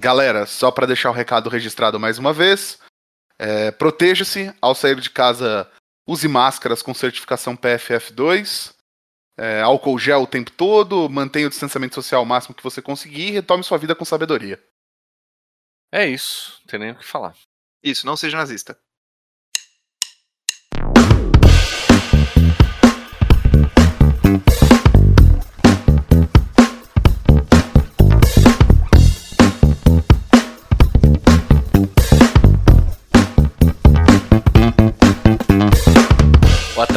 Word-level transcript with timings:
Galera, 0.00 0.46
só 0.46 0.70
para 0.70 0.86
deixar 0.86 1.10
o 1.10 1.12
recado 1.12 1.50
registrado 1.50 2.00
mais 2.00 2.16
uma 2.16 2.32
vez, 2.32 2.78
é, 3.38 3.70
proteja-se 3.70 4.50
ao 4.58 4.74
sair 4.74 4.98
de 4.98 5.10
casa, 5.10 5.70
use 6.08 6.26
máscaras 6.26 6.80
com 6.80 6.94
certificação 6.94 7.54
PFF2, 7.54 8.74
é, 9.36 9.60
álcool 9.60 9.98
gel 9.98 10.22
o 10.22 10.26
tempo 10.26 10.50
todo, 10.52 11.06
mantenha 11.10 11.46
o 11.46 11.50
distanciamento 11.50 11.94
social 11.94 12.22
o 12.22 12.26
máximo 12.26 12.54
que 12.54 12.62
você 12.62 12.80
conseguir 12.80 13.28
e 13.28 13.30
retome 13.32 13.62
sua 13.62 13.76
vida 13.76 13.94
com 13.94 14.06
sabedoria. 14.06 14.58
É 15.92 16.06
isso, 16.06 16.58
não 16.60 16.66
tem 16.66 16.80
nem 16.80 16.92
o 16.92 16.98
que 16.98 17.04
falar. 17.04 17.36
Isso, 17.82 18.06
não 18.06 18.16
seja 18.16 18.38
nazista. 18.38 18.78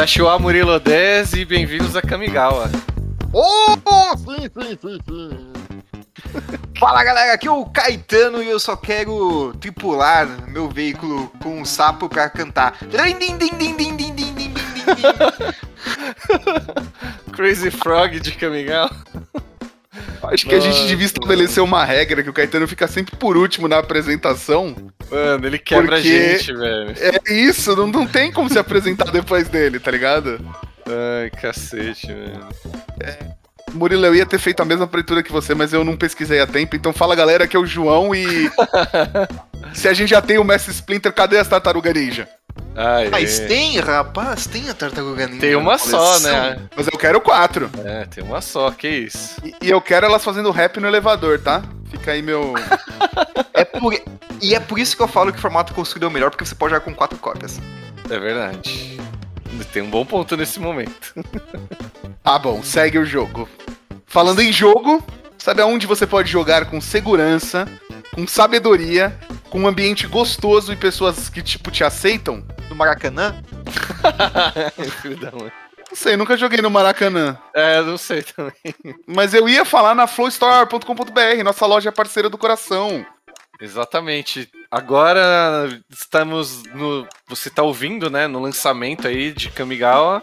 Watashiwa 0.04 0.38
Murilo 0.38 0.78
10 0.82 1.34
e 1.34 1.46
bem-vindos 1.46 1.96
a 1.96 2.02
Kamigawa. 2.02 2.70
Oh, 3.32 4.18
sim, 4.18 4.50
sim, 4.50 4.78
sim, 4.82 5.00
sim. 5.08 5.54
Fala 6.78 7.06
galera, 7.06 7.34
aqui 7.34 7.48
é 7.48 7.52
o 7.52 7.66
Caetano 7.68 8.44
e 8.44 8.50
eu 8.50 8.60
só 8.60 8.76
quero 8.76 9.54
tripular 9.62 10.28
meu 10.50 10.68
veículo 10.68 11.32
com 11.42 11.62
um 11.62 11.64
sapo 11.64 12.10
pra 12.10 12.30
cantar. 12.30 12.78
Crazy 17.32 17.72
Frog 17.72 18.20
de 18.20 18.34
Kamigawa. 18.34 18.92
Acho 20.24 20.46
que 20.48 20.56
a 20.56 20.60
gente 20.60 20.88
devia 20.88 21.06
estabelecer 21.06 21.62
uma 21.64 21.84
regra 21.84 22.24
que 22.24 22.30
o 22.30 22.34
Caetano 22.34 22.68
fica 22.68 22.88
sempre 22.88 23.16
por 23.16 23.36
último 23.38 23.68
na 23.68 23.80
apresentação. 23.80 24.76
Mano, 25.10 25.46
ele 25.46 25.60
quebra 25.60 25.98
a 25.98 26.02
gente, 26.02 26.54
velho. 26.54 26.94
É 26.98 27.34
isso, 27.34 27.76
não, 27.76 27.88
não 27.88 28.08
tem 28.08 28.32
como 28.32 28.50
se 28.50 28.58
apresentar 28.58 29.12
depois 29.12 29.50
dele, 29.50 29.80
tá 29.80 29.92
ligado? 29.92 30.40
Ai, 30.88 31.30
cacete, 31.30 32.08
velho. 32.08 33.43
Murilo, 33.74 34.06
eu 34.06 34.16
ia 34.16 34.26
ter 34.26 34.40
feito 34.40 34.62
a 34.62 34.66
mesma 34.66 34.86
abertura 34.86 35.24
que 35.24 35.32
você, 35.32 35.56
mas 35.56 35.74
eu 35.74 35.84
não 35.84 35.98
pesquisei 35.98 36.40
a 36.40 36.48
tempo. 36.48 36.76
Então 36.76 36.94
fala, 36.94 37.16
galera, 37.16 37.48
que 37.48 37.56
é 37.56 37.60
o 37.60 37.66
João 37.66 38.14
e. 38.14 38.50
Se 39.74 39.88
a 39.88 39.94
gente 39.94 40.10
já 40.10 40.22
tem 40.22 40.38
o 40.38 40.44
Mestre 40.44 40.72
Splinter, 40.72 41.12
cadê 41.12 41.40
as 41.40 41.48
tartaruga 41.48 41.92
ninja? 41.92 42.28
Ai, 42.76 43.10
Mas 43.10 43.40
é. 43.40 43.48
tem, 43.48 43.80
rapaz, 43.80 44.46
tem 44.46 44.70
a 44.70 44.74
tartaruga 44.74 45.28
ninja. 45.28 45.40
Tem 45.40 45.56
uma 45.56 45.78
só, 45.78 46.20
né? 46.20 46.58
Mas 46.76 46.88
eu 46.88 46.98
quero 46.98 47.22
quatro. 47.22 47.70
É, 47.84 48.06
tem 48.06 48.24
uma 48.24 48.42
só, 48.42 48.70
que 48.72 48.88
isso. 48.88 49.36
E, 49.44 49.56
e 49.62 49.70
eu 49.70 49.82
quero 49.82 50.06
elas 50.06 50.24
fazendo 50.24 50.52
rap 50.52 50.80
no 50.80 50.88
elevador, 50.88 51.40
tá? 51.40 51.64
Fica 51.90 52.12
aí 52.12 52.22
meu. 52.22 52.54
É 53.56 53.64
por... 53.64 53.94
E 54.42 54.56
é 54.56 54.60
por 54.60 54.80
isso 54.80 54.98
que 54.98 55.04
eu 55.04 55.08
falo 55.08 55.32
que 55.32 55.38
o 55.38 55.42
formato 55.42 55.76
construído 55.76 56.06
é 56.06 56.08
o 56.08 56.12
melhor, 56.12 56.32
porque 56.32 56.44
você 56.44 56.56
pode 56.56 56.74
jogar 56.74 56.84
com 56.84 56.94
quatro 56.94 57.20
cópias. 57.20 57.62
É 58.10 58.20
verdade. 58.20 59.00
Tem 59.72 59.84
um 59.84 59.90
bom 59.90 60.04
ponto 60.04 60.36
nesse 60.36 60.60
momento. 60.60 61.14
Ah, 62.26 62.38
bom, 62.40 62.64
segue 62.64 62.98
o 62.98 63.06
jogo. 63.06 63.48
Falando 64.14 64.42
em 64.44 64.54
jogo, 64.54 65.04
sabe 65.40 65.64
aonde 65.64 65.88
você 65.88 66.06
pode 66.06 66.30
jogar 66.30 66.70
com 66.70 66.80
segurança, 66.80 67.68
com 68.14 68.28
sabedoria, 68.28 69.18
com 69.50 69.62
um 69.62 69.68
ambiente 69.68 70.06
gostoso 70.06 70.72
e 70.72 70.76
pessoas 70.76 71.30
que, 71.30 71.42
tipo, 71.42 71.72
te 71.72 71.84
aceitam? 71.84 72.46
No 72.70 72.76
Maracanã, 72.76 73.44
Filho 75.02 75.18
da 75.18 75.32
mãe. 75.32 75.52
Não 75.90 75.98
sei, 75.98 76.16
nunca 76.16 76.38
joguei 76.38 76.62
no 76.62 76.70
Maracanã. 76.70 77.36
É, 77.56 77.82
não 77.82 77.98
sei 77.98 78.22
também. 78.22 78.54
Mas 79.08 79.34
eu 79.34 79.50
ia 79.50 79.66
falar 79.66 79.96
na 79.96 80.06
flowstore.com.br, 80.06 81.44
nossa 81.44 81.66
loja 81.66 81.92
parceira 81.92 82.30
do 82.30 82.38
coração. 82.38 83.04
Exatamente. 83.60 84.48
Agora 84.70 85.70
estamos 85.90 86.62
no. 86.66 87.08
Você 87.28 87.50
tá 87.50 87.64
ouvindo, 87.64 88.12
né? 88.12 88.28
No 88.28 88.40
lançamento 88.40 89.08
aí 89.08 89.32
de 89.32 89.50
Kamigawa. 89.50 90.22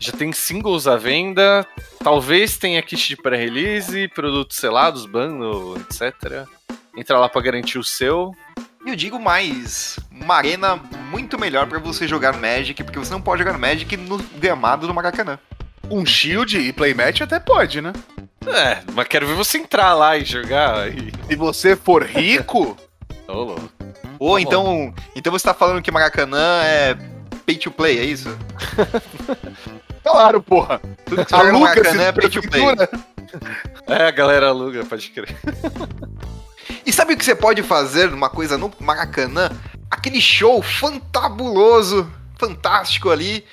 Já 0.00 0.12
tem 0.12 0.32
singles 0.32 0.86
à 0.86 0.96
venda. 0.96 1.66
Talvez 2.02 2.56
tenha 2.56 2.80
kit 2.80 3.06
de 3.06 3.16
pré-release, 3.16 4.08
produtos 4.08 4.56
selados, 4.56 5.04
bundle, 5.04 5.76
etc. 5.76 6.48
Entra 6.96 7.18
lá 7.18 7.28
pra 7.28 7.42
garantir 7.42 7.78
o 7.78 7.84
seu. 7.84 8.34
e 8.84 8.88
eu 8.88 8.96
digo 8.96 9.20
mais, 9.20 9.98
uma 10.10 10.36
arena 10.36 10.76
muito 11.10 11.38
melhor 11.38 11.66
pra 11.66 11.78
você 11.78 12.08
jogar 12.08 12.32
Magic, 12.32 12.82
porque 12.82 12.98
você 12.98 13.12
não 13.12 13.20
pode 13.20 13.42
jogar 13.42 13.58
Magic 13.58 13.94
no 13.98 14.16
gramado 14.38 14.86
do 14.86 14.94
Maracanã. 14.94 15.38
Um 15.90 16.06
shield 16.06 16.58
e 16.58 16.72
playmatch 16.72 17.20
até 17.20 17.38
pode, 17.38 17.82
né? 17.82 17.92
É, 18.46 18.78
mas 18.94 19.06
quero 19.06 19.26
ver 19.26 19.34
você 19.34 19.58
entrar 19.58 19.92
lá 19.92 20.16
e 20.16 20.24
jogar. 20.24 20.88
E... 20.88 21.12
Se 21.28 21.36
você 21.36 21.76
for 21.76 22.02
rico, 22.04 22.74
Ô, 23.28 23.32
louco. 23.32 23.70
Ou 24.18 24.36
Tá 24.36 24.40
então, 24.40 24.94
então 25.14 25.30
você 25.30 25.44
tá 25.44 25.52
falando 25.52 25.82
que 25.82 25.90
Maracanã 25.90 26.62
é 26.64 26.96
pay 27.44 27.56
to 27.56 27.70
play, 27.70 27.98
é 27.98 28.04
isso? 28.04 28.28
claro, 30.02 30.42
porra. 30.42 30.80
Tudo 31.04 31.24
que 31.24 31.30
você 31.30 31.36
joga 31.36 31.52
no 31.52 31.58
Aluga-se 31.58 31.96
Maracanã 31.96 32.02
é 32.04 32.12
pay 32.12 32.28
to. 32.28 32.40
É, 33.86 34.08
a 34.08 34.10
galera 34.10 34.48
aluga, 34.48 34.84
pode 34.84 35.10
crer. 35.10 35.36
E 36.86 36.92
sabe 36.92 37.14
o 37.14 37.16
que 37.16 37.24
você 37.24 37.34
pode 37.34 37.62
fazer 37.62 38.12
uma 38.12 38.30
coisa 38.30 38.56
no 38.56 38.72
Maracanã? 38.78 39.50
Aquele 39.90 40.20
show 40.20 40.62
fantabuloso, 40.62 42.10
fantástico 42.38 43.10
ali, 43.10 43.44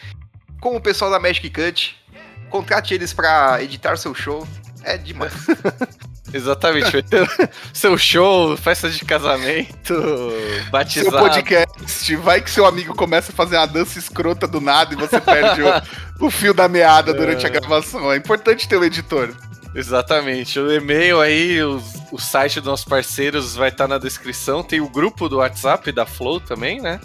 com 0.61 0.75
o 0.75 0.81
pessoal 0.81 1.11
da 1.11 1.19
Magic 1.19 1.49
Cut. 1.49 1.97
Contrate 2.49 2.93
eles 2.93 3.13
pra 3.13 3.61
editar 3.61 3.97
seu 3.97 4.13
show. 4.13 4.47
É 4.83 4.97
demais. 4.97 5.33
Exatamente, 6.33 6.91
vai 6.91 7.01
ter 7.03 7.29
seu 7.73 7.97
show, 7.97 8.55
festa 8.57 8.89
de 8.89 9.03
casamento, 9.05 9.95
Seu 9.95 10.63
batizado. 10.69 11.17
podcast, 11.19 12.15
vai 12.17 12.41
que 12.41 12.49
seu 12.49 12.65
amigo 12.65 12.93
começa 12.95 13.31
a 13.31 13.35
fazer 13.35 13.57
uma 13.57 13.65
dança 13.67 13.97
escrota 13.97 14.47
do 14.47 14.59
nada 14.59 14.93
e 14.93 14.97
você 14.97 15.19
perde 15.21 15.61
o, 15.63 15.67
o 16.27 16.29
fio 16.29 16.53
da 16.53 16.67
meada 16.67 17.13
durante 17.13 17.45
a 17.45 17.49
gravação. 17.49 18.11
É 18.11 18.17
importante 18.17 18.67
ter 18.67 18.77
um 18.77 18.83
editor. 18.83 19.33
Exatamente. 19.73 20.59
O 20.59 20.71
e-mail 20.71 21.21
aí, 21.21 21.61
o, 21.63 21.81
o 22.11 22.19
site 22.19 22.59
dos 22.59 22.67
nossos 22.67 22.85
parceiros 22.85 23.55
vai 23.55 23.69
estar 23.69 23.87
na 23.87 23.97
descrição. 23.97 24.63
Tem 24.63 24.81
o 24.81 24.89
grupo 24.89 25.29
do 25.29 25.37
WhatsApp 25.37 25.91
da 25.91 26.05
Flow 26.05 26.39
também, 26.39 26.81
né? 26.81 26.99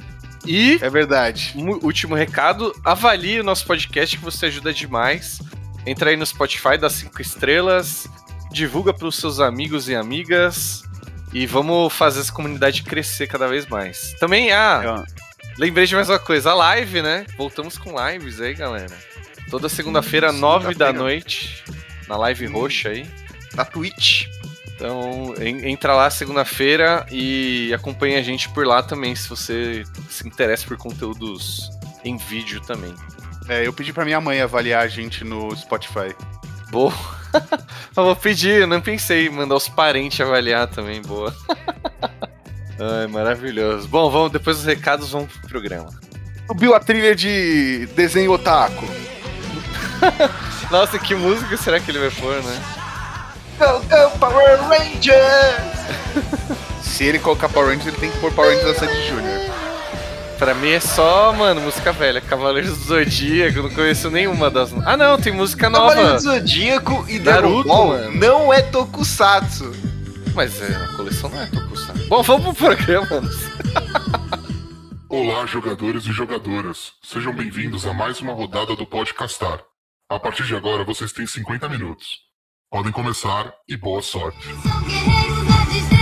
E, 0.46 0.78
É 0.80 0.90
verdade. 0.90 1.54
último 1.82 2.14
recado, 2.14 2.74
avalie 2.84 3.38
o 3.40 3.44
nosso 3.44 3.64
podcast 3.66 4.16
que 4.16 4.24
você 4.24 4.46
ajuda 4.46 4.72
demais. 4.72 5.38
Entra 5.86 6.10
aí 6.10 6.16
no 6.16 6.24
Spotify, 6.26 6.78
dá 6.78 6.88
cinco 6.88 7.20
estrelas, 7.20 8.06
divulga 8.52 8.92
para 8.94 9.08
os 9.08 9.16
seus 9.16 9.40
amigos 9.40 9.88
e 9.88 9.94
amigas. 9.94 10.82
E 11.32 11.46
vamos 11.46 11.92
fazer 11.94 12.20
essa 12.20 12.32
comunidade 12.32 12.82
crescer 12.82 13.26
cada 13.26 13.48
vez 13.48 13.66
mais. 13.66 14.14
Também, 14.20 14.52
ah, 14.52 14.82
lembrei 15.58 15.86
de 15.86 15.94
mais 15.94 16.10
uma 16.10 16.18
coisa, 16.18 16.50
a 16.50 16.54
live, 16.54 17.00
né? 17.00 17.24
Voltamos 17.38 17.78
com 17.78 17.94
lives 18.08 18.38
aí, 18.38 18.52
galera. 18.52 18.94
Toda 19.50 19.66
segunda-feira, 19.68 20.30
nove 20.30 20.66
da 20.74 20.88
segunda-feira. 20.88 20.98
noite, 20.98 21.64
na 22.06 22.16
live 22.18 22.46
roxa 22.46 22.90
aí. 22.90 23.06
Na 23.54 23.64
Twitch. 23.64 24.26
Então, 24.74 25.34
en- 25.40 25.70
entra 25.70 25.94
lá 25.94 26.10
segunda-feira 26.10 27.06
e 27.10 27.72
acompanha 27.74 28.18
a 28.18 28.22
gente 28.22 28.48
por 28.50 28.66
lá 28.66 28.82
também, 28.82 29.14
se 29.14 29.26
você 29.28 29.84
se 30.10 30.26
interessa 30.28 30.66
por 30.66 30.76
conteúdos 30.76 31.70
em 32.04 32.16
vídeo 32.18 32.60
também. 32.60 32.94
É, 33.48 33.66
eu 33.66 33.72
pedi 33.72 33.92
pra 33.92 34.04
minha 34.04 34.20
mãe 34.20 34.40
avaliar 34.42 34.82
a 34.82 34.88
gente 34.88 35.24
no 35.24 35.54
Spotify. 35.56 36.14
Boa. 36.72 36.92
Eu 37.94 38.04
vou 38.04 38.16
pedir, 38.16 38.62
eu 38.62 38.66
não 38.66 38.80
pensei 38.80 39.26
em 39.26 39.30
mandar 39.30 39.54
os 39.54 39.68
parentes 39.68 40.18
avaliar 40.20 40.66
também, 40.66 41.02
boa. 41.02 41.34
Ai, 42.80 43.06
maravilhoso. 43.06 43.86
Bom, 43.88 44.10
vamos, 44.10 44.32
depois 44.32 44.56
dos 44.56 44.66
recados, 44.66 45.10
vamos 45.10 45.30
pro 45.32 45.48
programa. 45.48 45.90
Subiu 46.46 46.74
a 46.74 46.80
trilha 46.80 47.14
de 47.14 47.86
desenho 47.94 48.32
otaku. 48.32 48.86
Nossa, 50.70 50.98
que 50.98 51.14
música 51.14 51.56
será 51.58 51.78
que 51.78 51.90
ele 51.90 51.98
vai 51.98 52.10
pôr, 52.10 52.42
né? 52.42 52.62
Go, 53.58 53.80
go, 53.80 54.18
Power 54.18 54.58
Rangers! 54.62 55.22
Se 56.82 57.04
ele 57.04 57.18
colocar 57.18 57.50
Power 57.50 57.68
Rangers, 57.68 57.88
ele 57.88 57.96
tem 57.98 58.10
que 58.10 58.18
pôr 58.18 58.32
Power 58.32 58.56
Rangers 58.56 58.80
da 58.80 58.86
Sandy 58.86 59.02
Jr. 59.02 59.52
Pra 60.42 60.54
mim 60.54 60.70
é 60.70 60.80
só, 60.80 61.32
mano, 61.32 61.60
música 61.60 61.92
velha. 61.92 62.20
Cavaleiros 62.20 62.76
do 62.76 62.84
Zodíaco, 62.86 63.62
não 63.62 63.70
conheço 63.70 64.10
nenhuma 64.10 64.50
das. 64.50 64.72
Ah, 64.84 64.96
não, 64.96 65.16
tem 65.16 65.32
música 65.32 65.70
Cavaleiro 65.70 66.02
nova. 66.02 66.16
do 66.16 66.20
Zodíaco 66.20 67.06
e 67.08 67.20
Naruto, 67.20 67.68
não 68.18 68.52
é 68.52 68.60
Tokusatsu. 68.60 69.70
Mas 70.34 70.60
é, 70.60 70.74
a 70.74 70.96
coleção 70.96 71.30
não 71.30 71.40
é 71.40 71.46
Tokusatsu. 71.46 72.08
Bom, 72.08 72.24
vamos 72.24 72.58
pro 72.58 72.74
programa, 72.74 73.06
mano. 73.08 73.30
Olá, 75.08 75.46
jogadores 75.46 76.06
e 76.06 76.12
jogadoras. 76.12 76.94
Sejam 77.04 77.32
bem-vindos 77.32 77.86
a 77.86 77.94
mais 77.94 78.20
uma 78.20 78.32
rodada 78.32 78.74
do 78.74 78.84
Podcastar. 78.84 79.62
A 80.10 80.18
partir 80.18 80.42
de 80.42 80.56
agora, 80.56 80.82
vocês 80.82 81.12
têm 81.12 81.24
50 81.24 81.68
minutos. 81.68 82.18
Podem 82.68 82.90
começar 82.90 83.54
e 83.68 83.76
boa 83.76 84.02
sorte. 84.02 84.44
São 84.60 84.82
guerreiros 84.82 86.01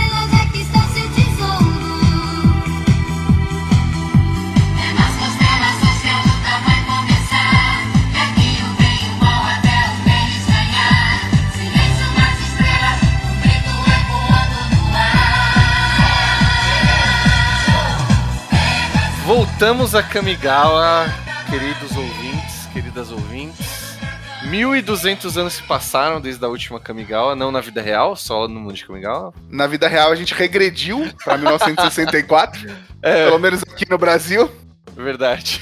Voltamos 19.61 19.93
a 19.93 20.01
Kamigawa, 20.01 21.05
queridos 21.47 21.95
ouvintes, 21.95 22.65
queridas 22.73 23.11
ouvintes. 23.11 23.95
1200 24.45 25.37
anos 25.37 25.53
se 25.53 25.61
passaram 25.61 26.19
desde 26.19 26.43
a 26.43 26.47
última 26.47 26.79
Kamigawa, 26.79 27.35
não 27.35 27.51
na 27.51 27.61
vida 27.61 27.79
real, 27.79 28.15
só 28.15 28.47
no 28.47 28.59
mundo 28.59 28.73
de 28.73 28.83
Kamigawa. 28.83 29.31
Na 29.51 29.67
vida 29.67 29.87
real 29.87 30.11
a 30.11 30.15
gente 30.15 30.33
regrediu 30.33 31.07
pra 31.23 31.37
1964, 31.37 32.71
É, 33.03 33.25
pelo 33.25 33.37
menos 33.37 33.61
aqui 33.61 33.87
no 33.87 33.99
Brasil. 33.99 34.49
verdade. 34.95 35.61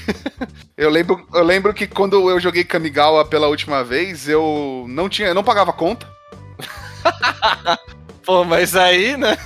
Eu 0.78 0.88
lembro, 0.88 1.28
eu 1.34 1.44
lembro 1.44 1.74
que 1.74 1.86
quando 1.86 2.30
eu 2.30 2.40
joguei 2.40 2.64
Kamigawa 2.64 3.26
pela 3.26 3.48
última 3.48 3.84
vez, 3.84 4.26
eu 4.26 4.86
não 4.88 5.10
tinha, 5.10 5.28
eu 5.28 5.34
não 5.34 5.44
pagava 5.44 5.74
conta. 5.74 6.08
Pô, 8.24 8.44
mas 8.44 8.74
aí, 8.74 9.14
né? 9.18 9.36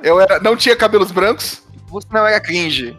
Eu 0.00 0.20
era, 0.20 0.38
não 0.38 0.54
tinha 0.54 0.76
cabelos 0.76 1.10
brancos. 1.10 1.64
Você 1.88 2.06
não 2.12 2.24
era 2.24 2.40
cringe. 2.40 2.96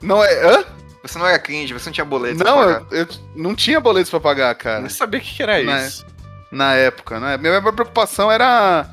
Não 0.00 0.22
é, 0.24 0.44
hã? 0.46 0.64
Você 1.02 1.18
não 1.18 1.26
era 1.26 1.38
cringe, 1.38 1.72
você 1.72 1.88
não 1.88 1.92
tinha 1.94 2.04
boleto. 2.04 2.42
Não, 2.42 2.58
pra 2.58 2.70
eu, 2.70 2.80
pagar. 2.80 2.96
eu 2.96 3.08
não 3.36 3.54
tinha 3.54 3.80
boletos 3.80 4.10
pra 4.10 4.20
pagar, 4.20 4.50
Eu 4.52 4.56
cara. 4.56 4.80
nem 4.80 4.88
sabia 4.88 5.20
o 5.20 5.22
que, 5.22 5.34
que 5.34 5.42
era 5.42 5.62
Né? 5.62 5.86
isso. 5.86 6.04
Na 6.50 6.74
época, 6.74 7.20
né? 7.20 7.36
Minha 7.36 7.60
maior 7.60 7.72
preocupação 7.72 8.30
era 8.32 8.88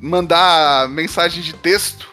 mandar 0.00 0.88
mensagem 0.88 1.42
de 1.42 1.52
texto 1.52 2.08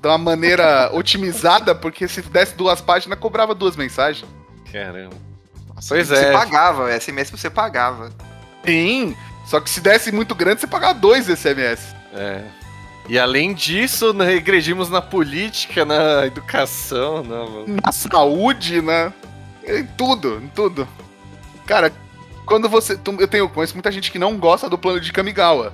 de 0.00 0.08
uma 0.08 0.18
maneira 0.18 0.90
otimizada, 0.94 1.74
porque 1.74 2.06
se 2.08 2.22
desse 2.22 2.54
duas 2.54 2.80
páginas, 2.80 3.18
cobrava 3.18 3.54
duas 3.54 3.76
mensagens. 3.76 4.28
Caramba. 4.72 5.14
Nossa, 5.74 5.88
Pois 5.94 6.08
você 6.08 6.26
é. 6.26 6.32
pagava, 6.32 6.90
SMS 6.98 7.30
você 7.30 7.50
pagava. 7.50 8.10
Sim, 8.64 9.16
só 9.46 9.60
que 9.60 9.70
se 9.70 9.80
desse 9.80 10.12
muito 10.12 10.34
grande, 10.34 10.60
você 10.60 10.66
pagava 10.66 10.94
dois 10.94 11.26
SMS. 11.26 11.94
É. 12.14 12.42
E 13.08 13.18
além 13.18 13.54
disso, 13.54 14.12
né, 14.12 14.24
regredimos 14.26 14.90
na 14.90 15.00
política, 15.00 15.84
na 15.84 16.26
educação, 16.26 17.22
não, 17.22 17.50
mano. 17.50 17.76
Na 17.84 17.90
saúde, 17.90 18.82
né? 18.82 19.12
Em 19.66 19.84
tudo, 19.84 20.40
em 20.42 20.48
tudo. 20.48 20.86
Cara, 21.66 21.90
quando 22.44 22.68
você. 22.68 22.96
tu- 22.96 23.16
Eu 23.18 23.28
tenho, 23.28 23.48
conheço 23.48 23.74
muita 23.74 23.90
gente 23.90 24.12
que 24.12 24.18
não 24.18 24.36
gosta 24.36 24.68
do 24.68 24.76
plano 24.78 25.00
de 25.00 25.12
Kamigawa. 25.12 25.72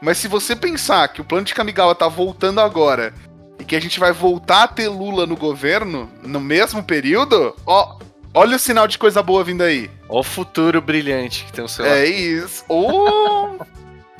Mas 0.00 0.18
se 0.18 0.28
você 0.28 0.54
pensar 0.54 1.08
que 1.08 1.20
o 1.20 1.24
plano 1.24 1.44
de 1.44 1.54
Kamigawa 1.54 1.94
tá 1.94 2.06
voltando 2.06 2.60
agora 2.60 3.12
e 3.58 3.64
que 3.64 3.74
a 3.74 3.80
gente 3.80 3.98
vai 3.98 4.12
voltar 4.12 4.64
a 4.64 4.68
ter 4.68 4.88
Lula 4.88 5.26
no 5.26 5.36
governo 5.36 6.08
no 6.22 6.38
mesmo 6.38 6.82
período, 6.84 7.54
ó, 7.66 7.98
olha 8.34 8.56
o 8.56 8.60
sinal 8.60 8.86
de 8.86 8.98
coisa 8.98 9.22
boa 9.22 9.42
vindo 9.42 9.62
aí. 9.62 9.90
Ó 10.08 10.20
o 10.20 10.22
futuro 10.22 10.80
brilhante 10.80 11.44
que 11.46 11.52
tem 11.52 11.64
o 11.64 11.68
celular. 11.68 11.96
É 11.96 12.06
isso. 12.06 12.64
Oh, 12.68 13.56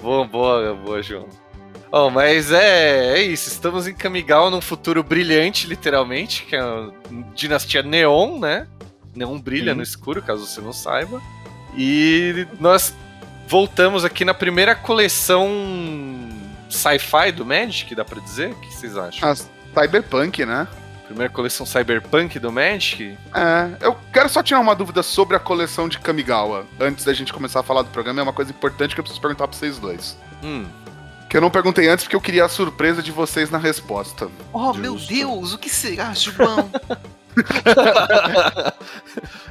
Boa, 0.02 0.24
boa, 0.26 0.74
boa, 0.74 1.02
João. 1.02 1.28
Oh, 1.98 2.10
mas 2.10 2.52
é, 2.52 3.14
é 3.16 3.22
isso. 3.22 3.48
Estamos 3.48 3.86
em 3.86 3.94
Kamigawa 3.94 4.50
num 4.50 4.60
futuro 4.60 5.02
brilhante, 5.02 5.66
literalmente, 5.66 6.42
que 6.42 6.54
é 6.54 6.60
a 6.60 6.90
dinastia 7.34 7.82
Neon, 7.82 8.38
né? 8.38 8.66
Neon 9.14 9.40
brilha 9.40 9.72
Sim. 9.72 9.78
no 9.78 9.82
escuro, 9.82 10.20
caso 10.20 10.44
você 10.44 10.60
não 10.60 10.74
saiba. 10.74 11.22
E 11.74 12.46
nós 12.60 12.94
voltamos 13.48 14.04
aqui 14.04 14.26
na 14.26 14.34
primeira 14.34 14.74
coleção 14.74 15.48
sci-fi 16.68 17.32
do 17.32 17.46
Magic, 17.46 17.94
dá 17.94 18.04
pra 18.04 18.20
dizer? 18.20 18.50
O 18.50 18.60
que 18.60 18.74
vocês 18.74 18.98
acham? 18.98 19.26
a 19.26 19.34
Cyberpunk, 19.34 20.44
né? 20.44 20.68
Primeira 21.06 21.32
coleção 21.32 21.64
cyberpunk 21.64 22.38
do 22.38 22.52
Magic? 22.52 23.16
É, 23.32 23.86
eu 23.86 23.96
quero 24.12 24.28
só 24.28 24.42
tirar 24.42 24.60
uma 24.60 24.74
dúvida 24.74 25.02
sobre 25.02 25.34
a 25.34 25.38
coleção 25.38 25.88
de 25.88 25.98
Kamigawa. 25.98 26.66
Antes 26.78 27.06
da 27.06 27.14
gente 27.14 27.32
começar 27.32 27.60
a 27.60 27.62
falar 27.62 27.82
do 27.82 27.88
programa, 27.88 28.20
é 28.20 28.22
uma 28.22 28.32
coisa 28.34 28.50
importante 28.50 28.94
que 28.94 29.00
eu 29.00 29.04
preciso 29.04 29.20
perguntar 29.22 29.48
pra 29.48 29.56
vocês 29.56 29.78
dois. 29.78 30.18
Hum, 30.42 30.66
Que 31.28 31.36
eu 31.36 31.40
não 31.40 31.50
perguntei 31.50 31.88
antes 31.88 32.04
porque 32.04 32.16
eu 32.16 32.20
queria 32.20 32.44
a 32.44 32.48
surpresa 32.48 33.02
de 33.02 33.10
vocês 33.10 33.50
na 33.50 33.58
resposta. 33.58 34.28
Oh, 34.52 34.72
meu 34.72 34.96
Justo. 34.96 35.12
Deus, 35.14 35.52
o 35.54 35.58
que 35.58 35.68
será, 35.68 36.12
João? 36.14 36.70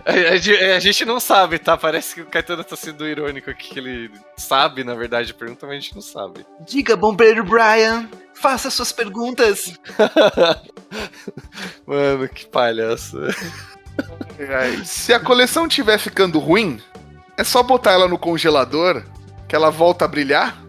a, 0.05 0.11
a 0.33 0.37
ge- 0.37 0.57
a 0.73 0.79
gente 0.79 1.05
não 1.05 1.19
sabe, 1.19 1.59
tá? 1.59 1.77
Parece 1.77 2.15
que 2.15 2.21
o 2.21 2.25
Caetano 2.25 2.63
tá 2.63 2.75
sendo 2.75 3.07
irônico 3.07 3.49
aqui, 3.49 3.69
que 3.69 3.79
ele 3.79 4.11
sabe, 4.37 4.83
na 4.83 4.95
verdade, 4.95 5.31
a 5.31 5.35
pergunta, 5.35 5.65
mas 5.67 5.77
a 5.77 5.79
gente 5.79 5.95
não 5.95 6.01
sabe. 6.01 6.45
Diga, 6.67 6.95
Bombeiro 6.95 7.43
Brian, 7.43 8.09
faça 8.33 8.69
suas 8.69 8.91
perguntas. 8.91 9.73
Mano, 11.85 12.27
que 12.29 12.45
palhaço. 12.45 13.17
Se 14.83 15.13
a 15.13 15.19
coleção 15.19 15.67
estiver 15.67 15.97
ficando 15.97 16.39
ruim, 16.39 16.81
é 17.37 17.43
só 17.43 17.61
botar 17.63 17.91
ela 17.91 18.07
no 18.07 18.17
congelador 18.17 19.03
que 19.47 19.55
ela 19.55 19.69
volta 19.69 20.05
a 20.05 20.07
brilhar. 20.07 20.64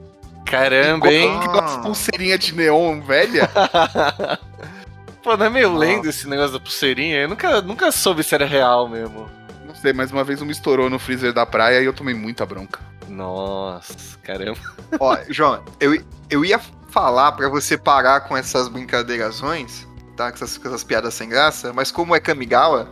Caramba, 0.47 1.13
hein? 1.13 1.37
Aquelas 1.43 1.77
pulseirinhas 1.79 2.39
de 2.39 2.55
neon 2.55 3.01
velha. 3.01 3.51
Pô, 5.23 5.37
não 5.37 5.47
é 5.47 5.51
meio 5.51 5.77
lendo 5.77 6.09
esse 6.09 6.29
negócio 6.29 6.53
da 6.53 6.61
pulseirinha? 6.61 7.17
Eu 7.23 7.29
nunca, 7.29 7.61
nunca 7.61 7.91
soube 7.91 8.23
se 8.23 8.35
era 8.35 8.47
real 8.47 8.89
mesmo. 8.89 9.29
Não 9.67 9.75
sei, 9.75 9.93
mais 9.93 10.13
uma 10.13 10.23
vez 10.23 10.41
um 10.41 10.49
estourou 10.49 10.89
no 10.89 11.01
freezer 11.01 11.33
da 11.33 11.45
praia 11.45 11.83
e 11.83 11.85
eu 11.85 11.93
tomei 11.93 12.15
muita 12.15 12.47
bronca. 12.47 12.81
Nossa, 13.09 14.17
caramba. 14.23 14.61
Ó, 15.01 15.19
João, 15.29 15.65
eu, 15.81 16.01
eu 16.31 16.45
ia 16.45 16.61
falar 16.91 17.33
pra 17.33 17.49
você 17.49 17.77
parar 17.77 18.21
com 18.21 18.37
essas 18.37 18.69
brincadeirações, 18.69 19.87
tá? 20.17 20.31
Com 20.31 20.37
essas, 20.37 20.57
com 20.57 20.69
essas 20.69 20.85
piadas 20.85 21.13
sem 21.15 21.29
graça, 21.29 21.73
mas 21.73 21.91
como 21.91 22.15
é 22.15 22.21
Kamigawa, 22.21 22.89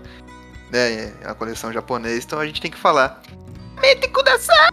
né? 0.71 1.13
É 1.23 1.27
a 1.27 1.35
coleção 1.35 1.73
japonesa, 1.73 2.25
então 2.27 2.41
a 2.41 2.47
gente 2.47 2.61
tem 2.61 2.71
que 2.71 2.79
falar. 2.79 3.23
Mete 3.81 4.09
kudasai! 4.09 4.71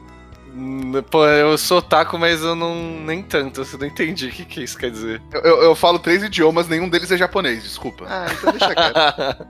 Pô, 1.09 1.25
eu 1.25 1.57
sou 1.57 1.77
otaku, 1.77 2.18
mas 2.19 2.42
eu 2.42 2.56
não. 2.56 2.75
nem 3.06 3.21
tanto. 3.24 3.62
Eu 3.62 3.80
não 3.80 3.88
entendi 3.88 4.27
o 4.27 4.31
que, 4.31 4.44
que 4.45 4.63
isso 4.63 4.77
quer 4.77 4.92
dizer. 4.92 5.21
Eu, 5.31 5.42
eu- 5.42 5.63
eu 5.63 5.75
falo 5.75 5.98
três 6.00 6.21
idiomas, 6.24 6.68
nenhum 6.68 6.89
deles 6.89 7.12
é 7.12 7.18
japonês, 7.18 7.63
desculpa. 7.63 8.06
Ah, 8.09 8.25
então 8.31 8.51
deixa 8.51 8.75
quieto. 8.75 9.48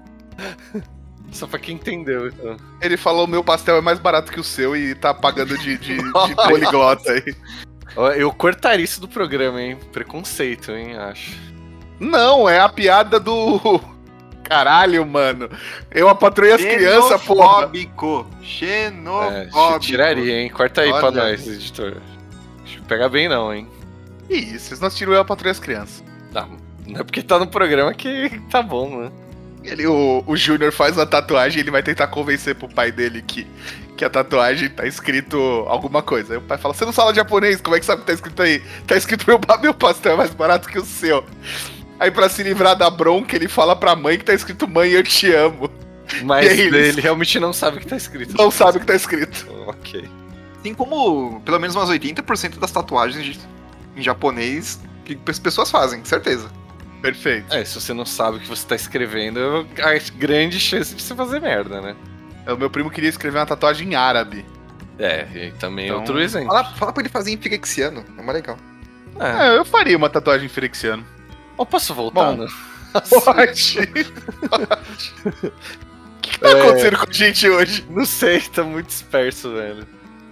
Só 1.32 1.48
pra 1.48 1.60
quem 1.60 1.76
entendeu, 1.76 2.28
então. 2.28 2.58
Ele 2.82 2.98
falou: 2.98 3.26
meu 3.26 3.44
pastel 3.44 3.78
é 3.78 3.82
mais 3.82 3.98
barato 4.00 4.32
que 4.32 4.40
o 4.40 4.44
seu 4.44 4.76
e 4.76 4.94
tá 4.94 5.14
pagando 5.14 5.58
de, 5.58 5.78
de, 5.78 5.98
de 5.98 6.36
poliglota 6.36 7.12
aí. 7.14 7.36
Eu 8.18 8.32
cortaria 8.34 8.84
isso 8.86 9.02
do 9.02 9.08
programa, 9.08 9.62
hein? 9.62 9.78
Preconceito, 9.92 10.72
hein? 10.72 10.96
Acho. 10.98 11.32
Não, 12.00 12.48
é 12.50 12.60
a 12.60 12.70
piada 12.70 13.20
do. 13.20 13.60
Caralho, 14.52 15.06
mano. 15.06 15.50
Eu 15.90 16.10
apatrei 16.10 16.52
as 16.52 16.62
crianças, 16.62 17.22
porra. 17.24 17.62
Xenofóbico. 17.62 18.28
É, 18.42 18.46
Xenofóbico. 18.46 19.80
tiraria, 19.80 20.42
hein? 20.42 20.50
Corta 20.50 20.82
aí 20.82 20.90
pra 20.90 21.06
Olha 21.06 21.24
nós, 21.24 21.48
editor. 21.48 21.96
Pegar 22.86 23.08
bem, 23.08 23.30
não, 23.30 23.54
hein? 23.54 23.66
Ih, 24.30 24.60
vocês 24.60 24.82
não 24.82 24.88
assistiram 24.88 25.14
Eu 25.14 25.22
Apatrei 25.22 25.54
as 25.54 25.60
Crianças. 25.60 26.04
Não, 26.34 26.58
não 26.86 27.00
é 27.00 27.04
porque 27.06 27.24
tá 27.24 27.40
no 27.40 27.48
programa 27.48 27.94
que 27.94 28.42
tá 28.52 28.62
bom, 28.62 29.04
né? 29.04 29.12
Ele, 29.64 29.88
o, 29.88 30.22
o 30.28 30.36
Júnior 30.36 30.74
faz 30.74 30.98
uma 30.98 31.06
tatuagem 31.06 31.60
e 31.60 31.62
ele 31.62 31.72
vai 31.72 31.82
tentar 31.82 32.08
convencer 32.08 32.54
pro 32.54 32.68
pai 32.68 32.92
dele 32.92 33.22
que, 33.22 33.48
que 33.96 34.04
a 34.04 34.10
tatuagem 34.10 34.68
tá 34.68 34.86
escrito 34.86 35.38
alguma 35.70 36.02
coisa. 36.02 36.34
Aí 36.34 36.38
o 36.38 36.42
pai 36.42 36.58
fala: 36.58 36.74
Você 36.74 36.84
não 36.84 36.92
fala 36.92 37.14
japonês, 37.14 37.62
como 37.62 37.78
é 37.78 37.80
que 37.80 37.86
sabe 37.86 38.02
que 38.02 38.08
tá 38.08 38.14
escrito 38.14 38.42
aí? 38.42 38.62
Tá 38.86 38.98
escrito 38.98 39.26
meu, 39.26 39.40
meu 39.62 39.74
pastel 39.74 40.12
é 40.12 40.18
mais 40.18 40.34
barato 40.34 40.68
que 40.68 40.78
o 40.78 40.84
seu. 40.84 41.24
Aí 42.02 42.10
pra 42.10 42.28
se 42.28 42.42
livrar 42.42 42.76
da 42.76 42.90
bronca, 42.90 43.36
ele 43.36 43.48
fala 43.48 43.76
pra 43.76 43.96
mãe 43.96 44.18
que 44.18 44.26
tá 44.26 44.34
escrito 44.34 44.68
Mãe, 44.68 44.90
eu 44.90 45.04
te 45.04 45.32
amo. 45.32 45.70
Mas 46.24 46.48
eles- 46.60 46.90
ele 46.90 47.02
realmente 47.02 47.40
não 47.40 47.54
sabe 47.54 47.78
o 47.78 47.80
que 47.80 47.86
tá 47.86 47.96
escrito. 47.96 48.36
Não 48.36 48.50
sabe 48.50 48.78
o 48.78 48.82
que 48.82 48.88
tá 48.88 48.96
escrito. 48.96 49.46
Ok. 49.68 50.10
Assim 50.60 50.74
como 50.74 51.40
pelo 51.42 51.60
menos 51.60 51.76
umas 51.76 51.90
80% 51.90 52.60
das 52.60 52.72
tatuagens 52.72 53.24
de- 53.24 53.40
em 53.96 54.02
japonês 54.02 54.80
que 55.06 55.18
as 55.28 55.38
pessoas 55.40 55.70
fazem, 55.70 56.04
certeza. 56.04 56.50
Perfeito. 57.04 57.54
É, 57.54 57.64
se 57.64 57.80
você 57.80 57.94
não 57.94 58.06
sabe 58.06 58.38
o 58.38 58.40
que 58.40 58.48
você 58.48 58.66
tá 58.68 58.76
escrevendo, 58.76 59.68
há 59.80 60.18
grande 60.18 60.60
chance 60.60 60.94
de 60.96 61.02
você 61.02 61.16
fazer 61.16 61.40
merda, 61.40 61.82
né? 61.82 61.96
O 62.48 62.56
meu 62.58 62.70
primo 62.70 62.90
queria 62.90 63.10
escrever 63.10 63.38
uma 63.40 63.46
tatuagem 63.46 63.90
em 63.90 63.96
árabe. 63.96 64.44
É, 65.00 65.28
e 65.34 65.52
também 65.52 65.86
Então- 65.86 66.00
outro 66.00 66.20
exemplo. 66.20 66.48
Fala, 66.50 66.64
fala 66.76 66.92
pra 66.94 67.02
ele 67.02 67.10
fazer 67.10 67.32
em 67.32 67.38
firexiano, 67.38 68.04
é 68.18 68.22
mais 68.22 68.36
legal. 68.38 68.58
É. 69.20 69.48
É, 69.50 69.58
eu 69.58 69.64
faria 69.66 69.96
uma 69.98 70.10
tatuagem 70.10 70.50
ferexiano. 70.50 71.06
Ou 71.62 71.66
posso 71.66 71.94
voltar, 71.94 72.32
Bom. 72.34 72.44
né? 72.44 72.48
Pode. 73.24 73.80
O 73.80 73.88
que, 76.22 76.32
que 76.32 76.40
tá 76.40 76.50
É. 76.50 76.60
acontecendo 76.62 76.98
com 76.98 77.10
a 77.10 77.14
gente 77.14 77.48
hoje? 77.48 77.86
Não 77.88 78.04
sei, 78.04 78.42
tá 78.42 78.64
muito 78.64 78.88
disperso, 78.88 79.54
velho. 79.54 79.86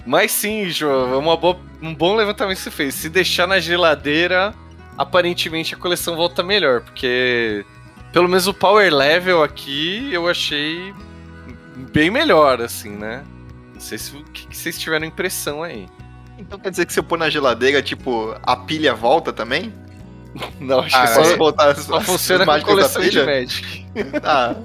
Mas 0.08 0.32
sim, 0.32 0.68
João, 0.70 1.14
é 1.14 1.18
uma 1.18 1.38
boa- 1.38 1.60
um 1.82 1.94
bom 1.94 2.16
levantamento 2.16 2.58
que 2.58 2.64
você 2.64 2.72
fez. 2.72 2.96
Se 2.96 3.10
deixar 3.10 3.46
na 3.48 3.60
geladeira, 3.60 4.56
aparentemente 4.98 5.76
a 5.76 5.78
coleção 5.78 6.16
volta 6.16 6.42
melhor, 6.42 6.82
porque 6.82 7.64
pelo 8.12 8.28
menos 8.28 8.48
o 8.48 8.54
power 8.56 8.92
level 8.92 9.44
aqui 9.44 10.10
eu 10.12 10.28
achei 10.28 10.92
bem 11.94 12.10
melhor, 12.10 12.60
assim, 12.60 12.90
né? 12.90 13.24
Não 13.74 13.80
sei 13.80 14.00
se 14.00 14.16
o 14.18 14.24
que, 14.26 14.48
que 14.48 14.58
vocês 14.58 14.80
tiveram 14.80 15.06
impressão 15.06 15.62
aí. 15.62 15.88
Então 16.40 16.58
quer 16.58 16.72
dizer 16.72 16.88
que 16.88 16.94
se 16.94 17.00
eu 17.00 17.04
pôr 17.04 17.20
na 17.20 17.30
geladeira, 17.30 17.84
tipo, 17.84 18.36
a 18.42 18.56
pilha 18.56 18.96
volta 18.96 19.32
também? 19.32 19.72
Não, 20.60 20.80
acho 20.80 20.96
Ah, 20.96 21.02
que 21.02 21.08
Só 21.08 21.24
só, 21.24 21.30
se 21.32 21.38
botar 21.38 21.76
só 21.76 22.02
funciona 22.02 22.46
com 22.46 22.62
coleção 22.62 23.02
de? 23.02 23.24
Magic. 23.24 23.86
Ah, 24.24 24.56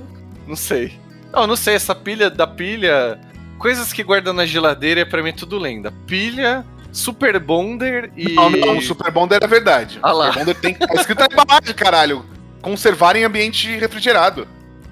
Não 0.46 0.56
sei. 0.56 0.98
Não, 1.32 1.46
não 1.46 1.56
sei, 1.56 1.74
essa 1.74 1.94
pilha 1.94 2.30
da 2.30 2.46
pilha. 2.46 3.18
Coisas 3.58 3.92
que 3.92 4.02
guardam 4.04 4.32
na 4.32 4.46
geladeira 4.46 5.04
pra 5.06 5.22
mim 5.22 5.30
é 5.30 5.32
tudo 5.32 5.58
lenda. 5.58 5.92
Pilha, 6.06 6.64
Super 6.92 7.38
Bonder 7.40 8.12
e. 8.16 8.34
Não, 8.34 8.50
não, 8.50 8.78
o 8.78 8.82
Super 8.82 9.10
Bonder 9.10 9.42
é 9.42 9.46
verdade. 9.46 9.98
Ah 10.02 10.12
lá. 10.12 10.26
Super 10.26 10.38
Bonder 10.40 10.60
tem 10.60 10.74
tá 10.74 10.94
escrito 10.94 11.22
embalagem, 11.30 11.74
caralho. 11.74 12.24
Conservar 12.62 13.16
em 13.16 13.24
ambiente 13.24 13.76
refrigerado. 13.76 14.46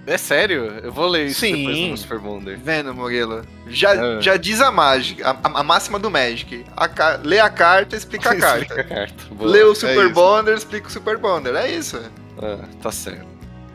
É 0.05 0.19
sério? 0.19 0.65
Eu 0.83 0.91
vou 0.93 1.07
ler 1.07 1.27
isso 1.27 1.41
Sim. 1.41 1.55
depois 1.57 1.79
no 1.91 1.97
Super 1.97 2.19
Bonder. 2.19 2.59
Vendo, 2.59 2.93
Murilo? 2.93 3.43
Já, 3.69 3.95
É. 3.95 4.21
já 4.21 4.37
diz 4.37 4.61
a 4.61 4.71
mágica, 4.73 5.31
a, 5.31 5.61
a 5.61 5.63
máxima 5.63 5.99
do 5.99 6.11
Magic. 6.11 6.65
A 6.77 6.89
ca- 6.89 7.21
Lê 7.23 7.39
a 7.39 7.49
carta, 7.49 7.95
explica 7.95 8.31
a 8.33 8.37
carta. 8.37 8.65
Explica 8.75 8.81
a 8.81 8.85
carta. 9.07 9.25
Boa. 9.35 9.51
Lê 9.51 9.63
o 9.63 9.75
Super 9.77 10.07
isso. 10.07 10.15
Bonder, 10.15 10.57
explica 10.57 10.89
o 10.89 10.91
Super 10.91 11.17
Bonder. 11.19 11.55
É 11.55 11.71
isso. 11.71 12.01
Ah, 12.39 12.59
tá 12.83 12.91
certo. 12.91 13.27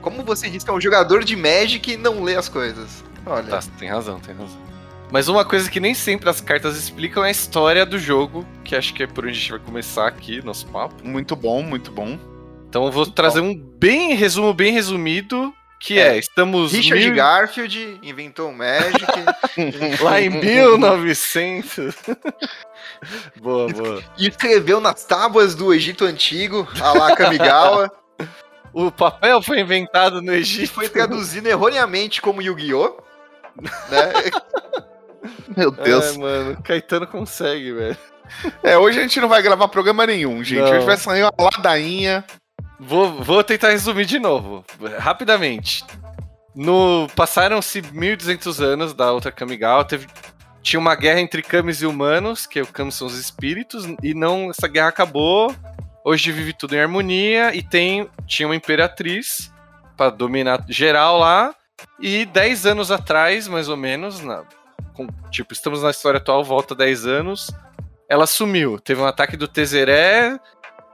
Como 0.01 0.21
você 0.23 0.49
diz 0.49 0.63
que 0.65 0.69
é 0.69 0.73
um 0.73 0.81
jogador 0.81 1.23
de 1.23 1.35
Magic 1.35 1.91
e 1.91 1.95
não 1.97 2.21
lê 2.23 2.35
as 2.35 2.49
coisas? 2.49 3.03
Olha. 3.25 3.43
Tá, 3.47 3.59
tem 3.79 3.87
razão, 3.89 4.19
tem 4.19 4.35
razão. 4.35 4.57
Mas 5.09 5.29
uma 5.29 5.45
coisa 5.45 5.69
que 5.71 5.79
nem 5.79 5.93
sempre 5.93 6.29
as 6.29 6.41
cartas 6.41 6.75
explicam 6.77 7.23
é 7.23 7.29
a 7.29 7.31
história 7.31 7.85
do 7.85 7.97
jogo, 7.97 8.45
que 8.65 8.75
acho 8.75 8.93
que 8.93 9.03
é 9.03 9.07
por 9.07 9.23
onde 9.23 9.31
a 9.37 9.39
gente 9.39 9.51
vai 9.51 9.59
começar 9.59 10.05
aqui, 10.07 10.43
nosso 10.43 10.67
papo. 10.67 10.95
Muito 11.07 11.33
bom, 11.37 11.61
muito 11.63 11.89
bom. 11.91 12.19
Então 12.67 12.85
eu 12.85 12.91
vou 12.91 13.05
trazer 13.05 13.39
um 13.39 13.55
bem 13.55 14.13
resumo 14.15 14.53
bem 14.53 14.73
resumido, 14.73 15.53
que 15.79 15.99
é, 15.99 16.15
É. 16.15 16.17
estamos 16.17 16.71
Richard 16.73 17.05
mil- 17.05 17.15
Garfield 17.15 17.99
inventou 18.03 18.49
o 18.49 18.55
Magic. 18.55 19.05
lá 20.01 20.19
em 20.21 20.29
1900. 20.29 21.95
boa, 23.41 23.67
boa. 23.71 24.03
e 24.17 24.27
escreveu 24.27 24.79
nas 24.79 25.03
tábuas 25.05 25.53
do 25.55 25.73
Egito 25.73 26.05
Antigo, 26.05 26.67
a 26.81 26.93
lá 26.93 27.15
Kamigawa. 27.15 27.91
O 28.73 28.91
papel 28.91 29.41
foi 29.41 29.59
inventado 29.59 30.21
no 30.21 30.31
Egito. 30.31 30.71
foi 30.71 30.87
traduzido 30.87 31.47
erroneamente 31.49 32.21
como 32.21 32.43
Yu-Gi-Oh! 32.43 32.97
Né? 33.89 34.13
Meu 35.55 35.71
Deus. 35.71 36.13
É, 36.13 36.17
mano, 36.19 36.61
Caetano 36.61 37.07
consegue, 37.07 37.71
velho. 37.73 37.97
É, 38.61 38.77
hoje 38.77 38.99
a 38.99 39.01
gente 39.01 39.19
não 39.19 39.27
vai 39.29 39.41
gravar 39.41 39.67
programa 39.69 40.05
nenhum, 40.05 40.43
gente. 40.43 40.61
Não. 40.61 40.77
Hoje 40.77 40.85
vai 40.85 40.97
sair 40.97 41.23
uma 41.23 41.33
ladainha. 41.39 42.23
Vou, 42.79 43.23
vou 43.23 43.43
tentar 43.43 43.69
resumir 43.69 44.05
de 44.05 44.19
novo, 44.19 44.63
rapidamente. 44.99 45.83
No 46.55 47.07
passaram-se 47.15 47.81
1200 47.81 48.61
anos 48.61 48.93
da 48.93 49.11
outra 49.11 49.31
Kamigawa, 49.31 49.83
teve 49.85 50.07
tinha 50.61 50.79
uma 50.79 50.95
guerra 50.95 51.21
entre 51.21 51.41
Kamis 51.41 51.81
e 51.81 51.85
humanos, 51.85 52.45
que 52.45 52.61
o 52.61 52.67
Kamis 52.67 52.95
são 52.95 53.07
os 53.07 53.17
espíritos, 53.17 53.85
e 54.03 54.13
não 54.13 54.49
essa 54.49 54.67
guerra 54.67 54.89
acabou. 54.89 55.55
Hoje 56.03 56.31
vive 56.31 56.51
tudo 56.53 56.75
em 56.75 56.79
harmonia 56.81 57.55
e 57.55 57.61
tem 57.63 58.09
tinha 58.25 58.47
uma 58.47 58.55
imperatriz 58.55 59.51
para 59.95 60.09
dominar 60.11 60.63
geral 60.67 61.17
lá. 61.19 61.55
E 61.99 62.25
10 62.25 62.65
anos 62.65 62.91
atrás, 62.91 63.47
mais 63.47 63.69
ou 63.69 63.77
menos, 63.77 64.19
na- 64.21 64.43
com- 64.93 65.07
tipo, 65.31 65.53
estamos 65.53 65.83
na 65.83 65.91
história 65.91 66.17
atual, 66.17 66.43
volta 66.43 66.73
10 66.75 67.05
anos, 67.05 67.51
ela 68.09 68.25
sumiu. 68.27 68.79
Teve 68.79 68.99
um 69.01 69.05
ataque 69.05 69.37
do 69.37 69.47
Tezeré, 69.47 70.37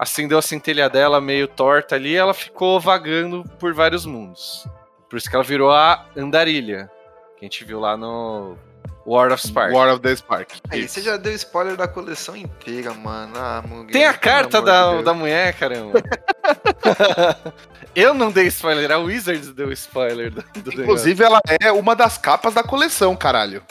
acendeu 0.03 0.38
a 0.38 0.41
centelha 0.41 0.89
dela 0.89 1.19
meio 1.19 1.48
torta 1.48 1.95
ali, 1.95 2.15
ela 2.15 2.33
ficou 2.33 2.79
vagando 2.79 3.43
por 3.57 3.74
vários 3.74 4.05
mundos. 4.05 4.67
Por 5.10 5.17
isso 5.17 5.29
que 5.29 5.36
ela 5.36 5.43
virou 5.43 5.72
a 5.72 6.05
Andarilha, 6.15 6.91
que 7.38 7.45
a 7.45 7.45
gente 7.45 7.63
viu 7.63 7.79
lá 7.79 7.95
no 7.95 8.57
World 9.05 9.33
of 9.33 9.48
Spark. 9.48 9.74
War 9.74 9.93
of 9.93 10.01
the 10.01 10.15
Spark. 10.15 10.50
Aí, 10.69 10.88
você 10.88 11.01
já 11.01 11.17
deu 11.17 11.33
spoiler 11.33 11.75
da 11.75 11.88
coleção 11.88 12.36
inteira, 12.36 12.93
mano. 12.93 13.33
Ah, 13.36 13.63
Mugueira, 13.65 13.91
Tem 13.91 14.05
a 14.05 14.13
carta 14.13 14.60
de 14.60 14.65
da, 14.65 15.01
da 15.01 15.13
mulher, 15.13 15.53
caramba. 15.53 16.01
Eu 17.95 18.13
não 18.13 18.31
dei 18.31 18.48
spoiler, 18.48 18.91
a 18.91 18.98
Wizards 18.98 19.53
deu 19.53 19.72
spoiler 19.72 20.31
do, 20.31 20.41
do 20.41 20.57
negócio. 20.57 20.81
Inclusive, 20.81 21.24
ela 21.24 21.39
é 21.62 21.72
uma 21.72 21.95
das 21.95 22.17
capas 22.17 22.53
da 22.53 22.63
coleção, 22.63 23.15
caralho. 23.15 23.62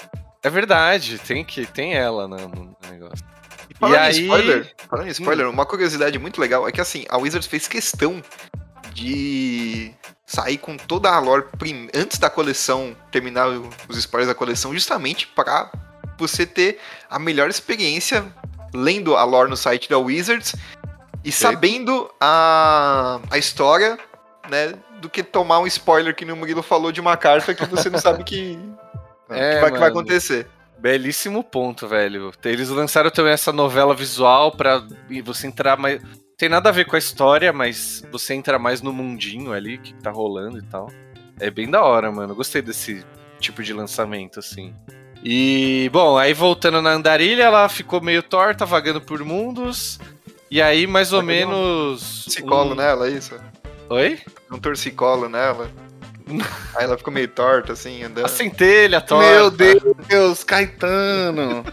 É 0.42 0.50
verdade, 0.50 1.18
tem 1.18 1.44
que 1.44 1.66
tem 1.66 1.94
ela 1.94 2.28
né, 2.28 2.36
no 2.54 2.76
negócio. 2.88 3.24
E 3.71 3.75
falando 3.75 3.95
E 3.95 3.99
em 3.99 4.00
aí- 4.00 4.19
Hum. 4.21 4.23
spoiler, 4.25 4.75
falando 4.88 5.07
em 5.07 5.11
spoiler, 5.11 5.49
uma 5.49 5.66
curiosidade 5.66 6.19
muito 6.19 6.40
legal 6.40 6.66
é 6.69 6.73
que 6.73 6.81
assim, 6.81 7.04
a 7.09 7.16
Wizards 7.19 7.47
fez 7.49 7.66
questão 7.69 8.23
de 8.92 9.92
sair 10.26 10.59
com 10.59 10.76
toda 10.76 11.11
a 11.11 11.19
lore 11.19 11.45
prim- 11.59 11.88
antes 11.95 12.19
da 12.19 12.31
coleção 12.31 12.97
terminar 13.11 13.49
os 13.88 13.97
spoilers 13.99 14.28
da 14.28 14.35
coleção, 14.35 14.73
justamente 14.73 15.26
para 15.26 15.71
você 16.19 16.47
ter 16.47 16.78
a 17.11 17.19
melhor 17.19 17.49
experiência 17.50 18.25
lendo 18.75 19.16
a 19.16 19.25
lore 19.25 19.50
no 19.50 19.57
site 19.57 19.88
da 19.90 19.99
Wizards 19.99 20.54
e 21.25 21.31
sabendo 21.33 22.11
a, 22.21 23.21
a 23.31 23.38
história, 23.38 23.99
né, 24.50 24.75
do 25.00 25.09
que 25.11 25.23
tomar 25.23 25.59
um 25.61 25.66
spoiler 25.66 26.14
que 26.14 26.25
o 26.25 26.37
Murilo 26.37 26.62
falou 26.62 26.90
de 26.92 27.00
uma 27.00 27.16
carta 27.16 27.54
que 27.54 27.64
você 27.66 27.90
não 27.90 27.99
sabe 27.99 28.25
que, 28.25 28.59
É, 29.31 29.54
que 29.54 29.61
vai, 29.61 29.73
que 29.73 29.78
vai 29.78 29.88
acontecer. 29.88 30.47
Belíssimo 30.82 31.44
ponto, 31.44 31.86
velho. 31.86 32.32
Eles 32.44 32.68
lançaram 32.68 33.08
também 33.08 33.32
essa 33.32 33.52
novela 33.52 33.94
visual 33.94 34.50
pra 34.50 34.84
você 35.22 35.46
entrar 35.46 35.76
mais. 35.76 36.02
Tem 36.36 36.48
nada 36.48 36.70
a 36.70 36.72
ver 36.72 36.86
com 36.86 36.96
a 36.96 36.98
história, 36.98 37.52
mas 37.52 38.02
você 38.10 38.34
entra 38.34 38.58
mais 38.58 38.82
no 38.82 38.92
mundinho 38.92 39.52
ali 39.52 39.78
que 39.78 39.94
tá 39.94 40.10
rolando 40.10 40.58
e 40.58 40.62
tal. 40.62 40.90
É 41.38 41.52
bem 41.52 41.70
da 41.70 41.84
hora, 41.84 42.10
mano. 42.10 42.34
Gostei 42.34 42.60
desse 42.60 43.06
tipo 43.38 43.62
de 43.62 43.72
lançamento, 43.72 44.40
assim. 44.40 44.74
E, 45.22 45.88
bom, 45.92 46.18
aí 46.18 46.34
voltando 46.34 46.82
na 46.82 46.90
andarilha, 46.90 47.44
ela 47.44 47.68
ficou 47.68 48.00
meio 48.00 48.20
torta, 48.20 48.66
vagando 48.66 49.00
por 49.00 49.24
mundos. 49.24 50.00
E 50.50 50.60
aí, 50.60 50.84
mais 50.84 51.12
ou 51.12 51.22
menos. 51.22 52.24
Torcicolo 52.24 52.72
um- 52.72 52.74
nela, 52.74 53.06
é 53.06 53.10
isso? 53.12 53.36
Oi? 53.88 54.18
um 54.50 54.58
torcicolo 54.58 55.28
nela. 55.28 55.70
Aí 56.74 56.84
ela 56.84 56.96
ficou 56.96 57.12
meio 57.12 57.28
torta, 57.28 57.72
assim, 57.72 58.02
andando. 58.02 58.26
A 58.26 58.28
centelha, 58.28 59.00
torta. 59.00 59.30
Meu 59.30 59.50
Deus, 60.08 60.44
Caetano. 60.44 61.64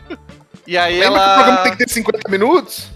E 0.68 0.78
aí 0.78 1.00
Lembra 1.00 1.20
que 1.20 1.26
o 1.26 1.34
programa 1.34 1.54
ela. 1.54 1.64
tem 1.64 1.72
que 1.72 1.78
ter 1.80 1.90
50 1.90 2.30
minutos? 2.30 2.92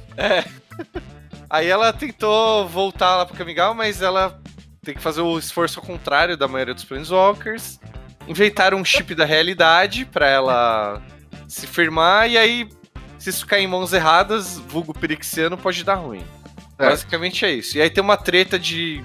Aí 1.50 1.67
ela 1.67 1.91
tentou 1.93 2.67
voltar 2.67 3.15
lá 3.15 3.25
pro 3.25 3.36
Kamigawa, 3.36 3.74
mas 3.74 4.01
ela 4.01 4.39
tem 4.84 4.93
que 4.93 5.01
fazer 5.01 5.22
o 5.22 5.38
esforço 5.39 5.79
ao 5.79 5.86
contrário 5.86 6.36
da 6.36 6.48
maioria 6.48 6.74
dos 6.74 6.84
Planeswalkers. 6.84 7.79
Inventaram 8.27 8.77
um 8.77 8.86
chip 8.86 9.15
da 9.15 9.25
realidade 9.25 10.05
pra 10.05 10.27
ela 10.27 11.01
se 11.48 11.67
firmar, 11.67 12.29
e 12.29 12.38
aí, 12.38 12.67
se 13.17 13.29
isso 13.29 13.46
cair 13.46 13.63
em 13.63 13.67
mãos 13.67 13.93
erradas, 13.93 14.58
vulgo 14.58 14.93
perixiano, 14.93 15.58
pode 15.58 15.84
dar 15.84 15.96
ruim. 15.96 16.24
É. 16.77 16.89
Basicamente 16.89 17.46
é 17.46 17.51
isso. 17.51 17.77
E 17.77 17.82
aí 17.82 17.89
tem 17.89 18.03
uma 18.03 18.17
treta 18.17 18.58
de 18.58 19.03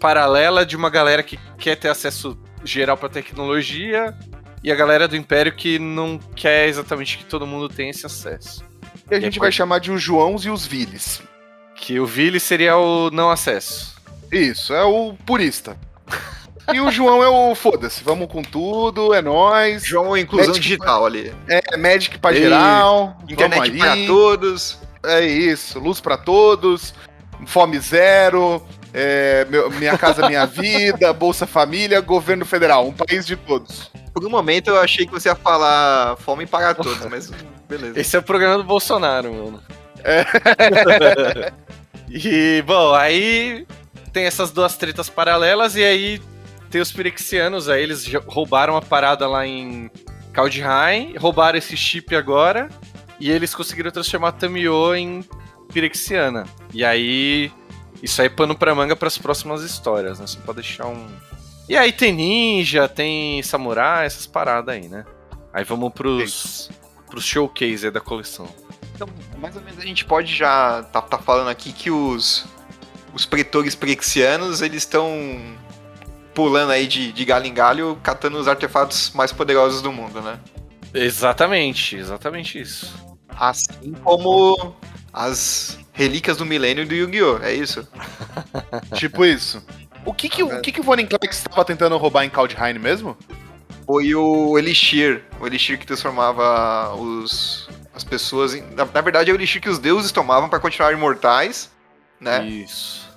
paralela 0.00 0.64
de 0.64 0.74
uma 0.76 0.90
galera 0.90 1.22
que 1.22 1.38
quer 1.58 1.76
ter 1.76 1.88
acesso 1.88 2.36
geral 2.64 2.96
pra 2.96 3.08
tecnologia 3.08 4.16
e 4.64 4.72
a 4.72 4.74
galera 4.74 5.06
do 5.06 5.14
Império 5.14 5.54
que 5.54 5.78
não 5.78 6.18
quer 6.34 6.68
exatamente 6.68 7.18
que 7.18 7.24
todo 7.24 7.46
mundo 7.46 7.68
tenha 7.68 7.90
esse 7.90 8.04
acesso. 8.04 8.64
E 9.10 9.14
a 9.14 9.20
gente 9.20 9.38
é 9.38 9.40
vai 9.40 9.52
chamar 9.52 9.78
de 9.78 9.92
os 9.92 10.02
Joãos 10.02 10.44
e 10.44 10.50
os 10.50 10.66
Viles. 10.66 11.22
Que 11.76 12.00
o 12.00 12.06
Vili 12.06 12.40
seria 12.40 12.76
o 12.76 13.10
não 13.10 13.30
acesso. 13.30 13.94
Isso, 14.32 14.72
é 14.72 14.82
o 14.82 15.14
purista. 15.26 15.76
E 16.72 16.80
o 16.80 16.90
João 16.90 17.22
é 17.22 17.28
o 17.28 17.54
foda-se, 17.54 18.04
vamos 18.04 18.28
com 18.30 18.42
tudo, 18.42 19.12
é 19.12 19.20
nóis. 19.20 19.84
João 19.84 20.14
é 20.14 20.20
inclusão 20.20 20.48
Magic 20.48 20.62
digital 20.62 21.04
ali. 21.04 21.34
É 21.48 21.76
Magic 21.76 22.18
pra 22.18 22.32
Ei, 22.32 22.42
geral. 22.42 23.18
Internet 23.28 23.76
para 23.76 23.92
aí. 23.92 24.06
todos. 24.06 24.78
É 25.04 25.24
isso, 25.24 25.78
luz 25.78 26.00
pra 26.00 26.18
todos, 26.18 26.94
fome 27.46 27.78
zero, 27.78 28.62
é, 28.92 29.46
meu- 29.48 29.70
minha 29.70 29.96
casa 29.96 30.26
minha 30.28 30.46
vida, 30.46 31.12
Bolsa 31.12 31.46
Família, 31.46 32.00
governo 32.00 32.44
federal, 32.44 32.86
um 32.86 32.92
país 32.92 33.26
de 33.26 33.36
todos. 33.36 33.90
Por 34.12 34.24
um 34.24 34.30
momento 34.30 34.68
eu 34.68 34.80
achei 34.80 35.06
que 35.06 35.12
você 35.12 35.28
ia 35.28 35.36
falar 35.36 36.16
fome 36.16 36.46
para 36.46 36.74
todos, 36.74 37.04
mas 37.06 37.30
beleza. 37.68 38.00
Esse 38.00 38.16
é 38.16 38.18
o 38.18 38.22
programa 38.22 38.58
do 38.58 38.64
Bolsonaro, 38.64 39.32
mano. 39.32 39.62
e, 42.08 42.62
bom, 42.66 42.94
aí 42.94 43.66
tem 44.12 44.24
essas 44.24 44.50
duas 44.50 44.76
tretas 44.76 45.08
paralelas 45.08 45.76
e 45.76 45.84
aí 45.84 46.20
tem 46.70 46.80
os 46.80 46.92
Pirexianos, 46.92 47.68
aí 47.68 47.82
eles 47.82 48.06
roubaram 48.26 48.76
a 48.76 48.82
parada 48.82 49.26
lá 49.28 49.46
em 49.46 49.90
Kaldheim, 50.32 51.16
roubaram 51.16 51.58
esse 51.58 51.76
chip 51.76 52.14
agora 52.14 52.68
e 53.18 53.30
eles 53.30 53.54
conseguiram 53.54 53.90
transformar 53.90 54.28
a 54.28 54.32
Tamio 54.32 54.94
em 54.94 55.24
Pirexiana. 55.72 56.44
E 56.72 56.84
aí, 56.84 57.50
isso 58.02 58.20
aí 58.20 58.26
é 58.26 58.30
pano 58.30 58.56
pra 58.56 58.74
manga 58.74 58.96
pras 58.96 59.18
próximas 59.18 59.62
histórias, 59.62 60.18
né? 60.18 60.26
Só 60.26 60.40
pra 60.40 60.54
deixar 60.54 60.86
um... 60.86 61.06
E 61.68 61.76
aí 61.76 61.92
tem 61.92 62.12
ninja, 62.12 62.88
tem 62.88 63.42
samurai, 63.42 64.06
essas 64.06 64.26
paradas 64.26 64.74
aí, 64.74 64.88
né? 64.88 65.04
Aí 65.52 65.64
vamos 65.64 65.92
pros, 65.92 66.70
pros 67.08 67.24
showcase 67.24 67.86
aí 67.86 67.92
da 67.92 68.00
coleção. 68.00 68.48
Então, 68.94 69.08
mais 69.38 69.54
ou 69.56 69.62
menos 69.62 69.78
a 69.78 69.86
gente 69.86 70.04
pode 70.04 70.34
já 70.34 70.82
tá, 70.84 71.00
tá 71.00 71.18
falando 71.18 71.48
aqui 71.48 71.72
que 71.72 71.90
os 71.90 72.44
os 73.12 73.26
pretores 73.26 73.74
prexianos, 73.74 74.62
eles 74.62 74.82
estão 74.82 75.10
pulando 76.34 76.70
aí 76.70 76.86
de, 76.86 77.12
de 77.12 77.24
galho 77.24 77.46
em 77.46 77.54
galho, 77.54 77.98
catando 78.02 78.38
os 78.38 78.48
artefatos 78.48 79.10
mais 79.14 79.32
poderosos 79.32 79.82
do 79.82 79.92
mundo, 79.92 80.20
né? 80.20 80.38
Exatamente, 80.94 81.96
exatamente 81.96 82.60
isso. 82.60 82.94
Assim 83.28 83.92
como 84.04 84.74
as 85.12 85.78
relíquias 85.92 86.36
do 86.36 86.46
milênio 86.46 86.86
do 86.86 86.94
Yu-Gi-Oh! 86.94 87.38
É 87.42 87.52
isso? 87.52 87.86
Tipo 88.94 89.24
isso. 89.24 89.64
O 90.04 90.14
que 90.14 90.28
que, 90.28 90.42
o, 90.42 90.60
que, 90.60 90.72
que 90.72 90.80
o 90.80 90.82
Von 90.82 90.96
Klex 90.96 91.38
estava 91.38 91.64
tentando 91.64 91.96
roubar 91.96 92.24
em 92.24 92.30
Kaldheim 92.30 92.78
mesmo? 92.78 93.16
Foi 93.86 94.14
o 94.14 94.58
Elixir. 94.58 95.24
O 95.40 95.46
Elixir 95.46 95.78
que 95.78 95.86
transformava 95.86 96.94
os, 96.94 97.68
as 97.94 98.04
pessoas 98.04 98.54
em. 98.54 98.62
Na, 98.74 98.86
na 98.86 99.00
verdade, 99.00 99.30
é 99.30 99.34
o 99.34 99.36
Elixir 99.36 99.60
que 99.60 99.68
os 99.68 99.78
deuses 99.78 100.10
tomavam 100.10 100.48
para 100.48 100.58
continuar 100.58 100.92
imortais, 100.92 101.70
né? 102.18 102.46
Isso. 102.46 103.08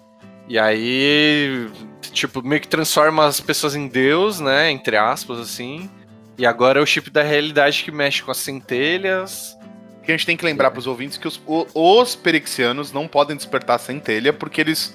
E 0.47 0.59
aí, 0.59 1.69
tipo, 2.11 2.41
meio 2.41 2.61
que 2.61 2.67
transforma 2.67 3.25
as 3.25 3.39
pessoas 3.39 3.75
em 3.75 3.87
Deus, 3.87 4.39
né? 4.39 4.69
Entre 4.71 4.97
aspas, 4.97 5.39
assim. 5.39 5.89
E 6.37 6.45
agora 6.45 6.79
é 6.79 6.83
o 6.83 6.85
chip 6.85 7.09
da 7.09 7.23
realidade 7.23 7.83
que 7.83 7.91
mexe 7.91 8.23
com 8.23 8.31
as 8.31 8.37
centelhas. 8.37 9.57
Que 10.03 10.11
a 10.11 10.17
gente 10.17 10.25
tem 10.25 10.35
que 10.35 10.45
lembrar 10.45 10.71
pros 10.71 10.85
ouvintes 10.85 11.17
que 11.17 11.27
os, 11.27 11.41
os 11.73 12.15
perixianos 12.15 12.91
não 12.91 13.07
podem 13.07 13.35
despertar 13.35 13.79
centelha 13.79 14.33
porque 14.33 14.59
eles, 14.59 14.93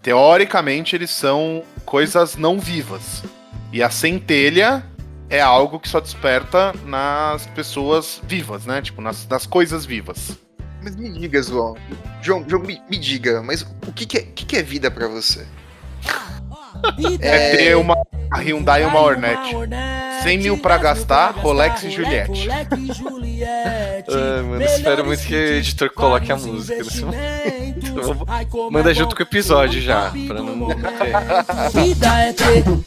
teoricamente, 0.00 0.94
eles 0.94 1.10
são 1.10 1.62
coisas 1.84 2.36
não 2.36 2.58
vivas. 2.58 3.22
E 3.72 3.82
a 3.82 3.90
centelha 3.90 4.84
é 5.28 5.40
algo 5.40 5.80
que 5.80 5.88
só 5.88 6.00
desperta 6.00 6.72
nas 6.84 7.46
pessoas 7.48 8.20
vivas, 8.24 8.66
né? 8.66 8.80
Tipo, 8.80 9.02
nas, 9.02 9.26
nas 9.26 9.46
coisas 9.46 9.84
vivas. 9.84 10.38
Mas 10.82 10.94
me 10.94 11.10
diga, 11.10 11.42
João. 11.42 11.74
João, 12.22 12.44
João 12.48 12.62
me, 12.62 12.80
me 12.88 12.96
diga, 12.96 13.42
mas 13.42 13.62
o 13.62 13.92
que, 13.92 14.06
que, 14.06 14.18
é, 14.18 14.22
que, 14.22 14.46
que 14.46 14.56
é 14.56 14.62
vida 14.62 14.90
pra 14.90 15.08
você? 15.08 15.46
É 17.20 17.56
ter 17.56 17.76
uma 17.76 17.94
a 18.30 18.38
Hyundai 18.38 18.82
e 18.82 18.86
uma 18.86 19.00
Hornet. 19.00 19.40
100 20.22 20.38
mil 20.38 20.58
pra 20.58 20.78
gastar, 20.78 21.32
Rolex 21.32 21.84
e 21.84 21.90
Juliette. 21.90 22.48
Ai, 22.50 24.42
mano, 24.42 24.62
espero 24.62 25.04
muito 25.04 25.22
que 25.22 25.34
o 25.34 25.54
editor 25.54 25.90
coloque 25.90 26.32
a 26.32 26.36
música 26.36 26.82
nesse 26.82 27.04
momento. 27.04 28.26
Manda 28.72 28.94
junto 28.94 29.14
com 29.14 29.22
o 29.22 29.26
episódio 29.26 29.80
já, 29.80 30.10
pra 30.26 30.42
não. 30.42 30.68
Vida 31.72 32.20
é 32.20 32.32
ter 32.32 32.68
um 32.68 32.82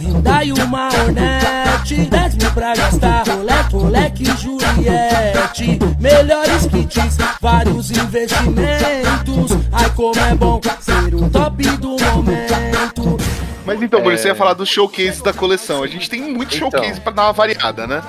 Hyundai 0.00 0.48
e 0.48 0.52
uma 0.52 0.86
Hornet 0.88 2.06
10 2.08 2.36
mil 2.36 2.52
pra 2.52 2.74
gastar 2.74 3.24
Rolex, 3.26 3.72
Rolex 3.72 4.20
e 4.20 4.24
Juliette 4.36 5.78
Melhores 5.98 6.66
kits, 6.66 7.16
vários 7.40 7.90
investimentos 7.90 9.52
Ai 9.72 9.90
como 9.90 10.20
é 10.20 10.34
bom 10.34 10.60
ser 10.80 11.14
o 11.14 11.28
top 11.30 11.62
do 11.76 11.90
momento 11.90 13.41
Mas 13.64 13.80
então, 13.82 14.00
Bruno, 14.00 14.16
você 14.18 14.28
ia 14.28 14.34
falar 14.34 14.54
dos 14.54 14.68
showcases 14.68 15.22
da 15.22 15.32
coleção. 15.32 15.82
A 15.82 15.86
gente 15.86 16.08
tem 16.10 16.20
muito 16.20 16.56
Então. 16.56 16.70
showcase 16.70 17.00
pra 17.00 17.12
dar 17.12 17.24
uma 17.24 17.32
variada, 17.32 17.86
né? 17.86 18.02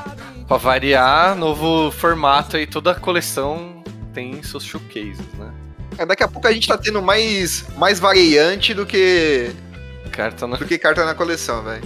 Pra 0.48 0.58
variar, 0.58 1.36
novo 1.36 1.92
formato 1.92 2.58
aí, 2.58 2.66
toda 2.68 2.92
a 2.92 2.96
coleção 2.96 3.84
tem 4.14 4.42
seus 4.44 4.64
showcases, 4.64 5.20
né? 5.38 5.52
É, 5.98 6.06
daqui 6.06 6.24
a 6.24 6.28
pouco 6.28 6.48
a 6.48 6.52
gente 6.52 6.68
tá 6.68 6.78
tendo 6.78 7.02
mais, 7.02 7.66
mais 7.78 8.00
variante 8.00 8.74
do 8.74 8.86
que, 8.86 9.52
Carta 10.12 10.48
na... 10.48 10.58
do 10.58 10.66
que 10.66 10.78
carta 10.78 11.06
na 11.06 11.14
coleção, 11.14 11.64
velho. 11.64 11.84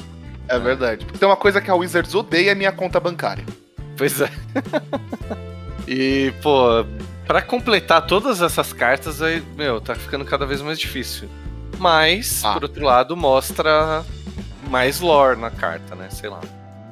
É 0.48 0.58
verdade. 0.58 1.06
Porque 1.06 1.20
tem 1.20 1.28
uma 1.28 1.36
coisa 1.36 1.60
que 1.60 1.70
a 1.70 1.76
Wizards 1.76 2.16
odeia 2.16 2.52
é 2.52 2.56
minha 2.56 2.72
conta 2.72 3.00
bancária. 3.02 3.44
Pois 3.98 4.22
é. 4.22 4.30
e, 5.88 6.34
pô, 6.42 6.86
pra 7.26 7.42
completar 7.42 8.06
todas 8.08 8.42
essas 8.42 8.72
cartas, 8.72 9.22
aí, 9.22 9.44
meu, 9.58 9.82
tá 9.82 9.94
ficando 9.94 10.24
cada 10.24 10.46
vez 10.46 10.62
mais 10.62 10.80
difícil. 10.80 11.28
Mas, 11.80 12.44
Ah. 12.44 12.54
por 12.54 12.64
outro 12.64 12.84
lado, 12.84 13.16
mostra 13.16 14.04
mais 14.70 15.00
lore 15.00 15.40
na 15.40 15.50
carta, 15.52 15.96
né? 15.96 16.08
Sei 16.10 16.30
lá. 16.30 16.42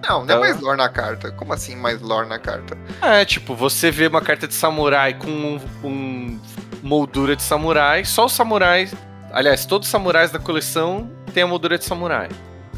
Não, 0.07 0.17
não 0.17 0.21
é 0.21 0.23
Então- 0.25 0.39
mais 0.39 0.59
lore 0.61 0.77
na 0.77 0.89
carta. 0.89 1.31
Como 1.31 1.51
assim 1.53 1.75
mais 1.75 1.99
lore 2.01 2.27
na 2.29 2.37
carta? 2.39 2.77
É, 3.01 3.25
tipo, 3.25 3.55
você 3.55 3.89
vê 3.91 4.07
uma 4.07 4.21
carta 4.21 4.47
de 4.47 4.53
samurai 4.53 5.13
com 5.15 5.27
um, 5.27 5.59
um 5.83 6.39
moldura 6.83 7.35
de 7.35 7.41
samurai, 7.43 8.05
só 8.05 8.25
os 8.25 8.33
samurais. 8.33 8.93
Aliás, 9.31 9.65
todos 9.65 9.87
os 9.87 9.91
samurais 9.91 10.31
da 10.31 10.39
coleção 10.39 11.09
têm 11.33 11.43
a 11.43 11.47
moldura 11.47 11.77
de 11.77 11.83
samurai. 11.85 12.29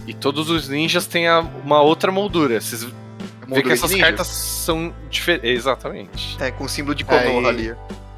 E 0.08 0.14
todos 0.14 0.50
os 0.50 0.70
ninjas 0.70 1.06
têm 1.06 1.28
a- 1.28 1.42
uma 1.42 1.82
outra 1.82 2.12
moldura. 2.12 2.60
Vocês 2.62 2.86
vê 3.46 3.62
que 3.62 3.72
essas 3.74 3.94
cartas 3.94 4.28
são 4.28 4.94
diferentes. 5.10 5.50
Exatamente. 5.50 6.38
É, 6.42 6.50
com 6.50 6.66
símbolo 6.68 6.96
de 6.96 7.04
Konoha 7.04 7.48
É, 7.48 7.50
ali. 7.50 7.76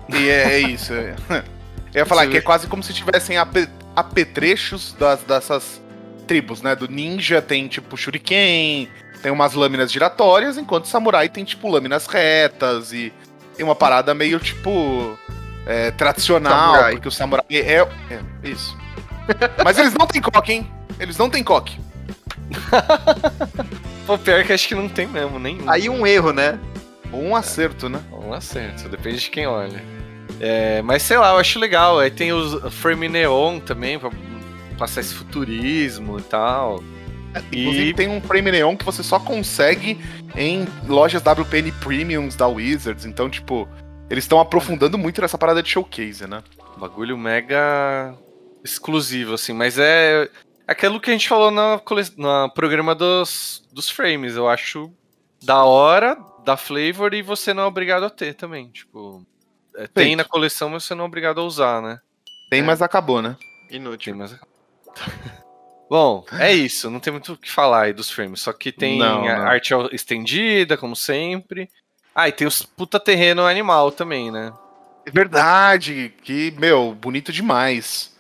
E 0.10 0.30
é, 0.30 0.54
é 0.54 0.60
isso. 0.60 0.94
Eu 1.94 2.00
ia 2.00 2.06
falar 2.06 2.28
que 2.28 2.38
é 2.38 2.42
quase 2.42 2.68
como 2.68 2.84
se 2.84 2.94
tivessem 2.94 3.38
ape- 3.38 3.70
apetrechos 3.96 4.94
das, 5.00 5.22
dessas 5.24 5.82
tribos, 6.28 6.62
né? 6.62 6.76
Do 6.76 6.88
ninja 6.88 7.42
tem 7.42 7.68
tipo 7.68 7.98
shuriken, 7.98 8.88
tem 9.22 9.32
umas 9.32 9.54
lâminas 9.54 9.92
giratórias, 9.92 10.58
enquanto 10.58 10.86
o 10.86 10.88
samurai 10.88 11.28
tem 11.30 11.44
tipo 11.44 11.68
lâminas 11.68 12.06
retas 12.06 12.94
e 12.94 13.12
tem 13.56 13.66
uma 13.66 13.76
parada 13.76 14.14
meio 14.14 14.40
tipo 14.40 15.18
é, 15.66 15.92
tradicional, 15.92 16.74
Samurai. 16.74 16.92
porque 16.94 17.08
o 17.08 17.12
samurai 17.12 17.46
é, 17.50 17.56
é 17.82 17.88
isso. 18.44 18.78
Mas 19.64 19.78
eles 19.78 19.94
não 19.94 20.06
têm 20.08 20.22
coque, 20.22 20.54
hein? 20.54 20.72
Eles 21.00 21.18
não 21.18 21.30
têm 21.30 21.44
coque. 21.44 21.78
Pô, 24.06 24.18
pior 24.18 24.44
que 24.44 24.54
acho 24.54 24.68
que 24.68 24.76
não 24.76 24.90
tem 24.90 25.08
mesmo, 25.08 25.40
nenhum. 25.40 25.70
Aí 25.70 25.90
um 25.90 26.06
erro, 26.06 26.32
né? 26.34 26.58
Um 27.14 27.36
acerto, 27.36 27.90
né? 27.90 28.00
Um 28.12 28.34
acerto, 28.34 28.88
depende 28.90 29.20
de 29.20 29.30
quem 29.30 29.46
olha. 29.48 29.84
É, 30.40 30.82
mas 30.82 31.04
sei 31.04 31.18
lá, 31.18 31.32
eu 31.34 31.38
acho 31.38 31.60
legal. 31.60 32.00
Aí 32.00 32.10
tem 32.12 32.32
os 32.34 32.74
frame 32.76 33.10
neon 33.10 33.60
também, 33.60 34.00
pra 34.00 34.10
passar 34.78 35.02
esse 35.02 35.14
futurismo 35.14 36.20
e 36.20 36.24
tal. 36.24 36.84
Inclusive 37.52 37.90
E- 37.90 37.94
tem 37.94 38.08
um 38.08 38.22
frame 38.22 38.52
neon 38.52 38.76
que 38.76 38.86
você 38.86 39.04
só 39.04 39.20
consegue 39.20 40.00
em 40.36 40.66
lojas 40.88 41.22
WPN 41.22 41.72
Premiums 41.74 42.36
da 42.36 42.48
Wizards. 42.48 43.06
Então, 43.06 43.30
tipo, 43.30 43.68
eles 44.10 44.24
estão 44.24 44.40
aprofundando 44.40 44.98
muito 44.98 45.22
nessa 45.22 45.38
parada 45.38 45.62
de 45.62 45.70
showcase, 45.70 46.26
né? 46.28 46.42
Bagulho 46.78 47.18
mega 47.18 48.16
exclusivo, 48.64 49.34
assim, 49.36 49.54
mas 49.54 49.78
é 49.78 50.30
aquilo 50.68 51.00
que 51.00 51.10
a 51.10 51.14
gente 51.14 51.30
falou 51.30 51.52
cole... 51.82 52.04
na 52.18 52.50
programa 52.50 52.96
dos, 52.96 53.64
dos 53.72 53.90
frames. 53.90 54.36
Eu 54.36 54.48
acho 54.48 54.92
da 55.44 55.64
hora, 55.64 56.18
da 56.44 56.58
flavor 56.58 57.14
e 57.14 57.22
você 57.22 57.54
não 57.54 57.64
é 57.64 57.66
obrigado 57.68 58.04
a 58.06 58.10
ter 58.10 58.34
também. 58.34 58.70
Tipo, 58.70 59.24
é, 59.76 59.88
tem 59.88 60.16
na 60.16 60.24
coleção, 60.24 60.70
mas 60.70 60.84
você 60.84 60.96
não 60.96 61.04
é 61.06 61.08
obrigado 61.08 61.40
a 61.40 61.44
usar, 61.44 61.82
né? 61.82 62.00
Tem, 62.50 62.60
É. 62.62 62.64
mas 62.64 62.82
acabou, 62.82 63.22
né? 63.22 63.36
Inútil. 63.70 64.14
Tem 64.14 64.20
mais. 64.20 64.36
Bom, 65.90 66.24
é 66.34 66.54
isso. 66.54 66.90
Não 66.90 67.00
tem 67.00 67.12
muito 67.12 67.34
o 67.34 67.38
que 67.38 67.50
falar 67.52 67.84
aí 67.84 67.94
dos 67.94 68.12
frames. 68.12 68.42
Só 68.42 68.54
que 68.54 68.72
tem 68.72 69.00
Não, 69.00 69.24
não. 69.24 69.28
arte 69.28 69.74
estendida, 69.92 70.78
como 70.78 70.96
sempre. 70.96 71.70
Ah, 72.14 72.28
e 72.28 72.32
tem 72.32 72.46
os 72.48 72.62
puta 72.62 73.00
terreno 73.00 73.46
animal 73.46 73.92
também, 73.92 74.32
né? 74.32 74.54
É 75.06 75.12
verdade, 75.12 76.14
que, 76.24 76.52
meu, 76.60 76.94
bonito 76.94 77.32
demais. 77.32 78.16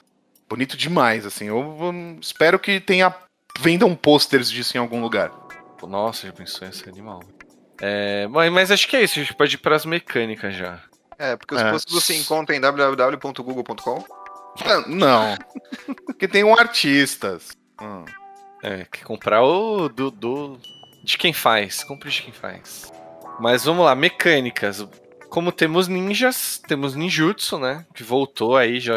Bonito 0.49 0.75
demais, 0.75 1.25
assim. 1.25 1.45
Eu 1.45 1.59
hum, 1.59 2.17
espero 2.19 2.57
que 2.57 2.79
tenha. 2.79 3.13
Vendam 3.59 3.93
posters 3.95 4.49
disso 4.49 4.75
em 4.77 4.79
algum 4.79 5.01
lugar. 5.01 5.31
Nossa, 5.87 6.27
já 6.27 6.33
pensou 6.33 6.67
em 6.67 6.71
ser 6.71 6.89
animal. 6.89 7.21
É, 7.81 8.27
mas, 8.27 8.51
mas 8.51 8.71
acho 8.71 8.87
que 8.87 8.95
é 8.97 9.03
isso. 9.03 9.19
A 9.19 9.21
gente 9.23 9.33
pode 9.35 9.55
ir 9.55 9.59
pras 9.59 9.85
mecânicas 9.85 10.55
já. 10.55 10.81
É, 11.19 11.35
porque 11.35 11.53
os 11.53 11.61
É. 11.61 11.69
posts 11.71 11.93
você 11.93 12.15
encontra 12.15 12.55
em 12.55 12.61
www.google.com. 12.61 14.03
Ah, 14.65 14.83
Não. 14.87 15.37
Porque 16.05 16.27
tem 16.27 16.43
um 16.43 16.53
artistas. 16.57 17.49
Hum. 17.81 18.05
É, 18.63 18.85
que 18.91 19.03
comprar 19.03 19.43
o 19.43 19.87
do, 19.89 20.09
do- 20.11 20.59
de 21.03 21.17
quem 21.17 21.31
faz. 21.33 21.83
Compre 21.83 22.09
de 22.09 22.21
quem 22.23 22.33
faz. 22.33 22.91
Mas 23.39 23.63
vamos 23.65 23.85
lá, 23.85 23.95
mecânicas. 23.95 24.85
Como 25.29 25.51
temos 25.51 25.87
ninjas, 25.87 26.59
temos 26.67 26.95
ninjutsu, 26.95 27.57
né? 27.59 27.85
Que 27.93 28.03
voltou 28.03 28.57
aí 28.57 28.79
já. 28.79 28.93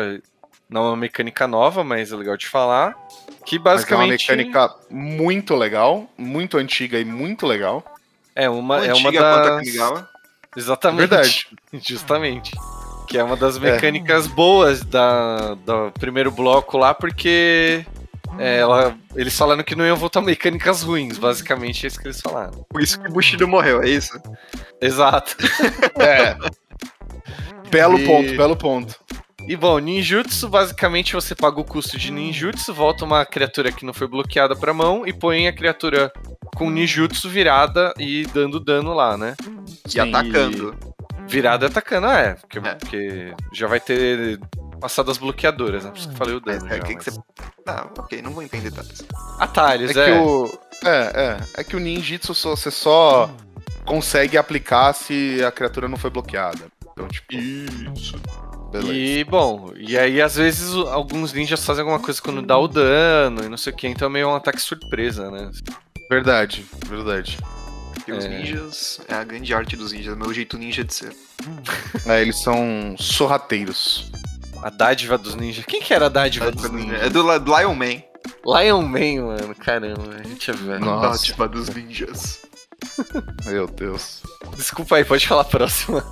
Não 0.68 0.86
é 0.86 0.88
uma 0.88 0.96
mecânica 0.96 1.46
nova, 1.46 1.84
mas 1.84 2.10
é 2.12 2.16
legal 2.16 2.36
de 2.36 2.48
falar. 2.48 2.96
Que 3.44 3.58
Mas 3.58 3.82
é 3.90 3.94
uma 3.94 4.04
basicamente. 4.06 4.22
mecânica 4.30 4.74
muito 4.88 5.54
legal, 5.54 6.08
muito 6.16 6.56
antiga 6.56 6.98
e 6.98 7.04
muito 7.04 7.46
legal. 7.46 7.84
É 8.34 8.48
uma, 8.48 8.78
é 8.84 8.94
uma 8.94 9.08
Antiga 9.10 9.20
quanto 9.20 9.48
a 9.48 9.56
das. 9.56 10.08
Exatamente. 10.56 11.08
Verdade. 11.08 11.46
Justamente. 11.74 12.52
Que 13.08 13.18
é 13.18 13.24
uma 13.24 13.36
das 13.36 13.58
mecânicas 13.58 14.26
boas 14.26 14.82
da, 14.82 15.54
do 15.54 15.90
primeiro 15.92 16.30
bloco 16.30 16.78
lá, 16.78 16.94
porque 16.94 17.84
é, 18.38 18.58
ela, 18.58 18.96
eles 19.14 19.36
falaram 19.36 19.62
que 19.62 19.74
não 19.74 19.84
iam 19.84 19.96
voltar 19.96 20.20
mecânicas 20.22 20.82
ruins, 20.82 21.18
basicamente 21.18 21.84
é 21.84 21.88
isso 21.88 22.00
que 22.00 22.06
eles 22.06 22.20
falaram. 22.20 22.64
Por 22.70 22.80
isso 22.80 22.98
que 22.98 23.08
o 23.08 23.12
Bushido 23.12 23.46
morreu, 23.46 23.82
é 23.82 23.88
isso? 23.88 24.18
Exato. 24.80 25.36
É. 25.98 26.36
belo 27.70 27.98
E- 27.98 28.06
ponto, 28.06 28.36
belo 28.36 28.56
ponto. 28.56 28.94
E 29.48 29.56
bom, 29.56 29.78
ninjutsu, 29.78 30.48
basicamente 30.48 31.12
você 31.14 31.34
paga 31.34 31.60
o 31.60 31.64
custo 31.64 31.98
de 31.98 32.10
ninjutsu, 32.12 32.72
volta 32.72 33.04
uma 33.04 33.24
criatura 33.26 33.72
que 33.72 33.84
não 33.84 33.92
foi 33.92 34.06
bloqueada 34.06 34.54
pra 34.56 34.72
mão 34.72 35.06
e 35.06 35.12
põe 35.12 35.46
a 35.48 35.52
criatura 35.52 36.12
com 36.56 36.70
ninjutsu 36.70 37.28
virada 37.28 37.92
e 37.98 38.24
dando 38.32 38.60
dano 38.60 38.94
lá, 38.94 39.16
né? 39.16 39.34
E 39.86 39.90
Sim. 39.92 40.00
atacando. 40.00 40.74
Virada 41.28 41.66
e 41.66 41.68
atacando, 41.68 42.06
ah, 42.06 42.18
é, 42.18 42.34
porque, 42.34 42.58
É. 42.58 42.74
porque 42.74 43.34
já 43.52 43.66
vai 43.66 43.80
ter 43.80 44.38
passado 44.80 45.10
as 45.10 45.18
bloqueadas, 45.18 45.84
né? 45.84 45.90
Por 45.90 45.98
isso 45.98 46.08
que 46.08 46.14
eu 46.14 46.18
falei 46.18 46.34
o 46.34 46.40
dano. 46.40 46.66
é, 46.66 46.76
já, 46.76 46.82
que 46.82 46.88
que 46.88 46.94
mas- 46.94 47.04
você... 47.14 47.20
Ah, 47.66 47.88
ok, 47.98 48.22
não 48.22 48.32
vou 48.32 48.42
entender 48.42 48.70
tanto. 48.70 48.88
Atalhos, 49.38 49.90
É 49.90 49.94
que 49.94 50.00
é. 50.10 50.20
o. 50.20 50.46
É, 50.84 51.12
é. 51.14 51.60
É 51.60 51.64
que 51.64 51.76
o 51.76 51.80
ninjitsu 51.80 52.34
só- 52.34 52.56
você 52.56 52.70
só 52.70 53.30
consegue 53.84 54.36
aplicar 54.36 54.92
se 54.92 55.42
a 55.44 55.50
criatura 55.52 55.88
não 55.88 55.96
foi 55.96 56.10
bloqueada. 56.10 56.66
Então, 56.92 57.06
tipo. 57.08 57.32
Isso. 57.34 58.20
Beleza. 58.72 58.92
E, 58.94 59.24
bom, 59.24 59.70
e 59.76 59.98
aí 59.98 60.20
às 60.22 60.34
vezes 60.36 60.72
o- 60.74 60.88
alguns 60.88 61.32
ninjas 61.32 61.64
fazem 61.64 61.82
alguma 61.82 62.00
coisa 62.00 62.20
quando 62.22 62.40
dá 62.42 62.56
o 62.58 62.66
dano 62.66 63.44
e 63.44 63.48
não 63.48 63.56
sei 63.58 63.72
o 63.72 63.76
que, 63.76 63.86
então 63.86 64.06
é 64.08 64.10
meio 64.10 64.28
um 64.28 64.34
ataque 64.34 64.60
surpresa, 64.60 65.30
né? 65.30 65.50
Verdade, 66.10 66.64
verdade. 66.86 67.38
Porque 67.94 68.12
os 68.12 68.24
É. 68.24 68.28
ninjas 68.28 69.00
é 69.08 69.14
a 69.14 69.22
grande 69.24 69.54
arte 69.54 69.76
dos 69.76 69.92
ninjas, 69.92 70.16
meu 70.16 70.32
jeito 70.34 70.56
ninja 70.58 70.82
de 70.82 70.92
ser. 70.94 71.14
É, 72.06 72.20
eles 72.22 72.40
são 72.42 72.94
sorrateiros. 72.98 74.10
A 74.62 74.70
dádiva 74.70 75.18
dos 75.18 75.34
ninjas. 75.34 75.64
Quem 75.64 75.80
que 75.82 75.92
era 75.92 76.06
a 76.06 76.08
dádiva 76.08 76.50
dos 76.50 76.64
É 76.64 76.68
ninjas? 76.68 77.12
do, 77.12 77.38
do 77.40 77.58
Lion 77.58 77.74
Man. 77.74 78.02
Lion 78.46 78.82
Man, 78.82 79.26
mano. 79.26 79.54
Caramba, 79.56 80.16
a 80.18 80.22
gente 80.28 80.50
é 80.50 80.54
velho. 80.54 80.84
Nossa. 80.84 81.08
Dádiva 81.18 81.48
dos 81.48 81.68
ninjas. 81.68 82.40
Meu 83.46 83.66
Deus. 83.66 84.22
Desculpa 84.56 84.96
aí, 84.96 85.04
pode 85.04 85.26
falar 85.26 85.42
a 85.42 85.44
próxima. 85.44 86.04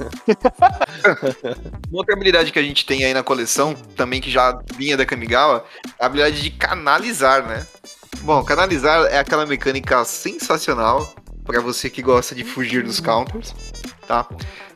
Uma 1.90 2.00
outra 2.00 2.14
habilidade 2.14 2.52
que 2.52 2.58
a 2.58 2.62
gente 2.62 2.84
tem 2.84 3.04
aí 3.04 3.14
na 3.14 3.22
coleção, 3.22 3.74
também 3.96 4.20
que 4.20 4.30
já 4.30 4.60
vinha 4.76 4.96
da 4.96 5.06
Kamigawa, 5.06 5.64
é 5.98 6.02
a 6.02 6.06
habilidade 6.06 6.42
de 6.42 6.50
canalizar, 6.50 7.46
né? 7.46 7.66
Bom, 8.22 8.42
canalizar 8.44 9.06
é 9.06 9.18
aquela 9.18 9.46
mecânica 9.46 10.04
sensacional 10.04 11.14
pra 11.44 11.60
você 11.60 11.88
que 11.88 12.02
gosta 12.02 12.34
de 12.34 12.44
fugir 12.44 12.82
dos 12.82 13.00
counters, 13.00 13.54
tá? 14.06 14.26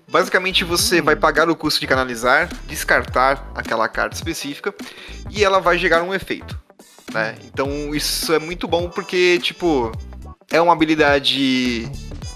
Basicamente 0.08 0.64
você 0.64 1.00
vai 1.00 1.16
pagar 1.16 1.48
o 1.50 1.56
custo 1.56 1.80
de 1.80 1.86
canalizar, 1.86 2.48
descartar 2.66 3.50
aquela 3.54 3.88
carta 3.88 4.14
específica 4.14 4.74
e 5.30 5.44
ela 5.44 5.60
vai 5.60 5.76
gerar 5.76 6.02
um 6.02 6.14
efeito, 6.14 6.58
né? 7.12 7.34
Então 7.44 7.94
isso 7.94 8.32
é 8.32 8.38
muito 8.38 8.68
bom 8.68 8.88
porque, 8.88 9.38
tipo, 9.40 9.90
é 10.50 10.60
uma 10.60 10.72
habilidade 10.72 11.90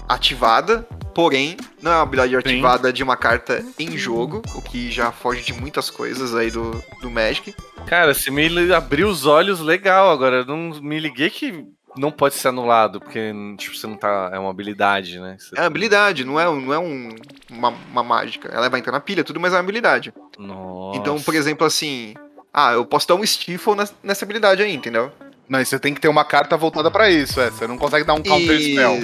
ativada, 0.07 0.85
porém 1.19 1.57
não 1.81 1.91
é 1.91 1.95
uma 1.95 2.01
habilidade 2.03 2.35
ativada 2.37 2.93
de 2.93 3.03
uma 3.03 3.17
carta 3.17 3.61
em 3.77 3.97
jogo, 3.97 4.41
o 4.55 4.61
que 4.61 4.89
já 4.89 5.11
foge 5.11 5.43
de 5.43 5.51
muitas 5.53 5.89
coisas 5.89 6.33
aí 6.33 6.49
do, 6.49 6.81
do 7.01 7.09
Magic. 7.09 7.53
Cara, 7.87 8.13
você 8.13 8.31
me 8.31 8.71
abriu 8.73 9.09
os 9.09 9.25
olhos 9.25 9.59
legal 9.59 10.09
agora. 10.11 10.37
Eu 10.37 10.45
não 10.45 10.79
me 10.81 10.97
liguei 10.97 11.29
que 11.29 11.65
não 11.97 12.09
pode 12.09 12.35
ser 12.35 12.47
anulado, 12.47 13.01
porque 13.01 13.33
tipo, 13.57 13.75
você 13.75 13.85
não 13.85 13.97
tá. 13.97 14.29
É 14.33 14.39
uma 14.39 14.49
habilidade, 14.49 15.19
né? 15.19 15.35
Você- 15.37 15.55
É 15.57 15.59
uma 15.59 15.67
habilidade, 15.67 16.23
não 16.23 16.39
é, 16.39 16.45
não 16.45 16.73
é 16.73 16.79
um- 16.79 17.09
uma, 17.51 17.73
uma 17.91 18.03
mágica. 18.03 18.47
Ela 18.53 18.69
vai 18.69 18.79
entrar 18.79 18.93
na 18.93 19.01
pilha, 19.01 19.21
tudo, 19.23 19.41
mas 19.41 19.51
é 19.51 19.57
uma 19.57 19.61
habilidade. 19.61 20.13
Nossa. 20.37 20.97
Então, 20.99 21.19
por 21.21 21.35
exemplo, 21.35 21.67
assim. 21.67 22.13
Ah, 22.53 22.71
eu 22.71 22.85
posso 22.85 23.05
dar 23.07 23.15
um 23.15 23.25
Stifle 23.25 23.75
nes- 23.75 23.93
nessa 24.01 24.23
habilidade 24.23 24.61
aí, 24.63 24.73
entendeu? 24.73 25.11
Mas 25.49 25.67
você 25.67 25.77
tem 25.79 25.93
que 25.93 25.99
ter 25.99 26.07
uma 26.07 26.23
carta 26.23 26.55
voltada 26.55 26.89
pra 26.89 27.09
isso, 27.09 27.41
é. 27.41 27.49
Você 27.49 27.67
não 27.67 27.77
consegue 27.77 28.05
dar 28.05 28.13
um 28.13 28.23
counter 28.23 28.57
spell. 28.61 28.97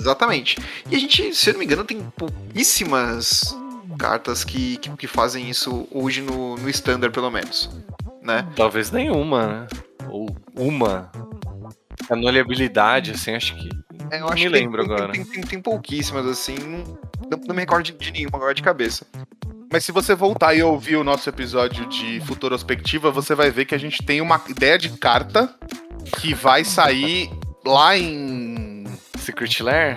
Exatamente. 0.00 0.56
E 0.90 0.96
a 0.96 0.98
gente, 0.98 1.34
se 1.34 1.50
eu 1.50 1.54
não 1.54 1.58
me 1.58 1.64
engano, 1.66 1.84
tem 1.84 2.00
pouquíssimas 2.16 3.56
cartas 3.98 4.44
que, 4.44 4.76
que, 4.78 4.90
que 4.96 5.06
fazem 5.06 5.48
isso 5.50 5.86
hoje 5.90 6.22
no, 6.22 6.56
no 6.56 6.68
Standard, 6.70 7.12
pelo 7.12 7.30
menos. 7.30 7.70
Né? 8.22 8.46
Talvez 8.56 8.90
nenhuma, 8.90 9.46
né? 9.46 9.66
Ou 10.08 10.34
uma. 10.56 11.10
Anulabilidade, 12.08 13.12
assim, 13.12 13.34
acho 13.34 13.54
que. 13.56 13.68
É, 14.10 14.16
eu 14.16 14.20
Não 14.20 14.26
acho 14.28 14.36
me 14.36 14.42
que 14.42 14.48
lembro 14.48 14.82
tem, 14.84 14.92
agora. 14.94 15.12
Tem, 15.12 15.24
tem- 15.24 15.42
tem 15.42 15.60
pouquíssimas, 15.60 16.26
assim. 16.26 16.56
Não, 17.30 17.38
não 17.46 17.54
me 17.54 17.60
recordo 17.60 17.84
de, 17.84 17.92
de 17.92 18.10
nenhuma 18.12 18.36
agora 18.36 18.54
de 18.54 18.62
cabeça. 18.62 19.06
Mas 19.72 19.84
se 19.84 19.92
você 19.92 20.14
voltar 20.14 20.54
e 20.54 20.62
ouvir 20.62 20.96
o 20.96 21.04
nosso 21.04 21.28
episódio 21.28 21.86
de 21.86 22.20
Futurospectiva, 22.22 23.10
você 23.10 23.34
vai 23.36 23.50
ver 23.50 23.66
que 23.66 23.74
a 23.74 23.78
gente 23.78 24.02
tem 24.02 24.20
uma 24.20 24.40
ideia 24.48 24.76
de 24.76 24.88
carta 24.90 25.54
que 26.18 26.34
vai 26.34 26.64
sair 26.64 27.30
lá 27.64 27.96
em. 27.96 28.69
Secret 29.30 29.62
Lair? 29.62 29.96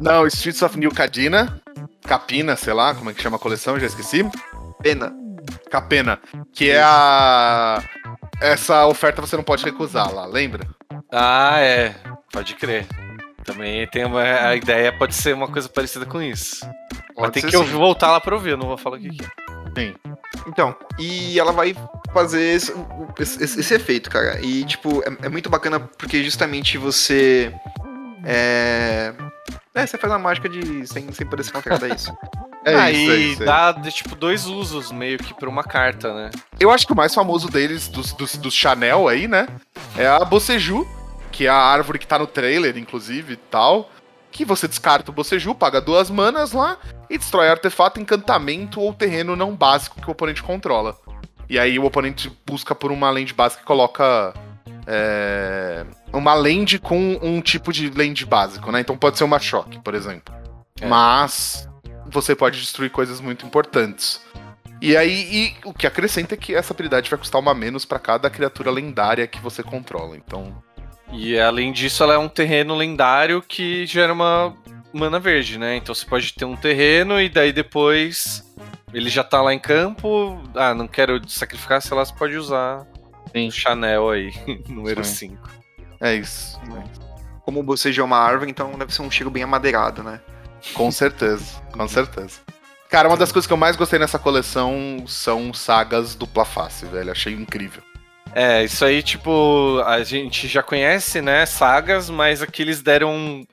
Não, 0.00 0.26
Streets 0.26 0.62
of 0.62 0.78
New 0.78 0.90
Cadina. 0.92 1.60
Capina, 2.06 2.56
sei 2.56 2.72
lá, 2.72 2.94
como 2.94 3.10
é 3.10 3.14
que 3.14 3.20
chama 3.20 3.36
a 3.36 3.40
coleção, 3.40 3.78
já 3.78 3.86
esqueci. 3.86 4.24
Pena. 4.82 5.12
Capena. 5.70 6.18
Que 6.52 6.70
é 6.70 6.80
a. 6.82 7.82
Essa 8.40 8.86
oferta 8.86 9.20
você 9.20 9.36
não 9.36 9.42
pode 9.42 9.64
recusar 9.64 10.14
lá, 10.14 10.24
lembra? 10.26 10.66
Ah, 11.12 11.58
é. 11.58 11.94
Pode 12.32 12.54
crer. 12.54 12.86
Também 13.44 13.86
tem 13.88 14.04
uma. 14.04 14.22
A 14.22 14.54
ideia 14.54 14.92
pode 14.92 15.14
ser 15.14 15.34
uma 15.34 15.48
coisa 15.48 15.68
parecida 15.68 16.06
com 16.06 16.22
isso. 16.22 16.64
Mas 16.64 17.14
Pode 17.16 17.32
tem 17.32 17.42
ser 17.42 17.50
que 17.50 17.56
ouvir, 17.56 17.72
voltar 17.72 18.12
lá 18.12 18.20
pra 18.20 18.34
ouvir, 18.36 18.50
eu 18.50 18.56
não 18.56 18.68
vou 18.68 18.78
falar 18.78 18.96
o 18.96 19.00
que 19.00 19.08
que 19.10 19.24
é. 19.24 19.28
Sim. 19.76 19.94
Então, 20.46 20.74
e 20.98 21.38
ela 21.38 21.52
vai 21.52 21.74
fazer 22.12 22.42
esse, 22.42 22.72
esse- 23.18 23.60
esse 23.60 23.74
efeito, 23.74 24.08
cara. 24.08 24.40
E, 24.40 24.64
tipo, 24.64 25.02
é, 25.02 25.26
é 25.26 25.28
muito 25.28 25.50
bacana 25.50 25.80
porque 25.80 26.22
justamente 26.22 26.78
você. 26.78 27.52
É. 28.24 29.12
É, 29.74 29.86
você 29.86 29.96
faz 29.96 30.12
uma 30.12 30.18
mágica 30.18 30.48
de. 30.48 30.86
sem, 30.86 31.10
sem 31.12 31.26
poder 31.26 31.44
ser 31.44 31.52
counterada, 31.52 31.88
é 31.88 31.94
isso. 31.94 32.12
É 32.64 32.74
Aí 32.74 33.02
isso, 33.04 33.12
é 33.12 33.16
isso. 33.16 33.42
é 33.44 33.46
dá, 33.46 33.72
de, 33.72 33.90
tipo, 33.90 34.16
dois 34.16 34.46
usos 34.46 34.90
meio 34.90 35.16
que 35.16 35.32
pra 35.32 35.48
uma 35.48 35.62
carta, 35.62 36.12
né? 36.12 36.30
Eu 36.58 36.70
acho 36.70 36.84
que 36.86 36.92
o 36.92 36.96
mais 36.96 37.14
famoso 37.14 37.48
deles, 37.48 37.86
dos, 37.88 38.12
dos, 38.12 38.36
dos 38.36 38.52
Chanel 38.52 39.06
aí, 39.08 39.28
né? 39.28 39.46
É 39.96 40.06
a 40.06 40.22
Boceju, 40.24 40.86
que 41.30 41.46
é 41.46 41.48
a 41.48 41.54
árvore 41.56 42.00
que 42.00 42.06
tá 42.06 42.18
no 42.18 42.26
trailer, 42.26 42.76
inclusive, 42.76 43.34
e 43.34 43.36
tal. 43.36 43.88
Que 44.30 44.44
você 44.44 44.66
descarta 44.68 45.10
o 45.10 45.14
Boceju, 45.14 45.54
paga 45.54 45.80
duas 45.80 46.10
manas 46.10 46.52
lá 46.52 46.76
e 47.08 47.16
destrói 47.16 47.48
artefato, 47.48 48.00
encantamento 48.00 48.80
ou 48.80 48.92
terreno 48.92 49.36
não 49.36 49.54
básico 49.54 50.00
que 50.00 50.08
o 50.08 50.12
oponente 50.12 50.42
controla. 50.42 50.98
E 51.48 51.58
aí 51.58 51.78
o 51.78 51.84
oponente 51.84 52.30
busca 52.44 52.74
por 52.74 52.90
uma 52.92 53.08
land 53.08 53.32
básica 53.32 53.62
e 53.62 53.66
coloca. 53.66 54.34
é, 54.86 55.86
uma 56.12 56.34
land 56.34 56.78
com 56.78 57.18
um 57.22 57.40
tipo 57.40 57.72
de 57.72 57.90
land 57.90 58.24
básico, 58.26 58.70
né? 58.72 58.80
Então 58.80 58.96
pode 58.96 59.18
ser 59.18 59.24
uma 59.24 59.38
choque, 59.38 59.78
por 59.80 59.94
exemplo. 59.94 60.34
É. 60.80 60.86
Mas 60.86 61.68
você 62.10 62.34
pode 62.34 62.58
destruir 62.60 62.90
coisas 62.90 63.20
muito 63.20 63.44
importantes. 63.44 64.20
E 64.80 64.96
aí, 64.96 65.26
e 65.30 65.54
o 65.64 65.74
que 65.74 65.86
acrescenta 65.86 66.34
é 66.34 66.36
que 66.36 66.54
essa 66.54 66.72
habilidade 66.72 67.10
vai 67.10 67.18
custar 67.18 67.40
uma 67.40 67.52
menos 67.52 67.84
pra 67.84 67.98
cada 67.98 68.30
criatura 68.30 68.70
lendária 68.70 69.26
que 69.26 69.40
você 69.40 69.62
controla. 69.62 70.16
Então, 70.16 70.54
E 71.12 71.38
além 71.38 71.72
disso, 71.72 72.02
ela 72.02 72.14
é 72.14 72.18
um 72.18 72.28
terreno 72.28 72.74
lendário 72.76 73.42
que 73.42 73.84
gera 73.86 74.12
uma 74.12 74.54
mana 74.92 75.18
verde, 75.18 75.58
né? 75.58 75.76
Então 75.76 75.94
você 75.94 76.06
pode 76.06 76.32
ter 76.32 76.44
um 76.44 76.56
terreno 76.56 77.20
e 77.20 77.28
daí 77.28 77.52
depois 77.52 78.44
ele 78.92 79.10
já 79.10 79.24
tá 79.24 79.42
lá 79.42 79.52
em 79.52 79.58
campo. 79.58 80.40
Ah, 80.54 80.74
não 80.74 80.86
quero 80.86 81.20
sacrificar, 81.28 81.82
sei 81.82 81.96
lá, 81.96 82.04
você 82.04 82.14
pode 82.14 82.36
usar 82.36 82.86
Sim. 83.34 83.48
um 83.48 83.50
Chanel 83.50 84.10
aí, 84.10 84.32
número 84.68 85.04
Sim. 85.04 85.36
5. 85.36 85.57
É 86.00 86.14
isso. 86.14 86.58
Como 87.42 87.62
você 87.62 87.92
já 87.92 88.02
é 88.02 88.04
uma 88.04 88.18
árvore, 88.18 88.50
então 88.50 88.72
deve 88.78 88.92
ser 88.92 89.02
um 89.02 89.10
cheiro 89.10 89.30
bem 89.30 89.42
amadeirado, 89.42 90.02
né? 90.02 90.20
Com 90.74 90.90
certeza, 90.90 91.60
com 91.72 91.88
certeza. 91.88 92.40
Cara, 92.90 93.08
uma 93.08 93.16
das 93.16 93.30
coisas 93.30 93.46
que 93.46 93.52
eu 93.52 93.56
mais 93.56 93.76
gostei 93.76 93.98
nessa 93.98 94.18
coleção 94.18 95.04
são 95.06 95.52
sagas 95.52 96.14
dupla 96.14 96.44
face, 96.44 96.86
velho. 96.86 97.12
Achei 97.12 97.34
incrível. 97.34 97.82
É, 98.34 98.64
isso 98.64 98.84
aí, 98.84 99.02
tipo, 99.02 99.80
a 99.86 100.02
gente 100.02 100.46
já 100.48 100.62
conhece, 100.62 101.20
né, 101.20 101.46
sagas, 101.46 102.10
mas 102.10 102.42
aqui 102.42 102.62
eles 102.62 102.82
deram 102.82 103.10
um, 103.10 103.46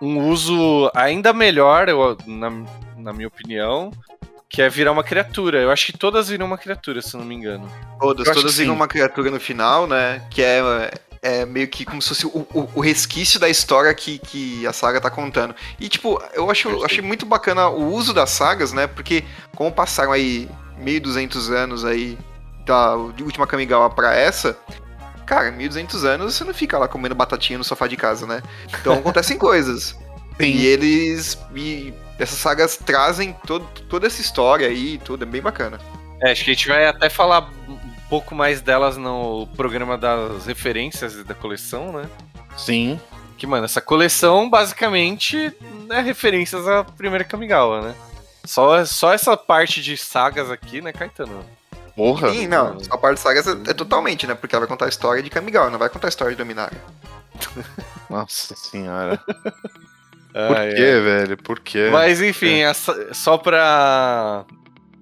um 0.00 0.28
uso 0.28 0.90
ainda 0.94 1.32
melhor, 1.32 1.88
eu- 1.88 2.16
na, 2.26 2.50
na 2.96 3.12
minha 3.12 3.28
opinião, 3.28 3.90
que 4.48 4.62
é 4.62 4.68
virar 4.68 4.92
uma 4.92 5.04
criatura. 5.04 5.60
Eu 5.60 5.70
acho 5.70 5.86
que 5.86 5.98
todas 5.98 6.28
viram 6.28 6.46
uma 6.46 6.58
criatura, 6.58 7.02
se 7.02 7.14
eu 7.14 7.20
não 7.20 7.26
me 7.26 7.34
engano. 7.34 7.68
Todas, 8.00 8.24
todas 8.28 8.56
viram 8.56 8.72
sim. 8.72 8.76
uma 8.76 8.88
criatura 8.88 9.30
no 9.30 9.40
final, 9.40 9.86
né? 9.86 10.22
Que 10.30 10.42
é, 10.42 10.90
é 11.24 11.46
meio 11.46 11.66
que 11.68 11.86
como 11.86 12.02
se 12.02 12.08
fosse 12.10 12.26
o, 12.26 12.46
o- 12.52 12.68
o 12.74 12.80
resquício 12.80 13.40
da 13.40 13.48
história 13.48 13.92
que, 13.94 14.18
que 14.18 14.66
a 14.66 14.72
saga 14.74 15.00
tá 15.00 15.10
contando. 15.10 15.54
E, 15.80 15.88
tipo, 15.88 16.22
eu 16.34 16.50
acho, 16.50 16.68
eu 16.68 16.84
achei 16.84 17.00
muito 17.00 17.24
bacana 17.24 17.66
o 17.68 17.92
uso 17.94 18.12
das 18.12 18.28
sagas, 18.28 18.74
né? 18.74 18.86
Porque 18.86 19.24
como 19.56 19.72
passaram 19.72 20.12
aí 20.12 20.48
1.200 20.78 21.50
anos 21.50 21.82
aí 21.82 22.18
da 22.66 22.94
de 23.16 23.22
última 23.22 23.46
Kamigawa 23.46 23.88
pra 23.88 24.14
essa, 24.14 24.54
cara, 25.24 25.50
1.200 25.50 26.04
anos 26.04 26.34
você 26.34 26.44
não 26.44 26.52
fica 26.52 26.76
lá 26.78 26.86
comendo 26.86 27.14
batatinha 27.14 27.56
no 27.58 27.64
sofá 27.64 27.86
de 27.86 27.96
casa, 27.96 28.26
né? 28.26 28.42
Então 28.80 28.92
acontecem 28.92 29.38
coisas. 29.38 29.96
E 30.38 30.66
eles. 30.66 31.38
E 31.54 31.94
essas 32.18 32.38
sagas 32.38 32.76
trazem 32.76 33.34
todo, 33.46 33.64
toda 33.88 34.06
essa 34.06 34.20
história 34.20 34.68
aí, 34.68 34.98
tudo, 34.98 35.22
é 35.22 35.26
bem 35.26 35.40
bacana. 35.40 35.80
É, 36.22 36.32
acho 36.32 36.44
que 36.44 36.50
a 36.50 36.54
gente 36.54 36.68
vai 36.68 36.86
até 36.86 37.08
falar 37.08 37.50
pouco 38.14 38.32
mais 38.32 38.60
delas 38.60 38.96
no 38.96 39.48
programa 39.56 39.98
das 39.98 40.46
referências 40.46 41.24
da 41.24 41.34
coleção, 41.34 41.90
né? 41.92 42.08
Sim. 42.56 43.00
Que, 43.36 43.44
mano, 43.44 43.64
essa 43.64 43.80
coleção 43.80 44.48
basicamente 44.48 45.52
é 45.90 46.00
referências 46.00 46.68
à 46.68 46.84
primeira 46.84 47.24
Kamigawa, 47.24 47.82
né? 47.82 47.94
Só, 48.44 48.84
só 48.84 49.12
essa 49.12 49.36
parte 49.36 49.82
de 49.82 49.96
sagas 49.96 50.48
aqui, 50.48 50.80
né, 50.80 50.92
Caetano? 50.92 51.44
Porra. 51.96 52.30
Sim, 52.30 52.46
não, 52.46 52.78
a 52.88 52.96
parte 52.96 53.16
de 53.16 53.20
sagas 53.22 53.48
é, 53.48 53.50
é 53.70 53.74
totalmente, 53.74 54.28
né? 54.28 54.34
Porque 54.36 54.54
ela 54.54 54.60
vai 54.64 54.68
contar 54.68 54.84
a 54.84 54.88
história 54.88 55.20
de 55.20 55.28
Kamigawa, 55.28 55.68
não 55.68 55.78
vai 55.80 55.88
contar 55.88 56.06
a 56.06 56.10
história 56.10 56.32
de 56.34 56.38
Dominaria. 56.38 56.80
Nossa 58.08 58.54
senhora. 58.54 59.16
Por 59.26 60.56
Ah, 60.56 60.68
quê, 60.72 60.82
é. 60.82 61.00
velho? 61.00 61.36
Por 61.38 61.58
quê? 61.58 61.88
Mas 61.90 62.22
enfim, 62.22 62.60
essa- 62.60 63.12
só 63.12 63.36
pra 63.38 64.44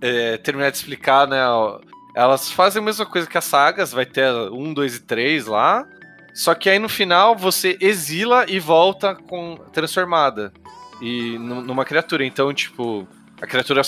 é, 0.00 0.38
terminar 0.38 0.70
de 0.70 0.78
explicar, 0.78 1.26
né? 1.28 1.46
ó, 1.46 1.78
Elas 2.14 2.50
fazem 2.50 2.82
a 2.82 2.84
mesma 2.84 3.06
coisa 3.06 3.26
que 3.28 3.38
as 3.38 3.44
sagas, 3.44 3.92
vai 3.92 4.04
ter 4.04 4.30
um, 4.52 4.72
dois 4.74 4.96
e 4.96 5.00
três 5.00 5.46
lá. 5.46 5.86
Só 6.34 6.54
que 6.54 6.68
aí 6.70 6.78
no 6.78 6.88
final 6.88 7.36
você 7.36 7.76
exila 7.80 8.44
e 8.48 8.58
volta 8.58 9.14
com 9.14 9.56
transformada. 9.72 10.52
E 11.00 11.38
nu- 11.38 11.62
numa 11.62 11.84
criatura. 11.84 12.24
Então, 12.24 12.52
tipo, 12.54 13.06
a 13.40 13.46
criatura 13.46 13.82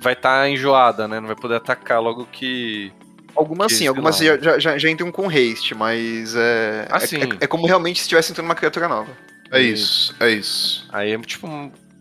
vai 0.00 0.12
estar 0.14 0.48
enjoada, 0.48 1.06
né? 1.06 1.20
Não 1.20 1.26
vai 1.26 1.36
poder 1.36 1.56
atacar 1.56 2.00
logo 2.00 2.26
que. 2.32 2.92
Algumas 3.34 3.66
Que 3.68 3.74
sim, 3.78 3.86
algumas 3.86 4.16
já, 4.16 4.38
já, 4.58 4.78
já, 4.78 4.88
entram 4.90 5.12
com 5.12 5.28
haste, 5.28 5.74
mas 5.74 6.34
é, 6.34 6.88
Ah, 6.90 6.96
é, 6.96 7.06
sim. 7.06 7.18
é- 7.22 7.44
é 7.44 7.46
como 7.46 7.66
realmente 7.66 7.96
se 7.98 8.02
estivesse 8.04 8.32
entrando 8.32 8.46
uma 8.46 8.54
criatura 8.54 8.88
nova. 8.88 9.10
É 9.52 9.60
isso, 9.60 10.14
é 10.18 10.30
isso. 10.30 10.88
Aí 10.92 11.12
é 11.12 11.18
tipo. 11.18 11.46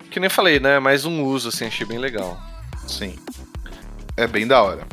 Que 0.10 0.20
nem 0.20 0.30
falei, 0.30 0.60
né? 0.60 0.80
Mais 0.80 1.04
um 1.06 1.24
uso, 1.26 1.50
assim, 1.50 1.66
achei 1.66 1.86
bem 1.86 1.98
legal. 1.98 2.40
Sim. 2.88 3.16
É 4.16 4.26
bem 4.26 4.48
da 4.48 4.64
hora. 4.64 4.88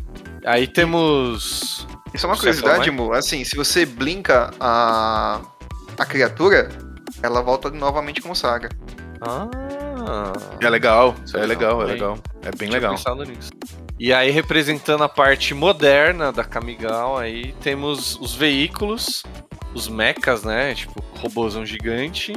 Aí 0.44 0.66
temos. 0.66 1.86
Isso 2.12 2.26
é 2.26 2.28
uma 2.28 2.36
curiosidade, 2.36 2.90
Mu. 2.90 3.12
Assim, 3.12 3.44
se 3.44 3.56
você 3.56 3.86
blinka 3.86 4.52
a, 4.60 5.40
a 5.98 6.04
criatura, 6.06 6.68
ela 7.22 7.40
volta 7.40 7.70
novamente 7.70 8.20
como 8.20 8.34
saga. 8.34 8.68
Ah. 9.20 9.48
É 10.60 10.68
legal, 10.68 11.14
Isso 11.24 11.36
é 11.36 11.42
é 11.42 11.46
legal, 11.46 11.82
é 11.82 11.84
bem. 11.86 11.94
legal. 11.94 12.18
É 12.42 12.50
bem 12.56 12.70
legal. 12.70 12.94
pensado 12.94 13.24
nisso. 13.24 13.50
E 13.98 14.12
aí, 14.12 14.30
representando 14.30 15.04
a 15.04 15.08
parte 15.08 15.54
moderna 15.54 16.32
da 16.32 16.42
Kamigal, 16.42 17.16
aí 17.16 17.54
temos 17.62 18.18
os 18.20 18.34
veículos, 18.34 19.22
os 19.72 19.88
mechas, 19.88 20.42
né? 20.42 20.74
Tipo, 20.74 21.02
robôzão 21.18 21.64
gigante. 21.64 22.32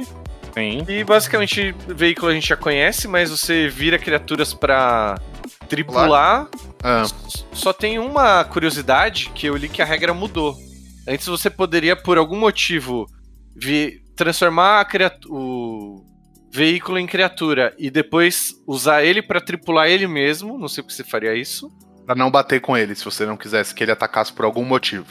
Sim. 0.54 0.84
E 0.88 1.02
basicamente, 1.02 1.74
veículo 1.88 2.30
a 2.30 2.34
gente 2.34 2.48
já 2.48 2.56
conhece, 2.56 3.08
mas 3.08 3.30
você 3.30 3.68
vira 3.68 3.98
criaturas 3.98 4.54
pra 4.54 5.16
tripular. 5.66 6.48
Ah, 6.82 7.04
Só 7.52 7.72
tem 7.72 7.98
uma 7.98 8.44
curiosidade 8.44 9.30
que 9.34 9.46
eu 9.46 9.56
li 9.56 9.68
que 9.68 9.82
a 9.82 9.84
regra 9.84 10.14
mudou. 10.14 10.56
Antes 11.08 11.26
você 11.26 11.48
poderia, 11.50 11.94
por 11.96 12.16
algum 12.18 12.38
motivo, 12.38 13.06
vi- 13.54 14.00
transformar 14.16 14.86
o 15.28 16.02
veículo 16.50 16.98
em 16.98 17.06
criatura 17.06 17.74
e 17.78 17.90
depois 17.90 18.54
usar 18.66 19.04
ele 19.04 19.20
pra 19.22 19.40
tripular 19.40 19.88
ele 19.88 20.06
mesmo. 20.06 20.58
Não 20.58 20.68
sei 20.68 20.82
porque 20.82 20.94
você 20.96 21.04
faria 21.04 21.34
isso. 21.34 21.70
pra 22.06 22.14
não 22.14 22.30
bater 22.30 22.60
com 22.60 22.76
ele, 22.76 22.94
se 22.94 23.04
você 23.04 23.26
não 23.26 23.36
quisesse 23.36 23.74
que 23.74 23.82
ele 23.82 23.90
atacasse 23.92 24.32
por 24.32 24.44
algum 24.44 24.64
motivo. 24.64 25.06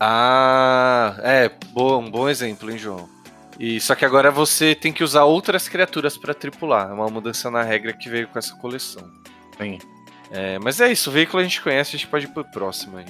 Ah, 0.00 1.14
é, 1.22 1.48
bom, 1.72 2.02
um 2.04 2.10
bom 2.10 2.28
exemplo, 2.28 2.68
hein, 2.70 2.76
João? 2.78 3.08
E 3.60 3.80
só 3.80 3.94
que 3.94 4.04
agora 4.04 4.30
você 4.30 4.74
tem 4.74 4.92
que 4.92 5.04
usar 5.04 5.22
outras 5.24 5.68
criaturas 5.68 6.18
pra 6.18 6.34
tripular. 6.34 6.90
É 6.90 6.92
uma 6.92 7.06
mudança 7.08 7.48
na 7.50 7.62
regra 7.62 7.92
que 7.92 8.08
veio 8.08 8.26
com 8.28 8.38
essa 8.38 8.54
coleção. 8.56 9.08
Sim. 9.60 9.78
É, 10.32 10.58
mas 10.58 10.80
é 10.80 10.90
isso, 10.90 11.10
o 11.10 11.12
veículo 11.12 11.40
a 11.40 11.44
gente 11.44 11.60
conhece, 11.60 11.94
a 11.94 11.98
gente 11.98 12.08
pode 12.08 12.24
ir 12.24 12.28
pro 12.28 12.44
próximo 12.44 12.96
aí. 12.96 13.04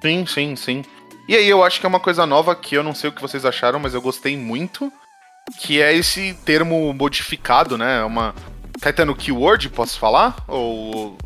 Sim, 0.00 0.26
sim, 0.26 0.56
sim. 0.56 0.84
E 1.28 1.36
aí 1.36 1.48
eu 1.48 1.62
acho 1.62 1.78
que 1.78 1.86
é 1.86 1.88
uma 1.88 2.00
coisa 2.00 2.26
nova 2.26 2.56
que 2.56 2.74
eu 2.74 2.82
não 2.82 2.94
sei 2.94 3.10
o 3.10 3.12
que 3.12 3.20
vocês 3.20 3.44
acharam, 3.44 3.78
mas 3.78 3.94
eu 3.94 4.00
gostei 4.00 4.36
muito, 4.36 4.90
que 5.58 5.80
é 5.80 5.94
esse 5.94 6.34
termo 6.44 6.92
modificado, 6.92 7.76
né? 7.76 8.00
É 8.00 8.04
Uma 8.04 8.34
Caetano 8.80 9.14
keyword, 9.14 9.68
posso 9.68 9.98
falar? 9.98 10.34
Ou 10.48 11.16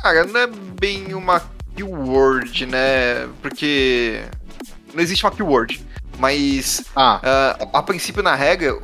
Cara, 0.00 0.24
não 0.24 0.40
é 0.40 0.46
bem 0.46 1.12
uma 1.14 1.42
keyword, 1.74 2.66
né? 2.66 3.28
Porque 3.42 4.22
não 4.92 5.02
existe 5.02 5.24
uma 5.24 5.32
keyword. 5.32 5.84
Mas 6.18 6.84
ah, 6.94 7.20
ah, 7.22 7.68
a 7.72 7.82
princípio 7.82 8.22
na 8.22 8.34
regra, 8.34 8.78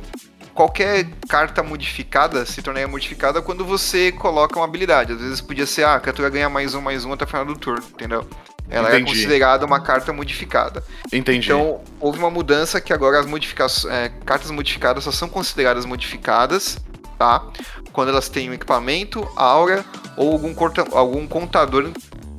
qualquer 0.53 1.07
carta 1.27 1.63
modificada 1.63 2.45
se 2.45 2.61
tornaria 2.61 2.87
modificada 2.87 3.41
quando 3.41 3.65
você 3.65 4.11
coloca 4.11 4.57
uma 4.57 4.65
habilidade. 4.65 5.13
Às 5.13 5.19
vezes 5.19 5.41
podia 5.41 5.65
ser, 5.65 5.83
ah, 5.83 5.95
a 5.95 5.99
criatura 5.99 6.29
ganha 6.29 6.49
mais 6.49 6.73
um, 6.75 6.81
mais 6.81 7.05
um 7.05 7.13
até 7.13 7.25
o 7.25 7.27
final 7.27 7.45
do 7.45 7.55
turno, 7.55 7.83
entendeu? 7.93 8.27
Ela 8.69 8.89
é 8.89 8.99
Entendi. 8.99 9.11
considerada 9.11 9.65
uma 9.65 9.81
carta 9.81 10.13
modificada. 10.13 10.81
entendi. 11.11 11.47
Então, 11.47 11.81
houve 11.99 12.19
uma 12.19 12.29
mudança 12.29 12.79
que 12.79 12.93
agora 12.93 13.19
as 13.19 13.25
modificações, 13.25 13.93
é, 13.93 14.09
cartas 14.25 14.49
modificadas 14.49 15.03
só 15.03 15.11
são 15.11 15.27
consideradas 15.27 15.85
modificadas, 15.85 16.77
tá? 17.19 17.43
Quando 17.91 18.09
elas 18.09 18.29
têm 18.29 18.49
um 18.49 18.53
equipamento, 18.53 19.27
aura 19.35 19.83
ou 20.15 20.31
algum, 20.31 20.53
corta- 20.53 20.85
algum 20.93 21.27
contador 21.27 21.89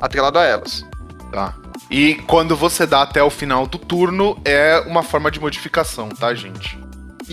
atrelado 0.01 0.39
a 0.39 0.45
elas. 0.45 0.87
Tá. 1.31 1.55
E 1.91 2.15
quando 2.27 2.57
você 2.57 2.87
dá 2.87 3.03
até 3.03 3.23
o 3.23 3.29
final 3.29 3.67
do 3.67 3.77
turno, 3.77 4.41
é 4.43 4.83
uma 4.87 5.03
forma 5.03 5.31
de 5.31 5.39
modificação, 5.39 6.09
tá, 6.09 6.33
gente? 6.35 6.79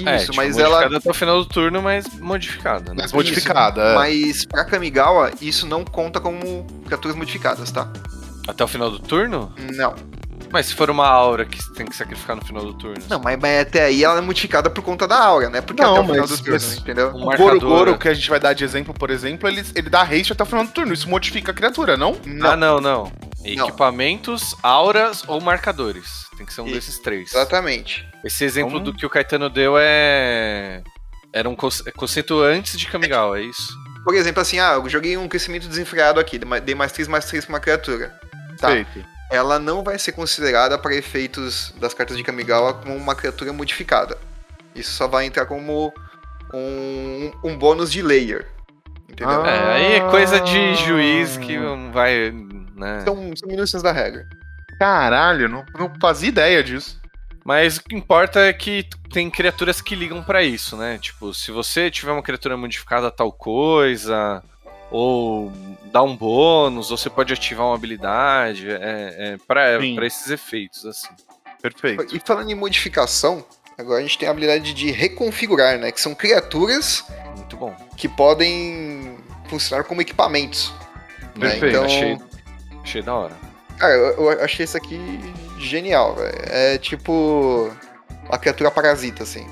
Isso, 0.01 0.09
é, 0.09 0.17
tipo, 0.19 0.35
mas 0.35 0.55
modificada 0.55 0.85
ela. 0.85 0.97
até 0.97 1.09
o 1.09 1.13
final 1.13 1.37
do 1.43 1.45
turno, 1.45 1.81
mas 1.81 2.05
modificada, 2.19 2.93
né? 2.93 3.01
Mas 3.01 3.13
modificada, 3.13 3.81
é. 3.81 3.95
Mas 3.95 4.45
pra 4.45 4.65
Kamigawa, 4.65 5.31
isso 5.41 5.65
não 5.67 5.83
conta 5.83 6.19
como 6.19 6.65
criaturas 6.85 7.15
modificadas, 7.15 7.71
tá? 7.71 7.91
Até 8.47 8.63
o 8.63 8.67
final 8.67 8.89
do 8.89 8.99
turno? 8.99 9.53
Não. 9.73 9.93
Mas 10.51 10.65
se 10.67 10.73
for 10.75 10.89
uma 10.89 11.07
aura 11.07 11.45
que 11.45 11.61
você 11.61 11.73
tem 11.73 11.85
que 11.85 11.95
sacrificar 11.95 12.35
no 12.35 12.43
final 12.43 12.63
do 12.65 12.73
turno. 12.73 13.03
Não, 13.09 13.19
mas, 13.19 13.37
mas 13.39 13.61
até 13.61 13.83
aí 13.85 14.03
ela 14.03 14.17
é 14.17 14.21
modificada 14.21 14.69
por 14.69 14.81
conta 14.83 15.07
da 15.07 15.17
aura, 15.19 15.49
né? 15.49 15.61
Porque 15.61 15.81
Não, 15.81 15.91
até 15.93 15.99
o 16.01 16.05
final 16.05 16.19
mas- 16.21 16.29
do 16.29 16.37
turno, 16.37 16.53
mas- 16.53 16.77
entendeu? 16.77 17.09
Um 17.15 17.27
O 17.29 17.37
Goro 17.37 17.59
Goro, 17.59 17.97
que 17.97 18.07
a 18.07 18.13
gente 18.13 18.29
vai 18.29 18.39
dar 18.39 18.53
de 18.53 18.63
exemplo, 18.63 18.93
por 18.93 19.09
exemplo, 19.11 19.47
ele, 19.47 19.63
ele 19.75 19.89
dá 19.89 20.01
haste 20.01 20.33
até 20.33 20.41
o 20.43 20.45
final 20.45 20.65
do 20.65 20.71
turno. 20.71 20.91
Isso 20.93 21.07
modifica 21.09 21.51
a 21.51 21.55
criatura, 21.55 21.95
não? 21.95 22.17
Não, 22.25 22.51
Ah, 22.51 22.55
não, 22.55 22.81
não. 22.81 23.03
Não. 23.41 23.67
Equipamentos, 23.67 24.55
auras 24.61 25.23
ou 25.27 25.39
marcadores. 25.39 26.25
Tem 26.35 26.45
que 26.45 26.53
ser 26.53 26.61
um 26.61 26.65
Isso. 26.65 26.75
desses 26.75 26.99
três. 26.99 27.29
exatamente. 27.33 28.07
Esse 28.23 28.43
exemplo 28.43 28.79
Então- 28.79 28.83
do 28.91 28.93
que 28.93 29.05
o 29.05 29.09
Caetano 29.09 29.49
deu 29.49 29.75
é. 29.77 30.81
Era 31.31 31.47
um 31.47 31.55
conce- 31.55 31.89
conceito 31.93 32.39
antes 32.41 32.77
de 32.77 32.87
Kamigawa, 32.87 33.39
é 33.39 33.43
isso? 33.43 33.71
Por 34.03 34.15
exemplo, 34.15 34.41
assim, 34.41 34.59
ah, 34.59 34.73
eu 34.73 34.89
joguei 34.89 35.15
um 35.15 35.27
crescimento 35.27 35.67
desenfreado 35.67 36.19
aqui, 36.19 36.39
dei 36.65 36.73
mais 36.75 36.91
3 36.91 37.07
mais 37.07 37.25
3 37.25 37.45
pra 37.45 37.53
uma 37.53 37.59
criatura. 37.59 38.13
Tá. 38.57 38.69
Feito. 38.71 39.05
Ela 39.29 39.59
não 39.59 39.83
vai 39.83 39.99
ser 39.99 40.11
considerada 40.13 40.77
para 40.77 40.95
efeitos 40.95 41.73
das 41.79 41.93
cartas 41.93 42.17
de 42.17 42.23
Kamigawa 42.23 42.73
como 42.73 42.95
uma 42.95 43.15
criatura 43.15 43.53
modificada. 43.53 44.17
Isso 44.73 44.91
só 44.91 45.07
vai 45.07 45.25
entrar 45.25 45.45
como 45.45 45.93
um, 46.53 47.31
um 47.43 47.57
bônus 47.57 47.91
de 47.91 48.01
layer. 48.01 48.47
Entendeu? 49.07 49.41
Ah. 49.43 49.49
É, 49.49 49.73
aí 49.73 49.93
é 49.93 50.09
coisa 50.09 50.39
de 50.39 50.75
juiz 50.75 51.37
que 51.37 51.57
vai. 51.91 52.31
Né? 52.75 53.01
São, 53.01 53.35
são 53.35 53.47
minúcias 53.47 53.83
da 53.83 53.91
regra. 53.91 54.27
Caralho, 54.79 55.49
não, 55.49 55.65
não 55.77 55.91
fazia 55.99 56.29
ideia 56.29 56.63
disso. 56.63 56.99
Mas 57.43 57.77
o 57.77 57.83
que 57.83 57.95
importa 57.95 58.41
é 58.41 58.53
que 58.53 58.85
tem 59.11 59.29
criaturas 59.29 59.81
que 59.81 59.95
ligam 59.95 60.23
pra 60.23 60.43
isso, 60.43 60.77
né? 60.77 60.97
Tipo, 60.99 61.33
se 61.33 61.51
você 61.51 61.89
tiver 61.89 62.11
uma 62.11 62.21
criatura 62.21 62.55
modificada 62.55 63.09
tal 63.09 63.31
coisa, 63.31 64.43
ou 64.91 65.51
dá 65.91 66.01
um 66.03 66.15
bônus, 66.15 66.91
ou 66.91 66.97
você 66.97 67.09
pode 67.09 67.33
ativar 67.33 67.65
uma 67.67 67.75
habilidade, 67.75 68.69
é, 68.69 69.15
é 69.33 69.37
pra, 69.47 69.79
Sim. 69.79 69.95
pra 69.95 70.05
esses 70.07 70.29
efeitos, 70.29 70.85
assim. 70.85 71.09
Perfeito. 71.61 72.15
E 72.15 72.19
falando 72.19 72.49
em 72.49 72.55
modificação, 72.55 73.43
agora 73.77 73.99
a 73.99 74.01
gente 74.01 74.17
tem 74.17 74.27
a 74.27 74.31
habilidade 74.31 74.73
de 74.73 74.91
reconfigurar, 74.91 75.77
né? 75.77 75.91
Que 75.91 75.99
são 75.99 76.15
criaturas 76.15 77.03
Muito 77.35 77.57
bom. 77.57 77.75
que 77.97 78.07
podem 78.07 79.17
funcionar 79.49 79.83
como 79.83 80.01
equipamentos. 80.01 80.73
né? 81.35 81.49
Perfeito, 81.51 81.65
Então, 81.67 81.83
Achei, 81.85 82.17
achei 82.83 83.01
da 83.01 83.13
hora. 83.15 83.33
cara, 83.77 83.93
eu, 83.93 84.31
eu 84.31 84.43
achei 84.43 84.63
isso 84.63 84.77
aqui 84.77 84.99
genial, 85.57 86.15
velho. 86.15 86.37
É 86.45 86.77
tipo 86.77 87.69
uma 88.27 88.37
criatura 88.37 88.71
parasita, 88.71 89.23
assim. 89.23 89.45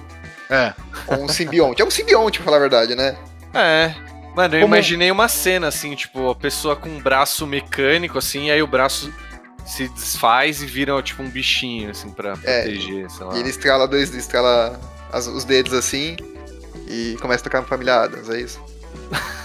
É. 0.49 0.73
Ou 1.07 1.23
um 1.23 1.27
simbionte. 1.27 1.81
É 1.81 1.85
um 1.85 1.91
simbionte, 1.91 2.37
pra 2.39 2.45
falar 2.45 2.57
a 2.57 2.61
verdade, 2.61 2.95
né? 2.95 3.17
É. 3.53 3.93
Mano, 4.37 4.55
eu 4.55 4.61
Como- 4.61 4.75
imaginei 4.75 5.09
uma 5.11 5.27
cena 5.27 5.67
assim, 5.67 5.95
tipo, 5.95 6.29
a 6.29 6.35
pessoa 6.35 6.75
com 6.75 6.87
um 6.89 6.99
braço 7.01 7.47
mecânico, 7.47 8.19
assim, 8.19 8.45
e 8.45 8.51
aí 8.51 8.61
o 8.61 8.67
braço 8.67 9.11
se 9.65 9.87
desfaz 9.89 10.61
e 10.61 10.65
vira, 10.67 11.01
tipo, 11.01 11.23
um 11.23 11.29
bichinho, 11.29 11.89
assim, 11.89 12.11
pra 12.11 12.33
É, 12.43 12.61
proteger, 12.61 13.09
sei 13.09 13.25
lá. 13.25 13.35
E 13.35 13.39
ele 13.39 13.49
estrala 13.49 13.87
dois, 13.87 14.13
estrala 14.13 14.79
as- 15.11 15.25
os 15.25 15.43
dedos 15.43 15.73
assim 15.73 16.15
e 16.87 17.17
começa 17.19 17.41
a 17.41 17.43
tocar 17.45 17.61
no 17.61 17.67
Família 17.67 17.95
Adams, 18.03 18.29
é 18.29 18.39
isso? 18.39 18.61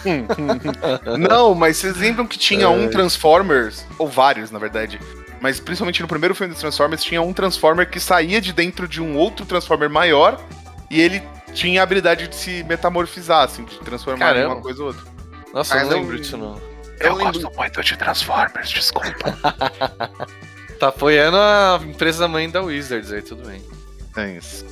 Não, 1.18 1.54
mas 1.54 1.78
vocês 1.78 1.96
lembram 1.96 2.26
que 2.26 2.38
tinha 2.38 2.64
É. 2.64 2.68
um 2.68 2.88
Transformers, 2.90 3.84
ou 3.98 4.08
vários, 4.08 4.50
na 4.50 4.58
verdade. 4.58 5.00
Mas 5.40 5.58
principalmente 5.58 6.02
no 6.02 6.08
primeiro 6.08 6.34
filme 6.34 6.52
dos 6.52 6.60
Transformers, 6.60 7.02
tinha 7.02 7.20
um 7.22 7.32
Transformer 7.32 7.88
que 7.88 7.98
saía 7.98 8.40
de 8.40 8.52
dentro 8.52 8.86
de 8.86 9.00
um 9.00 9.16
outro 9.16 9.44
Transformer 9.46 9.88
maior 9.90 10.38
e 10.90 11.00
ele 11.00 11.22
tinha 11.52 11.80
a 11.80 11.82
habilidade 11.84 12.28
de 12.28 12.34
se 12.36 12.62
metamorfizar, 12.64 13.44
assim, 13.44 13.64
de 13.64 13.78
transformar 13.80 14.30
em 14.30 14.34
Caramba. 14.34 14.54
uma 14.54 14.62
coisa 14.62 14.80
ou 14.82 14.88
outra. 14.88 15.02
Nossa, 15.52 15.74
eu 15.76 15.80
Ah, 15.80 15.84
não 15.84 15.90
lembro 15.90 16.18
disso, 16.18 16.36
não. 16.36 16.60
Eu 17.00 17.14
lembro, 17.14 17.50
muito 17.56 17.82
de 17.82 17.96
Transformers, 17.96 18.70
desculpa. 18.70 19.10
Tá 20.78 20.88
apoiando 20.88 21.36
a 21.36 21.80
empresa 21.84 22.26
mãe 22.26 22.50
da 22.50 22.60
Wizards 22.60 23.12
aí, 23.12 23.22
tudo 23.22 23.46
bem. 23.46 23.62
É 24.16 24.36
isso. 24.36 24.66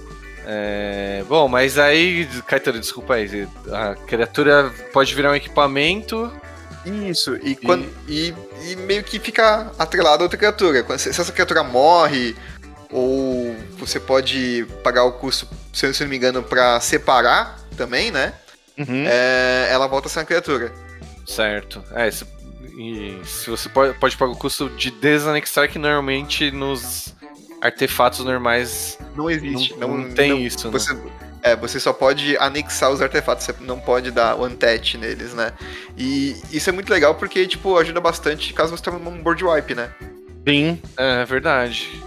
É, 0.45 1.23
bom, 1.29 1.47
mas 1.47 1.79
aí, 1.79 2.27
Caetano, 2.49 2.81
desculpa 2.81 3.15
aí. 3.15 3.47
A 3.73 3.95
criatura 3.95 4.73
pode 4.93 5.15
virar 5.15 5.31
um 5.31 5.37
equipamento. 5.37 6.33
Isso, 6.85 7.37
e, 7.45 7.55
quando, 7.55 7.89
e, 8.09 8.35
e 8.65 8.75
meio 8.75 9.05
que 9.05 9.21
fica 9.21 9.71
atrelado 9.79 10.23
a 10.23 10.25
outra 10.25 10.37
criatura. 10.37 10.99
Se 10.99 11.11
essa 11.11 11.31
criatura 11.31 11.63
morre, 11.63 12.35
ou 12.93 13.55
você 13.79 13.99
pode 14.01 14.67
pagar 14.83 15.05
o 15.05 15.13
custo, 15.13 15.47
se 15.73 15.87
eu 15.87 15.93
não 16.01 16.09
me 16.09 16.17
engano, 16.17 16.43
pra 16.43 16.81
separar 16.81 17.59
também, 17.77 18.11
né? 18.11 18.33
Uhum. 18.79 19.05
É, 19.07 19.69
ela 19.71 19.87
volta 19.87 20.09
a 20.09 20.11
ser 20.11 20.21
uma 20.21 20.25
criatura. 20.25 20.73
Certo. 21.27 21.83
É, 21.93 22.11
se, 22.11 22.25
e 22.79 23.21
se 23.25 23.51
você 23.51 23.69
pode, 23.69 23.99
pode 23.99 24.17
pagar 24.17 24.33
o 24.33 24.37
custo 24.37 24.69
de 24.71 24.91
desanexar, 24.91 25.69
que 25.69 25.79
normalmente 25.79 26.51
nos 26.51 27.15
artefatos 27.61 28.21
normais 28.25 28.99
Não 29.15 29.31
existe. 29.31 29.75
não, 29.79 29.89
Não, 29.89 29.99
não 29.99 30.11
tem 30.15 30.31
não- 30.31 30.39
isso, 30.39 30.67
né? 30.71 30.73
Você, 30.73 30.97
é, 31.43 31.55
você 31.57 31.79
só 31.79 31.93
pode 31.93 32.37
anexar 32.39 32.91
os 32.91 33.01
artefatos, 33.03 33.45
você 33.45 33.55
não 33.61 33.79
pode 33.79 34.11
dar 34.11 34.35
one 34.37 34.57
touch 34.57 34.97
neles, 34.99 35.35
né? 35.35 35.53
E 35.97 36.37
isso 36.51 36.69
é 36.71 36.73
muito 36.73 36.91
legal 36.91 37.15
porque, 37.15 37.47
tipo, 37.47 37.77
ajuda 37.79 38.01
bastante 38.01 38.53
caso 38.55 38.77
você 38.77 38.83
tenha 38.83 38.97
um 38.97 39.23
board 39.23 39.45
wipe, 39.45 39.75
né? 39.75 39.91
Sim. 40.49 40.81
É, 40.97 41.21
é 41.23 41.25
verdade. 41.27 42.03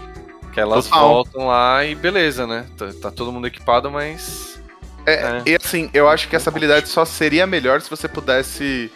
Que 0.54 0.60
elas 0.60 0.84
Total. 0.86 1.08
voltam 1.08 1.46
lá 1.48 1.84
e 1.84 1.94
beleza, 1.96 2.46
né? 2.46 2.64
Tá, 2.78 2.86
tá 3.02 3.10
todo 3.10 3.32
mundo 3.32 3.46
equipado, 3.46 3.90
mas. 3.90 4.58
É, 5.04 5.14
É. 5.14 5.42
E 5.46 5.56
assim, 5.60 5.90
eu 5.92 6.08
acho 6.08 6.28
que 6.28 6.36
essa 6.36 6.48
habilidade 6.48 6.88
só 6.88 7.04
seria 7.04 7.46
melhor 7.46 7.80
se 7.80 7.90
você 7.90 8.06
pudesse. 8.08 8.90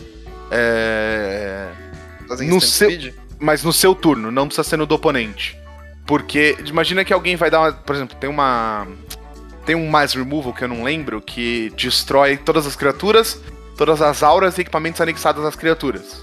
É, 0.50 1.66
Fazer 2.28 2.46
No 2.46 2.60
seu- 2.60 2.90
speed. 2.90 3.14
mas 3.38 3.62
no 3.64 3.72
seu 3.72 3.94
turno, 3.94 4.30
não 4.30 4.46
precisa 4.46 4.62
ser 4.68 4.76
no 4.76 4.86
do 4.86 4.94
oponente. 4.94 5.56
Porque 6.06 6.56
imagina 6.66 7.04
que 7.04 7.12
alguém 7.12 7.36
vai 7.36 7.50
dar 7.50 7.60
uma, 7.60 7.72
por 7.72 7.94
exemplo, 7.96 8.16
tem 8.18 8.28
uma 8.30 8.86
tem 9.66 9.74
um 9.76 9.88
mais 9.90 10.14
removal 10.14 10.54
que 10.54 10.64
eu 10.64 10.68
não 10.68 10.82
lembro 10.82 11.20
que 11.20 11.70
destrói 11.76 12.38
todas 12.38 12.66
as 12.66 12.74
criaturas, 12.74 13.38
todas 13.76 14.00
as 14.00 14.22
auras 14.22 14.56
e 14.56 14.62
equipamentos 14.62 14.98
anexados 15.00 15.44
às 15.44 15.54
criaturas. 15.54 16.22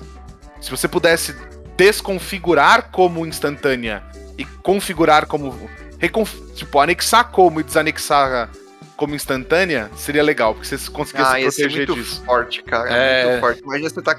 Se 0.59 0.71
você 0.71 0.87
pudesse 0.87 1.35
desconfigurar 1.77 2.89
como 2.91 3.23
instantânea 3.25 4.01
e 4.37 4.45
configurar 4.45 5.25
como 5.25 5.69
reconf- 5.99 6.53
tipo 6.53 6.79
anexar 6.79 7.31
como 7.31 7.59
e 7.59 7.63
desanexar 7.63 8.49
como 8.97 9.13
instantânea, 9.15 9.89
seria 9.95 10.23
legal, 10.23 10.53
porque 10.53 10.67
você 10.77 10.89
conseguia 10.91 11.25
Ah, 11.25 11.35
se 11.35 11.41
proteger 11.41 11.71
muito 11.87 11.95
disso. 11.95 12.23
forte, 12.25 12.63
cara. 12.63 12.89
É. 12.89 13.25
Muito 13.27 13.39
forte. 13.41 13.61
Imagina 13.61 13.89
você 13.89 14.01
tá 14.01 14.15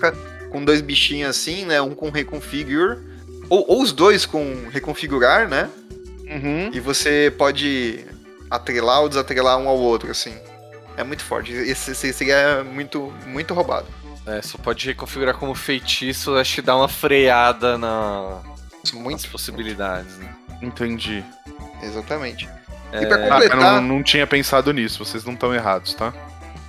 com 0.50 0.64
dois 0.64 0.81
bichinhos 0.83 1.31
assim, 1.31 1.64
né? 1.64 1.81
Um 1.81 1.94
com 1.94 2.11
reconfigure. 2.11 2.98
Ou, 3.48 3.64
ou 3.68 3.83
os 3.83 3.92
dois 3.92 4.26
com 4.26 4.68
reconfigurar, 4.70 5.48
né? 5.48 5.68
Uhum. 6.29 6.70
E 6.72 6.81
você 6.81 7.33
pode 7.38 8.05
atrelar 8.50 9.00
ou 9.00 9.09
desatrelar 9.09 9.57
um 9.59 9.68
ao 9.68 9.79
outro, 9.79 10.11
assim. 10.11 10.35
É 10.96 11.05
muito 11.05 11.22
forte. 11.24 11.52
Esse, 11.52 11.92
esse 11.92 12.12
seria 12.12 12.64
muito, 12.64 13.12
muito 13.26 13.55
roubado. 13.55 13.87
É, 14.26 14.42
só 14.42 14.59
pode 14.59 14.85
reconfigurar 14.88 15.37
como 15.37 15.55
feitiço, 15.55 16.35
acho 16.35 16.57
que 16.57 16.62
dá 16.62 16.76
uma 16.76 16.88
freada 16.88 17.79
na, 17.79 18.40
Muito, 18.92 19.12
nas 19.22 19.27
possibilidades, 19.27 20.16
né? 20.18 20.29
Entendi. 20.62 21.25
exatamente. 21.83 22.49
É, 22.92 23.03
E 23.03 23.07
pra 23.07 23.16
Ah, 23.16 23.20
eu 23.20 23.31
completar, 23.31 23.59
não, 23.83 23.96
não 23.96 24.03
tinha 24.03 24.27
pensado 24.27 24.72
nisso, 24.72 25.05
vocês 25.05 25.25
não 25.25 25.35
estão 25.35 25.55
errados, 25.55 25.94
tá? 25.94 26.12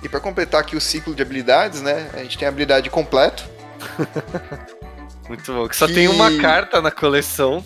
e 0.02 0.08
pra 0.08 0.20
completar 0.20 0.60
aqui 0.60 0.76
o 0.76 0.80
ciclo 0.80 1.12
de 1.14 1.20
habilidades, 1.22 1.82
né? 1.82 2.08
A 2.14 2.18
gente 2.18 2.38
tem 2.38 2.46
a 2.46 2.48
habilidade 2.50 2.88
completo. 2.88 3.42
Muito 5.28 5.52
bom. 5.52 5.68
Que 5.68 5.76
só 5.76 5.86
Que- 5.86 5.92
tem 5.94 6.08
uma 6.08 6.38
carta 6.38 6.80
na 6.80 6.90
coleção. 6.90 7.62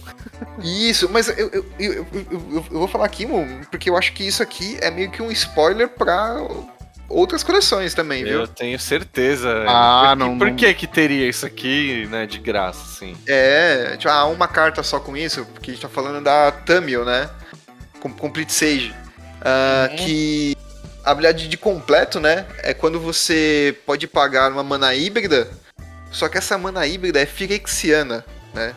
Isso, 0.62 1.08
mas 1.10 1.28
eu, 1.28 1.48
eu, 1.50 1.66
eu, 1.78 1.92
eu- 1.94 2.06
eu- 2.12 2.64
eu 2.72 2.78
vou 2.78 2.88
falar 2.88 3.04
aqui, 3.04 3.26
porque 3.70 3.88
eu 3.88 3.96
acho 3.96 4.12
que 4.14 4.26
isso 4.26 4.42
aqui 4.42 4.76
é 4.80 4.90
meio 4.90 5.10
que 5.10 5.22
um 5.22 5.30
spoiler 5.30 5.88
pra 5.88 6.36
outras 7.12 7.42
coleções 7.42 7.94
também, 7.94 8.24
viu? 8.24 8.40
Eu 8.40 8.48
tenho 8.48 8.78
certeza. 8.78 9.64
Ah, 9.68 10.08
por, 10.10 10.16
não- 10.16 10.38
Por 10.38 10.48
não- 10.48 10.56
que 10.56 10.72
que 10.74 10.86
teria 10.86 11.28
isso 11.28 11.44
aqui, 11.46 12.06
né, 12.10 12.26
de 12.26 12.38
graça, 12.38 12.80
assim? 12.82 13.16
É, 13.26 13.96
tipo, 13.98 14.08
ah, 14.12 14.24
uma 14.26 14.48
carta 14.48 14.82
só 14.82 14.98
com 15.00 15.16
isso, 15.16 15.44
porque 15.52 15.70
a 15.70 15.74
gente 15.74 15.82
tá 15.82 15.88
falando 15.88 16.22
da 16.22 16.50
Tamil, 16.50 17.04
né? 17.04 17.28
Com 18.00 18.12
Complete 18.12 18.52
Sage. 18.52 18.94
Ah, 19.40 19.88
Que 19.96 20.56
a 21.04 21.10
habilidade 21.10 21.48
de 21.48 21.56
completo, 21.56 22.20
né? 22.20 22.46
É 22.58 22.72
quando 22.72 22.98
você 23.00 23.76
pode 23.84 24.06
pagar 24.06 24.50
uma 24.52 24.62
mana 24.62 24.94
híbrida, 24.94 25.48
só 26.12 26.28
que 26.28 26.38
essa 26.38 26.56
mana 26.56 26.86
híbrida 26.86 27.20
é 27.20 27.26
Phyrexiana, 27.26 28.24
né? 28.54 28.74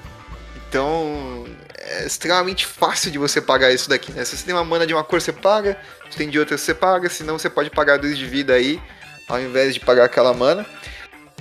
Então 0.68 1.46
é 1.78 2.06
extremamente 2.06 2.66
fácil 2.66 3.12
de 3.12 3.18
você 3.18 3.40
pagar 3.40 3.72
isso 3.72 3.88
daqui, 3.90 4.12
né? 4.12 4.26
Se 4.26 4.36
você 4.38 4.46
tem 4.46 4.54
uma 4.56 4.64
mana 4.64 4.88
de 4.88 4.94
uma 4.94 5.04
cor, 5.04 5.22
você 5.22 5.32
paga, 5.32 5.78
se 6.10 6.18
tem 6.18 6.30
de 6.30 6.40
outra, 6.40 6.58
você 6.58 6.74
paga, 6.74 7.10
senão 7.10 7.38
você 7.38 7.50
pode 7.50 7.70
pagar 7.70 7.98
dois 7.98 8.18
de 8.18 8.26
vida 8.26 8.54
aí, 8.54 8.82
ao 9.28 9.40
invés 9.42 9.74
de 9.74 9.80
pagar 9.80 10.06
aquela 10.06 10.34
mana. 10.34 10.66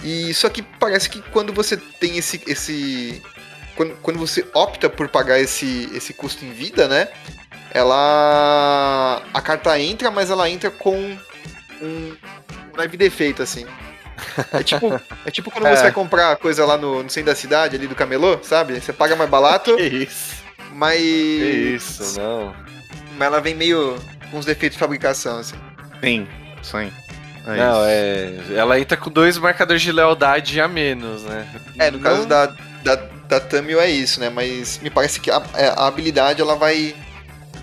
E 0.03 0.35
só 0.35 0.49
que 0.49 0.63
parece 0.63 1.09
que 1.09 1.23
quando 1.31 1.53
você 1.53 1.77
tem 1.77 2.19
esse. 2.19 2.41
esse 2.47 3.23
quando, 3.77 3.95
quando 4.03 4.19
você 4.19 4.47
opta 4.55 4.89
por 4.89 5.09
pagar 5.09 5.39
esse, 5.41 5.91
esse 5.95 6.13
custo 6.13 6.45
em 6.45 6.53
vida, 6.53 6.89
né? 6.89 7.09
Ela. 7.73 9.23
A 9.33 9.41
carta 9.41 9.79
entra, 9.79 10.11
mas 10.11 10.31
ela 10.31 10.49
entra 10.49 10.71
com 10.71 11.17
um 11.81 12.17
live 12.77 12.97
defeito, 12.97 13.43
assim. 13.43 13.67
É 14.53 14.63
tipo, 14.63 15.01
é 15.25 15.31
tipo 15.31 15.51
quando 15.51 15.67
É. 15.67 15.77
você 15.77 15.83
vai 15.83 15.93
comprar 15.93 16.37
coisa 16.37 16.65
lá 16.65 16.77
no, 16.77 17.03
no 17.03 17.11
centro 17.11 17.31
da 17.31 17.37
cidade, 17.37 17.77
ali 17.77 17.87
do 17.87 17.95
camelô, 17.95 18.39
sabe? 18.43 18.81
Você 18.81 18.93
paga 18.93 19.17
mais 19.17 19.31
barato, 19.31 19.75
Que 19.77 19.83
isso? 19.83 20.35
mas. 20.73 21.01
Que 21.01 21.75
isso, 21.77 22.21
não. 22.21 22.55
Mas 23.17 23.27
ela 23.27 23.41
vem 23.41 23.55
meio 23.55 23.97
com 24.31 24.39
os 24.39 24.45
defeitos 24.47 24.77
de 24.77 24.81
fabricação, 24.81 25.39
assim. 25.39 25.57
Sim, 26.03 26.27
sim. 26.63 26.93
É 27.47 27.57
não, 27.57 27.81
isso. 27.83 28.53
é. 28.53 28.57
Ela 28.57 28.81
entra 28.81 28.97
com 28.97 29.11
dois 29.11 29.37
marcadores 29.39 29.83
de 29.83 29.93
lealdade 29.93 30.61
a 30.61 30.67
menos, 30.69 31.23
né? 31.25 31.47
É, 31.79 31.91
no 31.91 31.99
caso 31.99 32.21
Não- 32.23 32.29
da, 32.29 32.47
da, 32.83 32.95
da 33.29 33.41
Tamil 33.41 33.81
é 33.81 33.91
isso, 33.91 34.19
né? 34.21 34.31
Mas 34.31 34.79
me 34.83 34.89
parece 34.91 35.21
que 35.21 35.31
a, 35.31 35.43
é, 35.55 35.67
a 35.69 35.87
habilidade 35.87 36.41
ela 36.41 36.57
vai. 36.57 36.95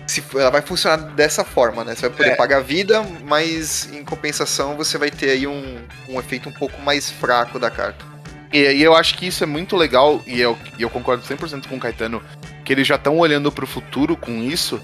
Se, 0.08 0.24
ela 0.36 0.50
vai 0.52 0.62
funcionar 0.62 0.98
dessa 0.98 1.44
forma, 1.44 1.84
né? 1.84 1.96
Você 1.96 2.02
vai 2.10 2.18
poder 2.18 2.30
É. 2.32 2.36
pagar 2.36 2.60
vida, 2.62 3.02
mas 3.24 3.92
em 3.94 4.04
compensação 4.04 4.76
você 4.76 4.98
vai 4.98 5.10
ter 5.10 5.32
aí 5.32 5.48
um, 5.48 5.78
um 6.10 6.20
efeito 6.20 6.50
um 6.50 6.52
pouco 6.52 6.80
mais 6.82 7.10
fraco 7.10 7.58
da 7.58 7.72
carta. 7.72 8.04
E, 8.52 8.60
e 8.60 8.84
eu 8.84 8.94
acho 8.94 9.18
que 9.18 9.26
isso 9.28 9.44
é 9.44 9.48
muito 9.48 9.78
legal, 9.78 10.22
e 10.28 10.40
eu, 10.42 10.58
e 10.78 10.82
eu 10.82 10.90
concordo 10.90 11.24
100% 11.24 11.68
com 11.68 11.78
o 11.78 11.80
Caetano, 11.80 12.22
que 12.66 12.74
eles 12.74 12.86
já 12.86 12.96
estão 12.96 13.18
olhando 13.18 13.50
pro 13.52 13.66
futuro 13.66 14.18
com 14.18 14.44
isso, 14.44 14.82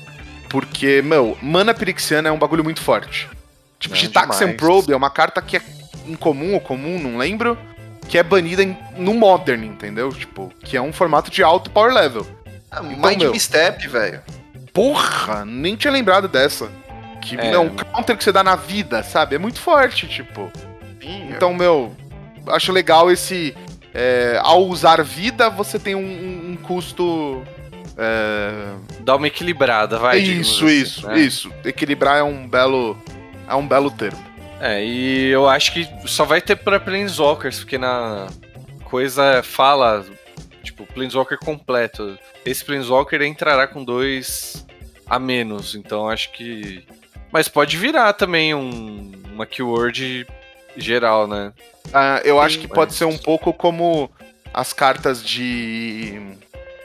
porque, 0.49 1.01
meu, 1.01 1.37
mana 1.41 1.73
pirixiana 1.73 2.29
é 2.29 2.31
um 2.31 2.37
bagulho 2.39 2.63
muito 2.63 2.81
forte. 2.81 3.29
Tipo, 3.79 3.95
demais. 4.47 4.57
Probe 4.57 4.93
é 4.93 4.95
uma 4.95 5.09
carta 5.09 5.41
que 5.41 5.57
é 5.57 5.61
incomum 6.07 6.53
ou 6.53 6.59
comum, 6.61 6.99
não 6.99 7.17
lembro, 7.17 7.57
que 8.07 8.17
é 8.17 8.23
banida 8.23 8.63
em- 8.63 8.77
no 8.95 9.13
Modern, 9.13 9.63
entendeu? 9.63 10.11
Tipo, 10.11 10.51
que 10.63 10.75
é 10.77 10.81
um 10.81 10.91
formato 10.93 11.29
de 11.29 11.43
alto 11.43 11.69
power 11.69 11.93
level. 11.93 12.25
Ah, 12.71 12.81
Então, 12.83 13.09
Mind 13.09 13.21
meu. 13.21 13.39
Step, 13.39 13.87
velho. 13.87 14.21
Porra, 14.73 15.43
nem 15.45 15.75
tinha 15.75 15.91
lembrado 15.91 16.27
dessa. 16.27 16.69
Que 17.21 17.35
É, 17.37 17.51
é 17.53 17.59
um 17.59 17.69
counter 17.69 18.15
que 18.15 18.23
você 18.23 18.31
dá 18.31 18.43
na 18.43 18.55
vida, 18.55 19.03
sabe? 19.03 19.35
É 19.35 19.39
muito 19.39 19.59
forte, 19.59 20.07
tipo. 20.07 20.51
Então, 21.29 21.53
meu, 21.53 21.95
acho 22.47 22.71
legal 22.71 23.11
esse. 23.11 23.55
é, 23.99 24.39
ao 24.43 24.63
usar 24.67 25.01
vida, 25.03 25.49
você 25.49 25.79
tem 25.79 25.95
um, 25.95 25.99
um- 25.99 26.51
um 26.51 26.55
custo. 26.57 27.43
É, 27.97 28.73
Dá 29.01 29.15
uma 29.15 29.27
equilibrada, 29.27 29.97
vai. 29.97 30.19
isso, 30.19 30.65
assim, 30.65 30.75
isso, 30.81 31.07
né? 31.07 31.19
isso. 31.19 31.51
Equilibrar 31.65 32.17
é 32.17 32.23
um 32.23 32.47
belo. 32.47 32.97
É 33.47 33.55
um 33.55 33.67
belo 33.67 33.89
termo. 33.91 34.25
É, 34.59 34.83
e 34.83 35.27
eu 35.27 35.47
acho 35.47 35.71
que 35.73 35.87
só 36.05 36.25
vai 36.25 36.41
ter 36.41 36.55
pra 36.55 36.79
Planeswalkers, 36.79 37.59
porque 37.59 37.77
na 37.77 38.27
coisa 38.83 39.41
fala, 39.43 40.05
tipo, 40.63 40.85
Planeswalker 40.85 41.37
completo. 41.37 42.17
Esse 42.45 42.63
Planeswalker 42.65 43.21
entrará 43.21 43.67
com 43.67 43.83
dois 43.83 44.65
a 45.05 45.19
menos, 45.19 45.75
então 45.75 46.09
acho 46.09 46.31
que. 46.33 46.83
Mas 47.31 47.47
pode 47.47 47.77
virar 47.77 48.13
também 48.13 48.53
um, 48.55 49.11
uma 49.33 49.45
keyword 49.45 50.25
geral, 50.75 51.27
né? 51.27 51.51
Ah, 51.93 52.21
eu 52.23 52.39
acho 52.41 52.59
que 52.59 52.67
pode 52.67 52.91
mas- 52.91 52.95
ser 52.97 53.05
um 53.05 53.17
pouco 53.17 53.53
como 53.53 54.09
as 54.53 54.73
cartas 54.73 55.23
de. 55.23 56.19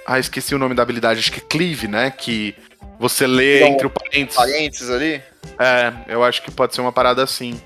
Ah, 0.07 0.19
esqueci 0.19 0.55
o 0.55 0.59
nome 0.59 0.75
da 0.75 0.83
habilidade, 0.83 1.21
acho 1.21 1.31
que 1.31 1.39
é 1.39 1.45
Cleave, 1.49 1.87
né? 1.87 2.11
Que 2.11 2.55
você 2.99 3.27
lê 3.27 3.59
Então, 3.59 3.69
entre 3.69 3.87
o 3.87 3.91
parênteses. 3.91 4.37
Parênteses 4.37 4.91
ali? 4.91 5.23
É, 5.59 5.93
eu 6.09 6.25
acho 6.25 6.43
que 6.43 6.51
pode 6.51 6.75
ser 6.75 6.81
uma 6.81 6.93
parada 6.93 7.23
assim. 7.23 7.61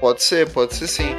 Pode 0.00 0.22
ser, 0.22 0.48
pode 0.50 0.74
ser 0.74 0.86
sim. 0.86 1.14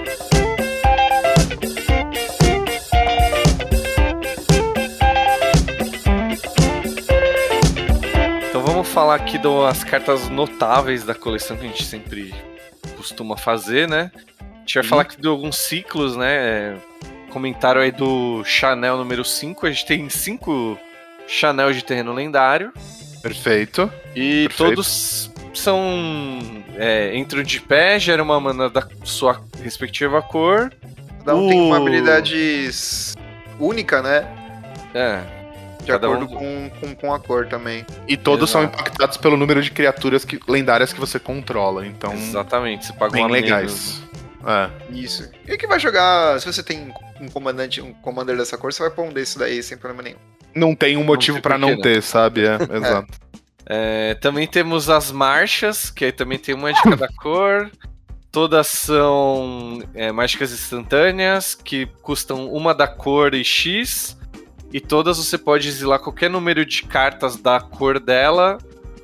Então 8.50 8.64
vamos 8.64 8.88
falar 8.88 9.16
aqui 9.16 9.38
das 9.38 9.84
cartas 9.84 10.28
notáveis 10.30 11.04
da 11.04 11.14
coleção 11.14 11.56
que 11.56 11.66
a 11.66 11.68
gente 11.68 11.84
sempre 11.86 12.34
costuma 12.98 13.38
fazer, 13.38 13.88
né? 13.88 14.12
A 14.42 14.60
gente 14.60 14.76
vai 14.76 14.84
falar 14.84 15.02
aqui 15.04 15.22
de 15.22 15.28
alguns 15.28 15.58
ciclos, 15.58 16.16
né? 16.16 16.78
Comentaram 17.34 17.82
aí 17.82 17.92
do 17.92 18.44
Chanel 18.46 18.96
número 18.96 19.26
5. 19.26 19.66
A 19.66 19.72
gente 19.72 19.86
tem 19.88 20.08
cinco 20.08 20.78
Chanel 21.28 21.74
de 21.74 21.84
terreno 21.84 22.14
lendário. 22.14 22.72
Perfeito. 23.24 23.92
E 24.16 24.48
Perfeito. 24.48 24.76
todos 24.76 25.32
são. 25.54 25.84
É, 26.78 27.16
entram 27.18 27.42
de 27.42 27.60
pé, 27.60 27.98
geram 28.00 28.24
uma 28.26 28.40
mana 28.40 28.70
da 28.70 28.88
sua 29.04 29.42
respectiva 29.64 30.22
cor. 30.22 30.72
Cada 31.20 31.36
um 31.36 31.48
tem 31.48 31.60
uma 31.60 31.80
Uh. 31.80 31.82
habilidade 31.82 32.72
única, 33.60 34.02
né? 34.02 34.28
É, 34.94 35.22
De 35.82 35.88
Cada 35.92 36.08
acordo 36.08 36.26
um- 36.26 36.38
com, 36.38 36.70
com, 36.80 36.96
com 36.96 37.14
a 37.14 37.20
cor 37.20 37.46
também. 37.48 37.86
E 38.08 38.16
todos 38.16 38.50
são 38.50 38.62
Exato. 38.62 38.80
impactados 38.80 39.18
pelo 39.18 39.36
número 39.36 39.62
de 39.62 39.70
criaturas 39.72 40.24
que- 40.24 40.40
lendárias 40.48 40.94
que 40.94 41.00
você 41.00 41.20
controla. 41.20 41.86
Então, 41.86 42.14
exatamente. 42.14 42.86
Você 42.86 42.94
paga 42.94 43.12
bem 43.12 43.22
uma 43.26 43.30
menos. 43.30 44.02
É. 44.46 44.70
Isso. 44.94 45.30
E 45.48 45.58
que 45.58 45.68
vai 45.68 45.80
jogar. 45.80 46.40
Se 46.40 46.46
você 46.46 46.62
tem 46.64 46.94
um 47.22 47.28
comandante, 47.30 47.82
um 47.82 47.94
commander 47.94 48.36
dessa 48.38 48.58
cor, 48.58 48.74
você 48.74 48.82
vai 48.84 48.92
pôr 48.92 49.06
um 49.06 49.14
desse 49.14 49.38
daí 49.40 49.62
sem 49.64 49.78
problema 49.78 50.04
nenhum. 50.04 50.18
Não 50.56 50.76
tem 50.76 50.98
um 50.98 51.04
motivo 51.04 51.42
que 51.42 51.50
não 51.50 51.58
não. 51.72 51.82
ter, 51.82 52.02
sabe? 52.04 52.42
É, 52.48 52.78
exato. 52.78 53.08
É, 53.66 54.16
também 54.16 54.46
temos 54.46 54.90
as 54.90 55.10
marchas, 55.12 55.90
que 55.90 56.04
aí 56.06 56.12
também 56.12 56.38
tem 56.38 56.54
uma 56.54 56.74
de 56.74 56.82
cada 56.84 57.08
cor. 57.22 57.72
Todas 58.32 58.68
são 58.68 59.80
é, 59.94 60.12
mágicas 60.12 60.52
instantâneas, 60.52 61.56
que 61.56 61.86
custam 62.02 62.52
uma 62.52 62.74
da 62.74 62.88
cor 62.88 63.34
e 63.34 63.44
X. 63.44 64.18
E 64.74 64.80
todas 64.82 65.18
você 65.18 65.38
pode 65.38 65.68
exilar 65.68 66.00
qualquer 66.00 66.30
número 66.30 66.66
de 66.66 66.82
cartas 66.84 67.38
da 67.38 67.62
cor 67.62 68.00
dela 68.00 68.58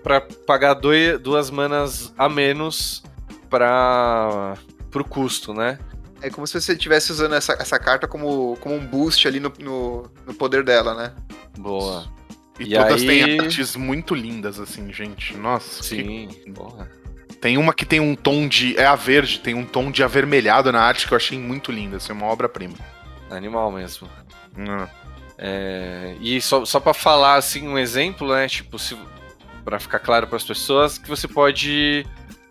pra 0.03 0.19
pagar 0.19 0.73
doi- 0.73 1.17
duas 1.19 1.49
manas 1.51 2.11
a 2.17 2.27
menos 2.27 3.03
para 3.49 4.55
pro 4.91 5.03
custo, 5.05 5.53
né? 5.53 5.77
É 6.21 6.29
como 6.29 6.45
se 6.45 6.59
você 6.59 6.73
estivesse 6.73 7.11
usando 7.11 7.33
essa, 7.35 7.53
essa 7.53 7.79
carta 7.79 8.07
como, 8.07 8.57
como 8.59 8.75
um 8.75 8.85
boost 8.85 9.25
ali 9.27 9.39
no, 9.39 9.51
no, 9.59 10.11
no 10.27 10.33
poder 10.33 10.63
dela, 10.63 10.93
né? 10.93 11.13
Boa. 11.57 12.05
E, 12.59 12.73
E 12.73 12.77
todas 12.77 13.01
aí- 13.01 13.07
têm 13.07 13.39
artes 13.39 13.75
muito 13.75 14.13
lindas, 14.13 14.59
assim, 14.59 14.91
gente. 14.91 15.35
Nossa. 15.37 15.79
que- 15.81 15.85
Sim, 15.85 16.29
porra. 16.53 16.91
Tem 17.39 17.57
uma 17.57 17.73
que 17.73 17.85
tem 17.85 18.01
um 18.01 18.15
tom 18.17 18.49
de. 18.49 18.75
É 18.77 18.85
a 18.85 18.95
verde, 18.95 19.39
tem 19.39 19.53
um 19.55 19.63
tom 19.65 19.89
de 19.89 20.03
avermelhado 20.03 20.69
na 20.73 20.81
arte 20.81 21.07
que 21.07 21.13
eu 21.13 21.15
achei 21.15 21.39
muito 21.39 21.71
linda. 21.71 21.95
Assim, 21.95 22.11
uma 22.11 22.25
obra-prima. 22.25 22.75
Animal 23.31 23.71
mesmo. 23.71 24.09
Hum. 24.57 24.85
É, 25.37 26.17
e 26.19 26.41
só, 26.41 26.65
só 26.65 26.81
para 26.81 26.93
falar 26.93 27.35
assim 27.35 27.65
um 27.65 27.77
exemplo, 27.77 28.27
né? 28.33 28.45
Tipo, 28.49 28.77
se 28.77 28.97
para 29.63 29.79
ficar 29.79 29.99
claro 29.99 30.27
para 30.27 30.35
as 30.35 30.43
pessoas 30.43 30.97
que 30.97 31.07
você 31.07 31.29
pode 31.29 32.05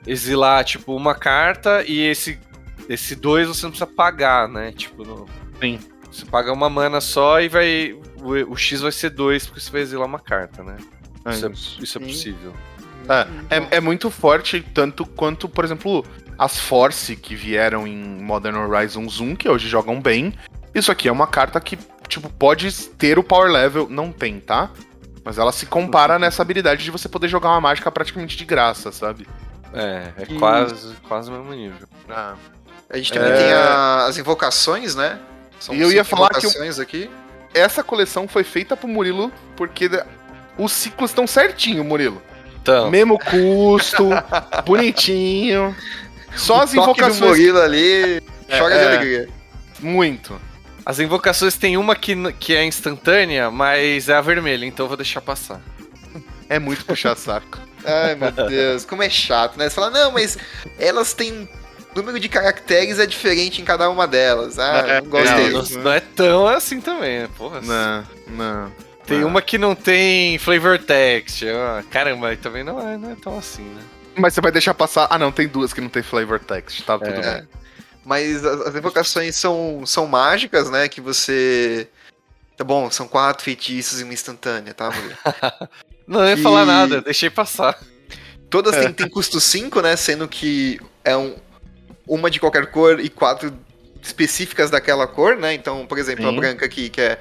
exilar 0.07 0.65
tipo 0.65 0.95
uma 0.95 1.15
carta 1.15 1.85
e 1.87 2.01
esse 2.01 2.39
esse 2.89 3.15
dois 3.15 3.49
você 3.49 3.63
não 3.65 3.71
precisa 3.71 3.87
pagar, 3.87 4.49
né? 4.49 4.73
Tipo, 4.73 5.05
no, 5.05 5.27
Sim. 5.61 5.79
você 6.11 6.25
paga 6.25 6.53
uma 6.53 6.71
mana 6.71 7.01
só 7.01 7.41
e 7.41 7.49
vai 7.49 7.93
o, 8.21 8.53
o 8.53 8.57
X 8.57 8.81
vai 8.81 8.93
ser 8.93 9.11
dois 9.11 9.47
porque 9.47 9.61
você 9.61 9.71
vai 9.71 9.81
exilar 9.83 10.07
uma 10.07 10.21
carta, 10.21 10.63
né? 10.63 10.77
É 11.25 11.31
Isso 11.31 11.47
é, 11.47 11.51
isso. 11.51 11.99
é 11.99 12.01
possível. 12.01 12.55
É, 13.09 13.57
é, 13.57 13.77
é 13.77 13.81
muito 13.81 14.11
forte, 14.11 14.65
tanto 14.75 15.07
quanto, 15.07 15.49
por 15.49 15.65
exemplo, 15.65 16.05
as 16.39 16.59
Force 16.59 17.17
que 17.17 17.35
vieram 17.35 17.87
em 17.87 18.23
Modern 18.23 18.57
Horizons 18.57 19.19
1, 19.19 19.35
que 19.35 19.49
hoje 19.49 19.69
jogam 19.69 20.01
bem. 20.01 20.35
Isso 20.75 20.93
aqui 20.93 21.09
é 21.09 21.13
uma 21.13 21.27
carta 21.27 21.59
que, 21.61 21.79
tipo, 22.07 22.31
pode 22.31 22.71
ter 22.91 23.19
o 23.19 23.23
power 23.25 23.51
level. 23.51 23.89
Não 23.89 24.13
tem, 24.13 24.39
tá? 24.39 24.71
Mas 25.25 25.39
ela 25.39 25.53
se 25.53 25.67
compara 25.67 26.19
nessa 26.19 26.43
habilidade 26.43 26.85
de 26.85 26.91
você 26.91 27.09
poder 27.09 27.29
jogar 27.29 27.51
uma 27.51 27.61
mágica 27.61 27.91
praticamente 27.91 28.37
de 28.37 28.45
graça, 28.45 28.93
sabe? 28.93 29.27
É, 29.73 30.09
é 30.19 30.23
E- 30.29 30.39
quase 30.39 30.95
quase 31.09 31.31
o 31.31 31.33
mesmo 31.35 31.53
nível. 31.53 31.87
Ah. 32.09 32.35
A 32.91 32.97
gente 32.97 33.13
também 33.13 33.31
É. 33.33 33.37
tem 33.37 33.53
a- 33.53 34.07
as 34.07 34.17
invocações, 34.17 34.95
né? 34.95 35.19
São 35.61 35.75
E 35.75 35.81
eu 35.81 35.93
ia 35.93 36.05
falar 36.05 36.29
que 36.31 36.37
o- 36.37 36.41
invocações 36.49 36.79
aqui. 36.79 37.11
Essa 37.53 37.83
coleção 37.83 38.27
foi 38.29 38.45
feita 38.45 38.77
pro 38.77 38.89
Murilo 38.89 39.31
porque 39.57 39.91
os 40.57 40.73
ciclos 40.73 41.11
estão 41.11 41.27
certinho, 41.27 41.83
Murilo. 41.85 42.23
Então, 42.63 42.91
Mesmo 42.91 43.19
custo, 43.19 44.09
bonitinho. 44.65 45.75
Só 46.37 46.63
as 46.63 46.73
O 46.73 46.77
toque 46.77 47.01
do 47.01 47.07
invocações. 47.09 47.31
Murilo 47.31 47.61
ali, 47.61 48.23
chora 48.59 48.75
de 48.75 48.81
é. 48.81 48.87
alegria. 48.89 49.29
Muito. 49.81 50.41
as 50.85 50.99
invocações 50.99 51.55
tem 51.57 51.77
uma 51.77 51.95
que, 51.95 52.15
que 52.35 52.55
é 52.55 52.65
instantânea, 52.65 53.51
mas 53.51 54.09
é 54.09 54.15
a 54.15 54.21
vermelha, 54.23 54.65
então 54.65 54.85
eu 54.85 54.89
vou 54.89 54.97
deixar 54.97 55.21
passar. 55.21 55.61
É 56.49 56.59
muito 56.59 56.83
puxar 56.87 57.15
saco. 57.15 57.59
Ai, 57.85 58.15
meu 58.15 58.31
Deus, 58.33 58.85
como 58.85 59.03
é 59.03 59.11
chato, 59.11 59.57
né? 59.59 59.69
Você 59.69 59.75
fala, 59.75 59.91
não, 59.91 60.13
mas 60.13 60.37
elas 60.79 61.13
têm. 61.13 61.49
Número 61.95 62.21
de 62.21 62.29
caracteres 62.29 62.99
é 62.99 63.07
diferente 63.07 63.61
em 63.61 63.65
cada 63.65 63.89
uma 63.91 64.07
delas. 64.07 64.59
Ah, 64.59 64.85
É, 64.87 65.01
não 65.01 65.09
gostei. 65.09 65.51
Não, 65.51 65.63
não, 65.63 65.83
não 65.85 65.93
é 65.93 66.01
tão 66.01 66.47
assim 66.47 66.81
também, 66.81 67.21
né? 67.21 67.29
Porra. 67.37 67.61
Não, 67.61 68.07
não. 68.29 68.73
Tem 69.07 69.21
não. 69.21 69.29
uma 69.29 69.41
que 69.41 69.57
não 69.57 69.75
tem 69.75 70.39
flavor 70.39 70.79
text. 70.79 71.43
Ah, 71.45 71.83
Caramba, 71.91 72.37
também 72.37 72.63
não 72.63 72.79
é, 72.79 72.97
não 72.99 73.11
é 73.11 73.17
tão 73.17 73.39
assim, 73.39 73.63
né? 73.63 73.83
Mas 74.15 74.35
você 74.35 74.41
vai 74.41 74.53
deixar 74.53 74.75
passar. 74.75 75.07
Ah, 75.11 75.19
não, 75.19 75.33
tem 75.33 75.49
duas 75.49 75.73
que 75.73 75.81
não 75.81 75.89
tem 75.89 76.03
flavor 76.03 76.39
text, 76.41 76.85
tá 76.85 76.99
tudo 76.99 77.11
É. 77.11 77.39
bem. 77.39 77.49
Mas 78.05 78.45
as, 78.45 78.75
invocações 78.75 79.35
são, 79.37 79.83
são 79.87 80.07
mágicas, 80.07 80.71
né? 80.71 80.89
Que 80.89 81.01
você. 81.01 81.89
Tá 82.57 82.65
bom, 82.65 82.91
são 82.91 83.09
quatro 83.09 83.45
feitiços 83.45 84.01
e 84.01 84.05
uma 84.05 84.13
instantânea, 84.13 84.75
tá, 84.75 84.91
Murilo? 84.91 85.17
Não, 86.09 86.23
eu 86.23 86.31
ia 86.31 86.43
falar 86.43 86.65
nada, 86.65 87.03
deixei 87.03 87.29
passar. 87.29 87.79
Todas 88.49 88.75
têm, 88.75 88.93
têm 88.95 89.09
custo 89.09 89.39
5, 89.39 89.83
né? 89.83 89.95
Sendo 89.95 90.27
que 90.27 90.81
é 91.05 91.15
um, 91.15 91.37
uma 92.07 92.31
de 92.31 92.41
qualquer 92.41 92.71
cor 92.71 92.99
e 92.99 93.11
quatro 93.11 93.53
específicas 94.03 94.71
daquela 94.71 95.07
cor, 95.07 95.37
né? 95.37 95.53
Então, 95.53 95.87
por 95.87 95.99
exemplo, 95.99 96.27
a 96.27 96.31
Sim. 96.31 96.37
branca 96.37 96.65
aqui, 96.65 96.89
que 96.89 97.01
é 97.01 97.19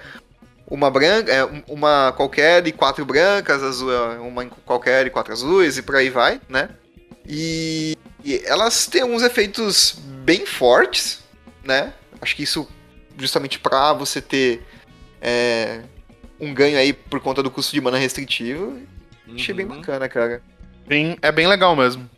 uma 0.65 0.89
branca, 0.89 1.29
é 1.29 1.43
um- 1.43 1.63
uma 1.67 2.13
qualquer 2.15 2.65
e 2.65 2.71
quatro 2.71 3.05
brancas, 3.05 3.61
azul 3.61 3.91
é 3.91 4.19
uma 4.19 4.45
qualquer 4.65 5.05
e 5.05 5.09
quatro 5.09 5.33
azuis, 5.33 5.77
e 5.77 5.81
por 5.81 5.97
aí 5.97 6.09
vai, 6.09 6.39
né? 6.47 6.69
E, 7.27 7.97
e 8.23 8.41
elas 8.45 8.85
têm 8.87 9.03
uns 9.03 9.21
efeitos 9.21 9.97
bem 10.23 10.45
fortes, 10.45 11.19
né? 11.61 11.93
Acho 12.21 12.35
que 12.37 12.43
isso 12.43 12.65
justamente 13.17 13.59
pra 13.59 13.91
você 13.91 14.21
ter 14.21 14.65
é, 15.21 15.81
um 16.39 16.53
ganho 16.53 16.77
aí 16.77 16.93
por 16.93 17.19
conta 17.19 17.41
do 17.43 17.49
custo 17.51 17.73
de 17.73 17.81
mana 17.81 17.97
restritivo. 17.97 18.79
Achei 19.33 19.53
bem 19.53 19.65
Uhum. 19.65 19.77
bacana, 19.77 20.07
cara. 20.07 20.41
Sim, 20.89 21.17
é 21.21 21.31
bem 21.31 21.47
legal 21.47 21.75
mesmo. 21.75 22.09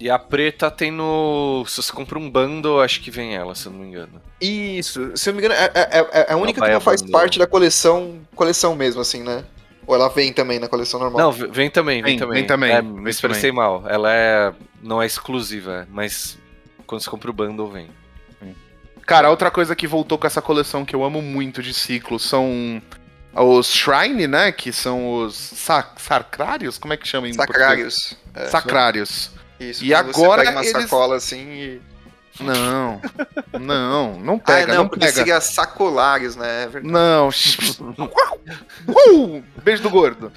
E 0.00 0.10
a 0.10 0.18
preta 0.18 0.70
tem 0.70 0.90
no. 0.90 1.64
Se 1.68 1.82
você 1.82 1.92
compra 1.92 2.18
um 2.18 2.28
bundle, 2.30 2.80
acho 2.80 3.00
que 3.00 3.10
vem 3.10 3.34
ela, 3.34 3.54
se 3.54 3.66
eu 3.66 3.72
não 3.72 3.78
me 3.80 3.86
engano. 3.86 4.20
Isso, 4.40 5.12
se 5.16 5.28
eu 5.28 5.32
não 5.34 5.40
me 5.40 5.46
engano, 5.46 5.60
é, 5.60 5.70
é- 5.74 6.24
é 6.30 6.32
a 6.32 6.36
única 6.36 6.60
que 6.60 6.70
não 6.70 6.80
faz 6.80 7.02
parte 7.02 7.38
da 7.38 7.46
coleção, 7.46 8.20
coleção 8.34 8.74
mesmo, 8.74 9.00
assim, 9.00 9.22
né? 9.22 9.44
Ou 9.86 9.94
ela 9.94 10.08
vem 10.08 10.32
também 10.32 10.58
na 10.58 10.66
coleção 10.68 10.98
normal? 10.98 11.20
Não, 11.20 11.30
vem 11.32 11.70
também, 11.70 12.02
vem, 12.02 12.12
Vem, 12.12 12.18
também. 12.18 12.38
vem 12.38 12.46
também, 12.46 12.72
É, 12.72 12.82
me 12.82 13.08
expressei 13.10 13.52
mal. 13.52 13.84
Ela 13.86 14.12
é. 14.12 14.52
Não 14.82 15.00
é 15.00 15.06
exclusiva, 15.06 15.86
mas 15.90 16.38
quando 16.86 17.02
você 17.02 17.08
compra 17.10 17.30
o 17.30 17.34
bundle, 17.34 17.70
vem. 17.70 17.88
Cara, 19.06 19.28
outra 19.28 19.50
coisa 19.50 19.76
que 19.76 19.86
voltou 19.86 20.16
com 20.16 20.26
essa 20.26 20.40
coleção 20.40 20.82
que 20.84 20.96
eu 20.96 21.04
amo 21.04 21.20
muito 21.20 21.62
de 21.62 21.74
ciclo 21.74 22.18
são 22.18 22.80
os 23.36 23.66
Shrine, 23.72 24.26
né? 24.26 24.52
Que 24.52 24.72
são 24.72 25.22
os 25.22 25.34
sa 25.34 25.92
sacrários? 25.96 26.78
Como 26.78 26.92
é 26.92 26.96
que 26.96 27.06
chama 27.06 27.28
em? 27.28 27.32
Sacrários. 27.32 28.16
É, 28.34 28.46
Sacrários. 28.48 29.30
Isso, 29.58 29.84
E 29.84 29.90
quando 29.90 30.12
você 30.12 30.22
agora 30.24 30.42
pega 30.42 30.50
uma 30.56 30.64
eles- 30.64 30.72
sacola 30.72 31.16
assim 31.16 31.48
e... 31.50 31.82
Não, 32.40 33.00
não, 33.60 34.18
não 34.18 34.34
Ah, 34.34 34.38
pega, 34.44 34.66
não, 34.74 34.82
não, 34.82 34.88
porque 34.88 35.06
pega. 35.06 35.16
seria 35.16 35.40
sacolários, 35.40 36.34
né? 36.34 36.64
É. 36.74 36.80
Não. 36.80 37.28
uh, 38.88 39.42
beijo 39.62 39.82
do 39.84 39.88
gordo. 39.88 40.32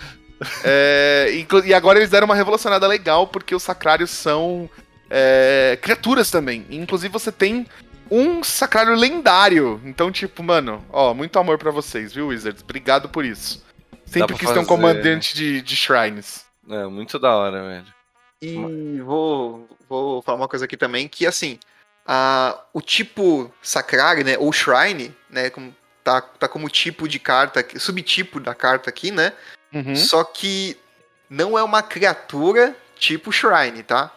É, 0.64 1.44
e 1.66 1.74
agora 1.74 1.98
eles 1.98 2.12
deram 2.12 2.26
uma 2.26 2.36
revolucionada 2.36 2.86
legal, 2.86 3.26
porque 3.26 3.56
os 3.56 3.64
sacrários 3.64 4.12
são 4.12 4.70
é, 5.10 5.78
criaturas 5.82 6.30
também. 6.30 6.68
Inclusive 6.70 7.12
você 7.12 7.32
tem 7.32 7.66
um 8.12 8.44
sacrário 8.44 8.96
lendário. 8.96 9.82
Então, 9.84 10.12
tipo, 10.12 10.44
mano, 10.44 10.84
ó, 10.90 11.14
muito 11.14 11.38
amor 11.40 11.58
pra 11.58 11.72
vocês, 11.72 12.14
viu, 12.14 12.28
Wizards? 12.28 12.64
Obrigado 12.64 13.10
por 13.10 13.26
isso. 13.26 13.66
Sempre 14.06 14.36
quis 14.36 14.50
ter 14.50 14.60
um 14.60 14.66
comandante 14.66 15.36
de, 15.36 15.62
de 15.62 15.76
shrines. 15.76 16.46
É, 16.70 16.86
muito 16.86 17.20
da 17.20 17.36
hora, 17.36 17.62
velho. 17.64 17.86
E 18.42 19.02
vou, 19.02 19.68
vou 19.90 20.22
falar 20.22 20.38
uma 20.38 20.48
coisa 20.48 20.66
aqui 20.66 20.78
também, 20.78 21.08
que 21.08 21.26
assim, 21.26 21.60
a, 22.06 22.58
o 22.74 22.82
tipo 22.82 23.52
sacrário, 23.62 24.24
né, 24.24 24.38
ou 24.38 24.52
shrine, 24.54 25.14
né, 25.30 25.50
como, 25.50 25.76
tá, 26.04 26.22
tá 26.22 26.48
como 26.48 26.70
tipo 26.70 27.08
de 27.08 27.20
carta, 27.20 27.66
subtipo 27.78 28.40
da 28.40 28.54
carta 28.56 28.90
aqui, 28.90 29.12
né, 29.12 29.34
Uhum. 29.74 29.96
só 29.98 30.24
que 30.24 30.78
não 31.30 31.58
é 31.58 31.64
uma 31.64 31.84
criatura 31.84 32.74
tipo 32.98 33.32
shrine, 33.32 33.84
tá? 33.84 34.12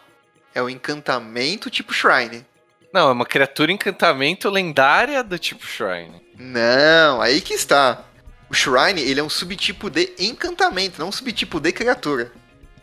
É 0.55 0.63
um 0.63 0.69
encantamento 0.69 1.69
tipo 1.69 1.93
shrine. 1.93 2.45
Não, 2.93 3.09
é 3.09 3.11
uma 3.11 3.25
criatura 3.25 3.71
encantamento 3.71 4.49
lendária 4.49 5.23
do 5.23 5.39
tipo 5.39 5.65
Shrine. 5.65 6.21
Não, 6.37 7.21
aí 7.21 7.39
que 7.41 7.53
está. 7.53 8.03
O 8.49 8.53
shrine, 8.53 9.01
ele 9.01 9.19
é 9.19 9.23
um 9.23 9.29
subtipo 9.29 9.89
de 9.89 10.13
encantamento, 10.19 10.99
não 10.99 11.07
um 11.07 11.11
subtipo 11.11 11.59
de 11.59 11.71
criatura. 11.71 12.31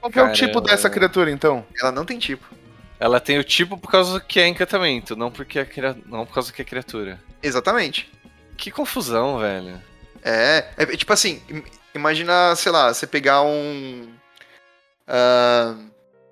Qual 0.01 0.11
que 0.11 0.19
é 0.19 0.23
o 0.23 0.33
tipo 0.33 0.61
dessa 0.63 0.89
criatura, 0.89 1.31
então? 1.31 1.67
Ela 1.79 1.93
não 1.93 2.07
tem 2.07 2.19
tipo. 2.19 2.47
Ela 2.99 3.21
tem 3.21 3.39
o 3.39 3.45
tipo 3.45 3.77
por 3.77 3.91
causa 3.91 4.19
que 4.19 4.41
é 4.41 4.47
encantamento, 4.49 5.15
não 5.15 5.31
porque 5.31 5.59
é 5.59 5.65
cria... 5.65 5.95
não 6.07 6.25
por 6.25 6.33
causa 6.35 6.53
que 6.53 6.63
é 6.63 6.65
criatura. 6.65 7.21
Exatamente. 7.43 8.11
Que 8.57 8.71
confusão, 8.71 9.39
velho. 9.39 9.79
É, 10.23 10.65
é 10.77 10.87
tipo 10.97 11.13
assim, 11.13 11.43
im- 11.51 11.63
imagina, 11.95 12.57
sei 12.57 12.73
lá, 12.73 12.93
você 12.93 13.07
pegar 13.07 13.43
um. 13.43 14.09
ah, 15.07 15.75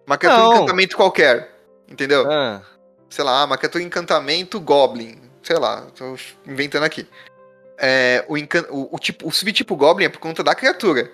uma 0.06 0.16
criatura 0.16 0.44
Não. 0.44 0.54
encantamento 0.56 0.96
qualquer. 0.96 1.54
Entendeu? 1.88 2.26
Ah, 2.30 2.62
Sei 3.08 3.24
lá, 3.24 3.44
uma 3.44 3.56
criatura 3.56 3.82
encantamento 3.84 4.60
Goblin. 4.60 5.20
Sei 5.42 5.56
lá, 5.56 5.82
tô 5.96 6.16
inventando 6.46 6.84
aqui. 6.84 7.06
É, 7.78 8.24
o, 8.28 8.34
o, 8.34 8.96
o 8.96 8.98
tipo, 8.98 9.28
o 9.28 9.30
subtipo 9.30 9.76
Goblin 9.76 10.06
é 10.06 10.08
por 10.08 10.18
conta 10.18 10.42
da 10.42 10.54
criatura. 10.54 11.10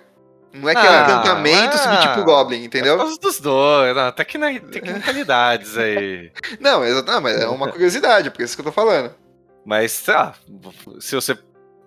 Não 0.53 0.69
é 0.69 0.75
que 0.75 0.85
é 0.85 0.87
Ah, 0.87 1.03
encantamento 1.03 1.75
ah. 1.75 1.77
subtipo 1.77 2.23
Goblin, 2.23 2.57
é 2.57 2.59
por 2.59 2.65
entendeu? 2.65 2.97
causa 2.97 3.19
dos 3.19 3.39
dois, 3.39 3.95
não, 3.95 4.11
tem 4.11 4.25
que 4.25 4.37
na... 4.37 4.59
tecnicalidades 4.59 5.77
aí. 5.77 6.31
Não, 6.61 6.85
exato, 6.85 7.11
não, 7.11 7.21
mas 7.21 7.41
é 7.41 7.47
uma 7.47 7.71
curiosidade, 7.71 8.29
por 8.29 8.41
isso 8.43 8.55
que 8.55 8.61
eu 8.61 8.65
tô 8.65 8.71
falando. 8.71 9.13
Mas, 9.65 10.07
ah, 10.09 10.33
se 10.99 11.15
você 11.15 11.35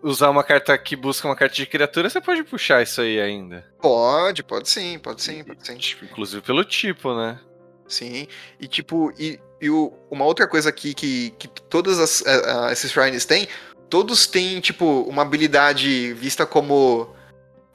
usar 0.02 0.30
uma 0.30 0.42
carta 0.42 0.76
que 0.76 0.96
busca 0.96 1.28
uma 1.28 1.36
carta 1.36 1.54
de 1.54 1.66
criatura, 1.66 2.10
você 2.10 2.20
pode 2.20 2.42
puxar 2.42 2.82
isso 2.82 3.00
aí 3.00 3.20
ainda. 3.20 3.64
Pode, 3.80 4.42
pode 4.42 4.68
sim, 4.68 4.98
pode 4.98 5.22
sim, 5.22 5.44
pode 5.44 5.64
sim. 5.64 5.78
Inclusive 6.02 6.42
pelo 6.42 6.64
tipo, 6.64 7.14
né? 7.14 7.38
Sim, 7.86 8.26
e 8.58 8.66
tipo, 8.66 9.12
e, 9.18 9.38
e 9.60 9.70
o- 9.70 9.92
uma 10.10 10.24
outra 10.24 10.46
coisa 10.46 10.68
aqui 10.68 10.92
que, 10.94 11.30
que 11.38 11.48
todos 11.48 11.98
as, 11.98 12.22
eh, 12.26 12.42
ah, 12.46 12.72
esses 12.72 12.90
shrines 12.90 13.24
têm, 13.24 13.48
todos 13.88 14.26
têm, 14.26 14.60
tipo, 14.60 15.02
uma 15.08 15.22
habilidade 15.22 16.12
vista 16.14 16.44
como 16.46 17.14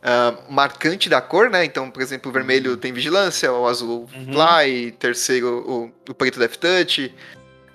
ah, 0.04 0.36
marcante 0.50 1.08
da 1.10 1.22
cor, 1.22 1.50
né? 1.50 1.64
Então, 1.64 1.90
por 1.92 2.02
exemplo, 2.02 2.30
o 2.30 2.34
vermelho 2.34 2.76
tem 2.76 2.92
vigilância, 2.92 3.52
o 3.54 3.68
azul 3.68 4.08
Uhum. 4.14 4.34
fly, 4.34 4.92
terceiro 4.94 5.64
o, 5.68 5.92
o 6.10 6.14
preto 6.14 6.40
death 6.40 6.56
touch. 6.58 7.14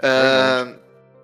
Ah, 0.02 0.72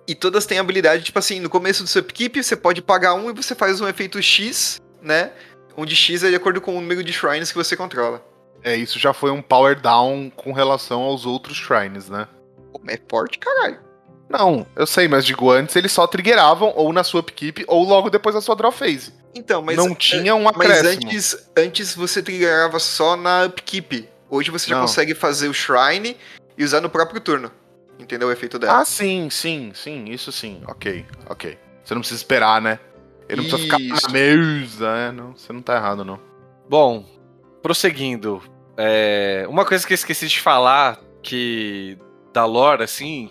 E 0.07 0.13
todas 0.15 0.45
têm 0.45 0.59
habilidade, 0.59 1.03
tipo 1.03 1.17
assim, 1.19 1.39
no 1.39 1.49
começo 1.49 1.81
do 1.83 1.87
seu 1.89 2.01
upkeep, 2.01 2.43
você 2.43 2.55
pode 2.57 2.81
pagar 2.81 3.13
um 3.13 3.29
e 3.29 3.33
você 3.33 3.55
faz 3.55 3.79
um 3.79 3.87
efeito 3.87 4.21
X, 4.21 4.81
né? 5.01 5.31
Onde 5.77 5.95
X 5.95 6.23
é 6.23 6.29
de 6.29 6.35
acordo 6.35 6.59
com 6.59 6.77
o 6.77 6.81
número 6.81 7.01
de 7.03 7.13
shrines 7.13 7.51
que 7.51 7.57
você 7.57 7.75
controla. 7.75 8.21
É, 8.63 8.75
isso 8.75 8.97
já 8.99 9.13
foi 9.13 9.31
um 9.31 9.41
power 9.41 9.79
down 9.79 10.29
com 10.35 10.51
relação 10.53 11.01
aos 11.01 11.25
outros 11.25 11.57
shrines, 11.57 12.09
né? 12.09 12.27
É 12.87 12.99
forte, 13.09 13.37
caralho. 13.39 13.79
Não, 14.29 14.65
eu 14.75 14.87
sei, 14.87 15.07
mas 15.07 15.25
digo, 15.25 15.51
antes 15.51 15.75
eles 15.75 15.91
só 15.91 16.07
triggeravam 16.07 16.73
ou 16.75 16.91
na 16.91 17.03
sua 17.03 17.19
upkeep 17.21 17.63
ou 17.67 17.83
logo 17.83 18.09
depois 18.09 18.33
da 18.33 18.41
sua 18.41 18.55
draw 18.55 18.71
phase. 18.71 19.13
Então, 19.35 19.61
mas. 19.61 19.75
não 19.77 19.93
tinha 19.95 20.33
um 20.35 20.43
Mas 20.43 20.55
acréscimo. 20.55 21.07
antes, 21.07 21.49
antes 21.57 21.95
você 21.95 22.21
triggerava 22.21 22.79
só 22.79 23.15
na 23.15 23.45
upkeep. 23.45 24.07
Hoje 24.29 24.49
você 24.51 24.67
já 24.69 24.75
Não. 24.75 24.81
consegue 24.83 25.13
fazer 25.13 25.47
o 25.47 25.53
shrine 25.53 26.17
e 26.57 26.63
usar 26.63 26.81
no 26.81 26.89
próprio 26.89 27.19
turno. 27.21 27.51
Entendeu 27.99 28.27
o 28.27 28.31
efeito 28.31 28.57
dela? 28.57 28.79
Ah, 28.79 28.85
sim, 28.85 29.29
sim, 29.29 29.71
sim, 29.75 30.05
isso 30.05 30.31
sim. 30.31 30.61
Ok, 30.67 31.05
ok. 31.29 31.57
Você 31.83 31.93
não 31.93 32.01
precisa 32.01 32.19
esperar, 32.19 32.59
né? 32.61 32.79
Ele 33.29 33.41
não 33.41 33.49
precisa 33.49 33.67
Isso. 33.77 33.95
ficar 33.95 34.07
na 34.07 34.13
mesa, 34.13 34.93
né? 34.93 35.11
Não, 35.11 35.31
você 35.37 35.53
não 35.53 35.61
tá 35.61 35.75
errado, 35.75 36.03
não. 36.03 36.19
Bom, 36.67 37.05
prosseguindo. 37.61 38.41
é, 38.77 39.45
uma 39.47 39.63
coisa 39.65 39.85
que 39.85 39.93
eu 39.93 39.95
esqueci 39.95 40.27
de 40.27 40.39
falar, 40.39 40.99
que 41.21 41.97
da 42.33 42.45
lore, 42.45 42.83
assim, 42.83 43.29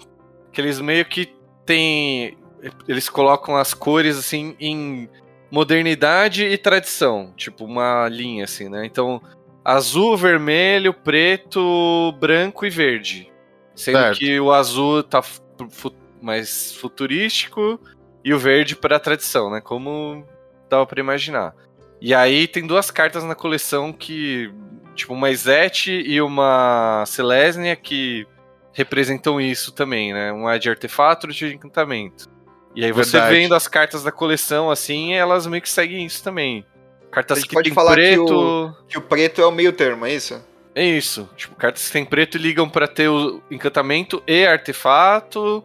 que 0.53 0.61
eles 0.61 0.81
meio 0.81 1.05
que 1.05 1.35
tem. 1.67 2.39
Eles 2.87 3.09
colocam 3.09 3.57
as 3.57 3.75
cores, 3.75 4.17
assim, 4.17 4.55
em 4.61 5.09
modernidade 5.51 6.45
e 6.45 6.57
tradição. 6.57 7.33
Tipo, 7.37 7.65
uma 7.65 8.09
linha, 8.09 8.45
assim, 8.45 8.69
né? 8.69 8.87
Então, 8.87 9.21
azul, 9.65 10.17
vermelho, 10.17 10.95
preto, 10.95 12.13
branco 12.21 12.65
e 12.65 12.71
verde. 12.71 13.31
Sendo 13.75 13.99
Certo. 13.99 14.19
que 14.19 14.39
o 14.39 14.53
azul 14.53 15.03
tá 15.03 15.23
fu- 15.23 15.95
mais 16.21 16.73
futurístico 16.75 17.81
e 18.25 18.33
o 18.33 18.39
verde 18.39 18.77
para 18.77 19.01
tradição, 19.01 19.51
né? 19.51 19.61
Como 19.61 20.25
dava 20.71 20.87
pra 20.87 21.01
imaginar. 21.01 21.55
E 22.01 22.15
aí 22.15 22.47
tem 22.47 22.67
duas 22.67 22.91
cartas 22.91 23.25
na 23.25 23.35
coleção 23.35 23.93
que. 23.93 24.53
Tipo, 24.95 25.15
uma 25.15 25.31
Izete 25.31 25.91
e 25.91 26.21
uma 26.21 27.03
Selesnia 27.07 27.75
que 27.75 28.27
representam 28.73 29.41
isso 29.41 29.73
também, 29.73 30.13
né? 30.13 30.33
Uma 30.33 30.55
é 30.55 30.59
de 30.59 30.69
artefato 30.71 31.27
e 31.27 31.31
outra 31.31 31.49
de 31.49 31.55
encantamento. 31.55 32.29
E 32.75 32.85
aí 32.85 32.93
você 32.93 33.13
Verdade. 33.13 33.35
vendo 33.35 33.55
as 33.55 33.69
cartas 33.69 34.03
da 34.03 34.11
coleção 34.11 34.71
assim, 34.71 35.13
elas 35.13 35.47
meio 35.47 35.63
que 35.63 35.69
seguem 35.69 36.07
isso 36.07 36.23
também. 36.25 36.65
Cartas 37.11 37.43
que 37.45 37.53
pode 37.53 37.69
tem 37.69 37.75
falar 37.75 37.91
que 37.95 38.01
preto. 38.01 38.75
Que 38.89 38.97
o 38.99 39.03
preto 39.03 39.43
é 39.43 39.47
o 39.47 39.51
meio 39.53 39.73
termo, 39.73 40.07
é 40.07 40.15
isso? 40.15 40.43
É 40.75 40.83
isso. 40.83 41.29
Tipo, 41.37 41.55
cartas 41.55 41.87
que 41.87 41.93
tem 41.93 42.05
preto 42.05 42.39
ligam 42.39 42.67
pra 42.67 42.89
ter 42.89 43.09
o 43.09 43.43
encantamento 43.51 44.23
e 44.27 44.47
artefato. 44.47 45.63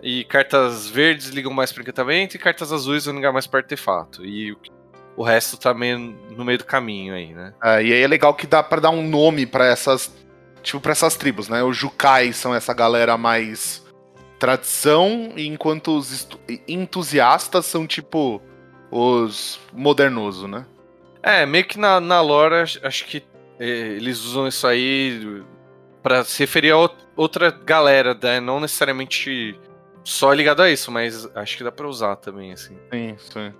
E 0.00 0.22
cartas 0.26 0.88
verdes 0.88 1.30
ligam 1.30 1.52
mais 1.52 1.72
pra 1.72 1.82
encantamento. 1.82 2.36
E 2.36 2.38
cartas 2.38 2.72
azuis 2.72 3.06
vão 3.06 3.16
ligar 3.16 3.32
mais 3.32 3.48
pra 3.48 3.58
artefato. 3.58 4.24
E 4.24 4.52
o- 4.52 4.58
o 5.16 5.24
resto 5.24 5.56
tá 5.58 5.74
meio 5.74 5.98
no 5.98 6.44
meio 6.44 6.58
do 6.58 6.64
caminho 6.64 7.12
aí, 7.14 7.34
né? 7.34 7.52
É, 7.64 7.82
e 7.82 7.92
aí 7.92 8.02
é 8.02 8.06
legal 8.06 8.32
que 8.34 8.46
dá 8.46 8.62
pra 8.62 8.78
dar 8.78 8.90
um 8.90 9.02
nome 9.08 9.46
pra 9.46 9.66
essas. 9.66 10.14
Tipo, 10.66 10.80
pra 10.80 10.90
essas 10.92 11.14
tribos, 11.16 11.48
né? 11.48 11.62
Os 11.62 11.76
Jukai 11.76 12.32
são 12.32 12.52
essa 12.52 12.74
galera 12.74 13.16
mais 13.16 13.84
tradição, 14.36 15.32
enquanto 15.36 15.96
os 15.96 16.28
entusiastas 16.66 17.66
são 17.66 17.86
tipo 17.86 18.42
os 18.90 19.60
modernoso, 19.72 20.48
né? 20.48 20.66
É, 21.22 21.46
meio 21.46 21.64
que 21.64 21.78
na, 21.78 22.00
na 22.00 22.20
lore, 22.20 22.54
acho- 22.82 23.04
que 23.06 23.22
é, 23.60 23.64
eles 23.64 24.20
usam 24.24 24.46
isso 24.48 24.66
aí 24.66 25.42
pra 26.02 26.24
se 26.24 26.40
referir 26.40 26.72
a 26.72 26.74
out- 26.74 26.96
outra 27.16 27.50
galera, 27.50 28.12
né? 28.20 28.40
Não 28.40 28.58
necessariamente 28.58 29.58
só 30.02 30.32
ligado 30.32 30.62
a 30.62 30.70
isso, 30.70 30.90
mas 30.90 31.28
acho 31.36 31.56
que 31.56 31.62
dá 31.64 31.70
pra 31.70 31.86
usar 31.88 32.16
também, 32.16 32.52
assim. 32.52 32.76
Sim, 32.92 33.16
sim. 33.18 33.52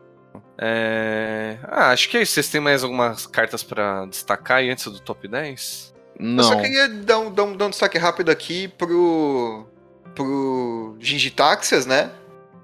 É... 0.59 1.59
Ah, 1.65 1.91
acho 1.91 2.09
que 2.09 2.17
é 2.19 2.23
isso. 2.23 2.33
Vocês 2.35 2.49
têm 2.51 2.61
mais 2.61 2.83
algumas 2.85 3.27
cartas 3.27 3.63
pra 3.63 4.05
destacar 4.07 4.59
aí 4.59 4.71
antes 4.71 4.85
do 4.87 5.01
top 5.01 5.27
10? 5.29 5.95
Eu 6.19 6.43
só 6.43 6.55
Não. 6.55 6.61
queria 6.63 6.89
dar 6.89 7.19
um, 7.19 7.31
dar 7.33 7.45
um- 7.45 7.57
dar 7.57 7.67
um 7.67 7.71
destaque 7.71 7.99
rápido 7.99 8.31
aqui 8.31 8.69
pro. 8.69 9.67
pro 10.15 10.97
Gingitaxias, 10.99 11.87
né? 11.87 12.11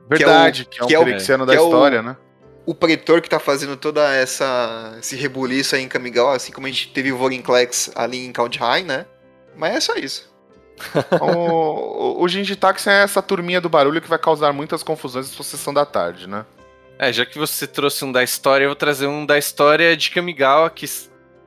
Verdade, 0.08 0.64
que 0.64 0.82
é, 0.82 0.86
que 0.86 0.94
é 0.94 0.98
um 0.98 1.02
o- 1.02 1.04
Pirexiano 1.04 1.46
da 1.46 1.52
que 1.52 1.58
é 1.58 1.60
o- 1.60 1.64
história, 1.66 2.02
né? 2.02 2.16
O 2.64 2.74
pretor 2.74 3.20
que 3.20 3.28
tá 3.28 3.38
fazendo 3.40 3.76
toda 3.76 4.12
essa. 4.14 4.96
esse 4.98 5.16
rebuliço 5.16 5.74
aí 5.74 5.82
em 5.82 5.88
Kamigawa, 5.88 6.36
assim 6.36 6.52
como 6.52 6.66
a 6.66 6.70
gente 6.70 6.88
teve 6.92 7.12
o 7.12 7.16
Vorinclex 7.16 7.90
ali 7.94 8.24
em 8.26 8.32
Kaldheim, 8.32 8.84
né? 8.84 9.04
Mas 9.56 9.74
é 9.76 9.80
só 9.80 9.94
isso. 9.96 10.30
o, 11.20 11.26
o, 11.26 12.22
o 12.24 12.28
Gingitax 12.28 12.86
é 12.86 13.02
essa 13.02 13.20
turminha 13.20 13.60
do 13.60 13.68
barulho 13.68 14.00
que 14.00 14.08
vai 14.08 14.18
causar 14.18 14.52
muitas 14.52 14.82
confusões 14.82 15.28
na 15.28 15.34
sua 15.34 15.44
sessão 15.44 15.74
da 15.74 15.84
tarde, 15.84 16.26
né? 16.28 16.44
É, 16.98 17.12
já 17.12 17.26
que 17.26 17.38
você 17.38 17.66
trouxe 17.66 18.04
um 18.04 18.12
da 18.12 18.22
história, 18.22 18.64
eu 18.64 18.68
vou 18.70 18.76
trazer 18.76 19.06
um 19.06 19.26
da 19.26 19.36
história 19.36 19.96
de 19.96 20.10
Kamigawa, 20.10 20.70
que 20.70 20.86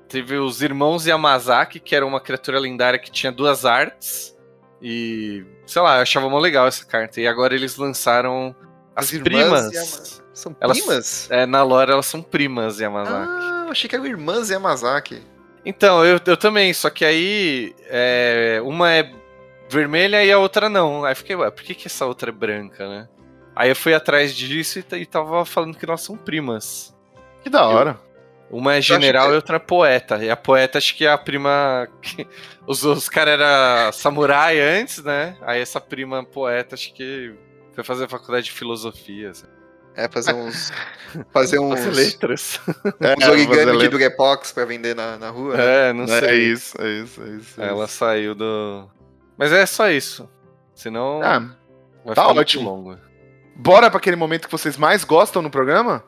teve 0.08 0.38
os 0.38 0.62
irmãos 0.62 1.06
Yamazaki, 1.06 1.80
que 1.80 1.96
era 1.96 2.06
uma 2.06 2.20
criatura 2.20 2.60
lendária 2.60 3.00
que 3.00 3.12
tinha 3.12 3.32
duas 3.32 3.66
artes. 3.66 4.36
E, 4.82 5.44
sei 5.66 5.82
lá, 5.82 5.98
eu 5.98 6.02
achava 6.02 6.30
mó 6.30 6.38
legal 6.40 6.68
essa 6.68 6.86
carta. 6.86 7.20
E 7.22 7.28
agora 7.28 7.56
eles 7.56 7.76
lançaram 7.78 8.56
as, 8.96 9.12
irmãs 9.12 9.24
primas. 9.24 9.74
Yama- 9.74 10.26
São 10.34 10.56
Elas- 10.60 10.78
primas? 10.80 11.32
É, 11.32 11.46
na 11.46 11.64
lore 11.64 11.92
elas 11.92 12.06
são 12.06 12.22
primas 12.22 12.80
Yamazaki. 12.80 13.16
Ah, 13.42 13.64
eu 13.66 13.72
achei 13.72 13.90
que 13.90 13.96
eram 13.96 14.06
irmãs 14.06 14.50
Yamazaki. 14.50 15.22
Então, 15.66 16.06
eu, 16.06 16.20
eu 16.26 16.38
também, 16.38 16.72
só 16.74 16.90
que 16.90 17.04
aí 17.04 17.74
é, 17.88 18.60
uma 18.64 18.92
é 18.92 19.12
vermelha 19.70 20.24
e 20.24 20.32
a 20.32 20.38
outra 20.38 20.70
não. 20.70 21.04
Aí 21.06 21.16
fiquei, 21.16 21.36
ué, 21.36 21.50
por 21.50 21.64
que, 21.64 21.74
que 21.74 21.88
essa 21.88 22.06
outra 22.06 22.30
é 22.30 22.34
branca, 22.34 22.88
né? 22.88 23.08
Aí 23.56 23.70
eu 23.70 23.76
fui 23.76 23.94
atrás 23.94 24.36
disso 24.36 24.78
e, 24.80 24.96
e 24.98 25.06
tava 25.06 25.44
falando 25.46 25.76
que 25.78 25.88
nós 25.88 26.02
são 26.02 26.16
primas. 26.18 26.94
Que 27.42 27.50
da 27.50 27.66
hora. 27.66 28.00
Uma 28.50 28.76
é 28.76 28.82
general 28.82 29.28
que- 29.28 29.34
e 29.34 29.36
outra 29.36 29.56
é 29.56 29.60
poeta. 29.60 30.24
E 30.24 30.30
a 30.30 30.36
poeta 30.36 30.78
acho 30.78 30.96
que 30.96 31.06
é 31.06 31.12
a 31.12 31.18
prima. 31.18 31.88
Os, 32.68 32.84
os 32.84 33.08
caras 33.10 33.40
eram 33.40 33.92
samurai 33.92 34.60
antes, 34.60 35.04
né? 35.04 35.36
Aí 35.42 35.62
essa 35.62 35.80
prima 35.80 36.24
poeta 36.24 36.74
acho 36.76 36.94
que 36.94 37.34
foi 37.74 37.84
fazer 37.84 38.08
faculdade 38.10 38.46
de 38.46 38.52
filosofia. 38.52 39.30
assim. 39.32 39.46
É, 39.96 40.08
fazer 40.10 40.34
uns. 40.34 40.72
fazer 41.32 41.60
uns. 41.62 41.80
Fazer 41.80 41.92
letras. 41.92 42.60
uns 42.68 42.94
É, 43.00 43.30
origami 43.30 43.48
fazer 43.72 43.78
de. 43.78 43.88
Durepox 43.90 44.52
pra 44.52 44.66
vender 44.66 44.96
na, 44.96 45.16
na 45.18 45.30
rua. 45.30 45.56
né? 45.58 45.90
É, 45.90 45.94
não 45.94 46.04
É 46.06 46.20
sei. 46.20 46.52
isso, 46.52 46.82
é 46.82 46.90
isso, 47.02 47.24
é 47.24 47.30
isso. 47.36 47.62
é 47.62 47.68
Ela 47.68 47.86
isso. 47.86 47.94
saiu 47.98 48.34
do. 48.36 48.90
Mas 49.38 49.52
é 49.52 49.66
só 49.66 49.90
isso. 49.90 50.28
Senão 50.74 51.22
Ah, 51.24 51.40
vai 52.04 52.16
tá 52.16 52.22
ficar 52.24 52.34
muito 52.34 52.40
ótimo. 52.40 52.70
longo. 52.70 52.98
bora 53.56 53.90
pra 53.90 53.98
aquele 54.00 54.16
momento 54.16 54.46
que 54.48 54.52
vocês 54.52 54.76
mais 54.78 55.04
gostam 55.04 55.42
no 55.42 55.50
programa? 55.50 56.04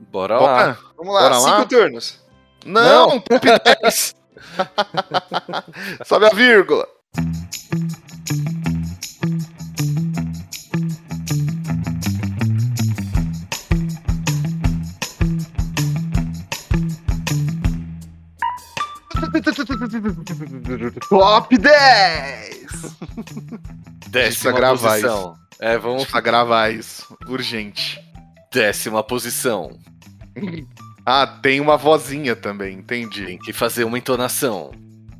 Bora 0.00 0.38
lá. 0.38 0.40
Bora? 0.40 0.78
Vamos 0.96 1.14
lá, 1.14 1.20
Bora 1.22 1.34
cinco 1.36 1.50
lá? 1.50 1.64
turnos. 1.66 2.20
Não, 2.64 3.20
top 3.20 3.46
10. 3.82 4.14
Sobe 6.04 6.26
a 6.26 6.30
vírgula. 6.30 6.86
Top 21.08 21.56
10! 21.56 22.66
Décima 24.08 24.52
gravar 24.52 24.88
posição. 24.90 25.34
É, 25.60 25.78
vamos. 25.78 26.04
Pra 26.06 26.20
gravar 26.20 26.72
isso. 26.72 27.16
Urgente. 27.28 28.00
Décima 28.52 29.02
posição. 29.04 29.78
Ah, 31.04 31.26
tem 31.26 31.60
uma 31.60 31.76
vozinha 31.76 32.36
também, 32.36 32.78
entendi. 32.78 33.26
Tem 33.26 33.38
que 33.38 33.52
fazer 33.52 33.84
uma 33.84 33.98
entonação. 33.98 34.70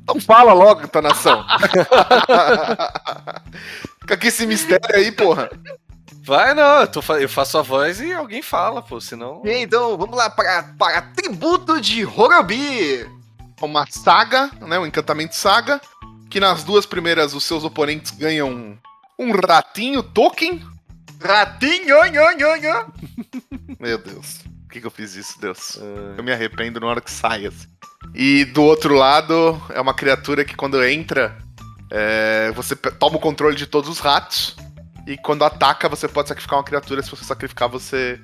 Então 0.03 0.19
fala 0.19 0.53
logo, 0.53 0.83
entonação. 0.83 1.45
Fica 4.01 4.17
com 4.17 4.27
esse 4.27 4.45
mistério 4.45 4.95
aí, 4.95 5.11
porra. 5.11 5.49
Vai, 6.23 6.53
não, 6.53 6.81
eu, 6.81 6.87
tô 6.87 7.01
eu 7.15 7.27
faço 7.27 7.57
a 7.57 7.61
voz 7.61 7.99
e 7.99 8.13
alguém 8.13 8.41
fala, 8.41 8.81
pô, 8.81 9.01
senão. 9.01 9.41
E 9.43 9.63
então, 9.63 9.97
vamos 9.97 10.15
lá 10.15 10.29
para, 10.29 10.63
para 10.77 11.01
Tributo 11.01 11.81
de 11.81 12.05
Horobi. 12.05 13.05
Uma 13.61 13.85
saga, 13.89 14.49
né? 14.61 14.79
Um 14.79 14.85
encantamento 14.85 15.35
saga. 15.35 15.81
Que 16.29 16.39
nas 16.39 16.63
duas 16.63 16.85
primeiras 16.85 17.33
os 17.33 17.43
seus 17.43 17.63
oponentes 17.63 18.11
ganham 18.11 18.77
um 19.17 19.31
ratinho 19.31 20.01
token. 20.01 20.63
Ratinho, 21.21 21.97
nho, 22.11 22.37
nho, 22.37 22.61
nho. 22.61 22.93
Meu 23.79 23.97
Deus. 23.97 24.39
Por 24.71 24.75
que, 24.75 24.79
que 24.79 24.87
eu 24.87 24.91
fiz 24.91 25.15
isso, 25.15 25.37
Deus? 25.41 25.77
Eu 26.17 26.23
me 26.23 26.31
arrependo 26.31 26.79
na 26.79 26.87
hora 26.87 27.01
que 27.01 27.11
sai, 27.11 27.45
assim. 27.45 27.67
E 28.15 28.45
do 28.45 28.63
outro 28.63 28.93
lado, 28.95 29.61
é 29.73 29.81
uma 29.81 29.93
criatura 29.93 30.45
que 30.45 30.55
quando 30.55 30.81
entra, 30.81 31.37
é, 31.91 32.53
você 32.55 32.73
toma 32.73 33.17
o 33.17 33.19
controle 33.19 33.53
de 33.57 33.67
todos 33.67 33.89
os 33.89 33.99
ratos. 33.99 34.55
E 35.05 35.17
quando 35.17 35.43
ataca, 35.43 35.89
você 35.89 36.07
pode 36.07 36.29
sacrificar 36.29 36.57
uma 36.57 36.63
criatura. 36.63 37.03
Se 37.03 37.11
você 37.11 37.25
sacrificar, 37.25 37.67
você 37.67 38.17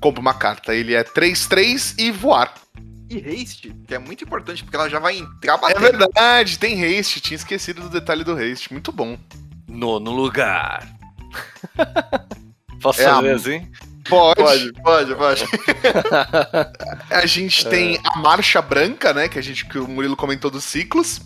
compra 0.00 0.20
uma 0.20 0.34
carta. 0.34 0.74
Ele 0.74 0.94
é 0.94 1.04
3-3 1.04 1.94
e 1.96 2.10
voar. 2.10 2.52
E 3.08 3.18
haste, 3.18 3.72
que 3.86 3.94
é 3.94 3.98
muito 4.00 4.24
importante, 4.24 4.64
porque 4.64 4.74
ela 4.76 4.90
já 4.90 4.98
vai 4.98 5.18
entrar 5.18 5.54
É 5.54 5.58
batendo. 5.58 5.80
verdade, 5.80 6.58
tem 6.58 6.98
haste. 6.98 7.20
Tinha 7.20 7.36
esquecido 7.36 7.82
do 7.82 7.88
detalhe 7.88 8.24
do 8.24 8.32
haste. 8.32 8.72
Muito 8.72 8.90
bom. 8.90 9.16
Nono 9.68 10.10
lugar. 10.10 10.88
Posso 12.82 13.00
É 13.00 13.06
a- 13.06 13.14
fazer 13.14 13.30
assim? 13.34 13.70
Pode. 14.08 14.42
Pode, 14.42 14.72
pode, 14.82 15.14
pode. 15.14 15.44
A 17.10 17.26
gente 17.26 17.66
tem 17.66 17.98
a 18.04 18.18
marcha 18.18 18.60
branca, 18.60 19.12
né? 19.14 19.28
Que 19.28 19.38
a 19.38 19.42
gente 19.42 19.64
que 19.64 19.78
o 19.78 19.88
Murilo 19.88 20.16
comentou 20.16 20.50
dos 20.50 20.64
ciclos. 20.64 21.20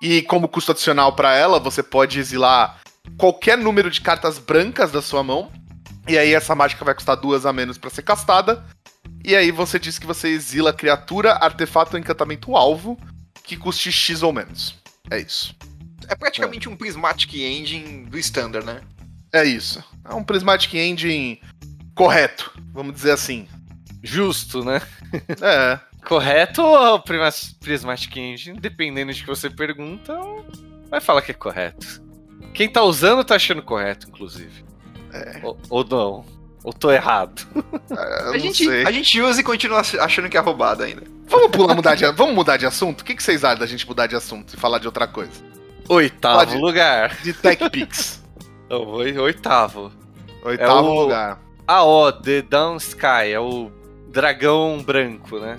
E 0.00 0.22
como 0.22 0.48
custo 0.48 0.72
adicional 0.72 1.14
pra 1.14 1.34
ela, 1.34 1.58
você 1.58 1.82
pode 1.82 2.18
exilar 2.18 2.80
qualquer 3.18 3.56
número 3.56 3.90
de 3.90 4.00
cartas 4.00 4.38
brancas 4.38 4.90
da 4.90 5.02
sua 5.02 5.22
mão. 5.22 5.50
E 6.06 6.18
aí 6.18 6.34
essa 6.34 6.54
mágica 6.54 6.84
vai 6.84 6.94
custar 6.94 7.16
duas 7.16 7.46
a 7.46 7.52
menos 7.52 7.78
pra 7.78 7.90
ser 7.90 8.02
castada. 8.02 8.64
E 9.24 9.34
aí 9.34 9.50
você 9.50 9.78
diz 9.78 9.98
que 9.98 10.06
você 10.06 10.28
exila 10.28 10.72
criatura, 10.72 11.32
artefato 11.34 11.94
ou 11.94 11.98
encantamento 11.98 12.54
alvo 12.56 12.98
que 13.42 13.56
custe 13.56 13.90
X 13.90 14.22
ou 14.22 14.32
menos. 14.32 14.74
É 15.10 15.18
isso. 15.18 15.54
É 16.08 16.14
praticamente 16.14 16.68
um 16.68 16.76
Prismatic 16.76 17.34
Engine 17.34 18.06
do 18.06 18.18
Standard, 18.18 18.66
né? 18.66 18.80
É 19.32 19.44
isso. 19.44 19.82
É 20.04 20.14
um 20.14 20.22
Prismatic 20.22 20.74
Engine 20.74 21.40
correto, 21.94 22.52
vamos 22.72 22.94
dizer 22.94 23.12
assim. 23.12 23.46
Justo, 24.02 24.64
né? 24.64 24.80
É. 25.40 25.78
Correto 26.06 26.60
ou 26.62 27.00
Primas- 27.00 27.56
Prismatic 27.58 28.14
Engine? 28.18 28.60
Dependendo 28.60 29.10
de 29.12 29.22
que 29.22 29.26
você 29.26 29.48
pergunta, 29.48 30.14
vai 30.90 31.00
falar 31.00 31.22
que 31.22 31.30
é 31.30 31.34
correto. 31.34 32.02
Quem 32.52 32.68
tá 32.68 32.82
usando 32.82 33.24
tá 33.24 33.36
achando 33.36 33.62
correto, 33.62 34.06
inclusive. 34.10 34.62
É. 35.10 35.40
Ou, 35.42 35.58
ou 35.70 35.82
não. 35.84 36.24
Ou 36.62 36.72
tô 36.74 36.90
errado. 36.92 37.46
Eu 37.88 38.32
A 38.34 38.38
gente, 38.38 38.64
sei. 38.66 38.84
a 38.86 38.92
gente 38.92 39.18
usa 39.18 39.40
e 39.40 39.44
continua 39.44 39.80
achando 39.80 40.28
que 40.28 40.36
é 40.36 40.40
roubado 40.40 40.82
ainda. 40.82 41.04
Vamos 41.26 41.50
pular, 41.50 41.74
mudar 41.74 41.94
de, 41.94 42.04
vamos 42.12 42.34
mudar 42.34 42.58
de 42.58 42.66
assunto? 42.66 43.00
O 43.00 43.04
que, 43.04 43.14
que 43.14 43.22
vocês 43.22 43.42
acham 43.42 43.58
da 43.60 43.66
gente 43.66 43.86
mudar 43.88 44.06
de 44.06 44.14
assunto 44.14 44.52
e 44.54 44.60
falar 44.60 44.78
de 44.80 44.86
outra 44.86 45.06
coisa? 45.06 45.32
Oitavo 45.88 46.38
Pode. 46.40 46.58
lugar. 46.58 47.16
De 47.22 47.32
Tech 47.32 47.70
Pix. 47.70 48.22
Eu 48.68 48.84
vou- 48.84 48.96
Oitavo. 49.00 49.90
Oitavo 50.44 50.86
É 50.86 50.90
o- 50.90 51.00
lugar. 51.02 51.40
AO, 51.66 52.12
The 52.12 52.42
Down 52.42 52.76
Sky, 52.76 53.32
é 53.32 53.40
o 53.40 53.70
dragão 54.08 54.82
branco, 54.82 55.38
né? 55.38 55.56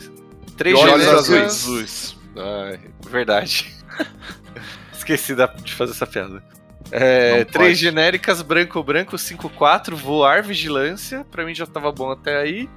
Três 0.58 0.78
olhos 0.78 1.04
genéricas- 1.06 1.44
azuis. 1.44 2.18
Ai, 2.38 2.80
verdade. 3.10 3.74
Esqueci 4.94 5.36
de 5.64 5.74
fazer 5.74 5.92
essa 5.92 6.08
piada. 6.08 6.44
É, 6.92 7.44
três 7.46 7.78
genéricas, 7.78 8.42
branco, 8.42 8.82
branco, 8.84 9.16
5-4, 9.16 9.96
voar, 9.96 10.44
vigilância. 10.44 11.26
Pra 11.32 11.44
mim 11.46 11.54
já 11.54 11.66
tava 11.66 11.92
bom 11.92 12.12
até 12.12 12.38
aí. 12.38 12.70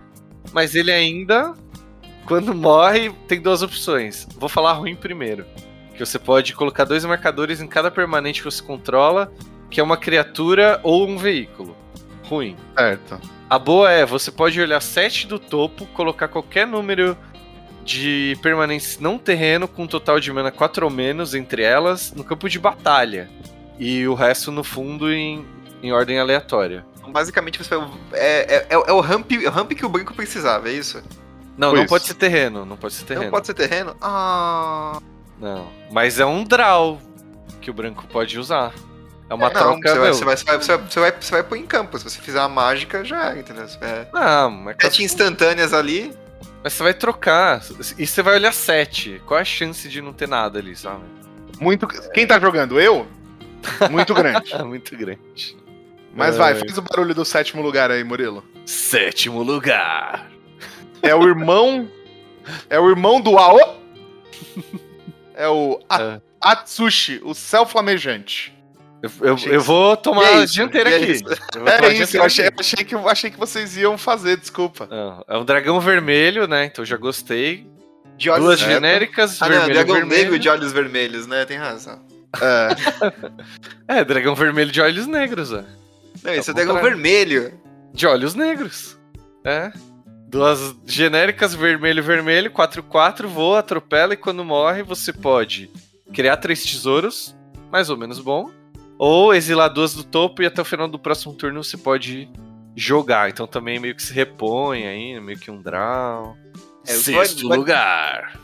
Mas 0.53 0.75
ele 0.75 0.91
ainda, 0.91 1.55
quando 2.27 2.55
morre, 2.55 3.11
tem 3.27 3.41
duas 3.41 3.63
opções. 3.63 4.27
Vou 4.37 4.49
falar 4.49 4.73
ruim 4.73 4.95
primeiro. 4.97 5.45
Que 5.95 6.05
você 6.05 6.19
pode 6.19 6.55
colocar 6.55 6.85
dois 6.85 7.05
marcadores 7.05 7.61
em 7.61 7.67
cada 7.67 7.91
permanente 7.91 8.41
que 8.41 8.45
você 8.45 8.63
controla, 8.63 9.31
que 9.71 9.81
é 9.81 9.83
uma 9.83 9.97
criatura 9.97 10.81
ou 10.83 11.07
um 11.07 11.19
veículo. 11.19 11.77
Ruim. 12.29 12.57
Certo. 12.77 13.21
A 13.49 13.59
boa 13.59 13.91
é, 13.91 14.05
você 14.05 14.31
pode 14.31 14.61
olhar 14.61 14.81
7 14.81 15.27
do 15.27 15.39
topo, 15.39 15.87
colocar 15.87 16.29
qualquer 16.29 16.67
número 16.67 17.17
de 17.85 18.37
permanentes 18.43 18.99
não 19.01 19.19
terreno 19.19 19.67
com 19.67 19.85
um 19.85 19.87
total 19.87 20.21
de 20.21 20.31
mana 20.31 20.51
4 20.51 20.85
ou 20.85 20.91
menos 20.91 21.35
entre 21.35 21.63
elas 21.63 22.13
no 22.13 22.23
campo 22.23 22.49
de 22.49 22.59
batalha. 22.59 23.31
E 23.79 24.07
o 24.07 24.15
resto 24.15 24.53
no 24.53 24.63
fundo 24.63 25.11
em, 25.11 25.47
em 25.83 25.93
ordem 25.93 26.19
aleatória. 26.19 26.85
Então, 26.99 27.11
basicamente, 27.11 27.59
você 27.63 27.75
vai, 27.75 27.89
é, 28.13 28.57
é, 28.57 28.67
é, 28.69 28.75
é 28.75 28.93
o 28.93 29.01
ramp, 29.01 29.33
é 29.33 29.49
o 29.49 29.51
ramp 29.51 29.73
que 29.73 29.87
o 29.87 29.89
branco 29.89 30.13
precisava, 30.13 30.69
é 30.69 30.73
isso? 30.73 31.03
Não, 31.57 31.71
Foi 31.71 31.79
não 31.79 31.85
isso. 31.85 31.89
pode 31.89 32.05
ser 32.05 32.15
terreno, 32.15 32.67
não 32.67 32.77
pode 32.77 32.95
ser 32.95 33.05
terreno. 33.05 33.25
Não 33.25 33.31
pode 33.31 33.47
ser 33.47 33.55
terreno? 33.55 33.97
Ah. 34.03 35.01
Não. 35.41 35.69
Mas 35.91 36.21
é 36.21 36.27
um 36.27 36.45
draw 36.45 37.01
que 37.61 37.71
o 37.71 37.75
branco 37.75 38.05
pode 38.13 38.39
usar. 38.39 38.75
É 39.31 39.35
uma 39.35 39.49
É, 39.49 39.53
não, 39.55 39.61
troca. 39.81 39.89
você, 39.91 39.99
vai, 39.99 40.05
meu. 40.05 40.15
você, 40.15 40.25
vai, 40.25 40.37
você, 40.37 40.45
vai, 40.45 40.59
você, 40.59 40.69
vai, 40.77 40.79
você, 40.89 41.01
vai, 41.01 41.13
você 41.21 41.31
vai 41.33 41.43
pôr 41.43 41.57
em 41.57 41.67
campo. 41.67 41.99
Se 41.99 42.05
você 42.05 42.21
fizer 42.21 42.41
a 42.41 42.49
mágica, 42.49 43.05
já 43.05 43.35
é, 43.35 43.39
entendeu? 43.41 43.67
É, 43.81 44.07
Não, 44.13 44.51
mas, 44.51 44.77
sete 44.81 45.03
instantâneas 45.05 45.73
ali. 45.75 46.17
mas 46.65 46.73
você 46.73 46.83
vai 46.83 46.95
trocar. 46.95 47.61
E 47.99 48.07
você 48.07 48.23
vai 48.23 48.35
olhar 48.37 48.53
7. 48.53 49.21
Qual 49.27 49.39
é 49.39 49.43
a 49.43 49.45
chance 49.45 49.89
de 49.89 50.01
não 50.01 50.13
ter 50.13 50.27
nada 50.29 50.59
ali, 50.59 50.75
sabe? 50.75 51.03
Muito. 51.61 51.87
Quem 52.13 52.27
tá 52.27 52.39
jogando? 52.41 52.81
Eu? 52.81 53.07
Muito 53.91 54.15
grande. 54.15 54.55
Muito 54.65 54.97
grande. 54.97 55.57
Mas 56.15 56.37
vai, 56.37 56.55
faz 56.55 56.79
o 56.79 56.83
barulho 56.83 57.15
do 57.15 57.25
sétimo 57.25 57.61
lugar 57.63 57.91
aí, 57.91 58.03
Murilo. 58.03 58.43
Sétimo 58.65 59.43
lugar. 59.43 60.27
É 61.03 61.15
o 61.15 61.23
irmão. 61.29 61.89
é 62.71 62.79
o 62.81 62.89
irmão 62.89 63.21
do 63.21 63.37
Ao. 63.37 63.79
É 65.35 65.47
o 65.49 65.81
A- 65.89 66.03
É. 66.03 66.21
Atsushi, 66.41 67.21
o 67.25 67.33
céu 67.35 67.65
flamejante. 67.67 68.57
Eu, 69.03 69.11
eu, 69.21 69.35
Achei 69.35 69.55
eu 69.57 69.61
vou 69.61 69.97
tomar 69.97 70.25
é 70.25 70.35
a 70.39 70.45
isso, 70.45 70.55
dianteira 70.55 70.91
é 70.91 70.97
aqui. 70.97 71.13
isso. 71.13 71.25
É 71.83 71.93
isso, 71.95 72.17
eu 72.17 72.25
achei, 72.25 72.51
que, 72.85 72.95
achei 72.97 73.31
que 73.31 73.39
vocês 73.39 73.77
iam 73.77 73.97
fazer, 73.97 74.37
desculpa. 74.37 74.89
Não, 74.91 75.25
é 75.29 75.39
um 75.39 75.45
dragão 75.45 75.81
vermelho, 75.81 76.49
né? 76.49 76.65
Então 76.65 76.85
já 76.85 76.97
gostei. 76.97 77.67
De 78.17 78.29
olhos 78.29 78.45
Duas 78.45 78.59
certo. 78.59 78.73
genéricas, 78.73 79.41
Ah, 79.41 79.45
não, 79.49 79.51
vermelho, 79.59 79.75
dragão 79.75 79.95
vermelho. 79.95 80.23
negro 80.23 80.39
de 80.41 80.49
olhos 80.49 80.73
vermelhos, 80.73 81.27
né? 81.29 81.45
Tem 81.45 81.57
razão. 81.57 82.01
É, 83.89 83.99
É, 84.01 84.05
dragão 84.05 84.35
vermelho 84.35 84.73
de 84.73 84.81
olhos 84.81 85.07
negros, 85.07 85.53
ó. 85.53 85.63
Não, 86.25 86.33
esse 86.35 86.51
é 86.51 86.51
Ao 86.51 86.55
dragão 86.57 86.75
contrário. 86.75 86.97
vermelho. 86.97 87.53
De 87.95 88.07
olhos 88.07 88.35
negros. 88.35 88.99
É. 89.45 89.71
Duas 90.27 90.75
genéricas, 90.85 91.55
vermelho, 91.55 92.03
vermelho, 92.03 92.51
4-4, 92.51 93.27
voa, 93.29 93.61
atropela 93.61 94.13
e 94.15 94.17
quando 94.17 94.45
morre 94.45 94.83
você 94.83 95.13
pode 95.13 95.71
criar 96.13 96.37
três 96.39 96.65
tesouros, 96.65 97.35
mais 97.71 97.89
ou 97.89 97.97
menos 97.97 98.19
bom, 98.19 98.51
ou 98.99 99.33
exilar 99.35 99.73
duas 99.73 99.95
do 99.95 100.03
topo 100.05 100.43
e 100.43 100.47
até 100.47 100.61
o 100.61 100.65
final 100.65 100.89
do 100.89 100.99
próximo 100.99 101.33
turno 101.35 101.63
você 101.63 101.77
pode 101.77 102.29
jogar. 102.77 103.29
Então 103.31 103.47
também 103.47 103.79
meio 103.79 103.95
que 103.95 104.03
se 104.03 104.13
repõe 104.13 104.87
aí, 104.87 105.21
meio 105.21 105.39
que 105.39 105.51
um 105.51 105.61
draw. 105.63 106.37
É, 106.87 106.93
Sexto 106.93 107.43
dois- 107.43 107.59
lugar. 107.59 108.39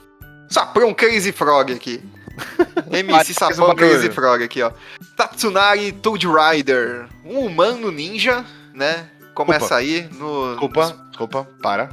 Saprão 0.48 0.92
Crazy 0.94 1.32
Frog 1.32 1.72
aqui. 1.72 2.02
MC 2.90 3.32
Sapão. 3.34 3.74
Crazy 3.74 4.10
Frog 4.10 4.42
aqui, 4.42 4.62
ó. 4.62 4.72
Tatsunari 5.16 5.92
Toad 5.92 6.26
Rider. 6.26 7.06
Um 7.24 7.40
humano 7.40 7.90
ninja, 7.90 8.44
né? 8.74 9.08
Começa 9.34 9.60
Desculpa. 9.60 9.76
aí 9.76 10.08
no. 10.18 10.50
desculpa, 10.50 11.06
desculpa, 11.08 11.48
para. 11.62 11.90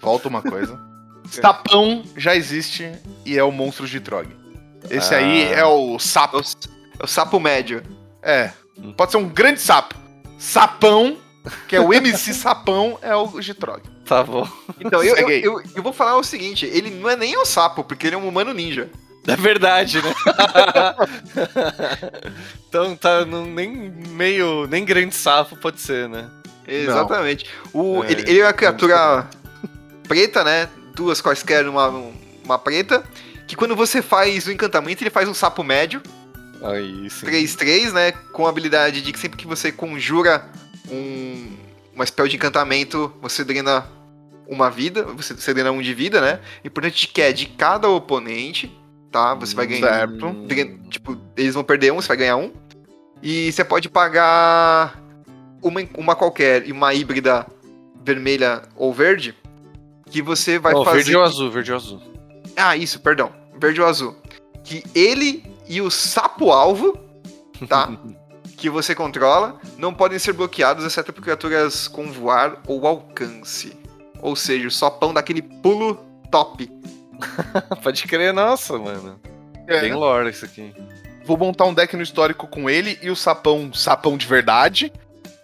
Volta 0.00 0.28
uma 0.28 0.40
coisa. 0.42 0.78
Stapão 1.30 2.02
já 2.16 2.34
existe 2.36 2.90
e 3.26 3.36
é 3.36 3.42
o 3.44 3.50
monstro 3.50 3.86
de 3.86 4.00
Trog. 4.00 4.28
Esse 4.90 5.14
Ah. 5.14 5.18
aí 5.18 5.42
é 5.52 5.64
o 5.64 5.96
É 5.96 5.98
sapo. 5.98 6.38
o, 6.38 6.40
é 7.00 7.04
o 7.04 7.06
sapo 7.06 7.40
médio. 7.40 7.82
É. 8.28 8.52
Pode 8.94 9.10
ser 9.10 9.16
um 9.16 9.28
grande 9.28 9.58
sapo. 9.58 9.94
Sapão, 10.38 11.16
que 11.66 11.74
é 11.74 11.80
o 11.80 11.92
MC 11.92 12.34
Sapão, 12.34 12.98
é 13.00 13.16
o 13.16 13.40
Gitrog. 13.40 13.80
Tá 14.04 14.22
bom. 14.22 14.46
Então, 14.78 15.02
eu, 15.02 15.16
eu, 15.16 15.30
eu, 15.30 15.62
eu 15.76 15.82
vou 15.82 15.94
falar 15.94 16.18
o 16.18 16.22
seguinte: 16.22 16.66
ele 16.66 16.90
não 16.90 17.08
é 17.08 17.16
nem 17.16 17.38
um 17.38 17.46
sapo, 17.46 17.82
porque 17.82 18.06
ele 18.06 18.16
é 18.16 18.18
um 18.18 18.28
humano 18.28 18.52
ninja. 18.52 18.90
É 19.26 19.36
verdade, 19.36 20.00
né? 20.00 20.14
então 22.68 22.96
tá 22.96 23.24
nem 23.24 23.90
meio. 24.10 24.66
nem 24.66 24.84
grande 24.84 25.14
sapo 25.14 25.56
pode 25.56 25.80
ser, 25.80 26.08
né? 26.08 26.28
Exatamente. 26.66 27.46
O, 27.72 28.04
É, 28.04 28.12
ele, 28.12 28.30
ele 28.30 28.40
é 28.40 28.44
uma 28.44 28.52
criatura 28.52 29.26
preta, 30.06 30.44
né? 30.44 30.68
Duas 30.94 31.20
quaisquer, 31.20 31.66
uma, 31.68 31.88
uma 32.44 32.58
preta. 32.58 33.02
Que 33.46 33.56
quando 33.56 33.74
você 33.74 34.02
faz 34.02 34.46
o 34.46 34.52
encantamento, 34.52 35.02
ele 35.02 35.10
faz 35.10 35.28
um 35.28 35.34
sapo 35.34 35.64
médio. 35.64 36.02
Aí 36.62 37.08
sim. 37.10 37.26
3-3, 37.26 37.92
né? 37.92 38.12
Com 38.32 38.46
a 38.46 38.50
habilidade 38.50 39.00
de 39.02 39.12
que 39.12 39.18
sempre 39.18 39.36
que 39.38 39.46
você 39.46 39.70
conjura 39.72 40.44
um, 40.90 41.56
uma 41.94 42.04
spell 42.06 42.26
de 42.28 42.36
encantamento, 42.36 43.12
você 43.20 43.44
drena 43.44 43.86
uma 44.46 44.70
vida, 44.70 45.04
você, 45.04 45.34
você 45.34 45.52
drena 45.54 45.70
um 45.70 45.80
de 45.82 45.92
vida, 45.94 46.20
né? 46.20 46.40
Importante 46.64 47.06
que 47.08 47.20
é 47.22 47.32
de 47.32 47.46
cada 47.46 47.88
oponente, 47.88 48.72
tá? 49.12 49.34
Você 49.34 49.54
vai 49.54 49.66
ganhar. 49.66 50.08
Certo. 50.08 50.32
dren- 50.46 50.78
Tipo, 50.88 51.18
eles 51.36 51.54
vão 51.54 51.62
perder 51.62 51.92
um, 51.92 51.96
você 52.00 52.08
vai 52.08 52.16
ganhar 52.16 52.36
um. 52.36 52.52
E 53.22 53.52
você 53.52 53.64
pode 53.64 53.88
pagar 53.88 55.00
uma, 55.62 55.80
uma 55.96 56.16
qualquer 56.16 56.66
e 56.66 56.72
uma 56.72 56.94
híbrida 56.94 57.46
vermelha 58.04 58.62
ou 58.74 58.92
verde. 58.92 59.34
Que 60.10 60.22
você 60.22 60.58
vai 60.58 60.72
Ó, 60.74 60.82
fazer. 60.84 60.96
verde 60.98 61.16
ou 61.16 61.22
azul, 61.22 61.50
verde 61.50 61.70
ou 61.72 61.76
azul. 61.76 62.02
Ah, 62.56 62.76
isso, 62.76 62.98
perdão. 63.00 63.30
Verde 63.60 63.80
ou 63.82 63.86
azul. 63.86 64.16
Que 64.64 64.82
ele 64.94 65.44
e 65.68 65.80
o 65.80 65.90
sapo-alvo, 65.90 66.98
tá? 67.68 67.90
que 68.56 68.68
você 68.68 68.94
controla, 68.94 69.60
não 69.76 69.94
podem 69.94 70.18
ser 70.18 70.32
bloqueados, 70.32 70.84
exceto 70.84 71.12
por 71.12 71.22
criaturas 71.22 71.86
com 71.86 72.10
voar 72.10 72.60
ou 72.66 72.86
alcance. 72.86 73.76
Ou 74.20 74.34
seja, 74.34 74.66
o 74.66 74.70
sopão 74.70 75.14
daquele 75.14 75.42
pulo 75.42 75.94
top. 76.30 76.68
Pode 77.82 78.02
crer, 78.04 78.32
nossa, 78.34 78.76
mano. 78.76 79.20
É. 79.68 79.80
Bem 79.82 79.94
lore 79.94 80.30
isso 80.30 80.44
aqui. 80.44 80.74
Vou 81.24 81.36
montar 81.36 81.66
um 81.66 81.74
deck 81.74 81.94
no 81.96 82.02
histórico 82.02 82.48
com 82.48 82.68
ele 82.68 82.98
e 83.02 83.10
o 83.10 83.16
sapão, 83.16 83.72
sapão 83.72 84.16
de 84.16 84.26
verdade, 84.26 84.92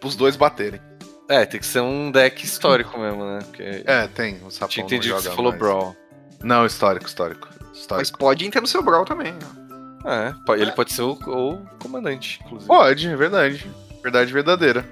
pros 0.00 0.16
dois 0.16 0.34
baterem. 0.34 0.80
É, 1.28 1.46
tem 1.46 1.60
que 1.60 1.66
ser 1.66 1.80
um 1.80 2.10
deck 2.10 2.44
histórico 2.44 2.98
mesmo, 2.98 3.24
né? 3.24 3.38
Porque 3.44 3.82
É, 3.86 4.06
tem. 4.08 4.40
O 4.44 4.50
sapão 4.50 4.68
tinha 4.68 4.84
entendido 4.84 5.14
que 5.14 5.22
você 5.22 5.30
falou 5.30 5.52
mais. 5.52 5.58
Brawl. 5.58 5.96
Não, 6.42 6.66
histórico, 6.66 7.06
histórico. 7.06 7.48
Mas 7.60 7.78
Histórico. 7.78 8.18
pode 8.18 8.46
entrar 8.46 8.60
no 8.60 8.66
seu 8.66 8.82
brawl 8.82 9.04
também. 9.04 9.34
ó. 9.34 9.63
É, 10.04 10.34
ele 10.60 10.72
pode 10.72 10.92
ser 10.92 11.02
o, 11.02 11.12
o 11.12 11.66
comandante, 11.78 12.40
inclusive. 12.44 12.68
Pode, 12.68 13.08
é 13.08 13.16
verdade. 13.16 13.66
Verdade 14.02 14.32
verdadeira. 14.32 14.84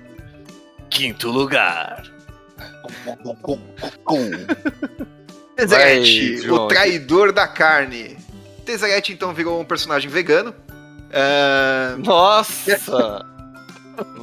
Quinto 0.89 1.31
lugar. 1.31 2.03
Tezzeret, 5.57 6.41
Vai, 6.41 6.51
o 6.51 6.67
traidor 6.67 7.33
da 7.33 7.47
carne. 7.47 8.17
Tezzeret 8.65 9.13
então 9.13 9.35
virou 9.35 9.61
um 9.61 9.65
personagem 9.65 10.11
vegano. 10.11 10.55
Ah, 11.13 11.95
Nossa! 11.99 13.27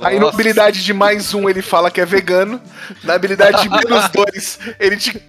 Aí 0.02 0.16
na 0.16 0.22
Nossa. 0.22 0.34
habilidade 0.36 0.84
de 0.84 0.94
mais 0.94 1.34
um 1.34 1.50
ele 1.50 1.62
fala 1.62 1.92
que 1.92 2.00
é 2.02 2.06
vegano. 2.06 2.62
Na 3.04 3.14
habilidade 3.14 3.62
de 3.62 3.70
menos 3.70 4.10
dois, 4.10 4.60
ele 4.80 4.98
te 4.98 5.22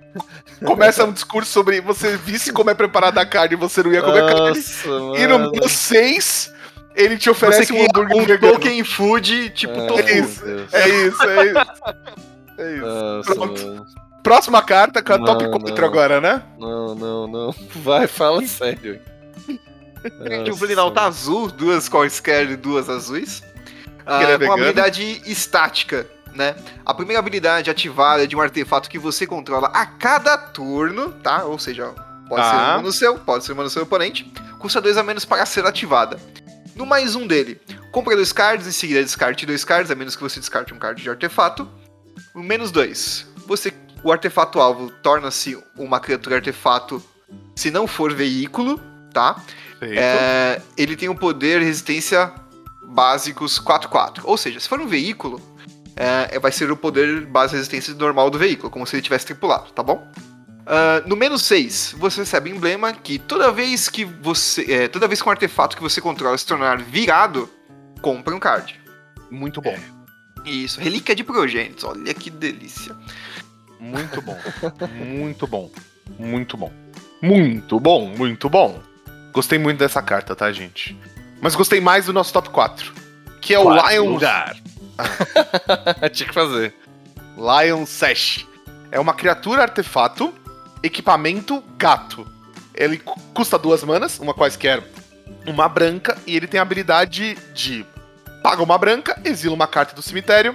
começa 0.64 1.04
um 1.04 1.12
discurso 1.12 1.50
sobre 1.50 1.80
você 1.80 2.16
visse 2.16 2.52
como 2.52 2.70
é 2.70 2.74
preparada 2.74 3.20
a 3.20 3.26
carne 3.26 3.54
e 3.54 3.56
você 3.56 3.82
não 3.82 3.92
ia 3.92 4.02
comer 4.02 4.26
carne. 4.26 4.48
Nossa, 4.48 4.88
E 5.20 5.26
no 5.26 5.38
mano. 5.38 5.50
menos 5.52 5.72
seis, 5.72 6.52
ele 6.94 7.16
te 7.18 7.24
você 7.24 7.30
oferece 7.30 7.72
um 7.72 7.82
hambúrguer 7.84 8.16
um 8.16 8.24
vegano. 8.24 8.52
token 8.54 8.84
food, 8.84 9.50
tipo 9.50 9.72
É, 9.78 9.86
tofu. 9.86 10.02
isso. 10.08 10.44
É 10.72 10.88
isso, 10.88 11.22
é 11.24 11.46
isso. 11.46 11.58
É 12.58 12.74
isso. 12.76 12.86
Nossa, 12.86 13.34
Pronto. 13.34 13.66
mano. 13.66 13.86
Próxima 14.22 14.62
carta, 14.62 15.02
com 15.02 15.14
a 15.14 15.18
top 15.18 15.44
Não, 15.44 15.50
4 15.60 15.74
não. 15.80 15.84
agora, 15.88 16.20
né? 16.20 16.42
Não, 16.58 16.94
não, 16.94 17.26
não. 17.26 17.54
Vai, 17.82 18.06
fala 18.06 18.44
sério. 18.46 19.00
O 20.50 20.56
Blumenau 20.56 20.90
tá 20.90 21.04
azul, 21.04 21.48
duas 21.50 21.88
quaisquer 21.88 22.50
e 22.50 22.56
duas 22.56 22.88
azuis. 22.88 23.42
Ah, 24.10 24.22
é 24.22 24.38
com 24.38 24.52
habilidade 24.52 25.22
estática, 25.24 26.06
né? 26.34 26.56
A 26.84 26.92
primeira 26.92 27.18
habilidade 27.20 27.70
ativada 27.70 28.24
é 28.24 28.26
de 28.26 28.34
um 28.34 28.40
artefato 28.40 28.88
que 28.90 28.98
você 28.98 29.26
controla 29.26 29.68
a 29.68 29.86
cada 29.86 30.36
turno, 30.36 31.12
tá? 31.12 31.44
Ou 31.44 31.58
seja, 31.58 31.86
pode 32.28 32.44
ser 32.44 32.50
Tá. 32.50 32.74
uma 32.74 32.82
no 32.82 32.92
seu, 32.92 33.18
pode 33.18 33.44
ser 33.44 33.52
uma 33.52 33.62
no 33.62 33.70
seu 33.70 33.82
oponente. 33.82 34.24
Custa 34.58 34.80
dois 34.80 34.96
a 34.96 35.02
menos 35.02 35.24
para 35.24 35.44
ser 35.46 35.64
ativada. 35.64 36.18
No 36.74 36.84
mais 36.86 37.14
um 37.14 37.26
dele, 37.26 37.60
compra 37.92 38.16
dois 38.16 38.32
cards, 38.32 38.66
em 38.66 38.72
seguida 38.72 39.02
descarte 39.02 39.44
dois 39.46 39.64
cards, 39.64 39.90
a 39.90 39.94
menos 39.94 40.16
que 40.16 40.22
você 40.22 40.40
descarte 40.40 40.72
um 40.74 40.78
card 40.78 41.02
de 41.02 41.10
artefato. 41.10 41.68
O 42.34 42.42
menos 42.42 42.70
dois, 42.70 43.26
você, 43.46 43.72
o 44.02 44.10
artefato 44.12 44.60
alvo 44.60 44.90
torna-se 45.02 45.58
uma 45.76 45.98
criatura 46.00 46.36
artefato 46.36 47.02
se 47.54 47.70
não 47.70 47.86
for 47.86 48.12
veículo, 48.14 48.80
tá? 49.12 49.36
É, 49.82 50.60
ele 50.76 50.94
tem 50.96 51.08
um 51.08 51.14
poder 51.16 51.60
resistência 51.62 52.32
básicos 52.90 53.60
4-4. 53.60 54.20
Ou 54.24 54.36
seja, 54.36 54.60
se 54.60 54.68
for 54.68 54.80
um 54.80 54.86
veículo, 54.86 55.40
é, 55.96 56.38
vai 56.38 56.52
ser 56.52 56.70
o 56.70 56.76
poder 56.76 57.26
base 57.26 57.54
resistência 57.54 57.94
normal 57.94 58.30
do 58.30 58.38
veículo, 58.38 58.70
como 58.70 58.86
se 58.86 58.96
ele 58.96 59.02
tivesse 59.02 59.26
tripulado, 59.26 59.70
tá 59.72 59.82
bom? 59.82 60.06
Ah, 60.72 61.02
no 61.04 61.16
menos 61.16 61.42
6, 61.42 61.96
você 61.98 62.20
recebe 62.20 62.48
emblema 62.48 62.92
que 62.92 63.18
toda 63.18 63.50
vez 63.50 63.88
que 63.88 64.04
você. 64.04 64.72
é, 64.72 64.88
toda 64.88 65.08
vez 65.08 65.20
que 65.20 65.28
um 65.28 65.32
artefato 65.32 65.76
que 65.76 65.82
você 65.82 66.00
controla 66.00 66.38
se 66.38 66.46
tornar 66.46 66.78
virado, 66.78 67.50
compra 68.00 68.34
um 68.34 68.38
card. 68.38 68.80
Muito 69.28 69.60
bom. 69.60 69.76
Isso, 70.44 70.80
relíquia 70.80 71.14
de 71.14 71.24
progênitos, 71.24 71.82
olha 71.82 72.14
que 72.14 72.30
delícia. 72.30 72.96
Muito 73.80 74.22
bom. 74.22 74.38
Muito 74.96 75.46
bom. 75.46 75.70
Muito 76.16 76.56
bom. 76.56 76.72
Muito 77.20 77.80
bom, 77.80 78.06
muito 78.16 78.48
bom. 78.48 78.80
Gostei 79.32 79.58
muito 79.58 79.78
dessa 79.78 80.00
carta, 80.00 80.36
tá, 80.36 80.52
gente? 80.52 80.96
Mas 81.40 81.54
gostei 81.54 81.80
mais 81.80 82.06
do 82.06 82.12
nosso 82.12 82.32
top 82.32 82.50
4. 82.50 82.92
Que 83.40 83.54
é 83.54 83.58
o 83.58 83.64
Quarto 83.64 83.88
Lion, 83.90 84.10
lugar. 84.10 84.56
Tinha 86.12 86.28
que 86.28 86.34
fazer. 86.34 86.74
Lion 87.36 87.86
Sash. 87.86 88.46
É 88.92 89.00
uma 89.00 89.14
criatura 89.14 89.62
artefato, 89.62 90.34
equipamento 90.82 91.62
gato. 91.78 92.26
Ele 92.74 92.98
cu- 92.98 93.18
custa 93.32 93.58
duas 93.58 93.82
manas, 93.82 94.18
uma 94.18 94.34
quaisquer, 94.34 94.82
uma 95.46 95.68
branca, 95.68 96.18
e 96.26 96.36
ele 96.36 96.46
tem 96.46 96.58
a 96.58 96.62
habilidade 96.62 97.36
de 97.54 97.86
paga 98.42 98.62
uma 98.62 98.76
branca, 98.78 99.20
exila 99.24 99.54
uma 99.54 99.66
carta 99.66 99.94
do 99.94 100.02
cemitério. 100.02 100.54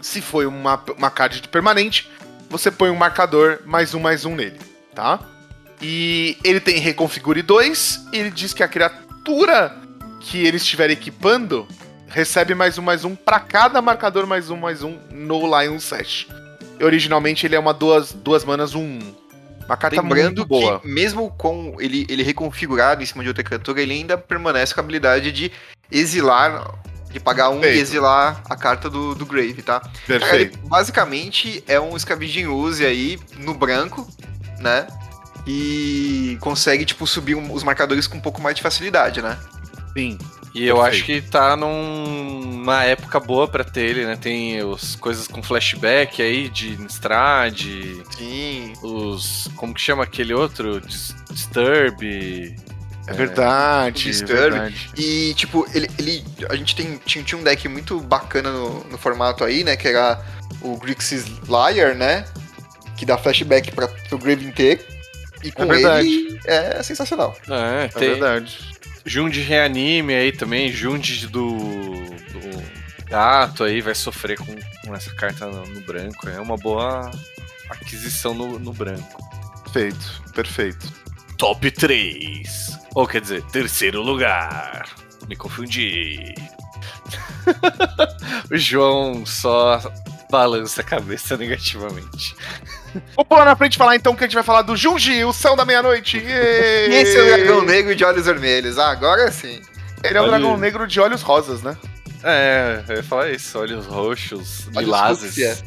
Se 0.00 0.20
foi 0.20 0.46
uma, 0.46 0.82
uma 0.96 1.10
card 1.10 1.40
de 1.40 1.48
permanente, 1.48 2.10
você 2.48 2.70
põe 2.70 2.90
um 2.90 2.96
marcador 2.96 3.60
mais 3.64 3.94
um 3.94 4.00
mais 4.00 4.24
um 4.24 4.34
nele, 4.34 4.60
tá? 4.94 5.18
E 5.80 6.36
ele 6.44 6.60
tem 6.60 6.78
Reconfigure 6.78 7.42
2, 7.42 8.08
e 8.12 8.18
ele 8.18 8.30
diz 8.30 8.52
que 8.52 8.62
a 8.62 8.68
criatura 8.68 9.74
que 10.24 10.46
ele 10.46 10.56
estiver 10.56 10.90
equipando 10.90 11.66
recebe 12.08 12.54
mais 12.54 12.78
um 12.78 12.82
mais 12.82 13.04
um 13.04 13.14
pra 13.14 13.38
cada 13.40 13.82
marcador 13.82 14.26
mais 14.26 14.48
um 14.50 14.56
mais 14.56 14.82
um 14.82 14.98
no 15.10 15.40
Lion 15.60 15.78
Sash. 15.78 16.26
Originalmente 16.82 17.46
ele 17.46 17.54
é 17.54 17.58
uma 17.58 17.72
duas, 17.74 18.12
duas 18.12 18.44
manas, 18.44 18.74
um. 18.74 18.98
Uma 19.66 19.76
carta 19.76 20.00
Lembrando 20.00 20.36
muito 20.38 20.46
boa. 20.46 20.80
que, 20.80 20.86
mesmo 20.88 21.30
com 21.38 21.76
ele, 21.78 22.06
ele 22.08 22.22
reconfigurado 22.22 23.02
em 23.02 23.06
cima 23.06 23.22
de 23.22 23.28
outra 23.28 23.42
criatura, 23.42 23.80
ele 23.80 23.94
ainda 23.94 24.18
permanece 24.18 24.74
com 24.74 24.80
a 24.80 24.82
habilidade 24.84 25.32
de 25.32 25.50
exilar, 25.90 26.70
de 27.10 27.18
pagar 27.18 27.48
um 27.48 27.62
e 27.64 27.68
exilar 27.78 28.42
a 28.48 28.56
carta 28.56 28.90
do, 28.90 29.14
do 29.14 29.24
Grave, 29.24 29.62
tá? 29.62 29.80
Cara, 29.80 29.92
Perfeito. 30.06 30.58
ele 30.58 30.68
basicamente 30.68 31.64
é 31.66 31.80
um 31.80 31.98
Scavenging 31.98 32.46
Use 32.46 32.84
aí 32.84 33.18
no 33.38 33.54
branco, 33.54 34.06
né? 34.60 34.86
E 35.46 36.36
consegue, 36.40 36.84
tipo, 36.84 37.06
subir 37.06 37.34
um- 37.34 37.52
os 37.52 37.62
marcadores 37.62 38.06
com 38.06 38.18
um 38.18 38.20
pouco 38.20 38.42
mais 38.42 38.56
de 38.56 38.62
facilidade, 38.62 39.22
né? 39.22 39.38
Sim. 39.96 40.18
E 40.54 40.66
eu 40.66 40.76
Perfeito. 40.76 40.96
acho 40.96 41.04
que 41.04 41.20
tá 41.20 41.56
num- 41.56 42.40
numa 42.44 42.84
época 42.84 43.18
boa 43.18 43.48
pra 43.48 43.64
ter 43.64 43.82
ele, 43.86 44.06
né? 44.06 44.16
Tem 44.16 44.58
as 44.72 44.94
coisas 44.94 45.26
com 45.26 45.42
flashback 45.42 46.22
aí 46.22 46.48
de 46.48 46.74
Innistrad, 46.74 47.60
Sim. 48.16 48.72
os. 48.82 49.48
Como 49.56 49.74
que 49.74 49.80
chama 49.80 50.04
aquele 50.04 50.32
outro? 50.32 50.80
Dis- 50.80 51.14
Disturb. 51.30 52.54
É 53.06 53.12
verdade. 53.12 54.04
Disturb. 54.04 54.32
É 54.32 54.50
verdade. 54.50 54.90
E, 54.96 55.34
tipo, 55.34 55.66
ele. 55.74 55.88
ele 55.98 56.24
a 56.48 56.54
gente 56.56 56.74
tem, 56.76 56.98
tinha, 57.04 57.24
tinha 57.24 57.38
um 57.38 57.42
deck 57.44 57.66
muito 57.68 57.98
bacana 58.00 58.50
no, 58.50 58.84
no 58.84 58.96
formato 58.98 59.44
aí, 59.44 59.64
né? 59.64 59.76
Que 59.76 59.88
era 59.88 60.24
o 60.62 60.76
Grixis 60.76 61.24
Liar, 61.48 61.94
né? 61.96 62.24
Que 62.96 63.04
dá 63.04 63.18
flashback 63.18 63.72
pra, 63.72 63.88
pro 63.88 64.18
Grave 64.18 64.44
inteiro. 64.46 64.80
E 65.42 65.50
com 65.52 65.66
verdade. 65.66 66.06
ele 66.08 66.40
é 66.46 66.82
sensacional. 66.82 67.36
É, 67.50 67.84
É 67.84 67.88
tem 67.88 68.08
verdade. 68.10 68.73
Jund 69.04 69.38
Reanime 69.40 70.14
aí 70.14 70.32
também, 70.32 70.72
Jund 70.72 71.26
do, 71.28 71.56
do 71.56 72.64
gato 73.06 73.64
aí 73.64 73.80
vai 73.80 73.94
sofrer 73.94 74.38
com, 74.38 74.56
com 74.84 74.94
essa 74.94 75.14
carta 75.14 75.46
no, 75.46 75.66
no 75.66 75.80
branco. 75.82 76.28
É 76.28 76.40
uma 76.40 76.56
boa 76.56 77.10
aquisição 77.68 78.34
no, 78.34 78.58
no 78.58 78.72
branco. 78.72 79.22
Perfeito. 79.64 80.22
Perfeito. 80.34 80.92
Top 81.36 81.70
3. 81.70 82.78
Ou 82.94 83.06
quer 83.06 83.20
dizer, 83.20 83.42
terceiro 83.46 84.02
lugar. 84.02 84.88
Me 85.28 85.36
confundi. 85.36 86.34
o 88.50 88.56
João 88.56 89.26
só 89.26 89.80
balança 90.30 90.80
a 90.80 90.84
cabeça 90.84 91.36
negativamente. 91.36 92.34
Vou 93.16 93.24
pular 93.24 93.44
na 93.44 93.56
frente 93.56 93.74
e 93.74 93.78
falar 93.78 93.96
então 93.96 94.14
que 94.14 94.24
a 94.24 94.26
gente 94.26 94.34
vai 94.34 94.42
falar 94.44 94.62
do 94.62 94.76
Junji, 94.76 95.24
o 95.24 95.32
céu 95.32 95.56
da 95.56 95.64
meia-noite. 95.64 96.18
E 96.18 96.94
esse 96.94 97.16
é 97.16 97.22
o 97.22 97.26
dragão 97.26 97.62
negro 97.62 97.94
de 97.94 98.04
olhos 98.04 98.26
vermelhos. 98.26 98.78
Ah, 98.78 98.90
agora 98.90 99.30
sim. 99.30 99.60
Ele 100.02 100.18
é 100.18 100.20
o 100.20 100.24
Olha 100.24 100.32
dragão 100.32 100.56
negro 100.56 100.86
de 100.86 101.00
olhos 101.00 101.22
rosas, 101.22 101.62
né? 101.62 101.76
É, 102.22 102.82
eu 102.88 102.96
ia 102.96 103.02
falar 103.02 103.30
isso. 103.30 103.58
Olhos 103.58 103.86
roxos, 103.86 104.66
Olhos 104.68 104.76
lilazes. 104.84 105.26
fúcsia. 105.26 105.58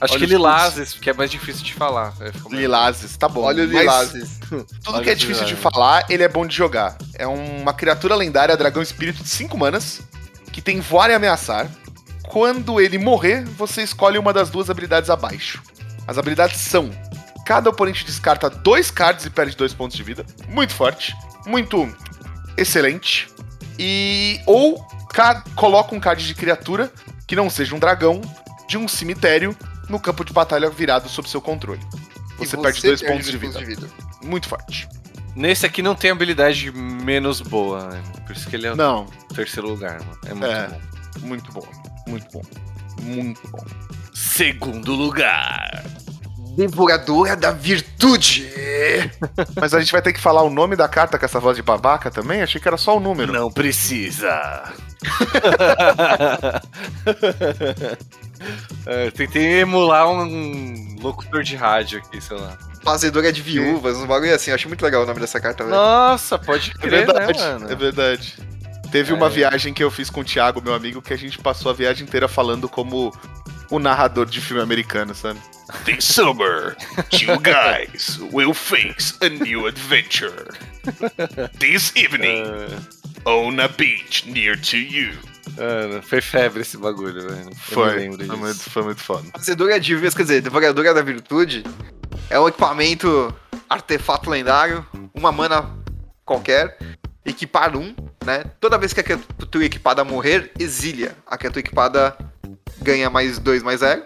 Acho 0.00 0.14
que 0.14 0.18
Olhos 0.20 0.30
lilazes, 0.30 0.94
porque 0.94 1.10
é 1.10 1.12
mais 1.12 1.30
difícil 1.30 1.62
de 1.62 1.74
falar. 1.74 2.14
Mais- 2.18 2.34
Lilazes, 2.50 3.16
tá 3.18 3.28
bom. 3.28 3.42
Olhos 3.42 3.70
Mas 3.70 3.80
lilazes. 3.80 4.30
Tudo 4.48 4.94
Olhos 4.94 5.04
que 5.04 5.10
é 5.10 5.14
difícil 5.14 5.44
de 5.44 5.54
lilazes. 5.54 5.72
falar, 5.74 6.06
ele 6.08 6.22
é 6.22 6.28
bom 6.28 6.46
de 6.46 6.56
jogar. 6.56 6.96
É 7.14 7.26
uma 7.26 7.74
criatura 7.74 8.14
lendária, 8.14 8.56
dragão 8.56 8.82
espírito 8.82 9.22
de 9.22 9.28
5 9.28 9.58
manas, 9.58 10.00
que 10.50 10.62
tem 10.62 10.80
voar 10.80 11.10
e 11.10 11.14
ameaçar. 11.14 11.68
Quando 12.28 12.80
ele 12.80 12.96
morrer, 12.96 13.44
você 13.44 13.82
escolhe 13.82 14.16
uma 14.16 14.32
das 14.32 14.48
duas 14.48 14.70
habilidades 14.70 15.10
abaixo. 15.10 15.60
As 16.10 16.18
habilidades 16.18 16.60
são: 16.60 16.90
cada 17.46 17.70
oponente 17.70 18.04
descarta 18.04 18.50
dois 18.50 18.90
cards 18.90 19.24
e 19.26 19.30
perde 19.30 19.56
dois 19.56 19.72
pontos 19.72 19.96
de 19.96 20.02
vida. 20.02 20.26
Muito 20.48 20.74
forte. 20.74 21.14
Muito 21.46 21.88
excelente. 22.56 23.28
E. 23.78 24.40
Ou 24.44 24.82
ca- 25.14 25.44
coloca 25.54 25.94
um 25.94 26.00
card 26.00 26.26
de 26.26 26.34
criatura, 26.34 26.92
que 27.28 27.36
não 27.36 27.48
seja 27.48 27.76
um 27.76 27.78
dragão, 27.78 28.20
de 28.68 28.76
um 28.76 28.88
cemitério, 28.88 29.56
no 29.88 30.00
campo 30.00 30.24
de 30.24 30.32
batalha 30.32 30.68
virado 30.68 31.08
sob 31.08 31.28
seu 31.28 31.40
controle. 31.40 31.80
E 32.40 32.46
Você, 32.46 32.56
perde 32.56 32.82
dois 32.82 33.00
pontos 33.02 33.26
de 33.30 33.38
dois 33.38 33.56
vida. 33.64 33.88
Muito 34.24 34.48
forte. 34.48 34.88
Nesse 35.36 35.64
aqui 35.64 35.80
não 35.82 35.94
tem 35.94 36.10
habilidade 36.10 36.72
menos 36.72 37.40
boa, 37.40 37.86
né? 37.88 38.02
Por 38.26 38.34
isso 38.34 38.48
que 38.50 38.56
ele 38.56 38.66
é 38.66 38.72
o 38.72 38.76
Não, 38.76 39.06
terceiro 39.32 39.68
lugar, 39.68 40.00
mano. 40.00 40.18
É 40.26 40.34
muito 40.34 40.44
É. 40.52 40.66
bom. 40.68 40.80
muito 41.20 41.52
bom. 41.52 41.68
Muito 42.08 42.26
bom. 42.32 42.42
Muito 43.00 43.48
bom. 43.48 43.64
Segundo 44.20 44.94
lugar. 44.94 45.82
Devoradora 46.56 47.34
da 47.36 47.52
virtude. 47.52 48.50
Mas 49.58 49.72
a 49.72 49.80
gente 49.80 49.92
vai 49.92 50.02
ter 50.02 50.12
que 50.12 50.20
falar 50.20 50.42
o 50.42 50.50
nome 50.50 50.76
da 50.76 50.86
carta 50.88 51.18
com 51.18 51.24
essa 51.24 51.40
voz 51.40 51.56
de 51.56 51.62
babaca 51.62 52.10
também? 52.10 52.42
Achei 52.42 52.60
que 52.60 52.68
era 52.68 52.76
só 52.76 52.96
o 52.96 53.00
número. 53.00 53.32
Não 53.32 53.50
precisa. 53.50 54.64
É, 58.86 59.10
tentei 59.10 59.60
emular 59.60 60.08
um 60.10 60.96
locutor 61.00 61.42
de 61.42 61.54
rádio 61.56 61.98
aqui, 61.98 62.20
sei 62.22 62.38
lá. 62.38 62.56
Fazedora 62.82 63.30
de 63.30 63.42
viúvas, 63.42 63.98
um 63.98 64.06
bagulho 64.06 64.34
assim. 64.34 64.50
Acho 64.50 64.66
muito 64.66 64.82
legal 64.82 65.02
o 65.02 65.06
nome 65.06 65.20
dessa 65.20 65.38
carta, 65.38 65.62
velho. 65.62 65.76
Nossa, 65.76 66.38
pode 66.38 66.70
É 66.70 66.74
crer, 66.74 67.06
verdade, 67.06 67.38
né, 67.38 67.52
mano? 67.52 67.70
é 67.70 67.74
verdade. 67.74 68.38
Teve 68.90 69.12
É. 69.12 69.14
uma 69.14 69.28
viagem 69.28 69.74
que 69.74 69.84
eu 69.84 69.90
fiz 69.90 70.08
com 70.08 70.22
o 70.22 70.24
Thiago, 70.24 70.62
meu 70.62 70.72
amigo, 70.74 71.02
que 71.02 71.12
a 71.12 71.18
gente 71.18 71.38
passou 71.38 71.70
a 71.70 71.74
viagem 71.74 72.04
inteira 72.06 72.26
falando 72.28 72.66
como 72.68 73.12
o 73.70 73.78
narrador 73.78 74.26
de 74.26 74.40
filme 74.40 74.62
americano, 74.62 75.14
sabe? 75.14 75.40
This 75.84 76.04
summer, 76.04 76.76
two 77.10 77.38
guys 77.38 78.18
will 78.32 78.52
face 78.52 79.14
a 79.20 79.28
new 79.28 79.66
adventure. 79.66 80.48
This 81.58 81.92
evening, 81.94 82.44
on 83.24 83.60
a 83.60 83.68
beach 83.68 84.26
near 84.26 84.56
to 84.60 84.76
you. 84.76 85.12
Mano, 85.56 86.02
foi 86.02 86.20
febre 86.20 86.62
esse 86.62 86.76
bagulho, 86.76 87.28
velho. 87.28 87.54
Foi, 87.54 87.94
lembro 87.94 88.16
foi 88.16 88.26
disso. 88.26 88.38
muito, 88.38 88.70
foi 88.70 88.82
muito 88.82 89.00
foda. 89.00 89.28
Fazedora 89.32 89.78
de 89.78 89.94
vidas, 89.94 90.14
quer 90.14 90.22
dizer, 90.22 90.42
Devoradora 90.42 90.92
da 90.92 91.02
Virtude 91.02 91.64
é 92.28 92.38
um 92.38 92.48
equipamento 92.48 93.34
artefato 93.68 94.28
lendário, 94.28 94.84
uma 95.14 95.30
mana 95.30 95.70
qualquer, 96.24 96.76
equipar 97.24 97.76
um, 97.76 97.94
né? 98.24 98.44
Toda 98.60 98.78
vez 98.78 98.92
que 98.92 99.00
a 99.00 99.02
criatura 99.02 99.64
equipada 99.64 100.04
morrer, 100.04 100.52
exilia. 100.58 101.16
A 101.26 101.36
criatura 101.36 101.60
equipada 101.60 102.16
ganha 102.82 103.10
mais 103.10 103.38
dois, 103.38 103.62
mais 103.62 103.80
zero. 103.80 104.02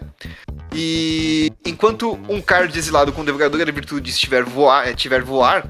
E 0.72 1.52
enquanto 1.64 2.18
um 2.28 2.40
card 2.40 2.76
exilado 2.76 3.12
com 3.12 3.24
Devoradora 3.24 3.64
da 3.64 3.72
Virtude 3.72 4.10
estiver 4.10 4.42
voar, 4.42 4.88
eh, 4.88 4.94
tiver 4.94 5.22
voar, 5.22 5.64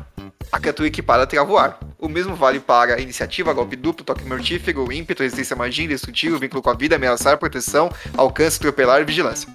a 0.51 0.59
criatura 0.59 0.89
equipada 0.89 1.27
terá 1.27 1.43
voar. 1.45 1.79
O 1.99 2.09
mesmo 2.09 2.35
vale 2.35 2.61
para 2.61 3.01
iniciativa, 3.01 3.53
golpe 3.53 3.77
duplo, 3.77 4.05
toque 4.05 4.25
mortífero, 4.25 4.91
ímpeto, 4.93 5.23
resistência 5.23 5.55
à 5.55 5.59
magia, 5.59 5.85
indestrutível, 5.85 6.39
vínculo 6.39 6.63
com 6.63 6.71
a 6.71 6.75
vida, 6.75 6.97
ameaçar, 6.97 7.37
proteção, 7.39 7.91
alcance, 8.17 8.57
atropelar 8.57 9.03
e 9.03 9.05
vigilância. 9.05 9.49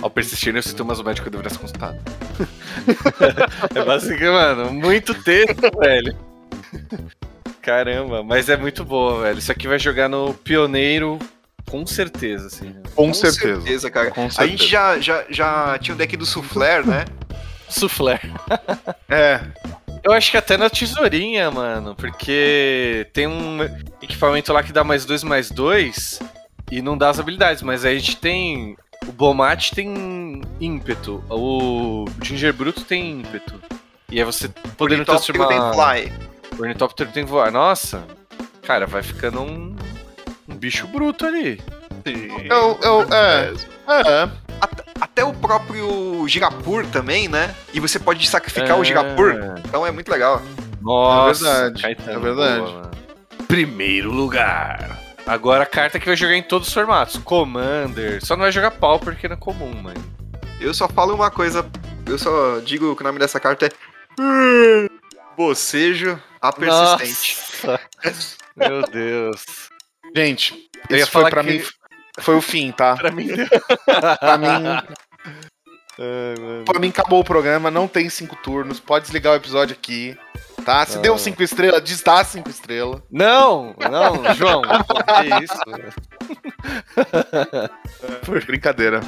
Ao 0.00 0.08
persistir 0.08 0.52
nos 0.52 0.64
sintomas, 0.64 0.98
o 0.98 1.04
médico 1.04 1.28
deverá 1.28 1.50
ser 1.50 1.58
consultado. 1.58 1.98
é 3.74 3.84
basicamente, 3.84 4.30
mano, 4.30 4.72
muito 4.72 5.14
texto, 5.22 5.70
velho. 5.78 6.16
Caramba, 7.60 8.22
mas 8.22 8.48
é 8.48 8.56
muito 8.56 8.84
boa, 8.84 9.22
velho. 9.22 9.38
Isso 9.38 9.52
aqui 9.52 9.68
vai 9.68 9.78
jogar 9.78 10.08
no 10.08 10.34
pioneiro 10.34 11.18
com 11.68 11.86
certeza, 11.86 12.46
assim. 12.48 12.74
Com, 12.94 13.12
certeza. 13.14 13.90
cara. 13.90 14.10
Com 14.10 14.26
A 14.26 14.30
certeza. 14.30 14.50
gente 14.58 14.66
já, 14.70 14.98
já, 15.00 15.24
já 15.28 15.78
tinha 15.78 15.94
o 15.94 15.98
deck 15.98 16.16
do 16.16 16.26
Souffler, 16.26 16.86
né? 16.86 17.04
Soufflé. 17.68 18.20
É, 19.10 19.40
Eu 20.04 20.12
acho 20.12 20.30
que 20.30 20.36
até 20.36 20.56
na 20.56 20.68
tesourinha, 20.70 21.50
mano, 21.50 21.94
porque 21.94 23.06
tem 23.12 23.26
um 23.26 23.62
equipamento 24.02 24.52
lá 24.52 24.62
que 24.62 24.72
dá 24.72 24.84
mais 24.84 25.04
dois, 25.04 25.22
mais 25.22 25.50
dois 25.50 26.18
e 26.70 26.80
não 26.82 26.96
dá 26.96 27.08
as 27.10 27.18
habilidades, 27.18 27.62
mas 27.62 27.84
aí 27.84 27.96
a 27.96 27.98
gente 27.98 28.16
tem. 28.16 28.76
O 29.06 29.12
Bomate 29.12 29.74
tem 29.74 30.42
ímpeto, 30.60 31.22
o 31.30 32.04
Ginger 32.22 32.52
Bruto 32.52 32.84
tem 32.84 33.20
ímpeto. 33.20 33.54
E 34.10 34.18
aí 34.18 34.24
você 34.24 34.48
podendo 34.76 35.00
Ornitóptero 35.02 35.38
transformar. 35.38 35.72
tem 36.02 36.08
Fly. 36.10 36.58
O 36.58 36.62
Ornitóptero 36.62 37.10
tem 37.12 37.24
voar. 37.24 37.50
Nossa, 37.52 38.04
cara, 38.62 38.86
vai 38.86 39.02
ficando 39.02 39.40
um 39.40 39.74
bicho 40.58 40.86
bruto 40.88 41.24
ali. 41.26 41.60
eu, 42.04 42.78
eu, 42.82 43.06
é, 43.12 43.52
é, 43.88 44.28
Até, 44.60 44.84
até 45.00 45.24
o 45.24 45.32
próprio 45.32 46.26
Girapur 46.28 46.84
também, 46.86 47.28
né? 47.28 47.54
E 47.72 47.80
você 47.80 47.98
pode 47.98 48.26
sacrificar 48.28 48.76
o 48.78 48.82
É. 48.82 48.84
Girapur. 48.84 49.34
Então 49.64 49.86
é 49.86 49.90
muito 49.90 50.10
legal. 50.10 50.42
Nossa, 50.80 51.46
É 51.46 51.52
verdade, 51.62 51.82
Caetano, 51.82 52.12
é 52.12 52.18
verdade. 52.20 52.60
boa. 52.60 52.90
Primeiro 53.46 54.10
lugar. 54.12 54.98
Agora 55.26 55.62
a 55.62 55.66
carta 55.66 55.98
que 55.98 56.06
vai 56.06 56.16
jogar 56.16 56.34
em 56.36 56.42
todos 56.42 56.68
os 56.68 56.74
formatos. 56.74 57.16
Commander. 57.18 58.24
Só 58.24 58.34
não 58.34 58.42
vai 58.42 58.52
jogar 58.52 58.70
pau 58.72 58.98
porque 58.98 59.28
não 59.28 59.34
é 59.36 59.38
comum, 59.38 59.72
mano. 59.74 60.02
Eu 60.60 60.72
só 60.74 60.88
falo 60.88 61.14
uma 61.14 61.30
coisa. 61.30 61.64
Eu 62.06 62.18
só 62.18 62.58
digo 62.60 62.96
que 62.96 63.02
o 63.02 63.04
nome 63.06 63.18
dessa 63.18 63.38
carta 63.38 63.66
é. 63.66 64.88
Bocejo 65.36 66.20
a 66.40 66.52
persistente. 66.52 67.38
Nossa. 67.64 67.80
Meu 68.56 68.82
Deus. 68.90 69.67
Gente, 70.14 70.54
Eu 70.88 70.96
ia 70.98 71.06
foi 71.06 71.28
pra 71.30 71.42
que- 71.44 71.50
mim, 71.52 71.62
foi 72.20 72.34
o 72.36 72.40
fim, 72.40 72.72
tá? 72.72 72.96
Pra 72.98 73.10
mim. 73.10 73.28
Pra 74.20 74.38
mim, 74.38 74.84
pra 76.64 76.78
mim 76.78 76.88
acabou 76.88 77.20
o 77.20 77.24
programa, 77.24 77.70
não 77.70 77.86
tem 77.88 78.08
cinco 78.08 78.36
turnos, 78.36 78.78
pode 78.80 79.04
desligar 79.04 79.32
o 79.32 79.36
episódio 79.36 79.74
aqui, 79.78 80.16
tá? 80.64 80.84
Se 80.86 80.98
Ah. 80.98 81.00
deu 81.00 81.18
cinco 81.18 81.42
estrelas, 81.42 81.82
diz 81.82 82.02
dá 82.02 82.22
cinco 82.24 82.48
estrelas. 82.50 83.00
Não, 83.10 83.74
não, 83.90 84.34
João. 84.34 84.62
Que 85.18 85.44
isso? 85.44 85.58
Brincadeira. 88.46 89.00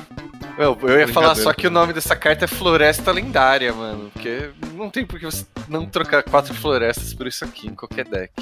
Eu, 0.58 0.76
eu 0.82 0.98
ia 0.98 1.08
falar 1.08 1.34
só 1.34 1.52
que 1.52 1.66
o 1.66 1.70
nome 1.70 1.92
dessa 1.92 2.14
carta 2.16 2.44
é 2.44 2.48
Floresta 2.48 3.12
Lendária, 3.12 3.72
mano. 3.72 4.10
Porque 4.12 4.50
não 4.74 4.90
tem 4.90 5.06
por 5.06 5.18
que 5.18 5.24
você 5.26 5.46
não 5.68 5.86
trocar 5.86 6.22
quatro 6.22 6.52
florestas 6.54 7.14
por 7.14 7.26
isso 7.26 7.44
aqui 7.44 7.68
em 7.68 7.74
qualquer 7.74 8.06
deck. 8.06 8.32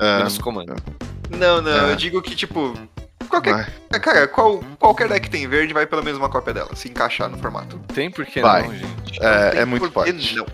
É, 0.00 0.18
Menos 0.18 0.38
comando. 0.38 0.74
Não, 1.30 1.60
não, 1.62 1.88
É. 1.88 1.92
eu 1.92 1.96
digo 1.96 2.20
que, 2.22 2.34
tipo. 2.34 2.74
Qualquer, 3.28 3.52
vai. 3.90 4.00
cara, 4.00 4.26
qual, 4.28 4.58
qualquer 4.78 5.06
deck 5.08 5.28
tem 5.28 5.46
verde 5.46 5.74
vai 5.74 5.86
pelo 5.86 6.02
menos 6.02 6.18
uma 6.18 6.30
cópia 6.30 6.54
dela, 6.54 6.74
se 6.74 6.88
encaixar 6.88 7.28
no 7.28 7.36
formato. 7.36 7.78
Tem 7.92 8.10
por 8.10 8.24
que 8.24 8.40
Vai. 8.40 8.62
não, 8.62 8.74
gente. 8.74 9.22
É, 9.22 9.50
Tem 9.50 9.60
é 9.60 9.64
muito 9.66 9.90
forte. 9.90 10.34
Não. 10.34 10.46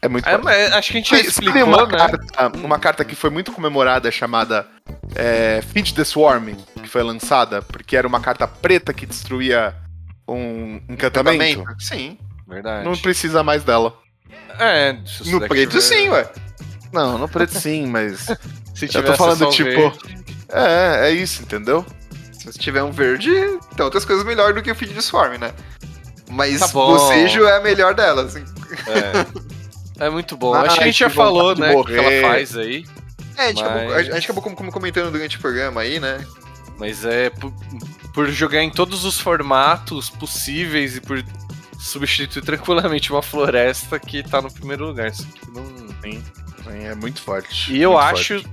É 0.00 0.08
muito 0.08 0.28
É, 0.28 0.32
forte. 0.32 0.44
mas 0.44 0.72
acho 0.72 0.92
que 0.92 0.98
a 0.98 1.00
gente 1.00 1.16
Sabe 1.16 1.28
explicou, 1.28 1.64
uma, 1.64 1.86
né? 1.86 1.98
carta, 1.98 2.56
uma 2.58 2.78
carta 2.78 3.04
que 3.04 3.16
foi 3.16 3.30
muito 3.30 3.50
comemorada 3.50 4.08
chamada 4.12 4.64
é, 5.16 5.60
Feed 5.72 5.92
the 5.92 6.04
Swarm, 6.04 6.54
que 6.80 6.88
foi 6.88 7.02
lançada, 7.02 7.62
porque 7.62 7.96
era 7.96 8.06
uma 8.06 8.20
carta 8.20 8.46
preta 8.46 8.94
que 8.94 9.06
destruía 9.06 9.74
um 10.28 10.80
encantamento. 10.88 11.64
Sim. 11.80 12.16
Verdade. 12.46 12.84
Não 12.84 12.96
precisa 12.96 13.42
mais 13.42 13.64
dela. 13.64 13.92
É, 14.58 14.96
No 15.26 15.40
preto, 15.48 15.80
sim, 15.80 16.08
ué. 16.10 16.30
Não, 16.92 17.18
no 17.18 17.28
preto 17.28 17.58
sim, 17.58 17.86
mas. 17.86 18.26
Se 18.74 18.86
Eu 18.86 18.88
tiver 18.88 19.02
tô 19.08 19.14
falando, 19.16 19.50
tipo, 19.50 19.68
verde. 19.70 20.24
É, 20.48 21.08
é 21.08 21.10
isso, 21.12 21.42
entendeu? 21.42 21.84
Se 22.32 22.58
tiver 22.58 22.82
um 22.82 22.90
verde, 22.90 23.30
tem 23.76 23.84
outras 23.84 24.04
coisas 24.04 24.24
melhor 24.24 24.54
do 24.54 24.62
que 24.62 24.70
o 24.70 24.74
feed 24.74 24.94
de 24.94 25.02
Swarm, 25.02 25.36
né? 25.38 25.52
Mas 26.30 26.60
Tá 26.60 26.68
bom. 26.68 26.92
bocejo 26.92 27.44
é 27.44 27.56
a 27.58 27.60
melhor 27.60 27.94
delas. 27.94 28.34
assim. 28.34 28.44
É. 29.98 30.06
É 30.06 30.10
muito 30.10 30.36
bom. 30.36 30.54
Ai, 30.54 30.66
Acho 30.66 30.76
que 30.78 30.82
a 30.82 30.86
gente 30.86 30.98
já 31.00 31.10
falou, 31.10 31.54
né? 31.54 31.72
O 31.74 31.84
que 31.84 31.92
ela 31.94 32.28
faz 32.28 32.56
aí. 32.56 32.84
É, 33.36 33.44
a 33.44 33.48
gente, 33.48 33.62
Mas- 33.62 33.72
acabou, 33.72 33.94
a 33.94 34.02
gente 34.02 34.24
acabou 34.24 34.42
com- 34.42 34.70
comentando 34.70 35.12
durante 35.12 35.36
o 35.36 35.40
programa 35.40 35.82
aí, 35.82 36.00
né? 36.00 36.24
Mas 36.78 37.04
é 37.04 37.28
por, 37.28 37.52
por 38.14 38.28
jogar 38.30 38.62
em 38.62 38.70
todos 38.70 39.04
os 39.04 39.20
formatos 39.20 40.08
possíveis 40.08 40.96
e 40.96 41.00
por 41.02 41.22
substituir 41.78 42.42
tranquilamente 42.42 43.12
uma 43.12 43.22
floresta 43.22 43.98
que 43.98 44.22
tá 44.22 44.40
no 44.40 44.50
primeiro 44.50 44.86
lugar. 44.86 45.08
Isso 45.10 45.26
aqui 45.30 45.50
não 45.52 45.64
tem. 46.00 46.22
É 46.66 46.94
muito 46.94 47.20
forte. 47.22 47.72
E 47.72 47.80
eu 47.80 47.92
muito 47.92 48.04
acho 48.04 48.44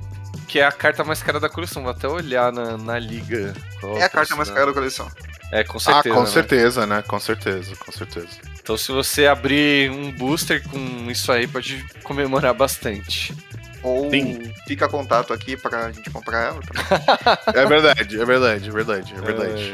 que 0.47 0.59
é 0.59 0.65
a 0.65 0.71
carta 0.71 1.03
mais 1.03 1.21
cara 1.21 1.39
da 1.39 1.49
coleção. 1.49 1.83
Vou 1.83 1.91
até 1.91 2.07
olhar 2.07 2.51
na, 2.51 2.77
na 2.77 2.99
liga. 2.99 3.53
É 3.97 4.03
a 4.03 4.09
carta 4.09 4.35
mais 4.35 4.49
cara 4.49 4.67
da 4.67 4.73
coleção. 4.73 5.09
É, 5.51 5.63
com 5.63 5.79
forte. 5.79 5.85
certeza. 5.85 6.09
ah, 6.13 6.17
com 6.17 6.23
né? 6.23 6.29
certeza, 6.29 6.85
né? 6.85 7.01
Com 7.07 7.19
certeza, 7.19 7.75
com 7.75 7.91
certeza. 7.91 8.27
Então 8.59 8.77
se 8.77 8.91
você 8.91 9.27
abrir 9.27 9.89
um 9.91 10.11
booster 10.11 10.61
com 10.69 11.09
isso 11.09 11.31
aí, 11.31 11.47
pode 11.47 11.85
comemorar 12.03 12.53
bastante. 12.53 13.33
Ou 13.81 14.09
Sim. 14.09 14.51
fica 14.67 14.89
contato 14.89 15.31
aqui 15.31 15.55
pra 15.55 15.91
gente 15.91 16.09
comprar 16.09 16.47
ela. 16.47 16.59
É 17.53 17.65
verdade, 17.65 18.19
é 18.19 18.25
verdade, 18.25 18.67
é 18.67 18.71
verdade, 18.71 19.13
é 19.15 19.21
verdade. 19.21 19.73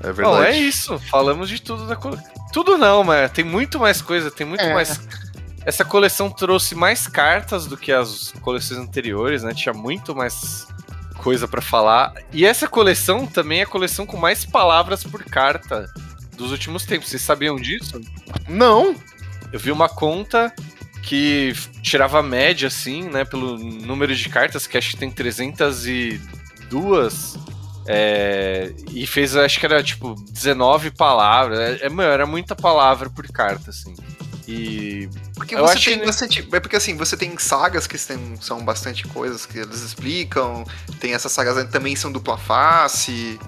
É 0.00 0.12
verdade. 0.12 0.22
Bom, 0.22 0.42
é 0.42 0.56
isso. 0.56 0.98
Falamos 1.10 1.48
de 1.48 1.60
tudo 1.60 1.86
da 1.86 1.96
coleção. 1.96 2.26
Tudo 2.52 2.76
não, 2.76 3.02
mas 3.02 3.30
tem 3.32 3.44
muito 3.44 3.78
mais 3.78 4.02
coisa, 4.02 4.30
tem 4.30 4.46
muito 4.46 4.62
É. 4.62 4.74
mais. 4.74 5.00
Essa 5.68 5.84
coleção 5.84 6.30
trouxe 6.30 6.74
mais 6.74 7.06
cartas 7.06 7.66
do 7.66 7.76
que 7.76 7.92
as 7.92 8.32
coleções 8.40 8.80
anteriores, 8.80 9.42
né? 9.42 9.52
Tinha 9.52 9.74
muito 9.74 10.16
mais 10.16 10.66
coisa 11.18 11.46
pra 11.46 11.60
falar. 11.60 12.14
E 12.32 12.46
essa 12.46 12.66
coleção 12.66 13.26
também 13.26 13.60
é 13.60 13.64
a 13.64 13.66
coleção 13.66 14.06
com 14.06 14.16
mais 14.16 14.46
palavras 14.46 15.04
por 15.04 15.22
carta 15.24 15.84
dos 16.38 16.52
últimos 16.52 16.86
tempos. 16.86 17.10
Vocês 17.10 17.20
sabiam 17.20 17.56
disso? 17.56 18.00
Não! 18.48 18.96
Eu 19.52 19.60
vi 19.60 19.70
uma 19.70 19.90
conta 19.90 20.50
que 21.02 21.52
tirava 21.82 22.20
a 22.20 22.22
média, 22.22 22.68
assim, 22.68 23.02
né, 23.02 23.26
pelo 23.26 23.58
número 23.58 24.16
de 24.16 24.26
cartas, 24.30 24.66
que 24.66 24.78
acho 24.78 24.92
que 24.92 24.96
tem 24.96 25.10
302. 25.10 27.38
É, 27.86 28.72
e 28.94 29.06
fez, 29.06 29.36
acho 29.36 29.60
que 29.60 29.66
era 29.66 29.82
tipo 29.82 30.14
19 30.32 30.92
palavras. 30.92 31.58
É, 31.58 31.84
é, 31.84 31.90
meu, 31.90 32.06
era 32.06 32.24
muita 32.24 32.56
palavra 32.56 33.10
por 33.10 33.28
carta, 33.28 33.68
assim. 33.68 33.94
E. 34.48 35.08
Porque 35.34 35.54
Eu 35.54 35.60
você 35.60 35.74
acho 35.74 35.84
tem 35.90 35.98
que- 36.00 36.06
bastante. 36.06 36.48
É 36.52 36.60
porque 36.60 36.76
assim, 36.76 36.96
você 36.96 37.16
tem 37.16 37.36
sagas 37.38 37.86
que 37.86 37.98
tem- 37.98 38.36
são 38.40 38.64
bastante 38.64 39.04
coisas 39.06 39.44
que 39.44 39.58
eles 39.58 39.82
explicam. 39.82 40.64
Tem 40.98 41.12
essas 41.12 41.30
sagas 41.32 41.62
que 41.66 41.70
também 41.70 41.94
são 41.94 42.10
dupla 42.10 42.38
face. 42.38 43.38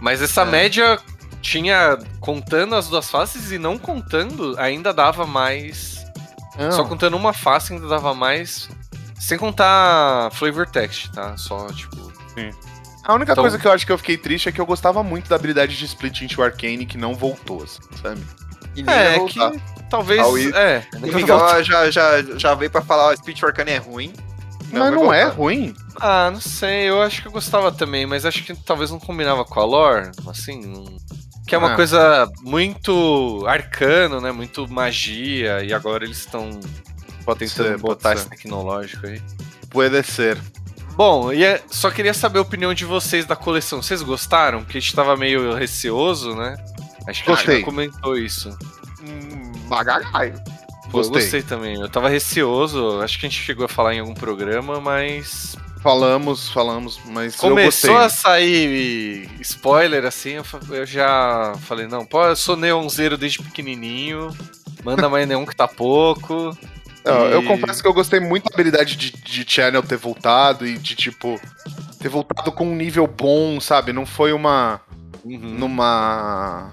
Mas 0.00 0.20
essa 0.20 0.42
É. 0.42 0.44
média 0.44 0.98
tinha. 1.40 1.98
Contando 2.20 2.74
as 2.74 2.86
duas 2.88 3.10
faces 3.10 3.50
e 3.50 3.58
não 3.58 3.78
contando, 3.78 4.54
ainda 4.58 4.92
dava 4.92 5.26
mais. 5.26 6.04
Só 6.70 6.84
contando 6.84 7.16
uma 7.16 7.32
face 7.32 7.72
ainda 7.72 7.88
dava 7.88 8.12
mais. 8.14 8.68
Sem 9.18 9.38
contar 9.38 10.30
flavor 10.32 10.66
text, 10.66 11.10
tá? 11.12 11.34
Só, 11.38 11.66
tipo. 11.68 12.12
A 13.04 13.14
única 13.14 13.32
Então- 13.32 13.42
coisa 13.42 13.58
que 13.58 13.66
eu 13.66 13.72
acho 13.72 13.86
que 13.86 13.90
eu 13.92 13.96
fiquei 13.98 14.16
triste 14.18 14.48
é 14.48 14.52
que 14.52 14.60
eu 14.60 14.66
gostava 14.66 15.02
muito 15.02 15.28
da 15.30 15.36
habilidade 15.36 15.76
de 15.78 15.84
split 15.86 16.20
into 16.20 16.42
arcane 16.42 16.84
que 16.84 16.98
não 16.98 17.14
voltou, 17.14 17.62
assim, 17.64 17.80
sabe? 18.02 18.20
E 18.76 18.82
nem 18.82 18.94
É, 18.94 19.18
voltar. 19.18 19.50
que 19.52 19.60
talvez. 19.90 20.26
I- 20.36 20.52
é. 20.54 20.86
O 20.96 21.14
Miguel 21.14 21.64
já, 21.64 21.90
já, 21.90 22.22
já 22.36 22.54
veio 22.54 22.70
pra 22.70 22.82
falar: 22.82 23.08
ó, 23.08 23.16
Speech 23.16 23.44
Arcane 23.44 23.72
é 23.72 23.76
ruim. 23.78 24.12
Mas 24.70 24.80
vai 24.80 24.90
não 24.90 25.12
é 25.12 25.22
voltar. 25.24 25.36
ruim. 25.38 25.74
Ah, 26.00 26.30
não 26.32 26.40
sei, 26.40 26.88
eu 26.88 27.02
acho 27.02 27.20
que 27.20 27.28
eu 27.28 27.32
gostava 27.32 27.70
também, 27.70 28.06
mas 28.06 28.24
acho 28.24 28.42
que 28.42 28.54
talvez 28.54 28.90
não 28.90 28.98
combinava 28.98 29.44
com 29.44 29.60
a 29.60 29.64
lore, 29.64 30.10
assim, 30.26 30.60
não- 30.64 30.86
que 31.46 31.54
é 31.54 31.58
uma 31.58 31.74
Ah. 31.74 31.76
coisa 31.76 32.26
muito 32.40 33.44
arcano, 33.46 34.18
né, 34.20 34.32
muito 34.32 34.66
magia, 34.72 35.62
e 35.62 35.74
agora 35.74 36.04
eles 36.04 36.18
estão 36.18 36.48
tentando 37.38 37.78
botar 37.78 38.14
esse 38.14 38.28
tecnológico 38.30 39.06
aí. 39.06 39.20
Pode 39.68 40.02
ser. 40.04 40.38
Bom, 40.96 41.30
e 41.32 41.44
é- 41.44 41.60
só 41.70 41.90
queria 41.90 42.14
saber 42.14 42.38
a 42.38 42.42
opinião 42.42 42.72
de 42.72 42.84
vocês 42.86 43.26
da 43.26 43.36
coleção. 43.36 43.82
Vocês 43.82 44.00
gostaram? 44.02 44.62
Porque 44.62 44.78
a 44.78 44.80
gente 44.80 44.94
tava 44.94 45.16
meio 45.16 45.54
receoso, 45.54 46.34
né? 46.34 46.56
Acho 47.06 47.22
que 47.24 47.30
Gostei. 47.30 47.62
comentou 47.62 48.16
isso. 48.16 48.56
Hum, 49.02 49.52
eu 49.70 50.90
Gostei. 50.90 51.22
gostei 51.22 51.42
também. 51.42 51.80
Eu 51.80 51.88
tava 51.88 52.08
receoso, 52.08 53.00
acho 53.00 53.18
que 53.18 53.26
a 53.26 53.28
gente 53.28 53.40
chegou 53.42 53.64
a 53.64 53.68
falar 53.68 53.94
em 53.94 54.00
algum 54.00 54.14
programa, 54.14 54.80
mas. 54.80 55.56
Falamos, 55.82 56.48
falamos, 56.48 57.00
mas 57.06 57.34
Começou 57.34 57.90
eu 57.90 57.98
a 57.98 58.08
sair 58.08 59.28
spoiler 59.40 60.04
assim, 60.04 60.34
eu, 60.34 60.44
eu 60.70 60.86
já 60.86 61.54
falei, 61.62 61.88
não, 61.88 62.06
pô, 62.06 62.24
eu 62.24 62.36
sou 62.36 62.54
neonzeiro 62.54 63.18
desde 63.18 63.42
pequenininho, 63.42 64.28
manda 64.84 65.08
mais 65.08 65.26
neon 65.26 65.44
que 65.44 65.56
tá 65.56 65.66
pouco. 65.66 66.56
Não, 67.04 67.26
Eu 67.26 67.42
E- 67.42 67.46
confesso 67.46 67.82
que 67.82 67.88
eu 67.88 67.92
gostei 67.92 68.20
muito 68.20 68.44
da 68.44 68.54
habilidade 68.54 68.94
de, 68.94 69.10
de 69.10 69.44
Channel 69.44 69.82
ter 69.82 69.96
voltado 69.96 70.64
e 70.64 70.78
de, 70.78 70.94
tipo, 70.94 71.40
ter 71.98 72.08
voltado 72.08 72.52
com 72.52 72.64
um 72.64 72.76
nível 72.76 73.08
bom, 73.08 73.60
sabe? 73.60 73.92
Não 73.92 74.06
foi 74.06 74.32
uma. 74.32 74.80
Uhum. 75.24 75.38
numa. 75.38 76.72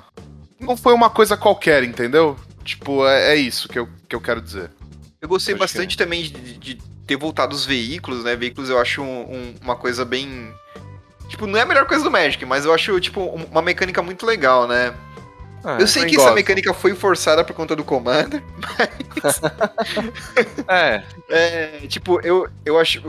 Não 0.59 0.75
foi 0.75 0.93
uma 0.93 1.09
coisa 1.09 1.37
qualquer, 1.37 1.83
entendeu? 1.83 2.37
Tipo, 2.63 3.07
é, 3.07 3.33
é 3.33 3.35
isso 3.35 3.67
que 3.69 3.79
eu, 3.79 3.87
que 4.07 4.15
eu 4.15 4.21
quero 4.21 4.41
dizer. 4.41 4.69
Eu 5.21 5.27
gostei 5.27 5.53
Pode 5.55 5.63
bastante 5.63 5.97
também 5.97 6.23
de, 6.23 6.57
de 6.57 6.75
ter 7.07 7.15
voltado 7.17 7.55
os 7.55 7.65
veículos, 7.65 8.23
né? 8.23 8.35
Veículos 8.35 8.69
eu 8.69 8.79
acho 8.79 9.01
um- 9.01 9.21
um- 9.33 9.55
uma 9.61 9.75
coisa 9.75 10.05
bem. 10.05 10.53
Tipo, 11.27 11.45
não 11.47 11.57
é 11.59 11.61
a 11.61 11.65
melhor 11.65 11.85
coisa 11.85 12.03
do 12.03 12.11
Magic, 12.11 12.43
mas 12.45 12.65
eu 12.65 12.73
acho, 12.73 12.99
tipo, 12.99 13.21
um- 13.21 13.45
uma 13.51 13.61
mecânica 13.61 14.01
muito 14.01 14.25
legal, 14.25 14.67
né? 14.67 14.93
Ah, 15.63 15.77
eu 15.79 15.87
sei 15.87 16.05
que 16.05 16.15
essa 16.15 16.23
gosto. 16.25 16.35
mecânica 16.35 16.73
foi 16.73 16.95
forçada 16.95 17.43
por 17.43 17.53
conta 17.53 17.75
do 17.75 17.83
Commander. 17.83 18.41
é, 20.67 21.03
É, 21.29 21.67
tipo, 21.87 22.19
eu, 22.21 22.47
eu 22.65 22.79
acho. 22.79 23.01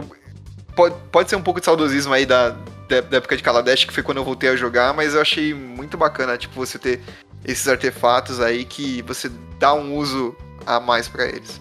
Pode, 0.75 0.95
pode 1.13 1.29
ser 1.31 1.37
um 1.37 1.43
pouco 1.43 1.61
de 1.61 1.67
saudosismo 1.67 2.13
aí 2.13 2.25
da, 2.25 2.51
da, 2.89 3.01
da 3.03 3.17
época 3.19 3.37
de 3.37 3.43
Kaladesh, 3.43 3.85
que 3.85 3.93
foi 3.93 4.03
quando 4.03 4.19
eu 4.19 4.25
voltei 4.25 4.49
a 4.51 4.57
jogar, 4.57 4.95
mas 4.95 5.15
eu 5.15 5.21
achei 5.21 5.53
muito 5.53 5.97
bacana, 5.97 6.37
tipo, 6.39 6.55
você 6.55 6.79
ter 6.79 7.01
esses 7.45 7.67
artefatos 7.69 8.41
aí 8.41 8.65
que 8.65 9.03
você 9.03 9.31
dá 9.59 9.75
um 9.75 9.97
uso 9.97 10.35
a 10.67 10.79
mais 10.81 11.09
pra 11.09 11.27
eles. 11.27 11.61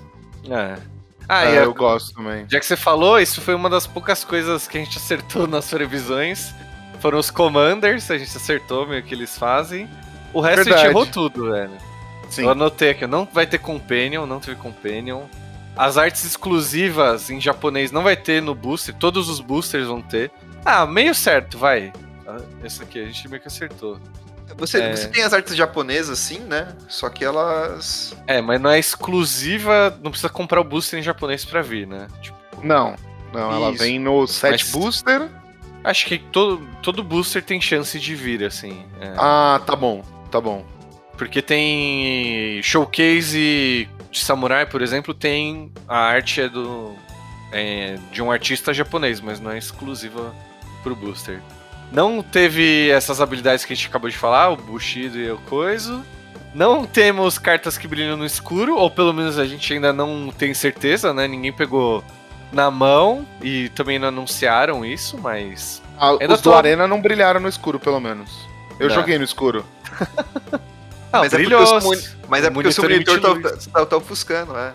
é. 0.50 0.76
Ah, 1.32 1.46
e 1.46 1.58
eu 1.58 1.70
a- 1.70 1.74
gosto 1.76 2.16
também. 2.16 2.44
já 2.50 2.60
que 2.60 2.66
você 2.66 2.76
falou, 2.76 3.20
isso 3.20 3.40
foi 3.40 3.54
uma 3.54 3.70
das 3.70 3.86
poucas 3.86 4.24
coisas 4.24 4.68
que 4.68 4.80
a 4.80 4.84
gente 4.84 4.98
acertou 4.98 5.46
nas 5.48 5.70
previsões. 5.70 6.52
Foram 7.02 7.20
os 7.20 7.30
commanders, 7.30 8.10
a 8.10 8.18
gente 8.18 8.36
acertou 8.36 8.88
meio 8.88 9.04
que 9.04 9.14
eles 9.14 9.38
fazem. 9.38 9.88
O 10.34 10.42
resto 10.42 10.62
a 10.62 10.64
Verdade. 10.64 10.82
gente 10.82 10.90
errou 10.92 11.06
tudo, 11.06 11.52
velho. 11.52 11.72
Sim. 12.32 12.44
Eu 12.46 12.50
anotei 12.50 12.90
aqui, 12.90 13.06
não 13.06 13.28
vai 13.32 13.46
ter 13.46 13.60
Companion, 13.60 14.26
não 14.26 14.40
teve 14.40 14.56
Companion. 14.60 15.22
As 15.78 15.98
artes 16.00 16.26
exclusivas 16.26 17.30
em 17.30 17.40
japonês 17.40 17.92
não 17.92 18.02
vai 18.04 18.18
ter 18.18 18.42
no 18.42 18.56
booster, 18.56 18.94
todos 18.96 19.30
os 19.30 19.40
boosters 19.40 19.86
vão 19.88 20.02
ter. 20.02 20.32
Ah, 20.66 20.86
meio 20.88 21.14
certo, 21.14 21.60
vai. 21.60 21.94
Ah, 22.28 22.38
Esse 22.64 22.82
aqui 22.82 23.00
a 23.02 23.06
gente 23.06 23.28
meio 23.30 23.40
que 23.42 23.48
acertou. 23.48 24.00
Você, 24.60 24.80
É. 24.82 24.96
você 24.96 25.08
tem 25.08 25.24
as 25.24 25.34
artes 25.34 25.56
japonesas, 25.56 26.20
sim, 26.20 26.40
né? 26.40 26.76
Só 26.88 27.10
que 27.10 27.24
elas. 27.24 28.16
É, 28.28 28.42
mas 28.42 28.60
não 28.62 28.70
é 28.70 28.78
exclusiva, 28.80 29.98
não 30.04 30.12
precisa 30.12 30.30
comprar 30.30 30.60
o 30.60 30.64
booster 30.64 31.00
em 31.00 31.04
japonês 31.04 31.46
pra 31.46 31.62
vir, 31.62 31.88
né? 31.88 32.08
Tipo, 32.22 32.38
Não, 32.64 32.96
não, 33.34 33.52
ela 33.52 33.70
Isso. 33.72 33.84
vem 33.84 33.98
no 34.00 34.28
set 34.28 34.52
Mas- 34.52 34.72
booster. 34.72 35.30
acho 35.84 36.06
que 36.06 36.18
todo, 36.18 36.68
todo 36.84 37.02
booster 37.04 37.42
tem 37.44 37.62
chance 37.62 37.98
de 38.00 38.16
vir, 38.16 38.44
assim. 38.44 38.86
é. 39.00 39.14
Ah, 39.18 39.62
tá 39.66 39.76
bom, 39.76 40.04
tá 40.30 40.42
bom. 40.42 40.66
Porque 41.18 41.42
tem 41.42 42.62
showcase 42.64 43.88
de 44.12 44.20
samurai, 44.20 44.66
por 44.66 44.82
exemplo, 44.82 45.14
tem 45.14 45.72
a 45.88 45.98
arte 45.98 46.42
é 46.42 46.50
do 46.50 46.96
é, 47.52 47.98
de 48.12 48.22
um 48.22 48.32
artista 48.32 48.74
japonês, 48.74 49.20
mas 49.20 49.40
não 49.40 49.52
é 49.52 49.58
exclusiva 49.58 50.34
pro 50.84 50.96
booster. 50.96 51.42
Não 51.92 52.22
teve 52.22 52.90
essas 52.90 53.20
habilidades 53.20 53.66
que 53.66 53.74
a 53.74 53.76
gente 53.76 53.88
acabou 53.88 54.10
de 54.10 54.18
falar, 54.18 54.50
o 54.50 54.56
Bushido 54.58 55.18
e 55.20 55.32
o 55.32 55.38
Coiso. 55.40 56.04
Não 56.54 56.86
temos 56.86 57.38
cartas 57.38 57.78
que 57.78 57.88
brilham 57.88 58.18
no 58.18 58.26
escuro, 58.26 58.76
ou 58.76 58.90
pelo 58.90 59.14
menos 59.14 59.38
a 59.38 59.46
gente 59.46 59.72
ainda 59.74 59.92
não 59.94 60.32
tem 60.36 60.54
certeza, 60.54 61.14
né? 61.14 61.28
Ninguém 61.28 61.54
pegou 61.54 62.04
na 62.52 62.72
mão 62.72 63.26
e 63.42 63.70
também 63.70 64.00
não 64.00 64.08
anunciaram 64.08 64.84
isso, 64.86 65.18
mas 65.18 65.82
Ah, 65.98 66.12
Ainda 66.20 66.34
os 66.36 66.42
tô- 66.42 66.52
do 66.52 66.56
Arena 66.56 66.88
não 66.88 67.02
brilharam 67.02 67.40
no 67.40 67.48
escuro, 67.50 67.80
pelo 67.80 68.00
menos. 68.00 68.32
Eu 68.80 68.88
Tá. 68.88 68.96
joguei 68.96 69.18
no 69.18 69.24
escuro. 69.24 69.66
ah, 71.12 71.20
Mas 71.20 71.34
é 71.34 71.38
porque 71.38 71.46
brilhou. 71.46 71.62
os 71.78 72.16
Mas 72.28 72.44
é 72.46 72.48
O 72.50 72.52
porque 72.54 72.70
o 72.70 72.72
seu 72.72 72.84
monitor 72.84 73.20
monitor 73.20 73.52
tá, 73.52 73.58
tá, 73.80 73.86
tá 73.86 73.98
ofuscando, 73.98 74.54
é. 74.58 74.74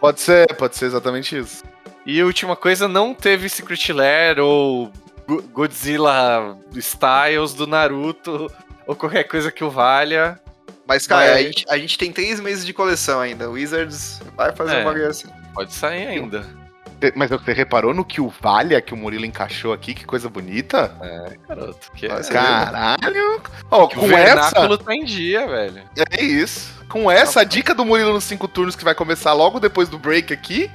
Pode 0.00 0.20
ser, 0.20 0.46
pode 0.56 0.76
ser 0.76 0.86
exatamente 0.86 1.36
isso. 1.38 1.62
E 2.06 2.20
a 2.20 2.24
última 2.26 2.56
coisa, 2.56 2.88
não 2.88 3.14
teve 3.14 3.48
Secret 3.48 3.92
Lair 3.92 4.38
ou 4.40 4.90
Godzilla 5.52 6.56
Styles 6.74 7.54
do 7.54 7.66
Naruto 7.66 8.50
ou 8.86 8.96
qualquer 8.96 9.24
coisa 9.24 9.50
que 9.50 9.62
o 9.64 9.70
valha. 9.70 10.38
Mas, 10.86 11.06
cara, 11.06 11.32
Mas- 11.32 11.36
a, 11.36 11.42
gente, 11.42 11.64
a 11.70 11.78
gente 11.78 11.98
tem 11.98 12.12
três 12.12 12.40
meses 12.40 12.66
de 12.66 12.72
coleção 12.72 13.20
ainda. 13.20 13.48
O 13.48 13.52
Wizards 13.52 14.20
vai 14.36 14.52
fazer 14.52 14.76
É. 14.76 14.82
uma 14.82 14.92
graça. 14.92 15.28
Pode 15.54 15.72
sair 15.72 16.06
ainda. 16.08 16.44
Mas 17.16 17.30
você 17.30 17.52
reparou 17.52 17.92
no 17.92 18.04
que 18.04 18.20
o 18.20 18.32
Valha 18.40 18.80
que 18.80 18.94
o 18.94 18.96
Murilo 18.96 19.24
encaixou 19.24 19.72
aqui? 19.72 19.92
Que 19.92 20.04
coisa 20.04 20.28
bonita. 20.28 20.94
Garoto, 21.48 21.90
que 21.96 22.06
é, 22.06 22.08
Vai 22.10 22.22
ser 22.22 22.32
Caralho! 22.32 23.42
Ó, 23.70 23.88
que 23.88 23.96
o 23.98 24.00
com 24.02 24.06
essa. 24.06 24.24
vernáculo 24.52 24.78
tá 24.78 24.94
em 24.94 25.04
dia, 25.04 25.44
velho. 25.46 25.82
É 26.16 26.22
isso. 26.22 26.72
Com 26.88 27.10
essa, 27.10 27.40
a 27.40 27.44
dica 27.44 27.74
do 27.74 27.84
Murilo 27.84 28.12
nos 28.12 28.22
cinco 28.24 28.46
turnos 28.46 28.76
que 28.76 28.84
vai 28.84 28.94
começar 28.94 29.32
logo 29.32 29.58
depois 29.58 29.88
do 29.88 29.98
break 29.98 30.32
aqui 30.32 30.70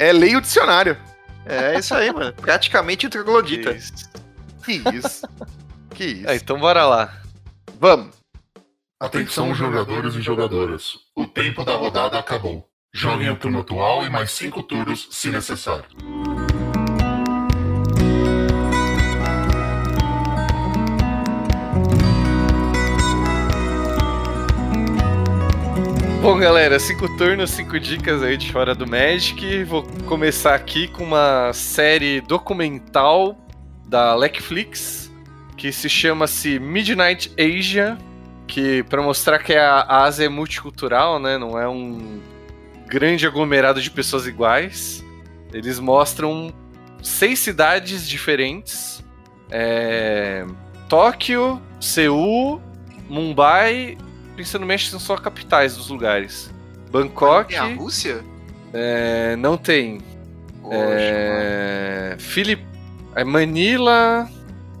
é 0.00 0.12
leia 0.12 0.38
o 0.38 0.40
dicionário. 0.40 0.96
É 1.48 1.78
isso 1.78 1.94
aí, 1.94 2.12
mano. 2.12 2.32
Praticamente 2.34 3.06
o 3.06 3.10
troglodita. 3.10 3.72
Isso. 3.72 3.92
Que 4.64 4.72
isso. 4.94 5.26
que 5.94 6.04
isso. 6.22 6.28
É, 6.28 6.36
então 6.36 6.58
bora 6.58 6.84
lá. 6.84 7.22
Vamos. 7.80 8.16
Atenção, 9.00 9.54
jogadores 9.54 10.14
e 10.14 10.20
jogadoras. 10.20 10.98
O 11.16 11.26
tempo 11.26 11.64
da 11.64 11.74
rodada 11.76 12.18
acabou. 12.18 12.68
Joguem 12.92 13.30
o 13.30 13.36
turno 13.36 13.60
atual 13.60 14.04
e 14.04 14.10
mais 14.10 14.30
cinco 14.32 14.62
turnos, 14.62 15.08
se 15.10 15.30
necessário. 15.30 15.84
Bom, 26.20 26.36
galera, 26.36 26.80
cinco 26.80 27.08
turnos, 27.16 27.52
cinco 27.52 27.78
dicas 27.78 28.24
aí 28.24 28.36
de 28.36 28.50
fora 28.50 28.74
do 28.74 28.84
Magic. 28.84 29.62
Vou 29.62 29.84
começar 30.04 30.52
aqui 30.52 30.88
com 30.88 31.04
uma 31.04 31.52
série 31.52 32.20
documental 32.20 33.38
da 33.86 34.18
Netflix 34.18 35.12
que 35.56 35.70
se 35.70 35.88
chama-se 35.88 36.58
Midnight 36.58 37.32
Asia, 37.38 37.96
que 38.48 38.82
para 38.82 39.00
mostrar 39.00 39.38
que 39.38 39.54
a 39.54 39.84
Ásia 39.88 40.26
é 40.26 40.28
multicultural, 40.28 41.20
né? 41.20 41.38
Não 41.38 41.56
é 41.56 41.68
um 41.68 42.20
grande 42.88 43.24
aglomerado 43.24 43.80
de 43.80 43.90
pessoas 43.90 44.26
iguais. 44.26 45.04
Eles 45.52 45.78
mostram 45.78 46.52
seis 47.00 47.38
cidades 47.38 48.08
diferentes: 48.08 49.04
é, 49.50 50.44
Tóquio, 50.88 51.62
Seul, 51.80 52.60
Mumbai 53.08 53.96
pensando 54.38 54.60
no 54.60 54.66
México 54.68 54.92
são 54.92 55.00
só 55.00 55.16
capitais 55.16 55.76
dos 55.76 55.88
lugares. 55.88 56.48
Bangkok 56.92 57.48
Tem 57.48 57.58
a 57.58 57.74
Rússia? 57.74 58.24
é, 58.72 59.34
não 59.36 59.56
tem. 59.56 60.00
Poxa. 60.62 60.76
É, 60.78 62.16
Filip, 62.18 62.62
é 63.16 63.24
Manila 63.24 64.30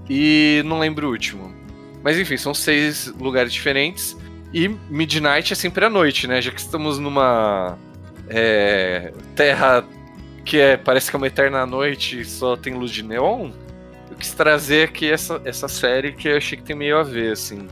e 0.08 0.62
não 0.64 0.78
lembro 0.78 1.08
o 1.08 1.10
último. 1.10 1.52
Mas 2.04 2.16
enfim, 2.16 2.36
são 2.36 2.54
seis 2.54 3.12
lugares 3.18 3.52
diferentes. 3.52 4.16
E 4.54 4.68
Midnight 4.88 5.52
é 5.52 5.56
sempre 5.56 5.84
à 5.84 5.90
noite, 5.90 6.26
né? 6.28 6.40
Já 6.40 6.52
que 6.52 6.60
estamos 6.60 6.98
numa 6.98 7.76
é, 8.28 9.12
terra 9.34 9.84
que 10.44 10.58
é, 10.58 10.76
parece 10.76 11.10
que 11.10 11.16
é 11.16 11.18
uma 11.18 11.26
eterna 11.26 11.66
noite 11.66 12.20
e 12.20 12.24
só 12.24 12.56
tem 12.56 12.74
luz 12.74 12.92
de 12.92 13.02
neon. 13.02 13.50
Eu 14.08 14.16
quis 14.16 14.32
trazer 14.32 14.88
aqui 14.88 15.10
essa, 15.10 15.42
essa 15.44 15.66
série 15.68 16.12
que 16.12 16.28
eu 16.28 16.36
achei 16.36 16.56
que 16.56 16.64
tem 16.64 16.76
meio 16.76 16.96
a 16.96 17.02
ver, 17.02 17.32
assim. 17.32 17.66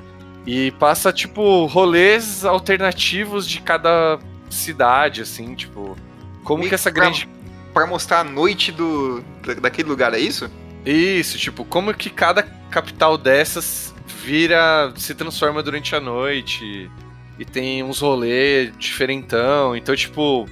E 0.46 0.70
passa, 0.72 1.12
tipo, 1.12 1.66
rolês 1.66 2.44
alternativos 2.44 3.48
de 3.48 3.60
cada 3.60 4.18
cidade, 4.48 5.22
assim, 5.22 5.54
tipo. 5.54 5.96
Como 6.44 6.58
Meio 6.60 6.68
que 6.68 6.74
essa 6.74 6.90
pra- 6.92 7.02
grande. 7.02 7.28
Pra 7.74 7.86
mostrar 7.86 8.20
a 8.20 8.24
noite 8.24 8.70
do, 8.72 9.22
da- 9.44 9.54
daquele 9.54 9.88
lugar, 9.88 10.14
é 10.14 10.18
isso? 10.18 10.48
Isso, 10.84 11.36
tipo, 11.36 11.64
como 11.64 11.92
que 11.92 12.08
cada 12.08 12.42
capital 12.70 13.18
dessas 13.18 13.92
vira. 14.22 14.92
se 14.96 15.14
transforma 15.14 15.62
durante 15.62 15.94
a 15.96 16.00
noite. 16.00 16.90
E 17.38 17.44
tem 17.44 17.82
uns 17.82 18.00
rolês 18.00 18.72
diferentão. 18.78 19.76
Então, 19.76 19.94
tipo, 19.94 20.48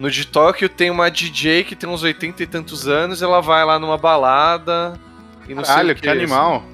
No 0.00 0.10
de 0.10 0.26
Tóquio 0.26 0.68
tem 0.68 0.90
uma 0.90 1.08
DJ 1.08 1.62
que 1.62 1.76
tem 1.76 1.88
uns 1.88 2.02
80 2.02 2.42
e 2.42 2.46
tantos 2.48 2.88
anos, 2.88 3.22
ela 3.22 3.40
vai 3.40 3.64
lá 3.64 3.78
numa 3.78 3.96
balada 3.96 4.98
e 5.48 5.54
não 5.54 5.64
sei 5.64 5.72
Caralho, 5.74 5.92
o 5.92 5.94
que 5.94 6.08
animal. 6.08 6.64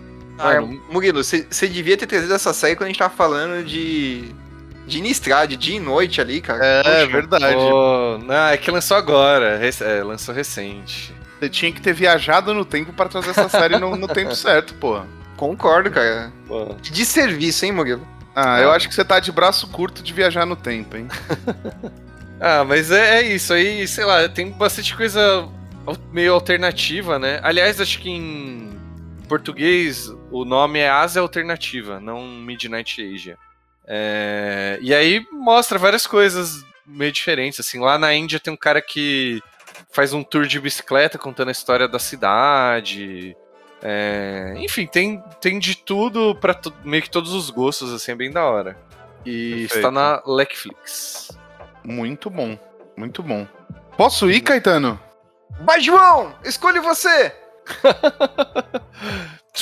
Ah, 0.41 0.59
Ah, 0.59 0.61
Murilo, 0.93 1.23
você 1.23 1.69
devia 1.69 1.97
ter 1.97 2.07
trazido 2.07 2.33
essa 2.35 2.53
série 2.53 2.75
quando 2.77 2.87
a 2.87 2.89
gente 2.89 2.99
tava 2.99 3.15
falando 3.15 3.65
de. 3.65 4.35
De 4.87 4.99
Innistrad, 4.99 5.49
de 5.51 5.57
dia 5.57 5.77
e 5.77 5.81
noite 5.81 6.21
ali, 6.21 6.41
cara. 6.41 6.65
É, 6.65 6.83
Poxa, 6.83 7.07
verdade. 7.07 7.55
Pô, 7.55 8.19
não, 8.25 8.47
é 8.49 8.57
que 8.57 8.71
lançou 8.73 8.97
agora, 8.97 9.57
rec- 9.57 9.83
é, 9.83 10.03
lançou 10.03 10.35
recente. 10.35 11.15
Você 11.39 11.49
tinha 11.49 11.71
que 11.71 11.81
ter 11.81 11.93
viajado 11.93 12.53
no 12.53 12.65
tempo 12.65 12.93
pra 12.93 13.09
trazer 13.09 13.31
essa 13.31 13.49
série 13.49 13.79
no, 13.79 13.95
no 13.95 14.09
tempo 14.09 14.35
certo, 14.37 14.75
pô. 14.75 15.01
Concordo, 15.37 15.91
cara. 15.93 16.33
Pô. 16.49 16.75
Que 16.83 16.91
desserviço, 16.91 17.65
hein, 17.65 17.71
Murilo? 17.73 18.05
Ah, 18.35 18.61
eu 18.61 18.73
acho 18.73 18.89
que 18.89 18.95
você 18.95 19.05
tá 19.05 19.21
de 19.21 19.31
braço 19.31 19.69
curto 19.69 20.03
de 20.03 20.13
viajar 20.13 20.45
no 20.45 20.57
tempo, 20.57 20.97
hein? 20.97 21.07
Ah, 22.43 22.65
mas 22.65 22.91
é, 22.91 23.19
é 23.19 23.23
isso 23.35 23.53
aí, 23.53 23.87
sei 23.87 24.05
lá, 24.07 24.27
tem 24.29 24.51
bastante 24.51 24.97
coisa 24.97 25.47
meio 26.11 26.33
alternativa, 26.33 27.19
né? 27.19 27.39
Aliás, 27.43 27.79
acho 27.81 27.99
que 27.99 28.09
em 28.09 28.71
português 29.29 30.11
o 30.31 30.45
nome 30.45 30.79
é 30.79 30.89
Ásia 30.89 31.21
Alternativa, 31.23 32.01
não 32.01 32.27
Midnight 32.27 33.03
Asia. 33.15 33.37
É, 33.87 34.79
E 34.81 34.95
aí 34.95 35.27
mostra 35.33 35.79
várias 35.79 36.07
coisas 36.07 36.65
meio 36.87 37.13
diferentes, 37.13 37.61
assim. 37.61 37.81
Lá 37.81 37.99
na 37.99 38.15
Índia 38.15 38.39
tem 38.41 38.53
um 38.53 38.57
cara 38.57 38.81
que 38.81 39.41
faz 39.93 40.13
um 40.13 40.23
tour 40.23 40.47
de 40.47 40.61
bicicleta 40.61 41.19
contando 41.19 41.49
a 41.49 41.53
história 41.53 41.89
da 41.89 41.99
cidade. 41.99 43.37
É, 43.83 44.55
Enfim, 44.59 44.87
tem, 44.87 45.23
tem 45.41 45.59
de 45.59 45.75
tudo 45.75 46.35
pra 46.37 46.53
to- 46.55 46.73
meio 46.85 47.03
que 47.03 47.11
todos 47.11 47.33
os 47.33 47.49
gostos, 47.51 47.93
assim, 47.93 48.13
é 48.13 48.15
bem 48.15 48.31
da 48.31 48.45
hora. 48.45 48.77
E 49.25 49.51
Perfeito. 49.51 49.77
está 49.77 49.91
na 49.91 50.23
Netflix. 50.27 51.31
Muito 51.83 52.29
bom, 52.31 52.59
muito 52.97 53.23
bom. 53.23 53.47
Posso 53.97 54.31
ir, 54.31 54.41
Caetano? 54.43 55.01
Vai, 55.63 55.81
João! 55.81 56.35
Escolhe 56.45 56.79
você! 56.81 57.35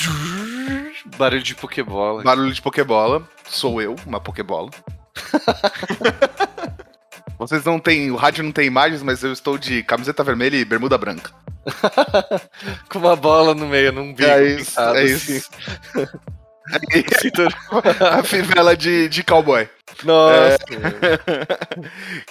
Barulho 1.16 1.42
de 1.42 1.54
Pokébola. 1.54 2.22
Barulho 2.22 2.52
de 2.52 2.62
Pokébola. 2.62 3.28
Sou 3.48 3.80
eu, 3.80 3.96
uma 4.06 4.20
Pokébola. 4.20 4.70
Vocês 7.38 7.64
não 7.64 7.78
têm. 7.78 8.10
O 8.10 8.16
rádio 8.16 8.42
não 8.42 8.50
tem 8.50 8.66
imagens, 8.66 9.02
mas 9.02 9.22
eu 9.22 9.32
estou 9.32 9.56
de 9.56 9.82
camiseta 9.84 10.24
vermelha 10.24 10.56
e 10.56 10.64
bermuda 10.64 10.98
branca. 10.98 11.30
Com 12.90 12.98
uma 12.98 13.14
bola 13.14 13.54
no 13.54 13.66
meio, 13.66 13.92
num 13.92 14.12
bico. 14.12 14.28
É 14.28 14.44
isso, 14.44 14.70
pintado, 14.70 14.98
é 14.98 15.02
assim. 15.04 15.36
isso. 15.36 15.50
É 16.70 18.04
a 18.04 18.22
fivela 18.22 18.76
de, 18.76 19.08
de 19.08 19.22
cowboy. 19.22 19.66
Nossa. 20.04 20.58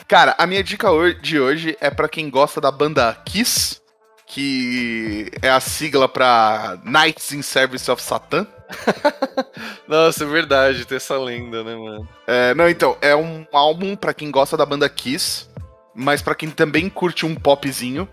Cara, 0.07 0.35
a 0.37 0.45
minha 0.45 0.63
dica 0.63 0.87
de 1.19 1.39
hoje 1.39 1.75
é 1.81 1.89
pra 1.89 2.07
quem 2.07 2.29
gosta 2.29 2.61
da 2.61 2.69
banda 2.69 3.17
Kiss, 3.25 3.81
que 4.27 5.31
é 5.41 5.49
a 5.49 5.59
sigla 5.59 6.07
pra 6.07 6.77
Knights 6.83 7.31
in 7.31 7.41
Service 7.41 7.89
of 7.89 7.99
Satan. 7.99 8.45
Nossa, 9.87 10.23
é 10.23 10.27
verdade, 10.27 10.85
tem 10.85 10.97
essa 10.97 11.17
lenda, 11.17 11.63
né, 11.63 11.75
mano? 11.75 12.07
É, 12.25 12.53
não, 12.53 12.69
então, 12.69 12.97
é 13.01 13.15
um 13.15 13.45
álbum 13.51 13.95
pra 13.95 14.13
quem 14.13 14.29
gosta 14.29 14.57
da 14.57 14.65
banda 14.65 14.87
Kiss, 14.89 15.47
mas 15.95 16.21
pra 16.21 16.35
quem 16.35 16.49
também 16.49 16.89
curte 16.89 17.25
um 17.25 17.35
popzinho, 17.35 18.07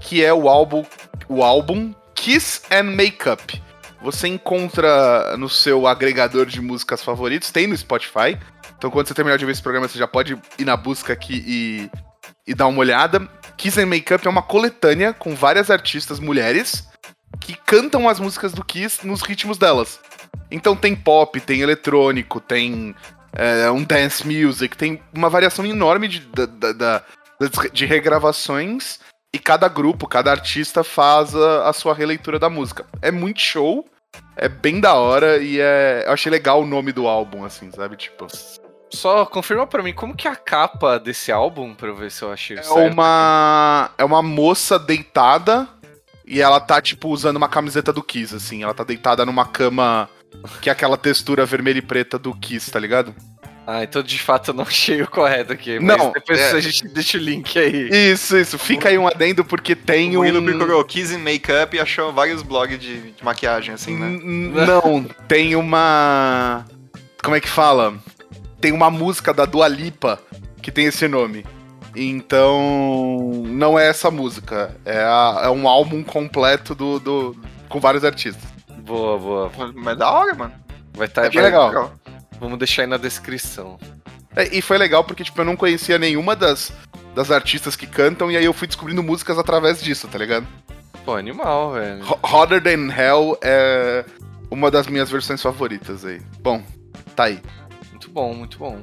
que 0.00 0.24
é 0.24 0.32
o 0.32 0.48
álbum, 0.48 0.84
o 1.28 1.42
álbum 1.42 1.94
Kiss 2.14 2.62
and 2.70 2.84
Makeup. 2.94 3.62
Você 4.02 4.28
encontra 4.28 5.36
no 5.38 5.48
seu 5.48 5.86
agregador 5.86 6.46
de 6.46 6.60
músicas 6.60 7.02
favoritos, 7.02 7.50
tem 7.50 7.66
no 7.66 7.76
Spotify. 7.76 8.38
Então 8.76 8.90
quando 8.90 9.08
você 9.08 9.14
terminar 9.14 9.38
de 9.38 9.46
ver 9.46 9.52
esse 9.52 9.62
programa, 9.62 9.88
você 9.88 9.98
já 9.98 10.06
pode 10.06 10.38
ir 10.58 10.64
na 10.64 10.76
busca 10.76 11.12
aqui 11.12 11.42
e, 11.46 11.90
e 12.46 12.54
dar 12.54 12.66
uma 12.66 12.80
olhada. 12.80 13.26
Kiss 13.56 13.80
and 13.80 13.86
Makeup 13.86 14.26
é 14.26 14.30
uma 14.30 14.42
coletânea 14.42 15.14
com 15.14 15.34
várias 15.34 15.70
artistas 15.70 16.20
mulheres 16.20 16.86
que 17.44 17.54
cantam 17.54 18.08
as 18.08 18.18
músicas 18.18 18.52
do 18.54 18.64
Kiss 18.64 19.06
nos 19.06 19.20
ritmos 19.20 19.58
delas. 19.58 20.00
Então 20.50 20.74
tem 20.74 20.96
pop, 20.96 21.38
tem 21.40 21.60
eletrônico, 21.60 22.40
tem 22.40 22.94
é, 23.36 23.70
um 23.70 23.84
dance 23.84 24.26
music, 24.26 24.74
tem 24.76 25.00
uma 25.14 25.28
variação 25.28 25.64
enorme 25.66 26.08
de, 26.08 26.20
da- 26.20 26.72
das- 26.72 27.02
de 27.70 27.84
regravações 27.84 28.98
e 29.32 29.38
cada 29.38 29.68
grupo, 29.68 30.08
cada 30.08 30.30
artista 30.30 30.82
faz 30.82 31.34
a, 31.36 31.68
a 31.68 31.72
sua 31.74 31.92
releitura 31.94 32.38
da 32.38 32.48
música. 32.48 32.86
É 33.02 33.10
muito 33.10 33.40
show, 33.40 33.84
é 34.36 34.48
bem 34.48 34.80
da 34.80 34.94
hora 34.94 35.36
e 35.36 35.60
é, 35.60 36.04
eu 36.06 36.12
achei 36.12 36.30
legal 36.32 36.62
o 36.62 36.66
nome 36.66 36.92
do 36.92 37.06
álbum, 37.06 37.44
assim, 37.44 37.70
sabe? 37.72 37.96
Tipo, 37.96 38.26
Só 38.90 39.26
confirma 39.26 39.66
pra 39.66 39.82
mim, 39.82 39.92
como 39.92 40.14
que 40.16 40.26
é 40.26 40.30
a 40.30 40.36
capa 40.36 40.98
desse 40.98 41.30
álbum, 41.30 41.74
pra 41.74 41.88
eu 41.88 41.96
ver 41.96 42.10
se 42.10 42.22
eu 42.22 42.32
achei 42.32 42.56
é 42.56 42.62
certo. 42.62 42.92
uma, 42.92 43.90
é 43.98 44.04
uma 44.04 44.22
moça 44.22 44.78
deitada 44.78 45.68
e 46.26 46.40
ela 46.40 46.60
tá, 46.60 46.80
tipo, 46.80 47.08
usando 47.08 47.36
uma 47.36 47.48
camiseta 47.48 47.92
do 47.92 48.02
Kiss, 48.02 48.34
assim. 48.34 48.62
Ela 48.62 48.74
tá 48.74 48.84
deitada 48.84 49.24
numa 49.26 49.44
cama 49.46 50.08
que 50.60 50.68
é 50.68 50.72
aquela 50.72 50.96
textura 50.96 51.46
vermelha 51.46 51.78
e 51.78 51.82
preta 51.82 52.18
do 52.18 52.34
Kiss, 52.34 52.70
tá 52.70 52.78
ligado? 52.78 53.14
Ah, 53.66 53.82
então 53.82 54.02
de 54.02 54.18
fato 54.18 54.50
eu 54.50 54.54
não 54.54 54.64
achei 54.68 55.00
o 55.00 55.08
correto 55.08 55.52
aqui. 55.52 55.78
Mas 55.78 55.96
Não, 55.96 56.12
depois 56.12 56.38
é- 56.38 56.50
a 56.52 56.60
gente 56.60 56.86
deixa 56.88 57.16
o 57.16 57.20
link 57.20 57.58
aí. 57.58 57.88
Isso, 58.12 58.36
isso. 58.36 58.58
Fica 58.58 58.88
aí 58.90 58.98
um 58.98 59.06
adendo 59.06 59.44
porque 59.44 59.74
tem 59.74 60.16
o 60.16 60.20
um... 60.20 60.24
Murilo 60.24 60.42
procurou 60.42 60.84
Kiss 60.84 61.14
and 61.14 61.20
Makeup 61.20 61.74
e 61.74 61.80
achou 61.80 62.12
vários 62.12 62.42
blogs 62.42 62.78
de, 62.78 63.12
de 63.12 63.24
maquiagem, 63.24 63.74
assim, 63.74 63.96
né? 63.96 64.06
N- 64.08 64.66
Não, 64.66 65.04
tem 65.28 65.56
uma. 65.56 66.64
Como 67.22 67.36
é 67.36 67.40
que 67.40 67.48
fala? 67.48 67.94
Tem 68.60 68.70
uma 68.72 68.90
música 68.90 69.32
da 69.32 69.44
Dua 69.46 69.66
Lipa 69.68 70.20
que 70.60 70.70
tem 70.70 70.86
esse 70.86 71.06
nome. 71.08 71.46
Então. 71.94 73.42
Não 73.46 73.78
é 73.78 73.88
essa 73.88 74.10
música. 74.10 74.74
É, 74.84 74.98
a- 74.98 75.42
é 75.44 75.48
um 75.50 75.68
álbum 75.68 76.02
completo 76.02 76.74
do, 76.74 76.98
do- 76.98 77.36
com 77.68 77.80
vários 77.80 78.04
artistas. 78.04 78.42
Boa, 78.78 79.18
boa. 79.18 79.50
Mas 79.74 79.96
da 79.98 80.10
hora, 80.10 80.34
mano. 80.34 80.52
Vai 80.92 81.06
estar 81.06 81.24
É 81.24 81.30
bem 81.30 81.42
legal. 81.42 81.92
Vamos 82.40 82.58
deixar 82.58 82.82
aí 82.82 82.88
na 82.88 82.96
descrição. 82.96 83.78
É, 84.36 84.48
e 84.56 84.60
foi 84.60 84.76
legal 84.78 85.02
porque, 85.04 85.24
tipo, 85.24 85.40
eu 85.40 85.44
não 85.44 85.56
conhecia 85.56 85.98
nenhuma 85.98 86.34
das, 86.36 86.72
das 87.14 87.30
artistas 87.30 87.76
que 87.76 87.86
cantam, 87.86 88.30
e 88.30 88.36
aí 88.36 88.44
eu 88.44 88.52
fui 88.52 88.66
descobrindo 88.66 89.02
músicas 89.02 89.38
através 89.38 89.80
disso, 89.82 90.08
tá 90.08 90.18
ligado? 90.18 90.46
Pô, 91.04 91.14
animal, 91.14 91.72
velho. 91.72 92.02
Ho- 92.04 92.18
Hotter 92.22 92.62
Than 92.62 92.92
Hell 92.92 93.38
é 93.42 94.04
uma 94.50 94.70
das 94.70 94.86
minhas 94.88 95.08
versões 95.10 95.40
favoritas 95.40 96.04
aí. 96.04 96.20
Bom, 96.40 96.62
tá 97.14 97.24
aí. 97.24 97.40
Muito 97.90 98.10
bom, 98.10 98.34
muito 98.34 98.58
bom. 98.58 98.78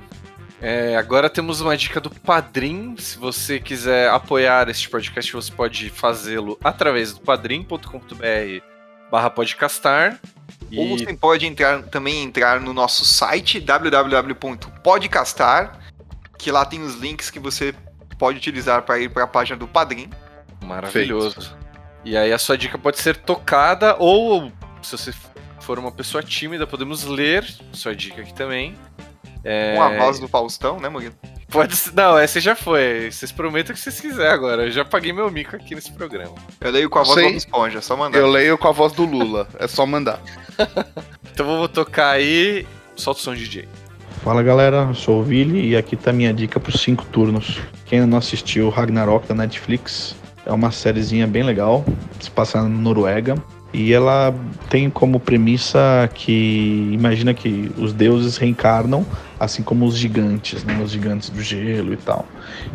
É, 0.62 0.96
agora 0.96 1.28
temos 1.28 1.60
uma 1.60 1.76
dica 1.76 2.00
do 2.00 2.12
Padrim. 2.12 2.96
Se 2.98 3.18
você 3.18 3.60
quiser 3.60 4.12
apoiar 4.12 4.70
este 4.70 4.88
podcast, 4.88 5.34
você 5.34 5.52
pode 5.52 5.90
fazê-lo 5.90 6.56
através 6.64 7.14
do 7.14 7.22
padrim.com.br 7.22 8.62
barra 9.10 9.32
podcastar. 9.32 10.20
Ou 10.76 10.86
E 10.86 11.00
você 11.00 11.12
pode 11.14 11.48
entrar, 11.48 11.82
também 11.84 12.24
entrar 12.24 12.62
no 12.62 12.74
nosso 12.74 13.04
site 13.04 13.60
www.podcastar, 13.60 15.80
que 16.38 16.52
lá 16.52 16.64
tem 16.64 16.82
os 16.84 16.94
links 16.96 17.30
que 17.32 17.40
você 17.40 17.74
pode 18.20 18.38
utilizar 18.38 18.84
para 18.84 19.00
ir 19.00 19.10
para 19.10 19.24
a 19.24 19.28
página 19.28 19.58
do 19.58 19.68
Padrim. 19.68 20.08
maravilhoso. 20.64 21.58
E 22.06 22.16
aí 22.16 22.32
a 22.32 22.38
sua 22.38 22.56
dica 22.58 22.78
pode 22.78 23.00
ser 23.00 23.18
tocada, 23.18 23.96
ou 24.00 24.50
se 24.82 24.98
você 24.98 25.14
for 25.60 25.78
uma 25.78 25.92
pessoa 25.92 26.24
tímida, 26.24 26.66
podemos 26.66 27.04
ler 27.04 27.46
sua 27.74 27.94
dica 27.96 28.22
aqui 28.22 28.34
também. 28.34 28.76
É, 29.44 29.76
Com 29.76 29.82
a 29.82 29.98
voz 29.98 30.20
do 30.20 30.28
Faustão, 30.28 30.80
né, 30.80 30.90
Murilo? 30.90 31.16
Pode 31.50 31.76
ser. 31.76 31.94
Não, 31.94 32.18
essa 32.18 32.40
já 32.40 32.56
foi. 32.56 33.12
Vocês 33.12 33.32
prometam 33.32 33.74
o 33.74 33.76
que 33.76 33.82
vocês 33.82 34.00
quiserem 34.00 34.32
agora. 34.32 34.64
Eu 34.64 34.72
já 34.72 34.86
paguei 34.86 35.12
meu 35.12 35.30
mico 35.30 35.56
aqui 35.56 35.76
nesse 35.76 35.92
programa. 35.92 36.36
Eu 36.60 36.72
leio 36.72 36.90
com 36.90 37.00
a 37.00 37.04
voz 37.04 37.16
do 37.18 37.24
Bob 37.24 37.36
Esponja, 37.36 37.80
é 37.80 37.82
só 37.82 37.98
mandar. 37.98 38.18
Eu 38.18 38.28
leio 38.28 38.58
com 38.58 38.68
a 38.68 38.72
voz 38.72 38.94
do 38.94 39.06
Lula, 39.06 39.48
é 39.60 39.68
só 39.68 39.86
mandar. 39.86 40.22
Então 41.34 41.46
vamos 41.46 41.70
tocar 41.70 42.12
aí. 42.12 42.68
Solta 42.94 43.22
o 43.22 43.24
som 43.24 43.34
DJ. 43.34 43.66
Fala 44.22 44.44
galera, 44.44 44.88
eu 44.90 44.94
sou 44.94 45.22
o 45.22 45.24
Vili 45.24 45.70
e 45.70 45.78
aqui 45.78 45.96
tá 45.96 46.12
minha 46.12 46.34
dica 46.34 46.60
para 46.60 46.78
cinco 46.78 47.06
turnos. 47.06 47.60
Quem 47.86 48.00
ainda 48.00 48.12
não 48.12 48.18
assistiu 48.18 48.70
Ragnarok 48.70 49.28
da 49.28 49.34
Netflix, 49.34 50.16
é 50.46 50.52
uma 50.52 50.72
sériezinha 50.72 51.26
bem 51.26 51.42
legal, 51.42 51.84
se 52.20 52.30
passa 52.30 52.62
na 52.62 52.70
Noruega. 52.70 53.36
E 53.74 53.94
ela 53.94 54.36
tem 54.70 54.90
como 54.90 55.20
premissa 55.20 56.10
que 56.14 56.90
imagina 56.92 57.34
que 57.34 57.72
os 57.78 57.94
deuses 57.94 58.36
reencarnam, 58.36 59.06
assim 59.44 59.64
como 59.64 59.86
os 59.86 59.98
gigantes, 59.98 60.64
né? 60.64 60.80
Os 60.84 60.92
gigantes 60.92 61.30
do 61.30 61.42
gelo 61.42 61.94
e 61.94 61.98
tal. 61.98 62.26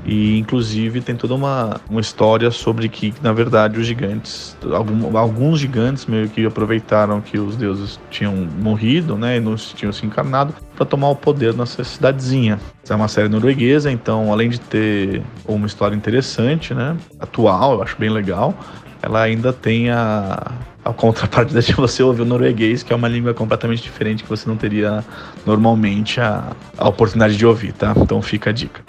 E 0.05 0.39
inclusive 0.39 1.01
tem 1.01 1.15
toda 1.17 1.35
uma, 1.35 1.81
uma 1.89 2.01
história 2.01 2.51
sobre 2.51 2.89
que, 2.89 3.15
na 3.23 3.33
verdade, 3.33 3.79
os 3.79 3.87
gigantes, 3.87 4.57
algum- 4.73 5.17
alguns 5.17 5.61
gigantes 5.61 6.07
meio 6.07 6.29
que 6.29 6.45
aproveitaram 6.45 7.21
que 7.21 7.39
os 7.39 7.57
deuses 7.57 8.01
tinham 8.11 8.35
morrido, 8.35 9.17
né? 9.17 9.37
E 9.37 9.41
não 9.41 9.55
tinham 9.55 9.93
se 9.93 10.05
encarnado 10.05 10.55
para 10.75 10.85
tomar 10.85 11.09
o 11.11 11.17
poder 11.17 11.55
nessa 11.55 11.83
cidadezinha. 11.85 12.59
Essa 12.85 12.95
é 12.95 12.97
uma 12.97 13.09
série 13.09 13.29
norueguesa, 13.29 13.91
então 13.91 14.33
além 14.33 14.51
de 14.51 14.61
ter 14.61 15.23
uma 15.47 15.67
história 15.67 15.95
interessante, 15.95 16.75
né? 16.75 16.97
Atual, 17.21 17.75
eu 17.75 17.83
acho 17.83 17.97
bem 17.99 18.11
legal. 18.11 18.55
Ela 19.03 19.23
ainda 19.23 19.53
tem 19.53 19.91
a, 19.91 20.53
a 20.87 20.93
contrapartida 20.93 21.61
de 21.63 21.73
você 21.73 22.03
ouvir 22.03 22.23
o 22.23 22.25
norueguês, 22.25 22.83
que 22.83 22.93
é 22.93 22.97
uma 22.97 23.09
língua 23.09 23.35
completamente 23.35 23.83
diferente 23.83 24.23
que 24.23 24.29
você 24.29 24.49
não 24.49 24.57
teria 24.57 25.05
normalmente 25.45 26.21
a, 26.21 26.55
a 26.77 26.89
oportunidade 26.89 27.37
de 27.37 27.45
ouvir, 27.45 27.73
tá? 27.73 27.95
Então 27.97 28.21
fica 28.23 28.51
a 28.51 28.53
dica. 28.53 28.85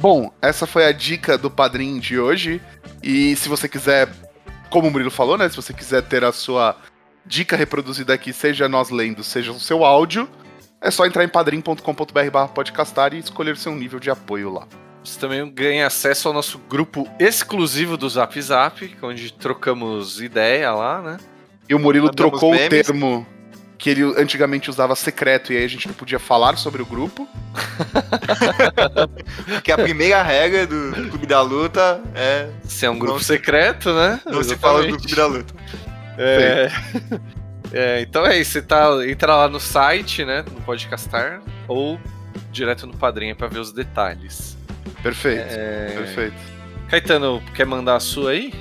Bom, 0.00 0.32
essa 0.40 0.66
foi 0.66 0.86
a 0.86 0.92
dica 0.92 1.36
do 1.36 1.50
padrinho 1.50 2.00
de 2.00 2.18
hoje. 2.18 2.60
E 3.02 3.34
se 3.36 3.48
você 3.48 3.68
quiser, 3.68 4.08
como 4.70 4.88
o 4.88 4.90
Murilo 4.90 5.10
falou, 5.10 5.36
né? 5.36 5.48
Se 5.48 5.56
você 5.56 5.72
quiser 5.72 6.02
ter 6.02 6.22
a 6.22 6.32
sua 6.32 6.76
dica 7.26 7.56
reproduzida 7.56 8.14
aqui, 8.14 8.32
seja 8.32 8.68
nós 8.68 8.90
lendo, 8.90 9.24
seja 9.24 9.50
o 9.50 9.58
seu 9.58 9.84
áudio, 9.84 10.28
é 10.80 10.90
só 10.90 11.04
entrar 11.04 11.24
em 11.24 11.28
padrim.com.br 11.28 12.30
barra 12.32 12.48
podcastar 12.48 13.12
e 13.12 13.18
escolher 13.18 13.56
seu 13.56 13.74
nível 13.74 13.98
de 13.98 14.10
apoio 14.10 14.52
lá. 14.52 14.68
Você 15.02 15.18
também 15.18 15.48
ganha 15.50 15.86
acesso 15.86 16.28
ao 16.28 16.34
nosso 16.34 16.58
grupo 16.58 17.08
exclusivo 17.18 17.96
do 17.96 18.08
Zap 18.08 18.40
Zap, 18.40 18.96
onde 19.02 19.32
trocamos 19.32 20.20
ideia 20.20 20.72
lá, 20.72 21.02
né? 21.02 21.16
E 21.68 21.74
o 21.74 21.78
Murilo 21.78 22.06
Mandamos 22.06 22.30
trocou 22.30 22.50
o 22.50 22.54
memes. 22.54 22.68
termo 22.68 23.26
que 23.76 23.90
ele 23.90 24.02
antigamente 24.20 24.68
usava 24.70 24.96
secreto 24.96 25.52
e 25.52 25.56
aí 25.56 25.64
a 25.64 25.68
gente 25.68 25.86
não 25.86 25.94
podia 25.94 26.18
falar 26.18 26.56
sobre 26.56 26.82
o 26.82 26.86
grupo. 26.86 27.28
Porque 29.46 29.70
a 29.70 29.76
primeira 29.78 30.22
regra 30.22 30.66
do 30.66 30.92
Clube 31.10 31.26
da 31.26 31.40
Luta 31.40 32.00
é 32.14 32.48
Se 32.64 32.86
é 32.86 32.90
um 32.90 32.98
grupo 32.98 33.20
secreto, 33.20 33.92
né? 33.92 34.20
não 34.26 34.42
se 34.42 34.56
fala 34.56 34.82
do. 34.82 34.96
Clube 34.96 35.14
da 35.14 35.26
Luta. 35.26 35.54
É. 36.18 36.68
É, 37.72 38.00
então 38.00 38.24
é 38.26 38.38
isso, 38.38 38.52
você 38.52 38.62
tá, 38.62 38.88
entra 39.06 39.36
lá 39.36 39.46
no 39.48 39.60
site, 39.60 40.24
né, 40.24 40.42
no 40.54 40.60
Podcastar, 40.62 41.42
ou 41.68 42.00
direto 42.50 42.86
no 42.86 42.96
Padrinho 42.96 43.36
pra 43.36 43.46
ver 43.46 43.58
os 43.58 43.72
detalhes. 43.72 44.56
Perfeito, 45.02 45.44
É, 45.50 45.92
perfeito. 45.94 46.34
Caetano, 46.88 47.42
quer 47.54 47.66
mandar 47.66 47.96
a 47.96 48.00
sua 48.00 48.30
aí? 48.30 48.52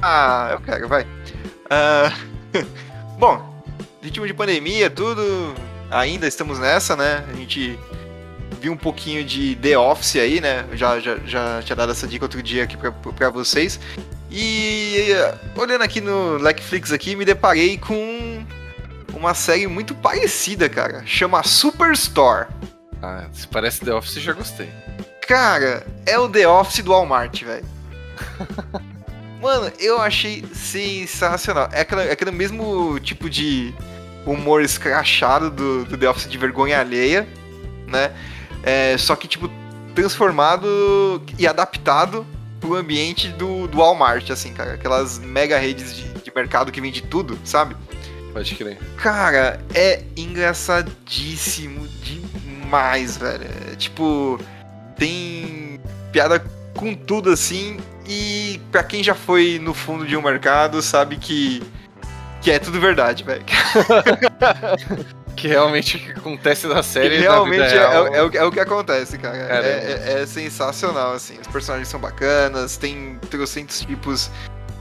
Ah, 0.00 0.48
eu 0.52 0.60
quero, 0.60 0.88
vai. 0.88 1.06
Ah, 1.68 2.10
bom, 3.18 3.62
ritmo 4.02 4.26
de 4.26 4.34
pandemia, 4.34 4.90
tudo. 4.90 5.54
Ainda 5.90 6.26
estamos 6.26 6.58
nessa, 6.58 6.96
né? 6.96 7.24
A 7.28 7.34
gente 7.34 7.78
viu 8.60 8.72
um 8.72 8.76
pouquinho 8.76 9.24
de 9.24 9.54
The 9.56 9.78
Office 9.78 10.16
aí, 10.16 10.40
né? 10.40 10.66
Já, 10.72 10.98
já, 10.98 11.16
já 11.24 11.62
tinha 11.62 11.76
dado 11.76 11.92
essa 11.92 12.06
dica 12.06 12.24
outro 12.24 12.42
dia 12.42 12.64
aqui 12.64 12.76
pra, 12.76 12.90
pra 12.90 13.30
vocês. 13.30 13.78
E 14.30 15.06
eh, 15.08 15.34
olhando 15.56 15.82
aqui 15.82 16.00
no 16.00 16.38
Netflix 16.38 16.92
aqui, 16.92 17.14
me 17.14 17.24
deparei 17.24 17.78
com 17.78 18.44
uma 19.14 19.34
série 19.34 19.66
muito 19.66 19.94
parecida, 19.94 20.68
cara. 20.68 21.02
Chama 21.06 21.42
Superstore. 21.42 22.46
Ah, 23.02 23.26
se 23.32 23.46
parece 23.46 23.84
The 23.84 23.94
Office, 23.94 24.20
já 24.20 24.32
gostei. 24.32 24.68
Cara, 25.26 25.86
é 26.04 26.18
o 26.18 26.28
The 26.28 26.46
Office 26.48 26.82
do 26.82 26.90
Walmart, 26.90 27.42
velho. 27.42 27.64
Mano, 29.46 29.72
eu 29.78 30.00
achei 30.00 30.44
sensacional. 30.52 31.68
É, 31.70 31.82
aquela, 31.82 32.02
é 32.02 32.10
aquele 32.10 32.32
mesmo 32.32 32.98
tipo 32.98 33.30
de 33.30 33.72
humor 34.26 34.60
escrachado 34.60 35.52
do, 35.52 35.84
do 35.84 35.96
The 35.96 36.10
Office 36.10 36.28
de 36.28 36.36
vergonha 36.36 36.80
alheia, 36.80 37.28
né? 37.86 38.12
É, 38.64 38.98
só 38.98 39.14
que, 39.14 39.28
tipo, 39.28 39.48
transformado 39.94 41.22
e 41.38 41.46
adaptado 41.46 42.26
pro 42.60 42.74
ambiente 42.74 43.28
do, 43.28 43.68
do 43.68 43.78
Walmart, 43.78 44.28
assim, 44.30 44.52
cara. 44.52 44.74
Aquelas 44.74 45.20
mega 45.20 45.56
redes 45.56 45.94
de, 45.94 46.08
de 46.08 46.32
mercado 46.34 46.72
que 46.72 46.80
vende 46.80 47.02
tudo, 47.02 47.38
sabe? 47.44 47.76
Pode 48.32 48.52
crer. 48.56 48.78
Cara, 48.96 49.60
é 49.72 50.02
engraçadíssimo 50.16 51.86
demais, 52.02 53.16
velho. 53.16 53.44
É, 53.44 53.76
tipo, 53.76 54.40
tem 54.96 55.80
piada 56.10 56.44
com 56.76 56.94
tudo 56.94 57.30
assim. 57.30 57.78
E 58.08 58.60
pra 58.70 58.82
quem 58.84 59.02
já 59.02 59.14
foi 59.14 59.58
no 59.60 59.74
fundo 59.74 60.06
de 60.06 60.16
um 60.16 60.22
mercado, 60.22 60.80
sabe 60.80 61.16
que, 61.16 61.62
que 62.40 62.50
é 62.50 62.58
tudo 62.58 62.80
verdade, 62.80 63.24
velho. 63.24 63.44
Que 65.36 65.48
realmente 65.48 65.98
o 65.98 66.00
que 66.00 66.12
acontece 66.12 66.66
na 66.66 66.82
série 66.82 67.10
Que 67.10 67.18
realmente 67.18 67.58
na 67.58 67.66
é, 67.66 67.68
real, 67.78 68.06
é 68.06 68.22
o, 68.22 68.36
é 68.36 68.44
o 68.44 68.50
que 68.50 68.58
acontece, 68.58 69.18
cara. 69.18 69.36
Caramba. 69.36 69.66
É, 69.68 70.14
é- 70.18 70.22
é 70.22 70.26
sensacional, 70.26 71.12
assim. 71.12 71.38
Os 71.38 71.46
personagens 71.46 71.88
são 71.88 72.00
bacanas, 72.00 72.78
tem 72.78 73.18
trocentos 73.28 73.80
tipos 73.80 74.30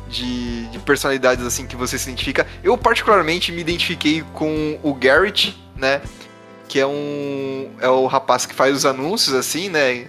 de, 0.10 0.66
de 0.68 0.80
personalidades, 0.80 1.46
assim, 1.46 1.68
que 1.68 1.76
você 1.76 1.98
se 2.00 2.10
identifica. 2.10 2.48
Eu, 2.64 2.78
particularmente, 2.78 3.52
me 3.52 3.60
identifiquei 3.60 4.24
com 4.34 4.80
o 4.82 4.94
Garrett, 4.94 5.62
né? 5.76 6.02
Que 6.70 6.80
é 6.80 6.88
um. 6.88 7.72
É 7.82 7.90
o 7.90 8.06
rapaz 8.08 8.46
que 8.46 8.56
faz 8.56 8.74
os 8.78 8.86
anúncios, 8.86 9.36
assim, 9.36 9.68
né? 9.68 10.08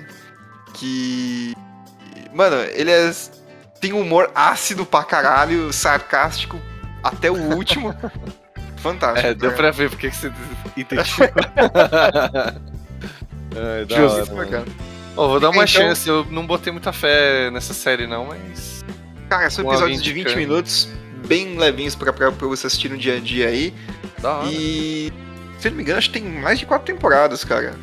Que. 0.75 1.55
Mano, 2.37 2.57
ele 2.75 2.91
é. 2.91 3.13
Tem 3.81 3.93
um 3.93 4.01
humor 4.01 4.31
ácido 4.35 4.85
pra 4.87 5.03
caralho, 5.05 5.73
sarcástico 5.73 6.61
até 7.03 7.31
o 7.31 7.35
último. 7.55 7.95
Fantástico. 8.79 9.27
É, 9.27 9.35
deu 9.35 9.51
cara. 9.51 9.63
pra 9.63 9.71
ver 9.71 9.91
porque 9.91 10.11
que 10.11 10.17
você 10.17 10.33
identificou. 10.77 11.43
é, 13.55 13.85
da 13.89 13.97
Justo, 13.97 14.17
hora, 14.21 14.27
mano. 14.27 14.37
bacana. 14.37 14.67
Ó, 15.17 15.29
vou 15.29 15.41
dar 15.41 15.49
uma 15.51 15.65
Então- 15.65 15.67
chance, 15.67 16.07
eu 16.09 16.25
não 16.31 16.47
botei 16.47 16.71
muita 16.73 16.93
fé 16.93 17.51
nessa 17.51 17.73
série 17.73 18.07
não, 18.07 18.27
mas... 18.27 18.85
Cara, 19.31 19.49
são 19.51 19.67
episódios 19.67 20.03
de 20.03 20.13
20 20.13 20.23
indicando. 20.27 20.39
minutos, 20.47 20.89
bem 21.27 21.57
levinhos 21.59 21.95
pra, 21.95 22.13
pra, 22.13 22.31
pra 22.31 22.47
você 22.47 22.67
assistir 22.67 22.91
no 22.91 22.99
dia 22.99 23.17
a 23.17 23.21
dia 23.21 23.49
aí. 23.49 23.75
Da 24.21 24.37
hora. 24.39 24.49
E, 24.53 25.13
se 25.59 25.67
eu 25.69 25.71
não 25.71 25.77
me 25.79 25.83
engano, 25.83 25.99
acho 25.99 26.11
que 26.11 26.21
tem 26.21 26.29
mais 26.31 26.59
de 26.59 26.67
quatro 26.67 26.87
temporadas, 26.95 27.43
cara. 27.45 27.75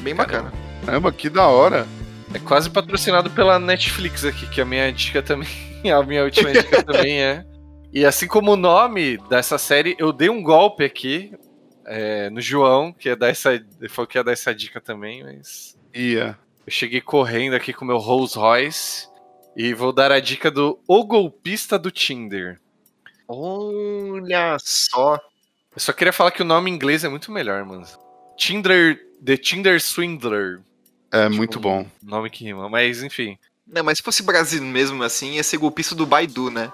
Bem 0.00 0.14
bacana. 0.14 0.50
Caramba, 0.84 1.12
que 1.12 1.28
da 1.28 1.46
hora. 1.46 1.86
É 2.32 2.38
quase 2.38 2.70
patrocinado 2.70 3.30
pela 3.30 3.58
Netflix 3.58 4.24
aqui, 4.24 4.46
que 4.48 4.60
a 4.60 4.64
minha 4.64 4.92
dica 4.92 5.22
também. 5.22 5.48
A 5.90 6.02
minha 6.02 6.24
última 6.24 6.52
dica 6.52 6.82
também 6.84 7.22
é. 7.22 7.42
E 7.90 8.04
assim 8.04 8.26
como 8.26 8.52
o 8.52 8.56
nome 8.56 9.16
dessa 9.30 9.56
série, 9.56 9.96
eu 9.98 10.12
dei 10.12 10.28
um 10.28 10.42
golpe 10.42 10.84
aqui 10.84 11.32
é, 11.86 12.28
no 12.28 12.40
João, 12.40 12.92
que 12.92 13.08
ia 13.08 13.16
dar 13.16 13.28
essa. 13.28 13.50
Falou 13.88 14.06
que 14.06 14.18
ia 14.18 14.22
dar 14.22 14.32
essa 14.32 14.54
dica 14.54 14.80
também, 14.80 15.24
mas. 15.24 15.76
Ia. 15.94 16.38
Eu 16.66 16.72
cheguei 16.72 17.00
correndo 17.00 17.54
aqui 17.54 17.72
com 17.72 17.84
o 17.84 17.88
meu 17.88 17.96
Rolls 17.96 18.38
Royce 18.38 19.08
e 19.56 19.74
vou 19.74 19.92
dar 19.92 20.12
a 20.12 20.20
dica 20.20 20.50
do 20.50 20.78
O 20.86 21.02
Golpista 21.04 21.78
do 21.78 21.90
Tinder. 21.90 22.60
Olha 23.26 24.56
só. 24.60 25.14
Eu 25.74 25.80
só 25.80 25.92
queria 25.92 26.12
falar 26.12 26.30
que 26.30 26.42
o 26.42 26.44
nome 26.44 26.70
em 26.70 26.74
inglês 26.74 27.04
é 27.04 27.08
muito 27.08 27.32
melhor, 27.32 27.64
mano. 27.64 27.86
Tinder. 28.36 29.00
The 29.24 29.36
Tinder 29.36 29.80
Swindler. 29.80 30.60
É 31.12 31.24
Tipo, 31.24 31.36
muito 31.36 31.60
bom. 31.60 31.86
Nome 32.02 32.30
que 32.30 32.44
rima, 32.44 32.68
mas 32.68 33.02
enfim. 33.02 33.36
Não, 33.66 33.84
mas 33.84 33.98
se 33.98 34.04
fosse 34.04 34.22
Brasil 34.22 34.62
mesmo 34.62 35.02
assim, 35.02 35.32
ia 35.34 35.42
ser 35.44 35.56
golpista 35.58 35.94
do 35.94 36.06
Baidu, 36.06 36.50
né? 36.50 36.72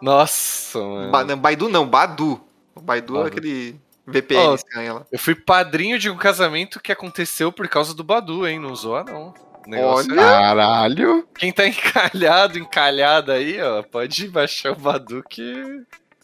Nossa, 0.00 0.78
mano. 0.78 1.10
Ba- 1.10 1.24
não, 1.24 1.36
Baidu 1.36 1.68
não, 1.68 1.86
Badu. 1.86 2.40
O 2.74 2.80
Baidu 2.80 3.14
é 3.16 3.18
Badu. 3.24 3.28
aquele 3.28 3.76
VPN 4.06 4.40
Ó, 4.48 4.54
estranho 4.54 4.94
lá. 4.94 5.06
Eu 5.12 5.18
fui 5.18 5.34
padrinho 5.34 5.98
de 5.98 6.08
um 6.08 6.16
casamento 6.16 6.80
que 6.80 6.92
aconteceu 6.92 7.50
por 7.52 7.66
causa 7.68 7.92
do 7.94 8.04
Badu, 8.04 8.46
hein? 8.46 8.58
Não 8.58 8.74
zoa, 8.74 9.04
não. 9.04 9.34
Negócio 9.66 10.10
Olha. 10.12 10.20
é- 10.20 10.24
Caralho. 10.24 11.28
Quem 11.36 11.52
tá 11.52 11.66
encalhado, 11.68 12.58
encalhada 12.58 13.34
aí, 13.34 13.60
ó, 13.60 13.82
pode 13.82 14.28
baixar 14.28 14.72
o 14.72 14.76
Badu 14.76 15.22
que 15.28 15.82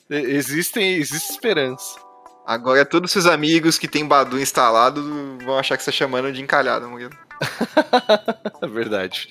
existem, 0.08 0.94
existe 0.94 1.30
esperança. 1.32 1.98
Agora 2.46 2.84
todos 2.84 3.10
seus 3.10 3.26
amigos 3.26 3.78
que 3.78 3.88
tem 3.88 4.06
Badu 4.06 4.38
instalado 4.40 5.38
vão 5.44 5.58
achar 5.58 5.76
que 5.76 5.82
você 5.82 5.90
tá 5.90 5.96
chamando 5.96 6.32
de 6.32 6.42
encalhado, 6.42 6.88
Murilo. 6.88 7.10
É 8.62 8.66
verdade. 8.66 9.28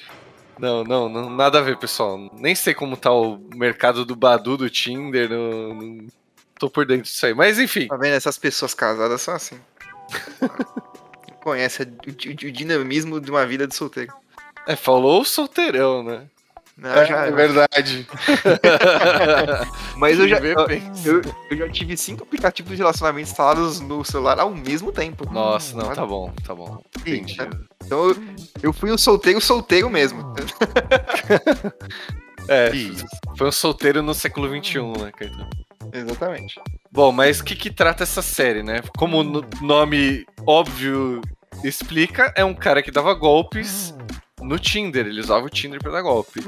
Não, 0.59 0.83
não, 0.83 1.09
não, 1.09 1.29
nada 1.29 1.59
a 1.59 1.61
ver, 1.61 1.77
pessoal. 1.77 2.17
Nem 2.33 2.53
sei 2.53 2.73
como 2.73 2.95
tá 2.95 3.11
o 3.11 3.39
mercado 3.55 4.05
do 4.05 4.15
Badu, 4.15 4.55
do 4.57 4.69
Tinder, 4.69 5.29
não, 5.29 5.73
não 5.73 6.07
tô 6.59 6.69
por 6.69 6.85
dentro 6.85 7.03
disso 7.03 7.25
aí. 7.25 7.33
Mas 7.33 7.57
enfim, 7.59 7.87
Tá 7.87 7.97
vendo? 7.97 8.13
Essas 8.13 8.37
pessoas 8.37 8.73
casadas 8.73 9.21
são 9.21 9.33
assim. 9.33 9.59
Conhece 11.43 11.83
o, 11.83 11.85
o- 11.85 12.47
o 12.47 12.51
dinamismo 12.51 13.19
de 13.19 13.29
uma 13.31 13.45
vida 13.45 13.67
de 13.67 13.75
solteiro. 13.75 14.13
é, 14.67 14.75
falou 14.75 15.21
o 15.21 15.25
solteirão, 15.25 16.03
né? 16.03 16.23
Não, 16.75 16.89
É, 16.89 17.05
já- 17.05 17.25
é 17.27 17.31
verdade. 17.31 18.07
Mas 19.97 20.19
eu 20.19 20.27
já, 20.27 20.37
eu, 20.39 21.21
eu, 21.51 21.57
já 21.57 21.69
tive 21.69 21.95
cinco 21.95 22.23
aplicativos 22.23 22.71
de 22.71 22.77
relacionamento 22.77 23.29
instalados 23.29 23.79
no 23.79 24.03
celular 24.03 24.39
ao 24.39 24.49
mesmo 24.53 24.91
tempo. 24.91 25.31
Nossa, 25.31 25.75
não, 25.77 25.93
tá 25.93 26.05
bom, 26.05 26.33
tá 26.45 26.55
bom. 26.55 26.81
Entendi. 26.99 27.37
Então 27.85 28.09
eu, 28.09 28.17
eu 28.63 28.73
fui 28.73 28.89
o 28.91 28.97
solteiro 28.97 29.39
solteiro 29.39 29.89
mesmo. 29.89 30.23
É, 32.49 32.75
Isso. 32.75 33.05
foi 33.37 33.47
um 33.47 33.51
solteiro 33.53 34.01
no 34.03 34.13
século 34.13 34.49
XXI, 34.49 34.79
né, 35.01 35.11
Caetano? 35.15 35.49
Exatamente. 35.93 36.59
Bom, 36.91 37.09
mas 37.13 37.39
o 37.39 37.43
que, 37.45 37.55
que 37.55 37.71
trata 37.71 38.03
essa 38.03 38.21
série, 38.21 38.61
né? 38.61 38.81
Como 38.97 39.19
o 39.19 39.23
no- 39.23 39.45
nome 39.61 40.25
óbvio 40.45 41.21
explica, 41.63 42.33
é 42.35 42.43
um 42.43 42.53
cara 42.53 42.83
que 42.83 42.91
dava 42.91 43.13
golpes 43.13 43.95
no 44.43 44.59
Tinder. 44.59 45.05
Ele 45.07 45.19
usava 45.21 45.45
o 45.45 45.49
Tinder 45.49 45.79
pra 45.81 45.91
dar 45.91 46.01
golpe. 46.01 46.43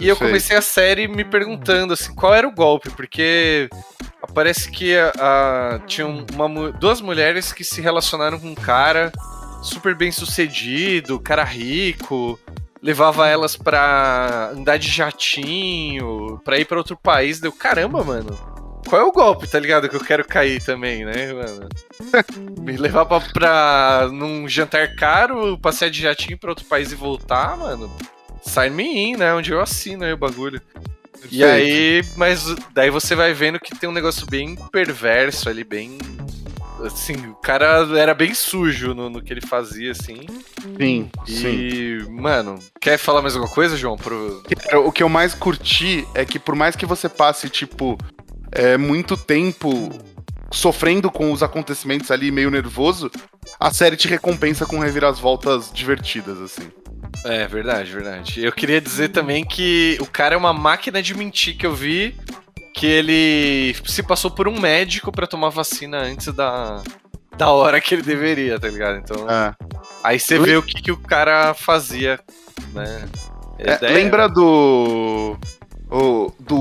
E 0.00 0.06
eu 0.08 0.16
comecei 0.16 0.56
a 0.56 0.62
série 0.62 1.08
me 1.08 1.24
perguntando 1.24 1.92
assim, 1.94 2.14
qual 2.14 2.34
era 2.34 2.46
o 2.46 2.52
golpe, 2.54 2.90
porque 2.90 3.68
parece 4.34 4.70
que 4.70 4.96
a, 4.96 5.12
a- 5.18 5.78
tinham 5.86 6.24
uma 6.34 6.70
duas 6.72 7.00
mulheres 7.00 7.52
que 7.52 7.64
se 7.64 7.80
relacionaram 7.80 8.38
com 8.38 8.48
um 8.48 8.54
cara 8.54 9.10
super 9.62 9.94
bem 9.94 10.12
sucedido, 10.12 11.18
cara 11.18 11.42
rico, 11.42 12.38
levava 12.80 13.26
elas 13.26 13.56
pra 13.56 14.50
andar 14.54 14.76
de 14.78 14.88
jatinho, 14.88 16.40
pra 16.44 16.58
ir 16.58 16.64
pra 16.64 16.78
outro 16.78 16.96
país. 16.96 17.40
Deu 17.40 17.52
caramba, 17.52 18.04
mano. 18.04 18.38
Qual 18.88 19.02
é 19.02 19.04
o 19.04 19.12
golpe, 19.12 19.46
tá 19.46 19.58
ligado? 19.58 19.88
Que 19.88 19.96
eu 19.96 20.04
quero 20.04 20.24
cair 20.24 20.62
também, 20.62 21.04
né, 21.04 21.32
mano? 21.32 21.68
Me 22.60 22.76
levar 22.76 23.04
pra, 23.04 23.20
pra 23.20 24.08
num 24.10 24.48
jantar 24.48 24.94
caro, 24.96 25.58
passear 25.58 25.90
de 25.90 26.00
jatinho 26.00 26.38
pra 26.38 26.50
outro 26.50 26.64
país 26.64 26.90
e 26.90 26.94
voltar, 26.94 27.56
mano. 27.56 27.94
Sign 28.42 28.74
me 28.74 28.84
in, 28.84 29.16
né? 29.16 29.34
Onde 29.34 29.52
eu 29.52 29.60
assino 29.60 30.04
aí 30.04 30.12
o 30.12 30.16
bagulho. 30.16 30.60
E 31.30 31.44
aí, 31.44 32.04
mas 32.16 32.54
daí 32.72 32.90
você 32.90 33.14
vai 33.14 33.32
vendo 33.32 33.58
que 33.58 33.76
tem 33.76 33.88
um 33.88 33.92
negócio 33.92 34.26
bem 34.26 34.56
perverso 34.70 35.48
ali, 35.48 35.64
bem. 35.64 35.98
Assim, 36.84 37.14
o 37.26 37.34
cara 37.34 37.88
era 37.98 38.14
bem 38.14 38.32
sujo 38.32 38.94
no, 38.94 39.10
no 39.10 39.20
que 39.20 39.32
ele 39.32 39.40
fazia, 39.40 39.90
assim. 39.90 40.20
Sim, 40.78 41.10
sim. 41.26 41.48
E, 41.48 42.06
mano, 42.08 42.60
quer 42.80 42.96
falar 42.96 43.20
mais 43.20 43.34
alguma 43.34 43.52
coisa, 43.52 43.76
João? 43.76 43.96
Pro... 43.96 44.42
O 44.84 44.92
que 44.92 45.02
eu 45.02 45.08
mais 45.08 45.34
curti 45.34 46.06
é 46.14 46.24
que 46.24 46.38
por 46.38 46.54
mais 46.54 46.76
que 46.76 46.86
você 46.86 47.08
passe, 47.08 47.50
tipo, 47.50 47.98
é, 48.52 48.76
muito 48.76 49.16
tempo 49.16 49.90
sofrendo 50.50 51.10
com 51.10 51.30
os 51.32 51.42
acontecimentos 51.42 52.10
ali, 52.10 52.30
meio 52.30 52.50
nervoso, 52.50 53.10
a 53.60 53.70
série 53.70 53.96
te 53.96 54.08
recompensa 54.08 54.64
com 54.64 54.78
reviravoltas 54.78 55.70
divertidas, 55.72 56.40
assim. 56.40 56.68
É, 57.24 57.46
verdade, 57.46 57.92
verdade. 57.92 58.42
Eu 58.44 58.52
queria 58.52 58.80
dizer 58.80 59.08
também 59.10 59.44
que 59.44 59.98
o 60.00 60.06
cara 60.06 60.34
é 60.34 60.38
uma 60.38 60.52
máquina 60.52 61.02
de 61.02 61.14
mentir 61.14 61.56
que 61.56 61.66
eu 61.66 61.74
vi 61.74 62.14
que 62.74 62.86
ele 62.86 63.74
se 63.86 64.02
passou 64.02 64.30
por 64.30 64.46
um 64.48 64.58
médico 64.58 65.10
pra 65.10 65.26
tomar 65.26 65.48
vacina 65.50 65.98
antes 65.98 66.32
da, 66.32 66.82
da 67.36 67.50
hora 67.50 67.80
que 67.80 67.94
ele 67.94 68.02
deveria, 68.02 68.58
tá 68.58 68.68
ligado? 68.68 68.98
Então, 68.98 69.28
É. 69.28 69.52
aí 70.04 70.18
você 70.20 70.38
vê 70.38 70.56
o 70.56 70.62
que, 70.62 70.80
que 70.80 70.92
o 70.92 70.96
cara 70.96 71.52
fazia, 71.54 72.20
né? 72.72 73.04
É, 73.58 73.88
lembra 73.88 74.28
do. 74.28 75.36
o- 75.90 76.32
do. 76.38 76.60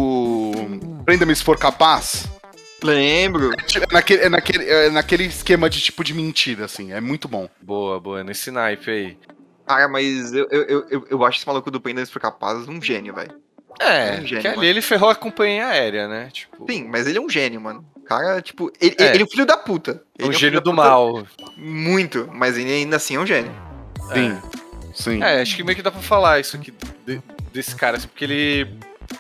Prenda-me 1.08 1.34
se 1.34 1.42
for 1.42 1.58
capaz? 1.58 2.28
Lembro. 2.84 3.52
É 3.54 3.94
naquele, 3.94 4.24
é, 4.24 4.30
naquele, 4.30 4.70
é 4.70 4.90
naquele 4.90 5.24
esquema 5.24 5.70
de 5.70 5.80
tipo 5.80 6.04
de 6.04 6.14
mentira, 6.14 6.66
assim. 6.66 6.92
É 6.92 7.00
muito 7.00 7.30
bom. 7.30 7.48
Boa, 7.62 7.98
boa, 7.98 8.26
nesse 8.26 8.52
naipe 8.52 8.92
aí. 8.92 9.18
Cara, 9.66 9.88
mas 9.88 10.34
eu, 10.34 10.46
eu, 10.52 10.86
eu, 10.90 11.08
eu- 11.10 11.26
acho 11.26 11.38
esse 11.40 11.48
maluco 11.48 11.72
do 11.72 11.80
Pendas 11.80 12.10
por 12.10 12.22
Capaz 12.22 12.68
um 12.68 12.82
gênio, 12.82 13.14
velho. 13.16 13.32
É, 13.80 14.18
É 14.18 14.20
um 14.22 14.26
gênio, 14.26 14.42
que 14.42 14.48
ali 14.50 14.58
mano. 14.58 14.68
ele 14.70 14.82
ferrou 14.82 15.10
a 15.10 15.16
companhia 15.16 15.68
aérea, 15.68 16.10
né? 16.10 16.30
Tipo, 16.34 16.66
Sim, 16.70 16.90
mas 16.90 17.08
ele 17.08 17.18
é 17.18 17.22
um 17.22 17.30
gênio, 17.30 17.62
mano. 17.62 17.86
O 17.96 18.02
Cara, 18.02 18.42
tipo, 18.42 18.70
ele, 18.82 18.96
É. 19.00 19.14
ele 19.14 19.22
é 19.24 19.26
um 19.26 19.30
filho 19.30 19.46
da 19.46 19.56
puta. 19.56 20.04
é 20.20 20.24
Ele 20.24 20.30
um 20.30 20.34
filho 20.34 20.40
gênio 20.40 20.60
da 20.60 20.64
do 20.70 20.74
mal. 20.74 21.26
Muito, 21.56 22.30
mas 22.34 22.58
ele 22.58 22.70
ainda 22.70 22.98
assim 22.98 23.16
é 23.16 23.20
um 23.20 23.26
gênio. 23.26 23.52
Sim. 24.14 24.38
Sim. 24.94 25.24
É, 25.24 25.40
acho 25.42 25.56
que 25.56 25.64
meio 25.64 25.76
que 25.78 25.82
dá 25.82 25.90
pra 25.92 26.02
falar 26.02 26.42
isso 26.42 26.58
aqui 26.58 26.74
de- 27.06 27.22
desse 27.54 27.76
cara, 27.78 27.96
assim, 27.96 28.08
porque 28.10 28.26
ele. 28.26 28.68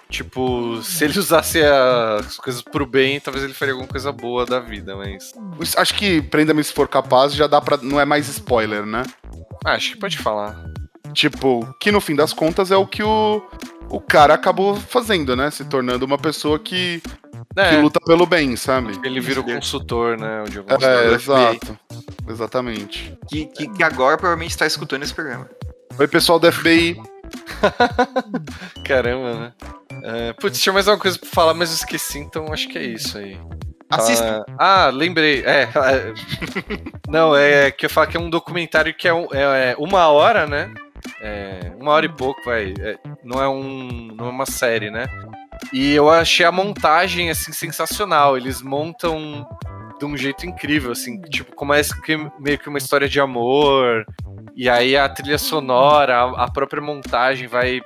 Tipo, 0.09 0.81
se 0.83 1.03
ele 1.05 1.19
usasse 1.19 1.61
as 1.61 2.37
coisas 2.37 2.61
pro 2.61 2.85
bem, 2.85 3.19
talvez 3.19 3.43
ele 3.43 3.53
faria 3.53 3.73
alguma 3.73 3.89
coisa 3.89 4.11
boa 4.11 4.45
da 4.45 4.59
vida, 4.59 4.95
mas. 4.95 5.33
Acho 5.75 5.93
que 5.95 6.21
Prenda-me 6.21 6.63
se 6.63 6.73
for 6.73 6.87
capaz 6.87 7.33
já 7.33 7.45
dá 7.47 7.59
pra. 7.61 7.77
Não 7.77 7.99
é 7.99 8.05
mais 8.05 8.27
spoiler, 8.29 8.85
né? 8.85 9.03
Ah, 9.65 9.73
acho 9.73 9.91
que 9.93 9.97
pode 9.99 10.17
falar. 10.17 10.55
Tipo, 11.13 11.67
que 11.79 11.91
no 11.91 11.99
fim 12.01 12.15
das 12.15 12.31
contas 12.33 12.71
é 12.71 12.75
o 12.77 12.85
que 12.87 13.03
o. 13.03 13.41
O 13.89 14.01
cara 14.01 14.33
acabou 14.33 14.75
fazendo, 14.75 15.35
né? 15.35 15.49
Se 15.49 15.63
tornando 15.63 16.05
uma 16.05 16.17
pessoa 16.17 16.59
que, 16.59 17.01
que 17.01 17.59
É, 17.61 17.77
luta 17.81 18.01
pelo 18.01 18.25
bem, 18.25 18.55
sabe? 18.57 18.99
ele 19.01 19.21
vira 19.21 19.39
o 19.39 19.43
consultor, 19.45 20.17
né? 20.17 20.43
De 20.49 20.57
alguns 20.57 20.83
É, 20.83 21.05
FBI. 21.07 21.13
exato. 21.15 21.79
Exatamente. 22.27 23.17
Que, 23.29 23.45
que, 23.45 23.69
que 23.69 23.83
agora 23.83 24.17
provavelmente 24.17 24.51
está 24.51 24.65
escutando 24.67 25.03
esse 25.03 25.13
programa. 25.13 25.49
Oi, 25.97 26.05
pessoal 26.07 26.37
do 26.37 26.51
FBI. 26.51 26.97
Caramba, 28.83 29.33
né? 29.39 29.53
É, 30.03 30.33
putz, 30.33 30.59
tinha 30.59 30.73
mais 30.73 30.87
alguma 30.87 31.01
coisa 31.01 31.17
pra 31.19 31.29
falar, 31.29 31.53
mas 31.53 31.69
eu 31.69 31.75
esqueci, 31.75 32.19
então 32.19 32.51
acho 32.51 32.67
que 32.69 32.77
é 32.77 32.83
isso 32.83 33.17
aí. 33.17 33.37
Assista. 33.89 34.43
Ah, 34.59 34.85
ah, 34.85 34.89
lembrei. 34.89 35.43
É, 35.45 35.63
é, 35.71 36.13
não, 37.07 37.35
é 37.35 37.71
que 37.71 37.85
eu 37.85 37.89
falo 37.89 38.07
que 38.07 38.17
é 38.17 38.19
um 38.19 38.29
documentário 38.29 38.93
que 38.93 39.07
é, 39.07 39.13
um- 39.13 39.27
é- 39.31 39.71
é 39.71 39.75
uma 39.79 40.07
hora, 40.09 40.45
né? 40.45 40.73
É, 41.21 41.71
uma 41.79 41.91
hora 41.91 42.05
e 42.05 42.09
pouco, 42.09 42.41
vai. 42.43 42.73
É, 42.79 42.97
não 43.23 43.41
é 43.41 43.47
um, 43.47 44.09
não 44.15 44.27
é 44.27 44.29
uma 44.29 44.45
série, 44.45 44.89
né? 44.91 45.07
E 45.71 45.93
eu 45.93 46.09
achei 46.09 46.45
a 46.45 46.51
montagem 46.51 47.29
assim 47.29 47.51
sensacional. 47.53 48.35
Eles 48.37 48.61
montam 48.61 49.47
de 49.99 50.05
um 50.05 50.15
jeito 50.17 50.45
incrível, 50.45 50.91
assim, 50.91 51.19
tipo, 51.21 51.55
começa 51.55 51.95
meio 52.39 52.57
que 52.59 52.69
uma 52.69 52.77
história 52.77 53.07
de 53.09 53.19
amor. 53.19 54.05
E 54.55 54.69
aí 54.69 54.95
a 54.97 55.07
trilha 55.09 55.37
sonora, 55.37 56.23
a, 56.35 56.51
própria 56.51 56.81
montagem 56.81 57.47
vai 57.47 57.81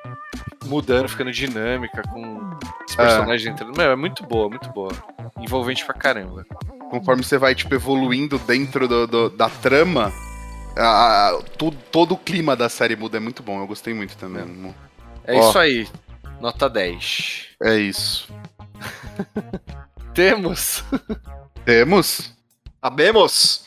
mudando, 0.66 1.10
ficando 1.10 1.32
dinâmica 1.32 2.02
com 2.04 2.38
os 2.88 2.96
personagens 2.96 3.46
entrando. 3.46 3.76
Meu, 3.78 3.92
é 3.92 3.96
muito 3.96 4.24
boa, 4.24 4.50
muito 4.50 4.70
boa. 4.70 4.92
Envolvente 5.40 5.86
pra 5.86 5.94
caramba. 5.94 6.46
Conforme 6.90 7.24
você 7.24 7.38
vai, 7.38 7.56
tipo, 7.56 7.74
evoluindo 7.74 8.38
dentro 8.40 8.88
do- 8.88 9.08
do- 9.08 9.30
da 9.30 9.50
trama, 9.50 10.12
a- 10.78 11.30
a- 11.30 11.42
tu- 11.58 11.72
todo 11.92 12.14
o 12.14 12.18
clima 12.18 12.56
da 12.56 12.68
série 12.70 12.96
muda. 12.96 13.18
É 13.18 13.20
muito 13.20 13.42
bom. 13.42 13.60
Eu 13.60 13.68
gostei 13.68 13.94
muito 13.94 14.16
também. 14.18 14.74
É 15.26 15.36
Ó. 15.40 15.50
isso 15.50 15.60
aí. 15.60 15.88
Nota 16.40 16.70
10. 16.70 17.48
É 17.62 17.76
isso. 17.78 18.28
Temos. 20.14 20.84
Temos? 21.66 22.34
Sabemos! 22.84 23.66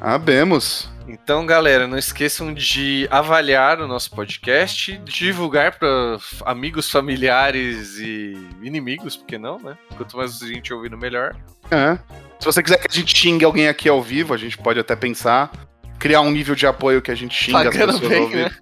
Abemos. 0.00 0.90
Então, 1.08 1.46
galera, 1.46 1.86
não 1.86 1.96
esqueçam 1.96 2.52
de 2.52 3.06
avaliar 3.10 3.80
o 3.80 3.86
nosso 3.86 4.10
podcast, 4.10 4.98
divulgar 5.04 5.78
para 5.78 6.18
amigos, 6.44 6.90
familiares 6.90 7.98
e 7.98 8.36
inimigos, 8.60 9.16
porque 9.16 9.38
não, 9.38 9.58
né? 9.60 9.78
Quanto 9.96 10.16
mais 10.16 10.38
gente 10.40 10.74
ouvindo, 10.74 10.98
melhor. 10.98 11.36
É. 11.70 11.96
Se 12.40 12.44
você 12.44 12.62
quiser 12.62 12.78
que 12.78 12.88
a 12.90 12.92
gente 12.92 13.16
xingue 13.16 13.44
alguém 13.44 13.68
aqui 13.68 13.88
ao 13.88 14.02
vivo, 14.02 14.34
a 14.34 14.36
gente 14.36 14.58
pode 14.58 14.80
até 14.80 14.96
pensar. 14.96 15.50
Criar 15.98 16.20
um 16.20 16.30
nível 16.30 16.54
de 16.54 16.66
apoio 16.66 17.00
que 17.00 17.10
a 17.10 17.14
gente 17.14 17.34
xinga 17.34 17.58
as 17.60 17.64
Pagando 17.66 17.92
pessoas 17.92 18.08
bem, 18.10 18.22
ao 18.22 18.28
vivo. 18.28 18.42
né? 18.42 18.56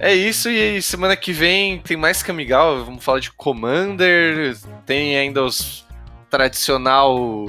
É 0.00 0.12
isso, 0.14 0.48
e 0.50 0.82
semana 0.82 1.14
que 1.14 1.32
vem 1.32 1.78
tem 1.78 1.96
mais 1.96 2.22
Kamigawa, 2.22 2.82
vamos 2.82 3.04
falar 3.04 3.20
de 3.20 3.30
Commander, 3.30 4.56
tem 4.84 5.16
ainda 5.16 5.44
os 5.44 5.86
tradicional 6.32 7.46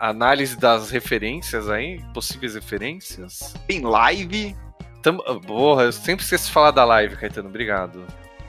análise 0.00 0.56
das 0.56 0.90
referências 0.90 1.68
aí, 1.70 2.00
possíveis 2.12 2.54
referências. 2.54 3.54
Tem 3.66 3.80
live. 3.80 4.56
Tam... 5.02 5.16
Porra, 5.46 5.84
eu 5.84 5.92
sempre 5.92 6.24
esqueço 6.24 6.46
de 6.46 6.52
falar 6.52 6.72
da 6.72 6.84
live, 6.84 7.16
Caetano, 7.16 7.48
obrigado. 7.48 8.04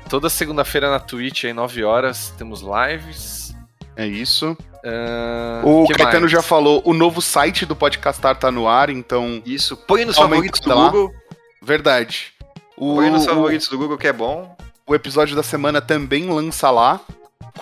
Toda 0.10 0.30
segunda-feira 0.30 0.90
na 0.92 1.00
Twitch, 1.00 1.46
aí 1.46 1.54
9 1.54 1.84
horas, 1.84 2.34
temos 2.38 2.62
lives. 2.62 3.56
É 3.96 4.06
isso. 4.06 4.58
Ah, 4.86 5.62
O 5.64 5.88
Caetano 5.88 6.22
mais? 6.22 6.32
já 6.32 6.42
falou, 6.42 6.82
o 6.86 6.94
novo 6.94 7.22
site 7.22 7.66
do 7.66 7.76
Podcastar 7.76 8.36
tá 8.36 8.52
no 8.52 8.68
ar, 8.68 8.90
então. 8.90 9.42
Isso. 9.46 9.78
Põe 9.78 10.04
nos 10.06 10.18
favoritos 10.18 10.60
do 10.60 10.70
lá. 10.70 10.90
Google. 10.90 11.14
Verdade. 11.62 12.34
O, 12.76 12.96
Põe 12.96 13.10
nos 13.12 13.24
o- 13.26 13.30
favoritos 13.30 13.68
do 13.68 13.78
Google 13.78 13.98
que 13.98 14.08
é 14.08 14.14
bom. 14.14 14.56
o 14.86 14.94
episódio 14.94 15.36
da 15.36 15.44
semana 15.44 15.80
também 15.82 16.26
lança 16.30 16.70
lá, 16.70 17.00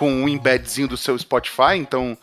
com 0.02 0.12
um 0.12 0.28
embedzinho 0.28 0.88
do 0.88 0.96
seu 0.96 1.16
Spotify, 1.16 1.76
então. 1.76 2.18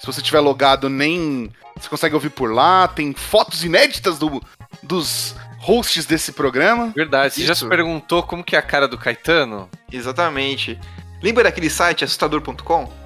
Se 0.00 0.06
você 0.06 0.20
tiver 0.20 0.40
logado, 0.40 0.88
nem. 0.88 1.48
Você 1.76 1.88
consegue 1.88 2.12
ouvir 2.12 2.30
por 2.30 2.52
lá. 2.52 2.88
Tem 2.88 3.12
fotos 3.12 3.62
inéditas 3.62 4.18
do, 4.18 4.42
dos 4.82 5.36
hosts 5.60 6.06
desse 6.06 6.32
programa. 6.32 6.92
Verdade, 6.96 7.34
você 7.34 7.44
já 7.44 7.52
Isso. 7.52 7.66
se 7.66 7.68
perguntou 7.68 8.24
como 8.24 8.42
que 8.42 8.56
é 8.56 8.58
a 8.58 8.62
cara 8.62 8.88
do 8.88 8.98
Caetano? 8.98 9.70
Exatamente. 9.92 10.76
Lembra 11.22 11.44
daquele 11.44 11.70
site 11.70 12.02
assustador.com? 12.02 12.90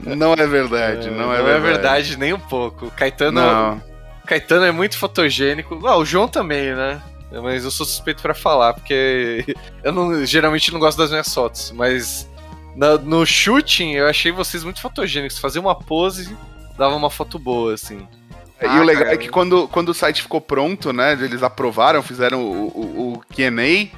Não 0.00 0.34
é 0.34 0.46
verdade, 0.46 1.10
não 1.10 1.32
é 1.32 1.38
não 1.38 1.44
verdade. 1.44 1.56
é 1.56 1.60
verdade 1.60 2.18
nem 2.18 2.32
um 2.32 2.38
pouco. 2.38 2.86
O 2.86 2.90
Caetano, 2.90 3.40
Não. 3.40 3.82
Caetano 4.26 4.64
é 4.64 4.72
muito 4.72 4.98
fotogênico. 4.98 5.86
Ah, 5.86 5.96
o 5.96 6.04
João 6.04 6.26
também, 6.26 6.74
né? 6.74 7.00
Mas 7.42 7.64
eu 7.64 7.70
sou 7.70 7.84
suspeito 7.84 8.22
pra 8.22 8.34
falar, 8.34 8.74
porque 8.74 9.44
eu 9.82 9.92
não, 9.92 10.24
geralmente 10.24 10.72
não 10.72 10.78
gosto 10.78 10.98
das 10.98 11.10
minhas 11.10 11.32
fotos, 11.32 11.72
mas 11.72 12.28
na- 12.76 12.96
no 12.98 13.24
shooting 13.26 13.92
eu 13.92 14.06
achei 14.06 14.30
vocês 14.30 14.62
muito 14.62 14.80
fotogênicos. 14.80 15.38
Fazer 15.38 15.58
uma 15.58 15.74
pose 15.74 16.36
dava 16.78 16.94
uma 16.94 17.10
foto 17.10 17.38
boa, 17.38 17.74
assim. 17.74 18.06
e 18.62 18.66
Ah, 18.66 18.80
o 18.80 18.84
legal 18.84 19.04
cara. 19.04 19.14
é 19.14 19.18
que 19.18 19.28
quando, 19.28 19.66
quando 19.68 19.88
o 19.88 19.94
site 19.94 20.22
ficou 20.22 20.40
pronto, 20.40 20.92
né? 20.92 21.12
Eles 21.12 21.42
aprovaram, 21.42 22.02
fizeram 22.02 22.40
o, 22.44 22.66
o, 22.68 23.12
o 23.14 23.20
QA. 23.34 23.90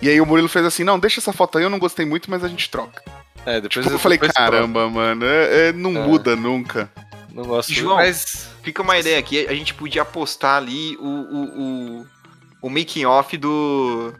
E 0.00 0.08
aí 0.08 0.20
o 0.20 0.26
Murilo 0.26 0.48
fez 0.48 0.64
assim: 0.64 0.84
não, 0.84 0.98
deixa 0.98 1.20
essa 1.20 1.32
foto 1.32 1.58
aí, 1.58 1.64
eu 1.64 1.70
não 1.70 1.78
gostei 1.78 2.06
muito, 2.06 2.30
mas 2.30 2.42
a 2.44 2.48
gente 2.48 2.70
troca. 2.70 3.02
É, 3.44 3.60
depois 3.60 3.84
Tipo, 3.84 3.94
eu 3.96 3.98
falei, 3.98 4.16
depois 4.18 4.32
caramba, 4.32 4.88
mano, 4.88 5.24
é- 5.24 5.68
é- 5.68 5.72
não 5.72 5.90
É. 5.96 6.06
muda 6.06 6.34
nunca. 6.36 6.90
Não 7.32 7.44
gosto 7.44 7.72
João, 7.72 7.96
mas 7.96 8.48
Fica 8.62 8.82
uma 8.82 8.98
ideia 8.98 9.18
aqui, 9.18 9.46
a 9.46 9.54
gente 9.54 9.72
podia 9.74 10.04
postar 10.04 10.56
ali 10.58 10.96
o, 10.98 11.06
o, 11.06 11.44
o, 12.00 12.06
o 12.62 12.68
making 12.70 13.04
off 13.06 13.36
do, 13.36 14.12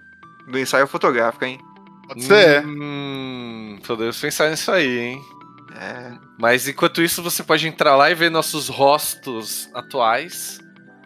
do 0.49 0.59
ensaio 0.59 0.87
fotográfico, 0.87 1.45
hein? 1.45 1.59
Pode 2.07 2.23
ser. 2.25 2.65
Hum, 2.67 3.79
podemos 3.87 4.19
pensar 4.19 4.51
nisso 4.51 4.71
aí, 4.73 4.99
hein? 4.99 5.23
É. 5.77 6.13
Mas 6.39 6.67
enquanto 6.67 7.03
isso, 7.03 7.23
você 7.23 7.43
pode 7.43 7.67
entrar 7.69 7.95
lá 7.97 8.11
e 8.11 8.15
ver 8.15 8.31
nossos 8.31 8.69
rostos 8.69 9.69
atuais, 9.75 10.59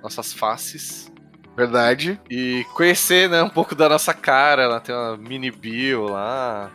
nossas 0.03 0.33
faces, 0.33 1.11
Verdade. 1.57 2.21
e 2.31 2.65
conhecer 2.75 3.29
né, 3.29 3.43
um 3.43 3.49
pouco 3.51 3.75
da 3.75 3.89
nossa 3.89 4.15
cara. 4.15 4.63
Ela 4.63 4.81
tem 4.81 4.95
uma 4.95 5.17
mini 5.17 5.51
bio 5.51 6.05
lá. 6.05 6.71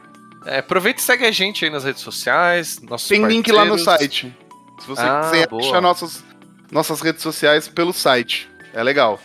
É, 0.46 0.60
aproveita 0.60 1.00
e 1.00 1.04
segue 1.04 1.26
a 1.26 1.32
gente 1.32 1.64
aí 1.66 1.72
nas 1.72 1.84
redes 1.84 2.02
sociais. 2.02 2.80
Nossos 2.82 3.08
Tem 3.08 3.26
link 3.26 3.52
lá 3.52 3.64
no 3.66 3.72
parceiros. 3.72 4.00
site. 4.00 4.38
Se 4.80 4.88
você 4.88 5.02
Ah, 5.02 5.22
quiser 5.32 5.48
boa. 5.48 5.62
achar 5.62 5.82
nossas, 5.82 6.24
nossas 6.72 7.02
redes 7.02 7.22
sociais 7.24 7.68
pelo 7.68 7.94
site. 7.94 8.50
É 8.74 8.84
legal. 8.84 9.20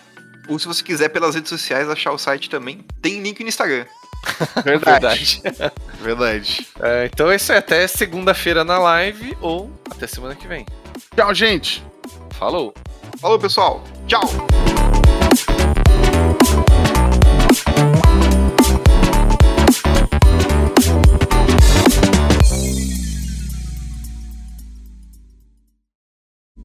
Ou 0.48 0.58
se 0.58 0.66
você 0.66 0.82
quiser 0.82 1.08
pelas 1.08 1.34
redes 1.34 1.48
sociais 1.48 1.88
achar 1.88 2.12
o 2.12 2.18
site 2.18 2.50
também, 2.50 2.84
tem 3.00 3.20
link 3.20 3.40
no 3.42 3.48
Instagram. 3.48 3.86
Verdade. 4.64 5.40
Verdade. 5.42 5.72
Verdade. 6.00 6.66
É, 6.80 7.06
então 7.12 7.30
é 7.30 7.36
isso 7.36 7.52
aí. 7.52 7.58
Até 7.58 7.86
segunda-feira 7.86 8.64
na 8.64 8.78
live 8.78 9.36
ou 9.40 9.70
até 9.90 10.06
semana 10.06 10.34
que 10.34 10.46
vem. 10.46 10.66
Tchau, 11.14 11.34
gente. 11.34 11.84
Falou! 12.32 12.74
Falou, 13.20 13.38
pessoal. 13.38 13.84
Tchau. 14.06 14.22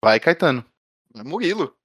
Vai, 0.03 0.19
Caetano. 0.19 0.63
É 1.15 1.23
Murilo. 1.23 1.75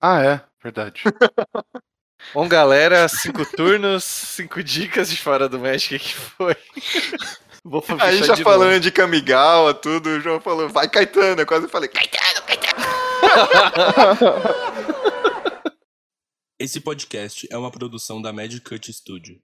Ah, 0.00 0.22
é. 0.22 0.53
Verdade. 0.64 1.02
Bom, 2.32 2.48
galera, 2.48 3.06
cinco 3.06 3.44
turnos, 3.44 4.02
cinco 4.02 4.64
dicas 4.64 5.10
de 5.10 5.18
fora 5.18 5.46
do 5.46 5.58
Magic 5.58 5.98
que 5.98 6.14
foi. 6.14 6.56
Vou 7.62 7.84
Aí 8.00 8.22
já 8.22 8.36
falando 8.36 8.70
novo. 8.70 8.80
de 8.80 8.90
Kamigawa, 8.90 9.72
tudo, 9.72 10.08
o 10.08 10.20
João 10.20 10.40
falou, 10.40 10.68
vai 10.68 10.88
Caetano. 10.88 11.42
Eu 11.42 11.46
quase 11.46 11.68
falei, 11.68 11.88
Caetano, 11.88 12.42
Caetano. 12.46 12.84
Esse 16.58 16.80
podcast 16.80 17.46
é 17.50 17.56
uma 17.56 17.70
produção 17.70 18.20
da 18.20 18.32
Magic 18.32 18.60
Cut 18.60 18.92
Studio. 18.92 19.40